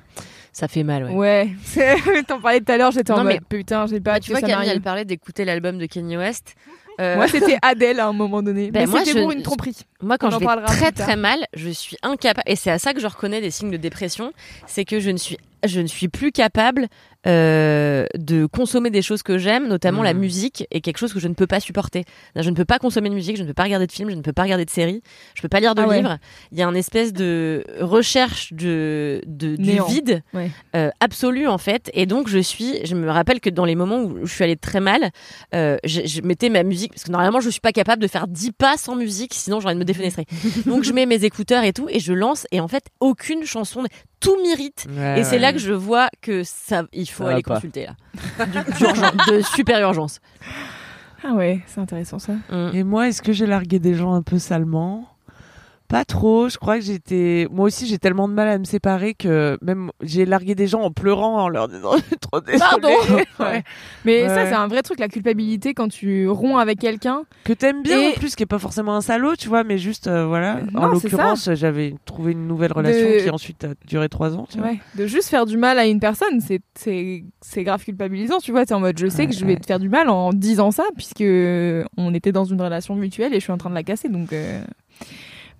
Ça 0.51 0.67
fait 0.67 0.83
mal, 0.83 1.05
ouais. 1.05 1.15
Ouais. 1.15 1.49
T'en 2.27 2.39
parlais 2.39 2.59
tout 2.61 2.71
à 2.71 2.77
l'heure, 2.77 2.91
j'étais 2.91 3.11
en 3.11 3.17
mode 3.23 3.25
mais- 3.27 3.39
putain, 3.49 3.87
j'ai 3.87 3.99
pas. 3.99 4.13
Bah, 4.13 4.19
tu 4.19 4.31
vois, 4.31 4.41
Camille, 4.41 4.69
elle 4.69 4.81
parlait 4.81 5.03
d'écouter 5.05 5.45
l'album 5.45 5.77
de 5.77 5.85
Kanye 5.85 6.17
West. 6.17 6.55
Euh, 7.01 7.15
Moi, 7.15 7.27
c'était 7.27 7.57
Adèle 7.63 7.99
à 7.99 8.05
un 8.05 8.13
moment 8.13 8.43
donné. 8.43 8.69
Ben, 8.69 8.81
mais 8.81 8.85
moi, 8.85 8.99
c'était 8.99 9.17
je- 9.17 9.23
pour 9.23 9.31
une 9.31 9.41
tromperie. 9.41 9.75
Moi, 9.99 10.19
quand 10.19 10.27
On 10.27 10.37
je 10.37 10.37
vais 10.37 10.45
très 10.67 10.91
très 10.91 11.15
mal, 11.15 11.39
je 11.55 11.69
suis 11.69 11.97
incapable, 12.03 12.43
et 12.45 12.55
c'est 12.55 12.69
à 12.69 12.77
ça 12.77 12.93
que 12.93 12.99
je 12.99 13.07
reconnais 13.07 13.41
des 13.41 13.49
signes 13.49 13.71
de 13.71 13.77
dépression, 13.77 14.31
c'est 14.67 14.85
que 14.85 14.99
je 14.99 15.09
ne 15.09 15.17
suis, 15.17 15.39
je 15.65 15.81
ne 15.81 15.87
suis 15.87 16.07
plus 16.07 16.31
capable 16.31 16.85
euh, 17.27 18.05
de 18.17 18.45
consommer 18.45 18.89
des 18.89 19.01
choses 19.01 19.23
que 19.23 19.37
j'aime, 19.37 19.67
notamment 19.67 20.01
Mm. 20.01 20.05
la 20.05 20.13
musique, 20.13 20.67
est 20.71 20.81
quelque 20.81 20.97
chose 20.97 21.13
que 21.13 21.19
je 21.19 21.27
ne 21.27 21.33
peux 21.33 21.47
pas 21.47 21.59
supporter. 21.59 22.03
Je 22.35 22.49
ne 22.49 22.55
peux 22.55 22.65
pas 22.65 22.79
consommer 22.79 23.09
de 23.09 23.15
musique, 23.15 23.37
je 23.37 23.43
ne 23.43 23.47
peux 23.47 23.53
pas 23.53 23.63
regarder 23.63 23.87
de 23.87 23.91
films, 23.91 24.09
je 24.09 24.15
ne 24.15 24.21
peux 24.21 24.33
pas 24.33 24.43
regarder 24.43 24.65
de 24.65 24.69
séries, 24.69 25.01
je 25.35 25.41
peux 25.41 25.47
pas 25.47 25.59
lire 25.59 25.75
de 25.75 25.81
Ah 25.81 25.87
ouais. 25.87 25.97
livres. 25.97 26.17
Il 26.51 26.57
y 26.57 26.63
a 26.63 26.65
une 26.67 26.75
espèce 26.75 27.13
de 27.13 27.63
recherche 27.79 28.53
de, 28.53 29.21
de 29.25 29.55
du 29.55 29.79
vide 29.87 30.21
Ouais. 30.33 30.49
euh, 30.75 30.89
absolu 30.99 31.47
en 31.47 31.57
fait, 31.57 31.89
et 31.93 32.05
donc 32.05 32.27
je 32.27 32.39
suis, 32.39 32.85
je 32.85 32.95
me 32.95 33.09
rappelle 33.09 33.39
que 33.39 33.49
dans 33.49 33.65
les 33.65 33.75
moments 33.75 34.01
où 34.03 34.25
je 34.25 34.33
suis 34.33 34.43
allée 34.43 34.57
très 34.57 34.79
mal, 34.79 35.11
euh, 35.53 35.77
je, 35.85 36.01
je 36.05 36.21
mettais 36.21 36.49
ma 36.49 36.63
musique 36.63 36.91
parce 36.93 37.03
que 37.03 37.11
normalement 37.11 37.39
je 37.39 37.49
suis 37.49 37.61
pas 37.61 37.71
capable 37.71 38.01
de 38.01 38.07
faire 38.07 38.27
10 38.27 38.51
pas 38.53 38.77
sans 38.77 38.95
musique 38.95 39.33
sinon 39.33 39.59
j'aurais 39.59 39.73
de 39.75 39.79
me 39.79 39.85
défenestrer. 39.85 40.25
Donc 40.65 40.83
je 40.83 40.91
mets 40.93 41.05
mes 41.05 41.23
écouteurs 41.23 41.63
et 41.63 41.73
tout 41.73 41.87
et 41.89 41.99
je 41.99 42.13
lance 42.13 42.45
et 42.51 42.59
en 42.59 42.67
fait 42.67 42.85
aucune 42.99 43.45
chanson 43.45 43.83
tout 44.23 44.41
m'irrite 44.41 44.87
Ouais, 44.89 45.19
et 45.19 45.23
c'est 45.23 45.31
ouais. 45.33 45.39
là 45.39 45.53
que 45.53 45.59
je 45.59 45.73
vois 45.73 46.09
que 46.21 46.43
ça 46.43 46.83
il 46.93 47.05
faut 47.09 47.25
Ça 47.25 47.31
aller 47.31 47.43
consulter 47.43 47.85
là. 47.85 48.45
De 49.27 49.41
super 49.41 49.79
urgence. 49.81 50.19
Ah 51.23 51.33
ouais, 51.33 51.61
c'est 51.67 51.79
intéressant 51.79 52.19
ça. 52.19 52.33
Mm. 52.49 52.71
Et 52.73 52.83
moi, 52.83 53.07
est-ce 53.07 53.21
que 53.21 53.31
j'ai 53.31 53.45
largué 53.45 53.79
des 53.79 53.93
gens 53.93 54.13
un 54.13 54.21
peu 54.21 54.39
salement? 54.39 55.07
Pas 55.93 56.05
trop, 56.05 56.49
je 56.49 56.57
crois 56.57 56.79
que 56.79 56.83
j'étais. 56.83 57.47
Moi 57.51 57.65
aussi, 57.67 57.85
j'ai 57.85 57.99
tellement 57.99 58.27
de 58.27 58.33
mal 58.33 58.47
à 58.47 58.57
me 58.57 58.63
séparer 58.63 59.13
que 59.13 59.59
même 59.61 59.91
j'ai 60.01 60.25
largué 60.25 60.55
des 60.55 60.65
gens 60.65 60.81
en 60.81 60.89
pleurant 60.89 61.43
en 61.43 61.49
leur 61.49 61.67
disant 61.67 61.91
trop 62.19 62.41
désolé. 62.41 62.59
Pardon. 62.59 62.89
Ouais. 63.39 63.63
Mais 64.05 64.27
ça, 64.27 64.45
c'est 64.47 64.53
un 64.53 64.67
vrai 64.67 64.81
truc, 64.81 64.99
la 64.99 65.07
culpabilité 65.07 65.73
quand 65.73 65.89
tu 65.89 66.27
romps 66.29 66.57
avec 66.57 66.79
quelqu'un. 66.79 67.23
Que 67.43 67.53
t'aimes 67.53 67.83
bien 67.83 67.99
Et- 68.01 68.07
en 68.09 68.11
plus, 68.13 68.35
qui 68.35 68.41
est 68.43 68.47
pas 68.47 68.57
forcément 68.59 68.95
un 68.95 69.01
salaud, 69.01 69.35
tu 69.35 69.49
vois, 69.49 69.63
mais 69.63 69.77
juste 69.77 70.07
euh, 70.07 70.25
voilà. 70.25 70.61
Non, 70.71 70.81
en 70.81 70.87
l'occurrence, 70.87 71.49
j'avais 71.53 71.93
trouvé 72.05 72.31
une 72.31 72.47
nouvelle 72.47 72.71
relation 72.73 73.05
De- 73.07 73.19
qui 73.23 73.29
ensuite 73.29 73.63
a 73.63 73.69
duré 73.87 74.09
trois 74.09 74.35
ans. 74.35 74.47
Tu 74.49 74.57
vois. 74.57 74.69
Ouais. 74.69 74.79
De 74.95 75.05
juste 75.07 75.29
faire 75.29 75.45
du 75.45 75.57
mal 75.57 75.77
à 75.77 75.85
une 75.85 75.99
personne, 75.99 76.39
c'est 76.41 77.63
grave 77.63 77.83
culpabilisant, 77.83 78.39
tu 78.39 78.51
vois. 78.51 78.65
T'es 78.65 78.73
en 78.73 78.79
mode, 78.79 78.97
je 78.97 79.07
sais 79.07 79.27
que 79.27 79.33
je 79.33 79.45
vais 79.45 79.57
te 79.57 79.65
faire 79.67 79.79
du 79.79 79.89
mal 79.89 80.09
en 80.09 80.33
disant 80.33 80.71
ça, 80.71 80.85
puisque 80.95 81.21
on 81.97 82.13
était 82.15 82.31
dans 82.31 82.45
une 82.45 82.61
relation 82.61 82.95
mutuelle 82.95 83.33
et 83.33 83.39
je 83.39 83.43
suis 83.43 83.51
en 83.53 83.57
train 83.57 83.69
de 83.69 83.75
la 83.75 83.83
casser, 83.83 84.09
donc. 84.09 84.33
euh, 84.33 84.61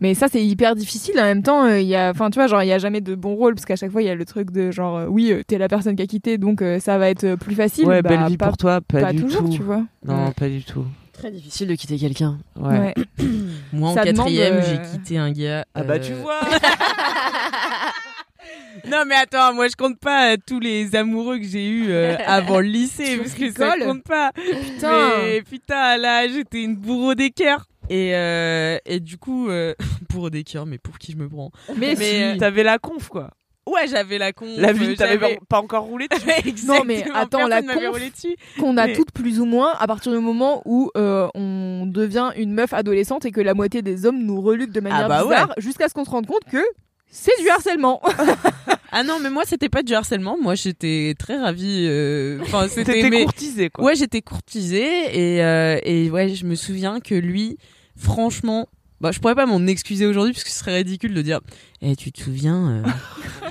Mais 0.04 0.14
ça, 0.16 0.28
c'est 0.30 0.46
hyper 0.46 0.76
difficile. 0.76 1.18
En 1.18 1.24
même 1.24 1.44
temps, 1.44 1.64
euh, 1.66 1.80
il 1.80 1.88
y 1.88 1.96
a, 1.96 2.10
enfin, 2.12 2.30
tu 2.30 2.38
vois, 2.38 2.48
genre, 2.48 2.62
il 2.62 2.68
y 2.68 2.74
a 2.74 2.78
jamais 2.78 3.00
de 3.00 3.16
bon 3.16 3.36
rôle 3.36 3.56
parce 3.56 3.64
qu'à 3.66 3.78
chaque 3.78 3.90
fois, 3.90 4.02
il 4.02 4.06
y 4.06 4.10
a 4.10 4.16
le 4.16 4.26
truc 4.26 4.52
de 4.52 4.70
genre, 4.70 4.98
euh, 4.98 5.06
oui, 5.08 5.32
euh, 5.32 5.44
t'es 5.48 5.58
la 5.58 5.70
personne 5.70 5.96
qui 5.96 6.04
a 6.04 6.08
quitté, 6.08 6.38
donc 6.38 6.62
ça 6.82 6.98
va 6.98 7.10
être 7.10 7.36
plus 7.36 7.56
facile. 7.56 7.86
Ouais, 7.86 8.02
Bah, 8.02 8.10
belle 8.10 8.26
vie 8.28 8.38
pas, 8.38 8.48
pour 8.48 8.58
toi, 8.58 8.82
pas, 8.82 9.00
pas 9.00 9.14
du 9.14 9.22
toujours, 9.24 9.44
tout. 9.46 9.50
tu 9.50 9.64
vois. 9.64 9.84
Non, 10.06 10.26
Ouais. 10.26 10.32
pas 10.36 10.50
du 10.50 10.62
tout. 10.64 10.84
Très 11.14 11.32
difficile 11.32 11.70
de 11.70 11.76
quitter 11.76 11.98
quelqu'un. 11.98 12.38
Ouais. 12.60 12.80
Ouais. 12.80 12.94
Moi, 13.72 13.92
en 13.92 13.94
Ça 13.94 14.02
demande, 14.04 14.26
quatrième, 14.26 14.56
euh, 14.56 14.62
j'ai 14.62 14.82
quitté 14.92 15.18
un 15.18 15.32
gars. 15.32 15.64
Ah 15.74 15.84
bah 15.84 16.00
tu 16.00 16.12
vois. 16.14 16.42
Non 18.90 19.04
mais 19.08 19.16
attends, 19.16 19.54
moi 19.54 19.68
je 19.70 19.76
compte 19.78 19.98
pas 20.00 20.36
tous 20.36 20.60
les 20.60 20.94
amoureux 20.96 21.38
que 21.38 21.46
j'ai 21.46 21.66
eu 21.66 21.86
euh, 21.92 22.18
avant 22.26 22.60
le 22.60 22.66
lycée 22.68 23.06
Tu 23.14 23.18
parce 23.20 23.34
que 23.36 23.52
ça 23.52 23.76
compte 23.80 24.04
pas. 24.04 24.32
Putain. 24.34 25.00
Mais 25.22 25.42
putain, 25.42 25.98
là 25.98 26.28
j'étais 26.28 26.64
une 26.64 26.76
bourreau 26.76 27.16
des 27.16 27.30
cœurs. 27.30 27.66
Et, 27.90 28.16
euh, 28.16 28.78
et 28.86 29.00
du 29.00 29.18
coup, 29.18 29.50
euh, 29.50 29.74
bourreau 30.10 30.30
des 30.30 30.44
cœurs, 30.44 30.66
mais 30.66 30.78
pour 30.78 30.98
qui 30.98 31.12
je 31.12 31.18
me 31.18 31.28
prends 31.28 31.52
Mais, 31.76 31.96
Mais, 31.96 31.96
si. 31.96 32.24
euh, 32.24 32.38
T'avais 32.38 32.64
la 32.64 32.80
conf 32.80 33.10
quoi. 33.10 33.32
Ouais, 33.66 33.88
j'avais 33.88 34.18
la 34.18 34.34
con. 34.34 34.46
La 34.58 34.74
vie, 34.74 34.96
t'avais 34.96 35.18
j'avais- 35.20 35.40
pas 35.48 35.60
encore 35.62 35.84
roulé 35.86 36.08
dessus. 36.10 36.26
Non, 36.68 36.84
mais 36.86 37.06
attends, 37.14 37.48
la 37.48 37.62
conf- 37.62 38.36
qu'on 38.60 38.76
a 38.76 38.88
Mais- 38.88 38.94
toutes 38.94 39.12
plus 39.12 39.40
ou 39.40 39.46
moins 39.46 39.74
à 39.80 39.88
partir 39.88 40.12
du 40.12 40.20
moment 40.20 40.62
où 40.66 40.92
euh, 40.98 41.30
on 41.34 41.86
devient 41.88 42.32
une 42.36 42.52
meuf 42.54 42.74
adolescente 42.74 43.26
et 43.26 43.32
que 43.32 43.40
la 43.40 43.54
moitié 43.54 43.82
des 43.82 44.06
hommes 44.06 44.22
nous 44.22 44.42
reluquent 44.42 44.74
de 44.74 44.82
manière 44.82 45.06
Ah 45.06 45.08
bah 45.08 45.24
bizarre 45.24 45.54
jusqu'à 45.58 45.88
ce 45.88 45.94
qu'on 45.94 46.04
se 46.04 46.10
rende 46.10 46.28
compte 46.28 46.44
que 46.52 46.62
c'est 47.10 47.40
du 47.42 47.48
harcèlement. 47.50 48.02
Ah 48.96 49.04
non, 49.04 49.18
mais 49.20 49.30
moi 49.30 49.44
c'était 49.46 49.70
pas 49.70 49.82
du 49.84 49.94
harcèlement. 49.94 50.38
Moi 50.42 50.56
j'étais 50.56 51.16
très 51.18 51.38
ravie. 51.38 51.86
euh, 51.90 52.40
Enfin, 52.44 52.68
c'était 52.70 53.10
mais- 53.10 53.24
courtisé 53.24 53.70
quoi. 53.70 53.84
Ouais, 53.86 53.96
j'étais 53.96 54.22
courtisée 54.22 55.36
et, 55.36 55.44
euh, 55.44 55.80
et 55.84 56.10
ouais, 56.12 56.30
je 56.30 56.46
me 56.46 56.56
souviens 56.56 57.00
que 57.00 57.16
lui, 57.16 57.58
franchement, 57.98 58.68
bah, 59.02 59.12
je 59.12 59.20
pourrais 59.20 59.36
pas 59.36 59.46
m'en 59.46 59.66
excuser 59.68 60.06
aujourd'hui 60.06 60.32
parce 60.32 60.44
que 60.46 60.50
ce 60.50 60.60
serait 60.60 60.76
ridicule 60.78 61.14
de 61.14 61.22
dire 61.22 61.42
Eh, 61.82 61.96
tu 61.96 62.12
te 62.14 62.22
souviens 62.22 62.70
euh, 62.70 62.84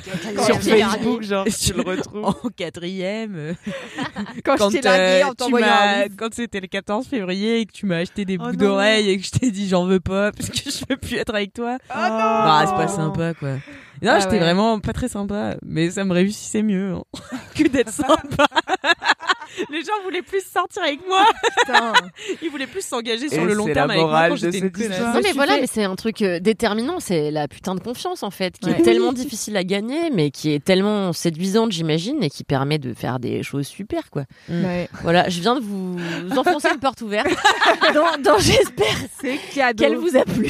Sur. 0.47 0.63
Facebook, 0.63 1.23
genre, 1.23 1.45
tu 1.45 1.73
le 1.75 1.83
retrouves. 1.83 2.25
en 2.25 2.35
quatrième 2.57 3.35
euh, 3.37 3.55
Quand, 4.45 4.55
euh, 4.61 5.23
en 5.25 5.33
quand 6.17 6.33
c'était 6.35 6.61
le 6.61 6.67
14 6.69 7.07
février 7.07 7.61
et 7.61 7.67
que 7.67 7.73
tu 7.73 7.85
m'as 7.87 7.99
acheté 7.99 8.25
des 8.25 8.37
Oh 8.41 8.45
boucles 8.45 8.57
d'oreilles 8.57 9.11
et 9.11 9.19
que 9.19 9.27
je 9.27 9.31
t'ai 9.31 9.51
dit 9.51 9.69
j'en 9.69 9.85
veux 9.85 10.01
pas 10.01 10.33
parce 10.33 10.49
que 10.49 10.71
je 10.71 10.85
veux 10.89 10.97
plus 10.97 11.17
être 11.17 11.35
avec 11.35 11.53
toi. 11.53 11.77
Oh 11.91 11.95
non 11.99 12.09
Bah, 12.09 12.65
c'est 12.67 12.75
pas 12.75 12.89
sympa 12.89 13.35
quoi. 13.35 13.57
Non, 14.03 14.13
Ah 14.15 14.19
j'étais 14.19 14.33
ouais. 14.33 14.39
vraiment 14.41 14.81
pas 14.81 14.93
très 14.93 15.09
sympa, 15.09 15.57
mais 15.65 15.91
ça 15.91 16.05
me 16.05 16.13
réussissait 16.13 16.63
mieux 16.63 16.93
hein, 16.95 17.05
que 17.55 17.69
d'être 17.69 17.91
sympa. 17.93 18.47
Les 19.71 19.83
gens 19.83 19.93
voulaient 20.05 20.23
plus 20.23 20.43
sortir 20.45 20.83
avec 20.83 21.01
moi. 21.07 21.25
Putain. 21.61 21.93
Ils 22.43 22.51
voulaient 22.51 22.67
plus 22.67 22.85
s'engager 22.85 23.29
sur 23.29 23.43
Et 23.43 23.45
le 23.47 23.55
long 23.55 23.67
terme 23.67 23.91
avec 23.91 24.03
moi 24.03 24.29
quand 24.29 24.37
j'étais 24.37 24.59
une. 24.59 24.67
Non 24.67 25.21
mais 25.23 25.33
voilà, 25.33 25.55
fait- 25.55 25.61
mais 25.63 25.67
c'est 25.67 25.85
un 25.85 25.95
truc 25.97 26.23
euh, 26.23 26.39
déterminant, 26.41 27.01
c'est 27.01 27.31
la 27.31 27.49
putain 27.49 27.75
de 27.75 27.81
confiance 27.81 28.23
en 28.23 28.31
fait, 28.31 28.59
qui 28.59 28.71
Ouais. 28.71 28.79
est 28.79 28.83
tellement 28.83 29.13
difficile 29.13 29.57
à 29.57 29.65
gagner, 29.65 30.11
mais 30.11 30.31
qui 30.31 30.53
est 30.53 30.65
tellement 30.65 31.13
séduisante, 31.13 31.73
j'imagine, 31.73 32.23
et 32.23 32.31
qui 32.31 32.45
permet 32.45 32.79
de 32.79 32.95
faire 32.95 33.19
des 33.19 33.43
choses 33.43 33.67
super 33.67 34.11
quoi. 34.11 34.25
Ouais. 34.49 34.89
Voilà, 35.03 35.29
je 35.29 35.41
viens 35.41 35.55
de 35.55 35.61
vous 35.61 35.97
enfoncer 36.37 36.69
une 36.73 36.81
porte 36.81 37.01
ouverte, 37.03 37.29
dont, 37.95 38.23
dont 38.23 38.39
j'espère 38.39 38.87
C'est 39.21 39.39
cadeau. 39.55 39.83
qu'elle 39.85 39.97
vous 39.97 40.17
a 40.17 40.25
plu. 40.25 40.49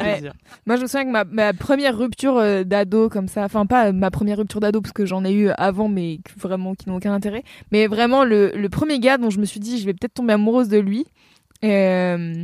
Ouais. 0.00 0.22
Moi, 0.66 0.76
je 0.76 0.82
me 0.82 0.86
souviens 0.86 1.04
que 1.04 1.10
ma, 1.10 1.24
ma 1.24 1.52
première 1.52 1.96
rupture 1.96 2.36
euh, 2.38 2.64
d'ado 2.64 3.08
comme 3.08 3.28
ça, 3.28 3.42
enfin 3.44 3.66
pas 3.66 3.92
ma 3.92 4.10
première 4.10 4.38
rupture 4.38 4.60
d'ado 4.60 4.80
parce 4.80 4.92
que 4.92 5.06
j'en 5.06 5.24
ai 5.24 5.32
eu 5.32 5.50
avant, 5.56 5.88
mais 5.88 6.18
vraiment 6.36 6.74
qui 6.74 6.88
n'ont 6.88 6.96
aucun 6.96 7.12
intérêt. 7.12 7.42
Mais 7.72 7.86
vraiment 7.86 8.24
le, 8.26 8.52
le 8.54 8.68
premier 8.68 8.98
gars 8.98 9.16
dont 9.18 9.30
je 9.30 9.38
me 9.38 9.44
suis 9.44 9.60
dit, 9.60 9.78
je 9.78 9.86
vais 9.86 9.94
peut-être 9.94 10.14
tomber 10.14 10.34
amoureuse 10.34 10.68
de 10.68 10.78
lui. 10.78 11.06
euh, 11.64 12.34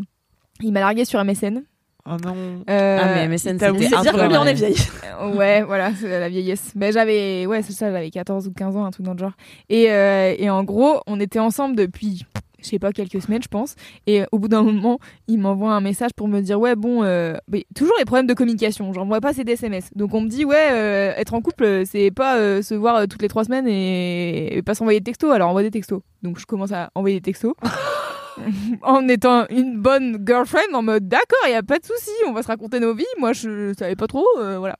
il 0.60 0.72
m'a 0.72 0.80
largué 0.80 1.04
sur 1.04 1.22
MSN. 1.24 1.62
Oh 2.04 2.16
non. 2.24 2.34
Euh, 2.68 2.98
Ah 3.00 3.14
mais 3.14 3.28
MSN 3.28 3.58
c'était 3.60 3.72
dire 3.72 4.12
peu 4.12 4.18
combien 4.18 4.42
on 4.42 4.44
est 4.46 4.54
vieille. 4.54 4.74
Euh, 5.20 5.34
ouais, 5.36 5.62
voilà, 5.62 5.92
c'est 5.94 6.08
la 6.18 6.28
vieillesse. 6.28 6.72
Mais 6.74 6.90
j'avais, 6.90 7.46
ouais, 7.46 7.62
c'est 7.62 7.72
ça, 7.72 7.92
j'avais 7.92 8.10
14 8.10 8.48
ou 8.48 8.52
15 8.52 8.76
ans, 8.76 8.84
un 8.84 8.90
truc 8.90 9.06
dans 9.06 9.12
le 9.12 9.18
genre. 9.18 9.34
Et, 9.68 9.90
euh, 9.92 10.34
et 10.36 10.50
en 10.50 10.64
gros, 10.64 11.00
on 11.06 11.20
était 11.20 11.38
ensemble 11.38 11.76
depuis, 11.76 12.24
je 12.62 12.68
sais 12.68 12.78
pas, 12.78 12.92
quelques 12.92 13.20
semaines, 13.22 13.42
je 13.42 13.48
pense. 13.48 13.74
Et 14.06 14.22
au 14.32 14.38
bout 14.38 14.48
d'un 14.48 14.62
moment, 14.62 14.98
il 15.28 15.38
m'envoie 15.38 15.72
un 15.72 15.80
message 15.80 16.10
pour 16.16 16.28
me 16.28 16.40
dire, 16.40 16.58
ouais, 16.60 16.76
bon, 16.76 17.02
euh, 17.04 17.34
toujours 17.74 17.94
les 17.98 18.04
problèmes 18.04 18.26
de 18.26 18.34
communication. 18.34 18.92
J'envoie 18.92 19.20
pas 19.20 19.32
ces 19.32 19.42
SMS. 19.46 19.90
Donc 19.94 20.14
on 20.14 20.20
me 20.20 20.28
dit, 20.28 20.44
ouais, 20.44 20.68
euh, 20.72 21.12
être 21.16 21.34
en 21.34 21.40
couple, 21.40 21.82
c'est 21.86 22.10
pas 22.10 22.38
euh, 22.38 22.62
se 22.62 22.74
voir 22.74 22.96
euh, 22.96 23.06
toutes 23.06 23.22
les 23.22 23.28
trois 23.28 23.44
semaines 23.44 23.66
et, 23.68 24.62
pas 24.64 24.74
s'envoyer 24.74 25.00
des 25.00 25.04
textos. 25.04 25.32
Alors 25.32 25.50
envoie 25.50 25.62
des 25.62 25.70
textos. 25.70 26.00
Donc 26.22 26.38
je 26.38 26.46
commence 26.46 26.72
à 26.72 26.90
envoyer 26.94 27.16
des 27.16 27.22
textos. 27.22 27.54
en 28.82 29.06
étant 29.08 29.46
une 29.50 29.78
bonne 29.78 30.18
girlfriend 30.26 30.72
en 30.74 30.82
mode 30.82 31.08
d'accord 31.08 31.38
il 31.46 31.52
y 31.52 31.54
a 31.54 31.62
pas 31.62 31.78
de 31.78 31.84
souci 31.84 32.10
on 32.26 32.32
va 32.32 32.42
se 32.42 32.48
raconter 32.48 32.80
nos 32.80 32.94
vies 32.94 33.04
moi 33.18 33.32
je 33.32 33.72
savais 33.78 33.96
pas 33.96 34.06
trop 34.06 34.26
euh, 34.38 34.58
voilà 34.58 34.76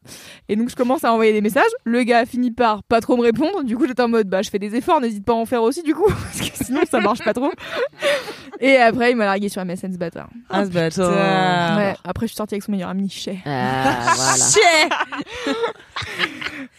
et 0.48 0.56
donc 0.56 0.68
je 0.70 0.76
commence 0.76 1.04
à 1.04 1.12
envoyer 1.12 1.32
des 1.32 1.40
messages 1.40 1.70
le 1.84 2.02
gars 2.02 2.24
finit 2.26 2.50
par 2.50 2.82
pas 2.82 3.00
trop 3.00 3.16
me 3.16 3.22
répondre 3.22 3.62
du 3.64 3.76
coup 3.76 3.86
j'étais 3.86 4.02
en 4.02 4.08
mode 4.08 4.28
bah 4.28 4.42
je 4.42 4.50
fais 4.50 4.58
des 4.58 4.74
efforts 4.74 5.00
n'hésite 5.00 5.24
pas 5.24 5.32
à 5.32 5.36
en 5.36 5.46
faire 5.46 5.62
aussi 5.62 5.82
du 5.82 5.94
coup 5.94 6.06
parce 6.38 6.50
que 6.50 6.64
sinon 6.64 6.80
ça 6.90 7.00
marche 7.00 7.22
pas 7.24 7.34
trop 7.34 7.52
et 8.60 8.76
après 8.76 9.10
il 9.10 9.16
m'a 9.16 9.26
largué 9.26 9.48
sur 9.48 9.64
MSN 9.64 9.92
ce 9.92 9.98
bâtard 9.98 10.28
Ah, 10.48 10.64
ce 10.64 10.68
putain. 10.68 10.80
bâtard. 10.88 11.76
ouais 11.78 11.94
après 12.04 12.26
je 12.26 12.30
suis 12.32 12.36
sortie 12.36 12.54
avec 12.54 12.62
son 12.62 12.72
meilleur 12.72 12.88
ami 12.90 13.08
Chez 13.10 13.38
Ah, 13.44 14.12
voilà. 14.14 14.36
Chier 14.36 15.54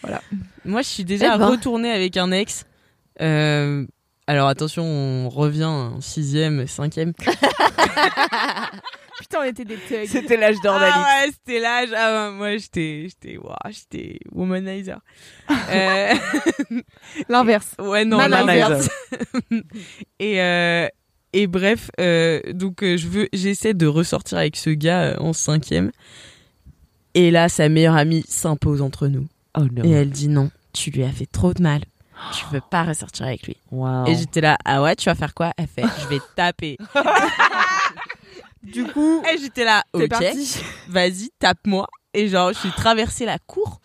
Voilà. 0.02 0.20
Moi, 0.64 0.82
je 0.82 0.88
suis 0.88 1.04
déjà 1.04 1.34
Eh 1.34 1.38
ben. 1.38 1.46
retournée 1.46 1.90
avec 1.90 2.16
un 2.16 2.30
ex. 2.30 2.64
Euh, 3.20 3.86
alors 4.26 4.48
attention, 4.48 4.84
on 4.84 5.28
revient 5.28 5.64
en 5.64 6.00
sixième, 6.00 6.66
cinquième. 6.66 7.12
putain 9.20 9.38
on 9.40 9.44
était 9.44 9.64
des 9.64 9.76
thugs 9.76 10.06
C'était 10.06 10.36
l'âge 10.36 10.56
d'or. 10.62 10.78
Ah 10.80 11.04
ouais, 11.24 11.30
c'était 11.32 11.60
l'âge. 11.60 11.90
Ah 11.94 12.30
ouais, 12.30 12.36
moi, 12.36 12.56
j'étais, 12.56 13.06
j'étais, 13.08 13.36
ouah, 13.38 13.58
j'étais 13.68 14.18
womanizer. 14.32 14.98
euh, 15.50 16.14
l'inverse 17.28 17.74
ouais, 17.78 18.04
non, 18.04 18.18
l'inverse. 18.26 18.88
et 20.18 20.40
euh, 20.40 20.88
et 21.32 21.46
bref, 21.46 21.90
euh, 22.00 22.40
donc 22.52 22.78
je 22.82 23.08
veux, 23.08 23.28
j'essaie 23.32 23.74
de 23.74 23.86
ressortir 23.86 24.38
avec 24.38 24.56
ce 24.56 24.70
gars 24.70 25.02
euh, 25.02 25.16
en 25.18 25.32
cinquième. 25.32 25.90
Et 27.14 27.30
là, 27.30 27.48
sa 27.48 27.68
meilleure 27.68 27.96
amie 27.96 28.24
s'impose 28.28 28.80
entre 28.82 29.08
nous. 29.08 29.26
Oh 29.58 29.64
non. 29.72 29.84
Et 29.84 29.90
elle 29.90 30.10
dit 30.10 30.28
non, 30.28 30.50
tu 30.72 30.90
lui 30.90 31.02
as 31.04 31.12
fait 31.12 31.26
trop 31.26 31.52
de 31.52 31.62
mal. 31.62 31.82
Tu 32.32 32.44
veux 32.52 32.60
pas 32.60 32.84
ressortir 32.84 33.26
avec 33.26 33.46
lui. 33.46 33.56
Wow. 33.70 34.06
Et 34.06 34.14
j'étais 34.14 34.40
là, 34.40 34.56
ah 34.64 34.82
ouais, 34.82 34.96
tu 34.96 35.08
vas 35.08 35.14
faire 35.14 35.34
quoi? 35.34 35.52
Elle 35.56 35.66
fait, 35.66 35.84
je 36.00 36.06
vais 36.08 36.20
taper. 36.36 36.76
du 38.62 38.84
coup 38.86 39.22
Et 39.32 39.38
j'étais 39.38 39.64
là, 39.64 39.82
ok, 39.92 40.10
vas-y, 40.88 41.30
tape-moi. 41.38 41.86
Et 42.12 42.28
genre, 42.28 42.52
je 42.52 42.58
suis 42.58 42.70
traversé 42.70 43.24
la 43.24 43.38
cour. 43.38 43.80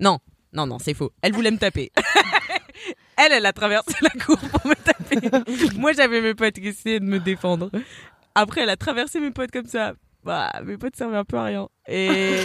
Non, 0.00 0.18
non, 0.52 0.66
non, 0.66 0.78
c'est 0.78 0.94
faux. 0.94 1.12
Elle 1.22 1.32
voulait 1.32 1.50
me 1.50 1.58
taper. 1.58 1.92
elle, 3.16 3.32
elle 3.32 3.46
a 3.46 3.52
traversé 3.52 3.94
la 4.02 4.10
cour 4.10 4.36
pour 4.36 4.66
me 4.66 4.74
taper. 4.74 5.76
Moi, 5.78 5.92
j'avais 5.92 6.20
mes 6.20 6.34
potes 6.34 6.54
qui 6.54 6.68
essayaient 6.68 7.00
de 7.00 7.04
me 7.04 7.20
défendre. 7.20 7.70
Après, 8.34 8.62
elle 8.62 8.70
a 8.70 8.76
traversé 8.76 9.20
mes 9.20 9.30
potes 9.30 9.50
comme 9.50 9.66
ça. 9.66 9.94
Bah, 10.24 10.52
mes 10.64 10.76
potes 10.76 10.96
servaient 10.96 11.16
un 11.16 11.24
peu 11.24 11.36
à 11.36 11.44
rien. 11.44 11.68
Et... 11.88 12.40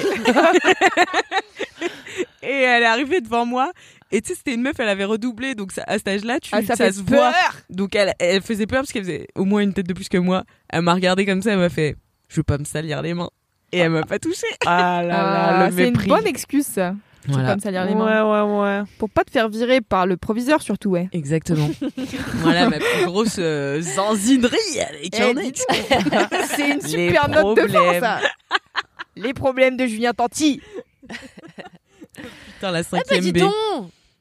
Et 2.44 2.52
elle 2.52 2.84
est 2.84 2.88
arrivée 2.88 3.22
devant 3.22 3.46
moi. 3.46 3.72
Et 4.12 4.22
tu 4.22 4.30
sais, 4.30 4.36
c'était 4.36 4.54
une 4.54 4.62
meuf, 4.62 4.74
elle 4.80 4.88
avait 4.90 5.04
redoublé. 5.06 5.54
Donc, 5.56 5.72
ça- 5.74 5.84
à 5.86 5.98
cet 5.98 6.08
âge-là, 6.08 6.40
tu, 6.40 6.50
ah, 6.54 6.62
ça, 6.62 6.76
ça 6.76 6.92
se 6.92 7.02
peur 7.02 7.20
voit. 7.32 7.34
Donc 7.70 7.94
elle, 7.96 8.14
elle 8.20 8.42
faisait 8.42 8.66
peur 8.68 8.80
parce 8.82 8.92
qu'elle 8.94 9.04
faisait 9.04 9.28
au 9.36 9.44
moins 9.46 9.62
une 9.62 9.74
tête 9.74 9.88
de 9.88 9.94
plus 9.94 10.08
que 10.10 10.18
moi. 10.18 10.44
Elle 10.70 10.82
m'a 10.82 10.94
regardé 10.94 11.26
comme 11.26 11.42
ça, 11.42 11.52
elle 11.52 11.60
m'a 11.60 11.70
fait 11.70 11.96
Je 12.30 12.38
veux 12.38 12.44
pas 12.44 12.58
me 12.58 12.64
salir 12.64 13.02
les 13.02 13.14
mains. 13.14 13.30
Et 13.74 13.80
elle 13.80 13.90
m'a 13.90 14.04
pas 14.04 14.18
touché. 14.20 14.48
Ah 14.66 15.02
là 15.04 15.08
là, 15.08 15.58
Ah, 15.66 15.70
le 15.70 15.76
c'est 15.76 15.88
une 15.90 15.94
bonne 16.08 16.26
excuse 16.26 16.66
ça 16.66 16.96
Tu 17.26 17.32
peux 17.32 17.36
pas 17.44 17.56
me 17.58 17.60
salir 17.60 17.84
les 17.84 17.92
Ouais, 17.92 17.96
mains 17.98 18.24
ouais, 18.24 18.62
ouais. 18.80 18.84
pour 18.98 19.10
pas 19.10 19.26
te 19.26 19.32
faire 19.32 19.50
virer 19.50 19.82
par 19.82 20.06
le 20.08 20.16
proviseur 20.16 20.62
surtout 20.62 20.92
ouais 20.92 21.10
Exactement. 21.12 21.70
voilà 22.36 22.70
ma 22.70 22.78
plus 22.80 23.06
grosse 23.06 23.36
euh, 23.40 23.82
zanzinerie 23.82 24.80
avec. 24.80 25.14
C'est 26.56 26.70
une 26.70 26.80
Les 26.80 26.88
super 27.10 27.28
note 27.28 27.58
de 27.58 27.68
fin, 27.68 28.00
ça. 28.00 28.20
Les 29.18 29.34
problèmes 29.34 29.76
de 29.76 29.86
Julien 29.86 30.14
Tanti. 30.14 30.62
Putain, 32.60 32.72
la 32.72 32.80
Ah 32.80 32.82
bah 32.92 32.98
cinquième 33.00 33.22
dis 33.22 33.32
B. 33.32 33.38
donc 33.40 33.54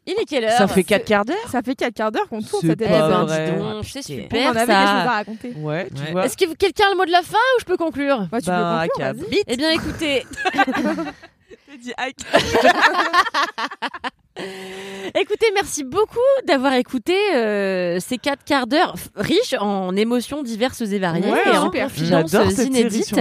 Il 0.07 0.13
est 0.15 0.25
quelle 0.25 0.45
heure 0.45 0.57
Ça 0.59 0.69
fait 0.69 0.85
4 0.85 1.05
quarts 1.05 1.25
d'heure 1.25 1.37
Ça 1.51 1.63
fait 1.63 1.75
4 1.75 1.93
quarts 1.95 2.13
d'heure 2.13 2.29
qu'on 2.29 2.41
tourne 2.41 2.63
cette 2.63 2.81
Eh 2.81 2.85
émission. 2.85 3.25
ben, 3.27 3.73
donc, 3.75 3.85
c'est 3.85 4.03
super 4.03 4.53
On 4.53 4.57
avait 4.57 4.61
ça. 4.61 4.67
des 4.67 4.73
choses 4.87 5.07
à 5.07 5.11
raconter. 5.11 5.53
Ouais, 5.57 5.89
tu 5.95 6.03
Ouais. 6.03 6.13
vois. 6.13 6.27
Est-ce 6.27 6.37
que 6.37 6.55
quelqu'un 6.55 6.85
a 6.87 6.91
le 6.93 6.97
mot 6.97 7.05
de 7.05 7.11
la 7.11 7.23
fin 7.23 7.37
ou 7.57 7.61
je 7.61 7.65
peux 7.65 7.77
conclure 7.77 8.27
Bah, 8.31 8.41
tu 8.41 8.47
Bah, 8.47 8.85
peux 8.85 8.89
conclure. 9.03 9.27
Eh 9.49 9.57
bien, 9.57 9.71
écoutez, 9.71 10.25
écoutez, 15.15 15.47
merci 15.55 15.85
beaucoup 15.85 16.19
d'avoir 16.47 16.75
écouté 16.75 17.15
euh, 17.35 17.99
ces 18.01 18.19
quatre 18.19 18.45
quarts 18.45 18.67
d'heure 18.67 18.95
riches 19.15 19.55
en 19.59 19.95
émotions 19.97 20.43
diverses 20.43 20.83
et 20.83 20.99
variées 20.99 21.31
Ouais, 21.31 21.41
et 21.47 21.57
en 21.57 21.65
super. 21.65 21.85
confidences 21.89 22.59
inédites. 22.59 23.19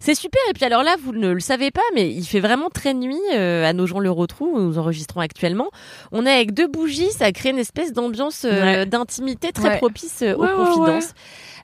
C'est 0.00 0.14
super. 0.14 0.40
Et 0.50 0.52
puis 0.52 0.64
alors 0.66 0.82
là, 0.82 0.96
vous 1.02 1.12
ne 1.12 1.32
le 1.32 1.40
savez 1.40 1.70
pas, 1.70 1.80
mais 1.94 2.10
il 2.10 2.24
fait 2.26 2.40
vraiment 2.40 2.68
très 2.68 2.92
nuit 2.92 3.16
euh, 3.34 3.64
à 3.64 3.72
nos 3.72 3.86
gens 3.86 4.00
le 4.00 4.10
retrou 4.10 4.46
où 4.54 4.60
nous 4.60 4.78
enregistrons 4.78 5.20
actuellement. 5.20 5.70
On 6.12 6.26
est 6.26 6.32
avec 6.34 6.52
deux 6.52 6.66
bougies, 6.68 7.10
ça 7.10 7.32
crée 7.32 7.50
une 7.50 7.58
espèce 7.58 7.92
d'ambiance 7.92 8.44
euh, 8.44 8.64
Ouais. 8.64 8.86
d'intimité 8.86 9.50
très 9.52 9.68
Ouais. 9.70 9.76
propice 9.78 10.20
euh, 10.22 10.34
Ouais, 10.34 10.48
aux 10.52 10.58
ouais, 10.58 10.64
confidences. 10.66 11.14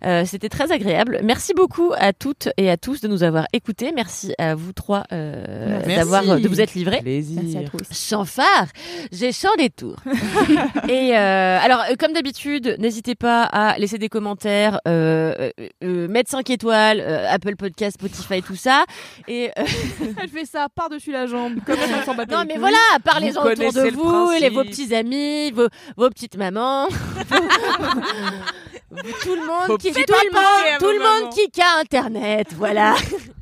Euh, 0.05 0.25
C'était 0.25 0.49
très 0.49 0.73
agréable. 0.73 1.21
Merci 1.23 1.55
beaucoup 1.55 1.93
à 1.97 2.13
toutes 2.13 2.49
et 2.57 2.71
à 2.71 2.77
tous 2.77 3.01
de 3.01 3.09
nous 3.09 3.23
avoir 3.23 3.47
écoutés. 3.53 3.93
Merci 3.95 4.33
à 4.39 4.55
vous 4.55 4.73
trois 4.73 5.05
euh, 5.13 5.83
d'avoir 5.87 6.23
de 6.25 6.49
vous 6.49 6.61
être 6.61 6.75
livrés. 6.75 7.01
Merci 7.05 7.57
à 7.57 7.61
Plaisir. 7.61 7.71
aussi. 7.75 7.95
Sans 7.95 8.25
phare, 8.25 8.67
j'ai 9.13 9.33
chant 9.33 9.55
des 9.59 9.71
tours. 9.71 9.97
et 10.89 11.17
euh, 11.17 11.59
alors, 11.61 11.83
euh, 11.91 11.95
comme 11.99 12.13
d'habitude, 12.13 12.77
n'hésitez 12.79 13.15
pas 13.15 13.43
à 13.43 13.79
laisser 13.79 13.99
des 13.99 14.09
commentaires, 14.09 14.81
euh, 14.89 15.51
euh, 15.59 15.69
euh, 15.85 16.09
mettre 16.09 16.31
5 16.31 16.49
étoiles, 16.51 17.01
euh, 17.01 17.27
Apple 17.29 17.57
Podcast, 17.57 17.95
Spotify, 17.95 18.43
tout 18.43 18.57
ça. 18.57 18.85
Et 19.29 19.51
euh, 19.59 19.65
Elle 20.23 20.29
fait 20.29 20.47
ça 20.47 20.69
par-dessus 20.75 21.13
la 21.13 21.27
jambe, 21.27 21.55
comme 21.67 21.77
s'en 22.05 22.15
non, 22.15 22.45
mais 22.47 22.59
voilà, 22.59 22.77
parlez-en 23.05 23.43
Vous 23.43 23.49
autour 23.49 23.73
de 23.73 23.81
le 23.83 23.91
vous, 23.91 24.31
les, 24.41 24.49
vos 24.51 24.65
petits 24.65 24.95
amis, 24.95 25.51
vos, 25.53 25.69
vos 25.97 26.09
petites 26.11 26.37
mamans. 26.37 26.87
tout 29.23 29.35
le 29.35 29.47
monde 29.47 29.79
qui, 29.79 29.93
tout 29.93 30.01
le 30.01 30.33
monde, 30.33 30.79
tout 30.81 30.91
le 30.91 30.99
monde 30.99 31.33
qui 31.33 31.61
a 31.61 31.79
Internet, 31.81 32.49
voilà. 32.57 32.97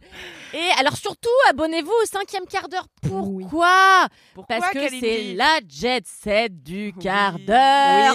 Et 0.54 0.68
alors 0.78 0.96
surtout, 0.96 1.28
abonnez-vous 1.50 1.90
au 1.90 2.06
cinquième 2.06 2.46
quart 2.46 2.68
d'heure. 2.68 2.86
Pourquoi? 3.02 4.06
Pourquoi, 4.34 4.56
Parce 4.58 4.70
que 4.72 4.88
c'est 4.88 5.34
la 5.34 5.58
jet 5.68 6.04
set 6.06 6.62
du 6.62 6.92
quart 7.00 7.38
d'heure. 7.38 8.14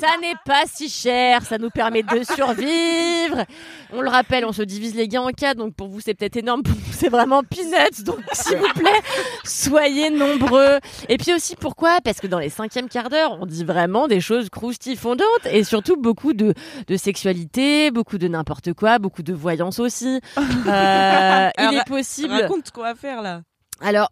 Ça 0.00 0.16
n'est 0.20 0.34
pas 0.44 0.64
si 0.72 0.88
cher, 0.88 1.42
ça 1.42 1.58
nous 1.58 1.70
permet 1.70 2.02
de 2.02 2.22
survivre. 2.22 3.44
On 3.92 4.00
le 4.00 4.08
rappelle, 4.08 4.44
on 4.44 4.52
se 4.52 4.62
divise 4.62 4.94
les 4.94 5.08
gains 5.08 5.22
en 5.22 5.30
quatre, 5.30 5.56
donc 5.56 5.74
pour 5.74 5.88
vous 5.88 6.00
c'est 6.00 6.14
peut-être 6.14 6.36
énorme, 6.36 6.62
pour 6.62 6.74
nous 6.74 6.92
c'est 6.92 7.08
vraiment 7.08 7.42
peanuts. 7.42 8.04
Donc 8.04 8.20
s'il 8.32 8.56
vous 8.56 8.72
plaît, 8.74 9.00
soyez 9.44 10.10
nombreux. 10.10 10.78
Et 11.08 11.16
puis 11.16 11.32
aussi 11.34 11.56
pourquoi? 11.56 11.98
Parce 12.04 12.20
que 12.20 12.26
dans 12.26 12.38
les 12.38 12.50
cinquièmes 12.50 12.88
quarts 12.88 13.10
d'heure, 13.10 13.36
on 13.40 13.46
dit 13.46 13.64
vraiment 13.64 14.08
des 14.08 14.20
choses 14.20 14.48
croustifondantes 14.50 15.24
et 15.50 15.64
surtout 15.64 15.96
beaucoup 15.96 16.32
de, 16.32 16.54
de 16.86 16.96
sexualité, 16.96 17.90
beaucoup 17.90 18.18
de 18.18 18.28
n'importe 18.28 18.72
quoi, 18.74 18.98
beaucoup 18.98 19.22
de 19.22 19.32
voyance 19.32 19.78
aussi. 19.78 20.20
Euh, 20.66 21.50
il 21.72 21.78
est 21.78 21.84
possible. 21.88 22.32
Raconte 22.32 22.66
ce 22.68 22.72
qu'on 22.72 22.82
va 22.82 22.94
faire 22.94 23.22
là. 23.22 23.42
Alors, 23.80 24.10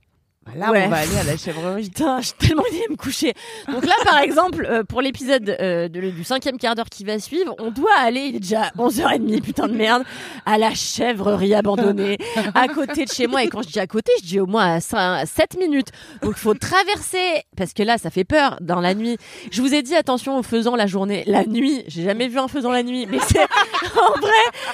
Là, 0.57 0.71
Ouais. 0.71 0.85
on 0.87 0.91
va 0.91 0.97
aller 0.99 1.17
à 1.17 1.23
la 1.25 1.37
chèvrerie. 1.37 1.85
Putain, 1.85 2.21
j'ai 2.21 2.33
tellement 2.33 2.63
envie 2.69 2.81
de 2.87 2.91
me 2.93 2.97
coucher. 2.97 3.33
Donc 3.71 3.87
là, 3.87 3.95
par 4.05 4.19
exemple, 4.19 4.67
euh, 4.69 4.83
pour 4.83 5.01
l'épisode 5.01 5.49
euh, 5.61 5.89
du 5.89 6.25
cinquième 6.25 6.59
quart 6.59 6.75
d'heure 6.75 6.89
qui 6.91 7.05
va 7.05 7.19
suivre, 7.21 7.55
on 7.59 7.71
doit 7.71 7.95
aller, 7.97 8.23
il 8.23 8.37
est 8.37 8.41
déjà 8.41 8.71
11h30, 8.77 9.41
putain 9.41 9.69
de 9.69 9.73
merde, 9.75 10.03
à 10.45 10.59
la 10.59 10.75
chèvrerie 10.75 11.55
abandonnée, 11.55 12.19
à 12.55 12.67
côté 12.69 13.05
de 13.05 13.11
chez 13.13 13.29
moi. 13.29 13.45
Et 13.45 13.49
quand 13.49 13.63
je 13.63 13.69
dis 13.69 13.79
à 13.81 13.87
côté, 13.87 14.11
je 14.21 14.27
dis 14.27 14.41
au 14.41 14.47
moins 14.47 14.75
à 14.75 14.81
5, 14.81 15.27
7 15.27 15.59
minutes. 15.59 15.89
Donc 16.23 16.35
il 16.37 16.41
faut 16.41 16.55
traverser, 16.55 17.45
parce 17.57 17.73
que 17.73 17.83
là, 17.85 17.97
ça 17.97 18.11
fait 18.11 18.25
peur 18.25 18.59
dans 18.61 18.81
la 18.81 18.95
nuit. 18.95 19.17
Je 19.53 19.63
vous 19.63 19.73
ai 19.73 19.83
dit, 19.83 19.95
attention 19.95 20.37
aux 20.39 20.43
faisans 20.43 20.75
la 20.75 20.87
journée. 20.89 21.23
La 21.29 21.45
nuit, 21.47 21.85
j'ai 21.87 22.03
jamais 22.03 22.27
vu 22.29 22.39
un 22.39 22.49
faisan 22.49 22.73
la 22.73 22.83
nuit, 22.83 23.07
mais 23.09 23.19
c'est, 23.29 23.39
en 23.97 24.19
vrai, 24.21 24.31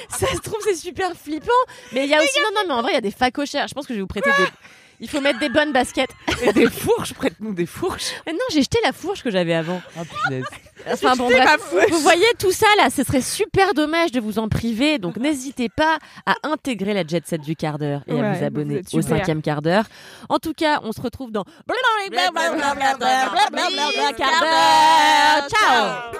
ça 0.09 0.27
se 0.27 0.39
trouve, 0.39 0.59
c'est 0.63 0.75
super 0.75 1.11
flippant. 1.13 1.51
Mais 1.93 2.05
il 2.05 2.09
y 2.09 2.15
a 2.15 2.17
aussi, 2.21 2.39
non, 2.39 2.49
non, 2.55 2.67
mais 2.67 2.73
en 2.73 2.81
vrai, 2.81 2.91
il 2.91 2.95
y 2.95 2.97
a 2.97 3.01
des 3.01 3.11
facochères. 3.11 3.67
Je 3.67 3.73
pense 3.75 3.85
que 3.85 3.93
je 3.93 3.99
vais 3.99 4.01
vous 4.01 4.07
prêter 4.07 4.31
des... 4.31 4.45
Il 4.99 5.09
faut 5.09 5.21
mettre 5.21 5.39
des 5.39 5.49
bonnes 5.49 5.71
baskets. 5.71 6.09
Et 6.43 6.53
des 6.53 6.69
fourches, 6.69 7.13
prête-nous 7.13 7.53
des 7.53 7.65
fourches. 7.65 8.11
Mais 8.25 8.33
non, 8.33 8.39
j'ai 8.51 8.61
jeté 8.61 8.79
la 8.83 8.91
fourche 8.91 9.23
que 9.23 9.31
j'avais 9.31 9.53
avant. 9.53 9.81
Ah, 9.97 10.01
punaise. 10.05 10.45
Enfin 10.91 11.15
bon, 11.15 11.29
bref. 11.29 11.73
Vous 11.89 11.99
voyez 11.99 12.25
tout 12.37 12.51
ça 12.51 12.67
là, 12.77 12.89
ce 12.89 13.03
serait 13.03 13.21
super 13.21 13.73
dommage 13.73 14.11
de 14.11 14.19
vous 14.19 14.39
en 14.39 14.47
priver. 14.47 14.97
Donc 14.97 15.17
n'hésitez 15.21 15.69
pas 15.69 15.97
à 16.25 16.35
intégrer 16.43 16.93
la 16.93 17.05
jet 17.05 17.25
set 17.27 17.41
du 17.41 17.55
quart 17.55 17.77
d'heure 17.77 18.01
et 18.07 18.11
à 18.11 18.15
Ouais, 18.15 18.33
vous 18.33 18.39
vous 18.39 18.45
abonner 18.45 18.81
au 18.93 19.01
cinquième 19.01 19.41
quart 19.41 19.61
d'heure. 19.61 19.85
En 20.29 20.39
tout 20.39 20.53
cas, 20.53 20.79
on 20.83 20.91
se 20.91 21.01
retrouve 21.01 21.31
dans 21.31 21.45
quart 24.13 24.41
d'heure. 24.41 25.47
Ciao. 25.49 26.19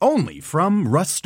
Only 0.00 0.40
from 0.40 0.88
Rust 0.88 1.24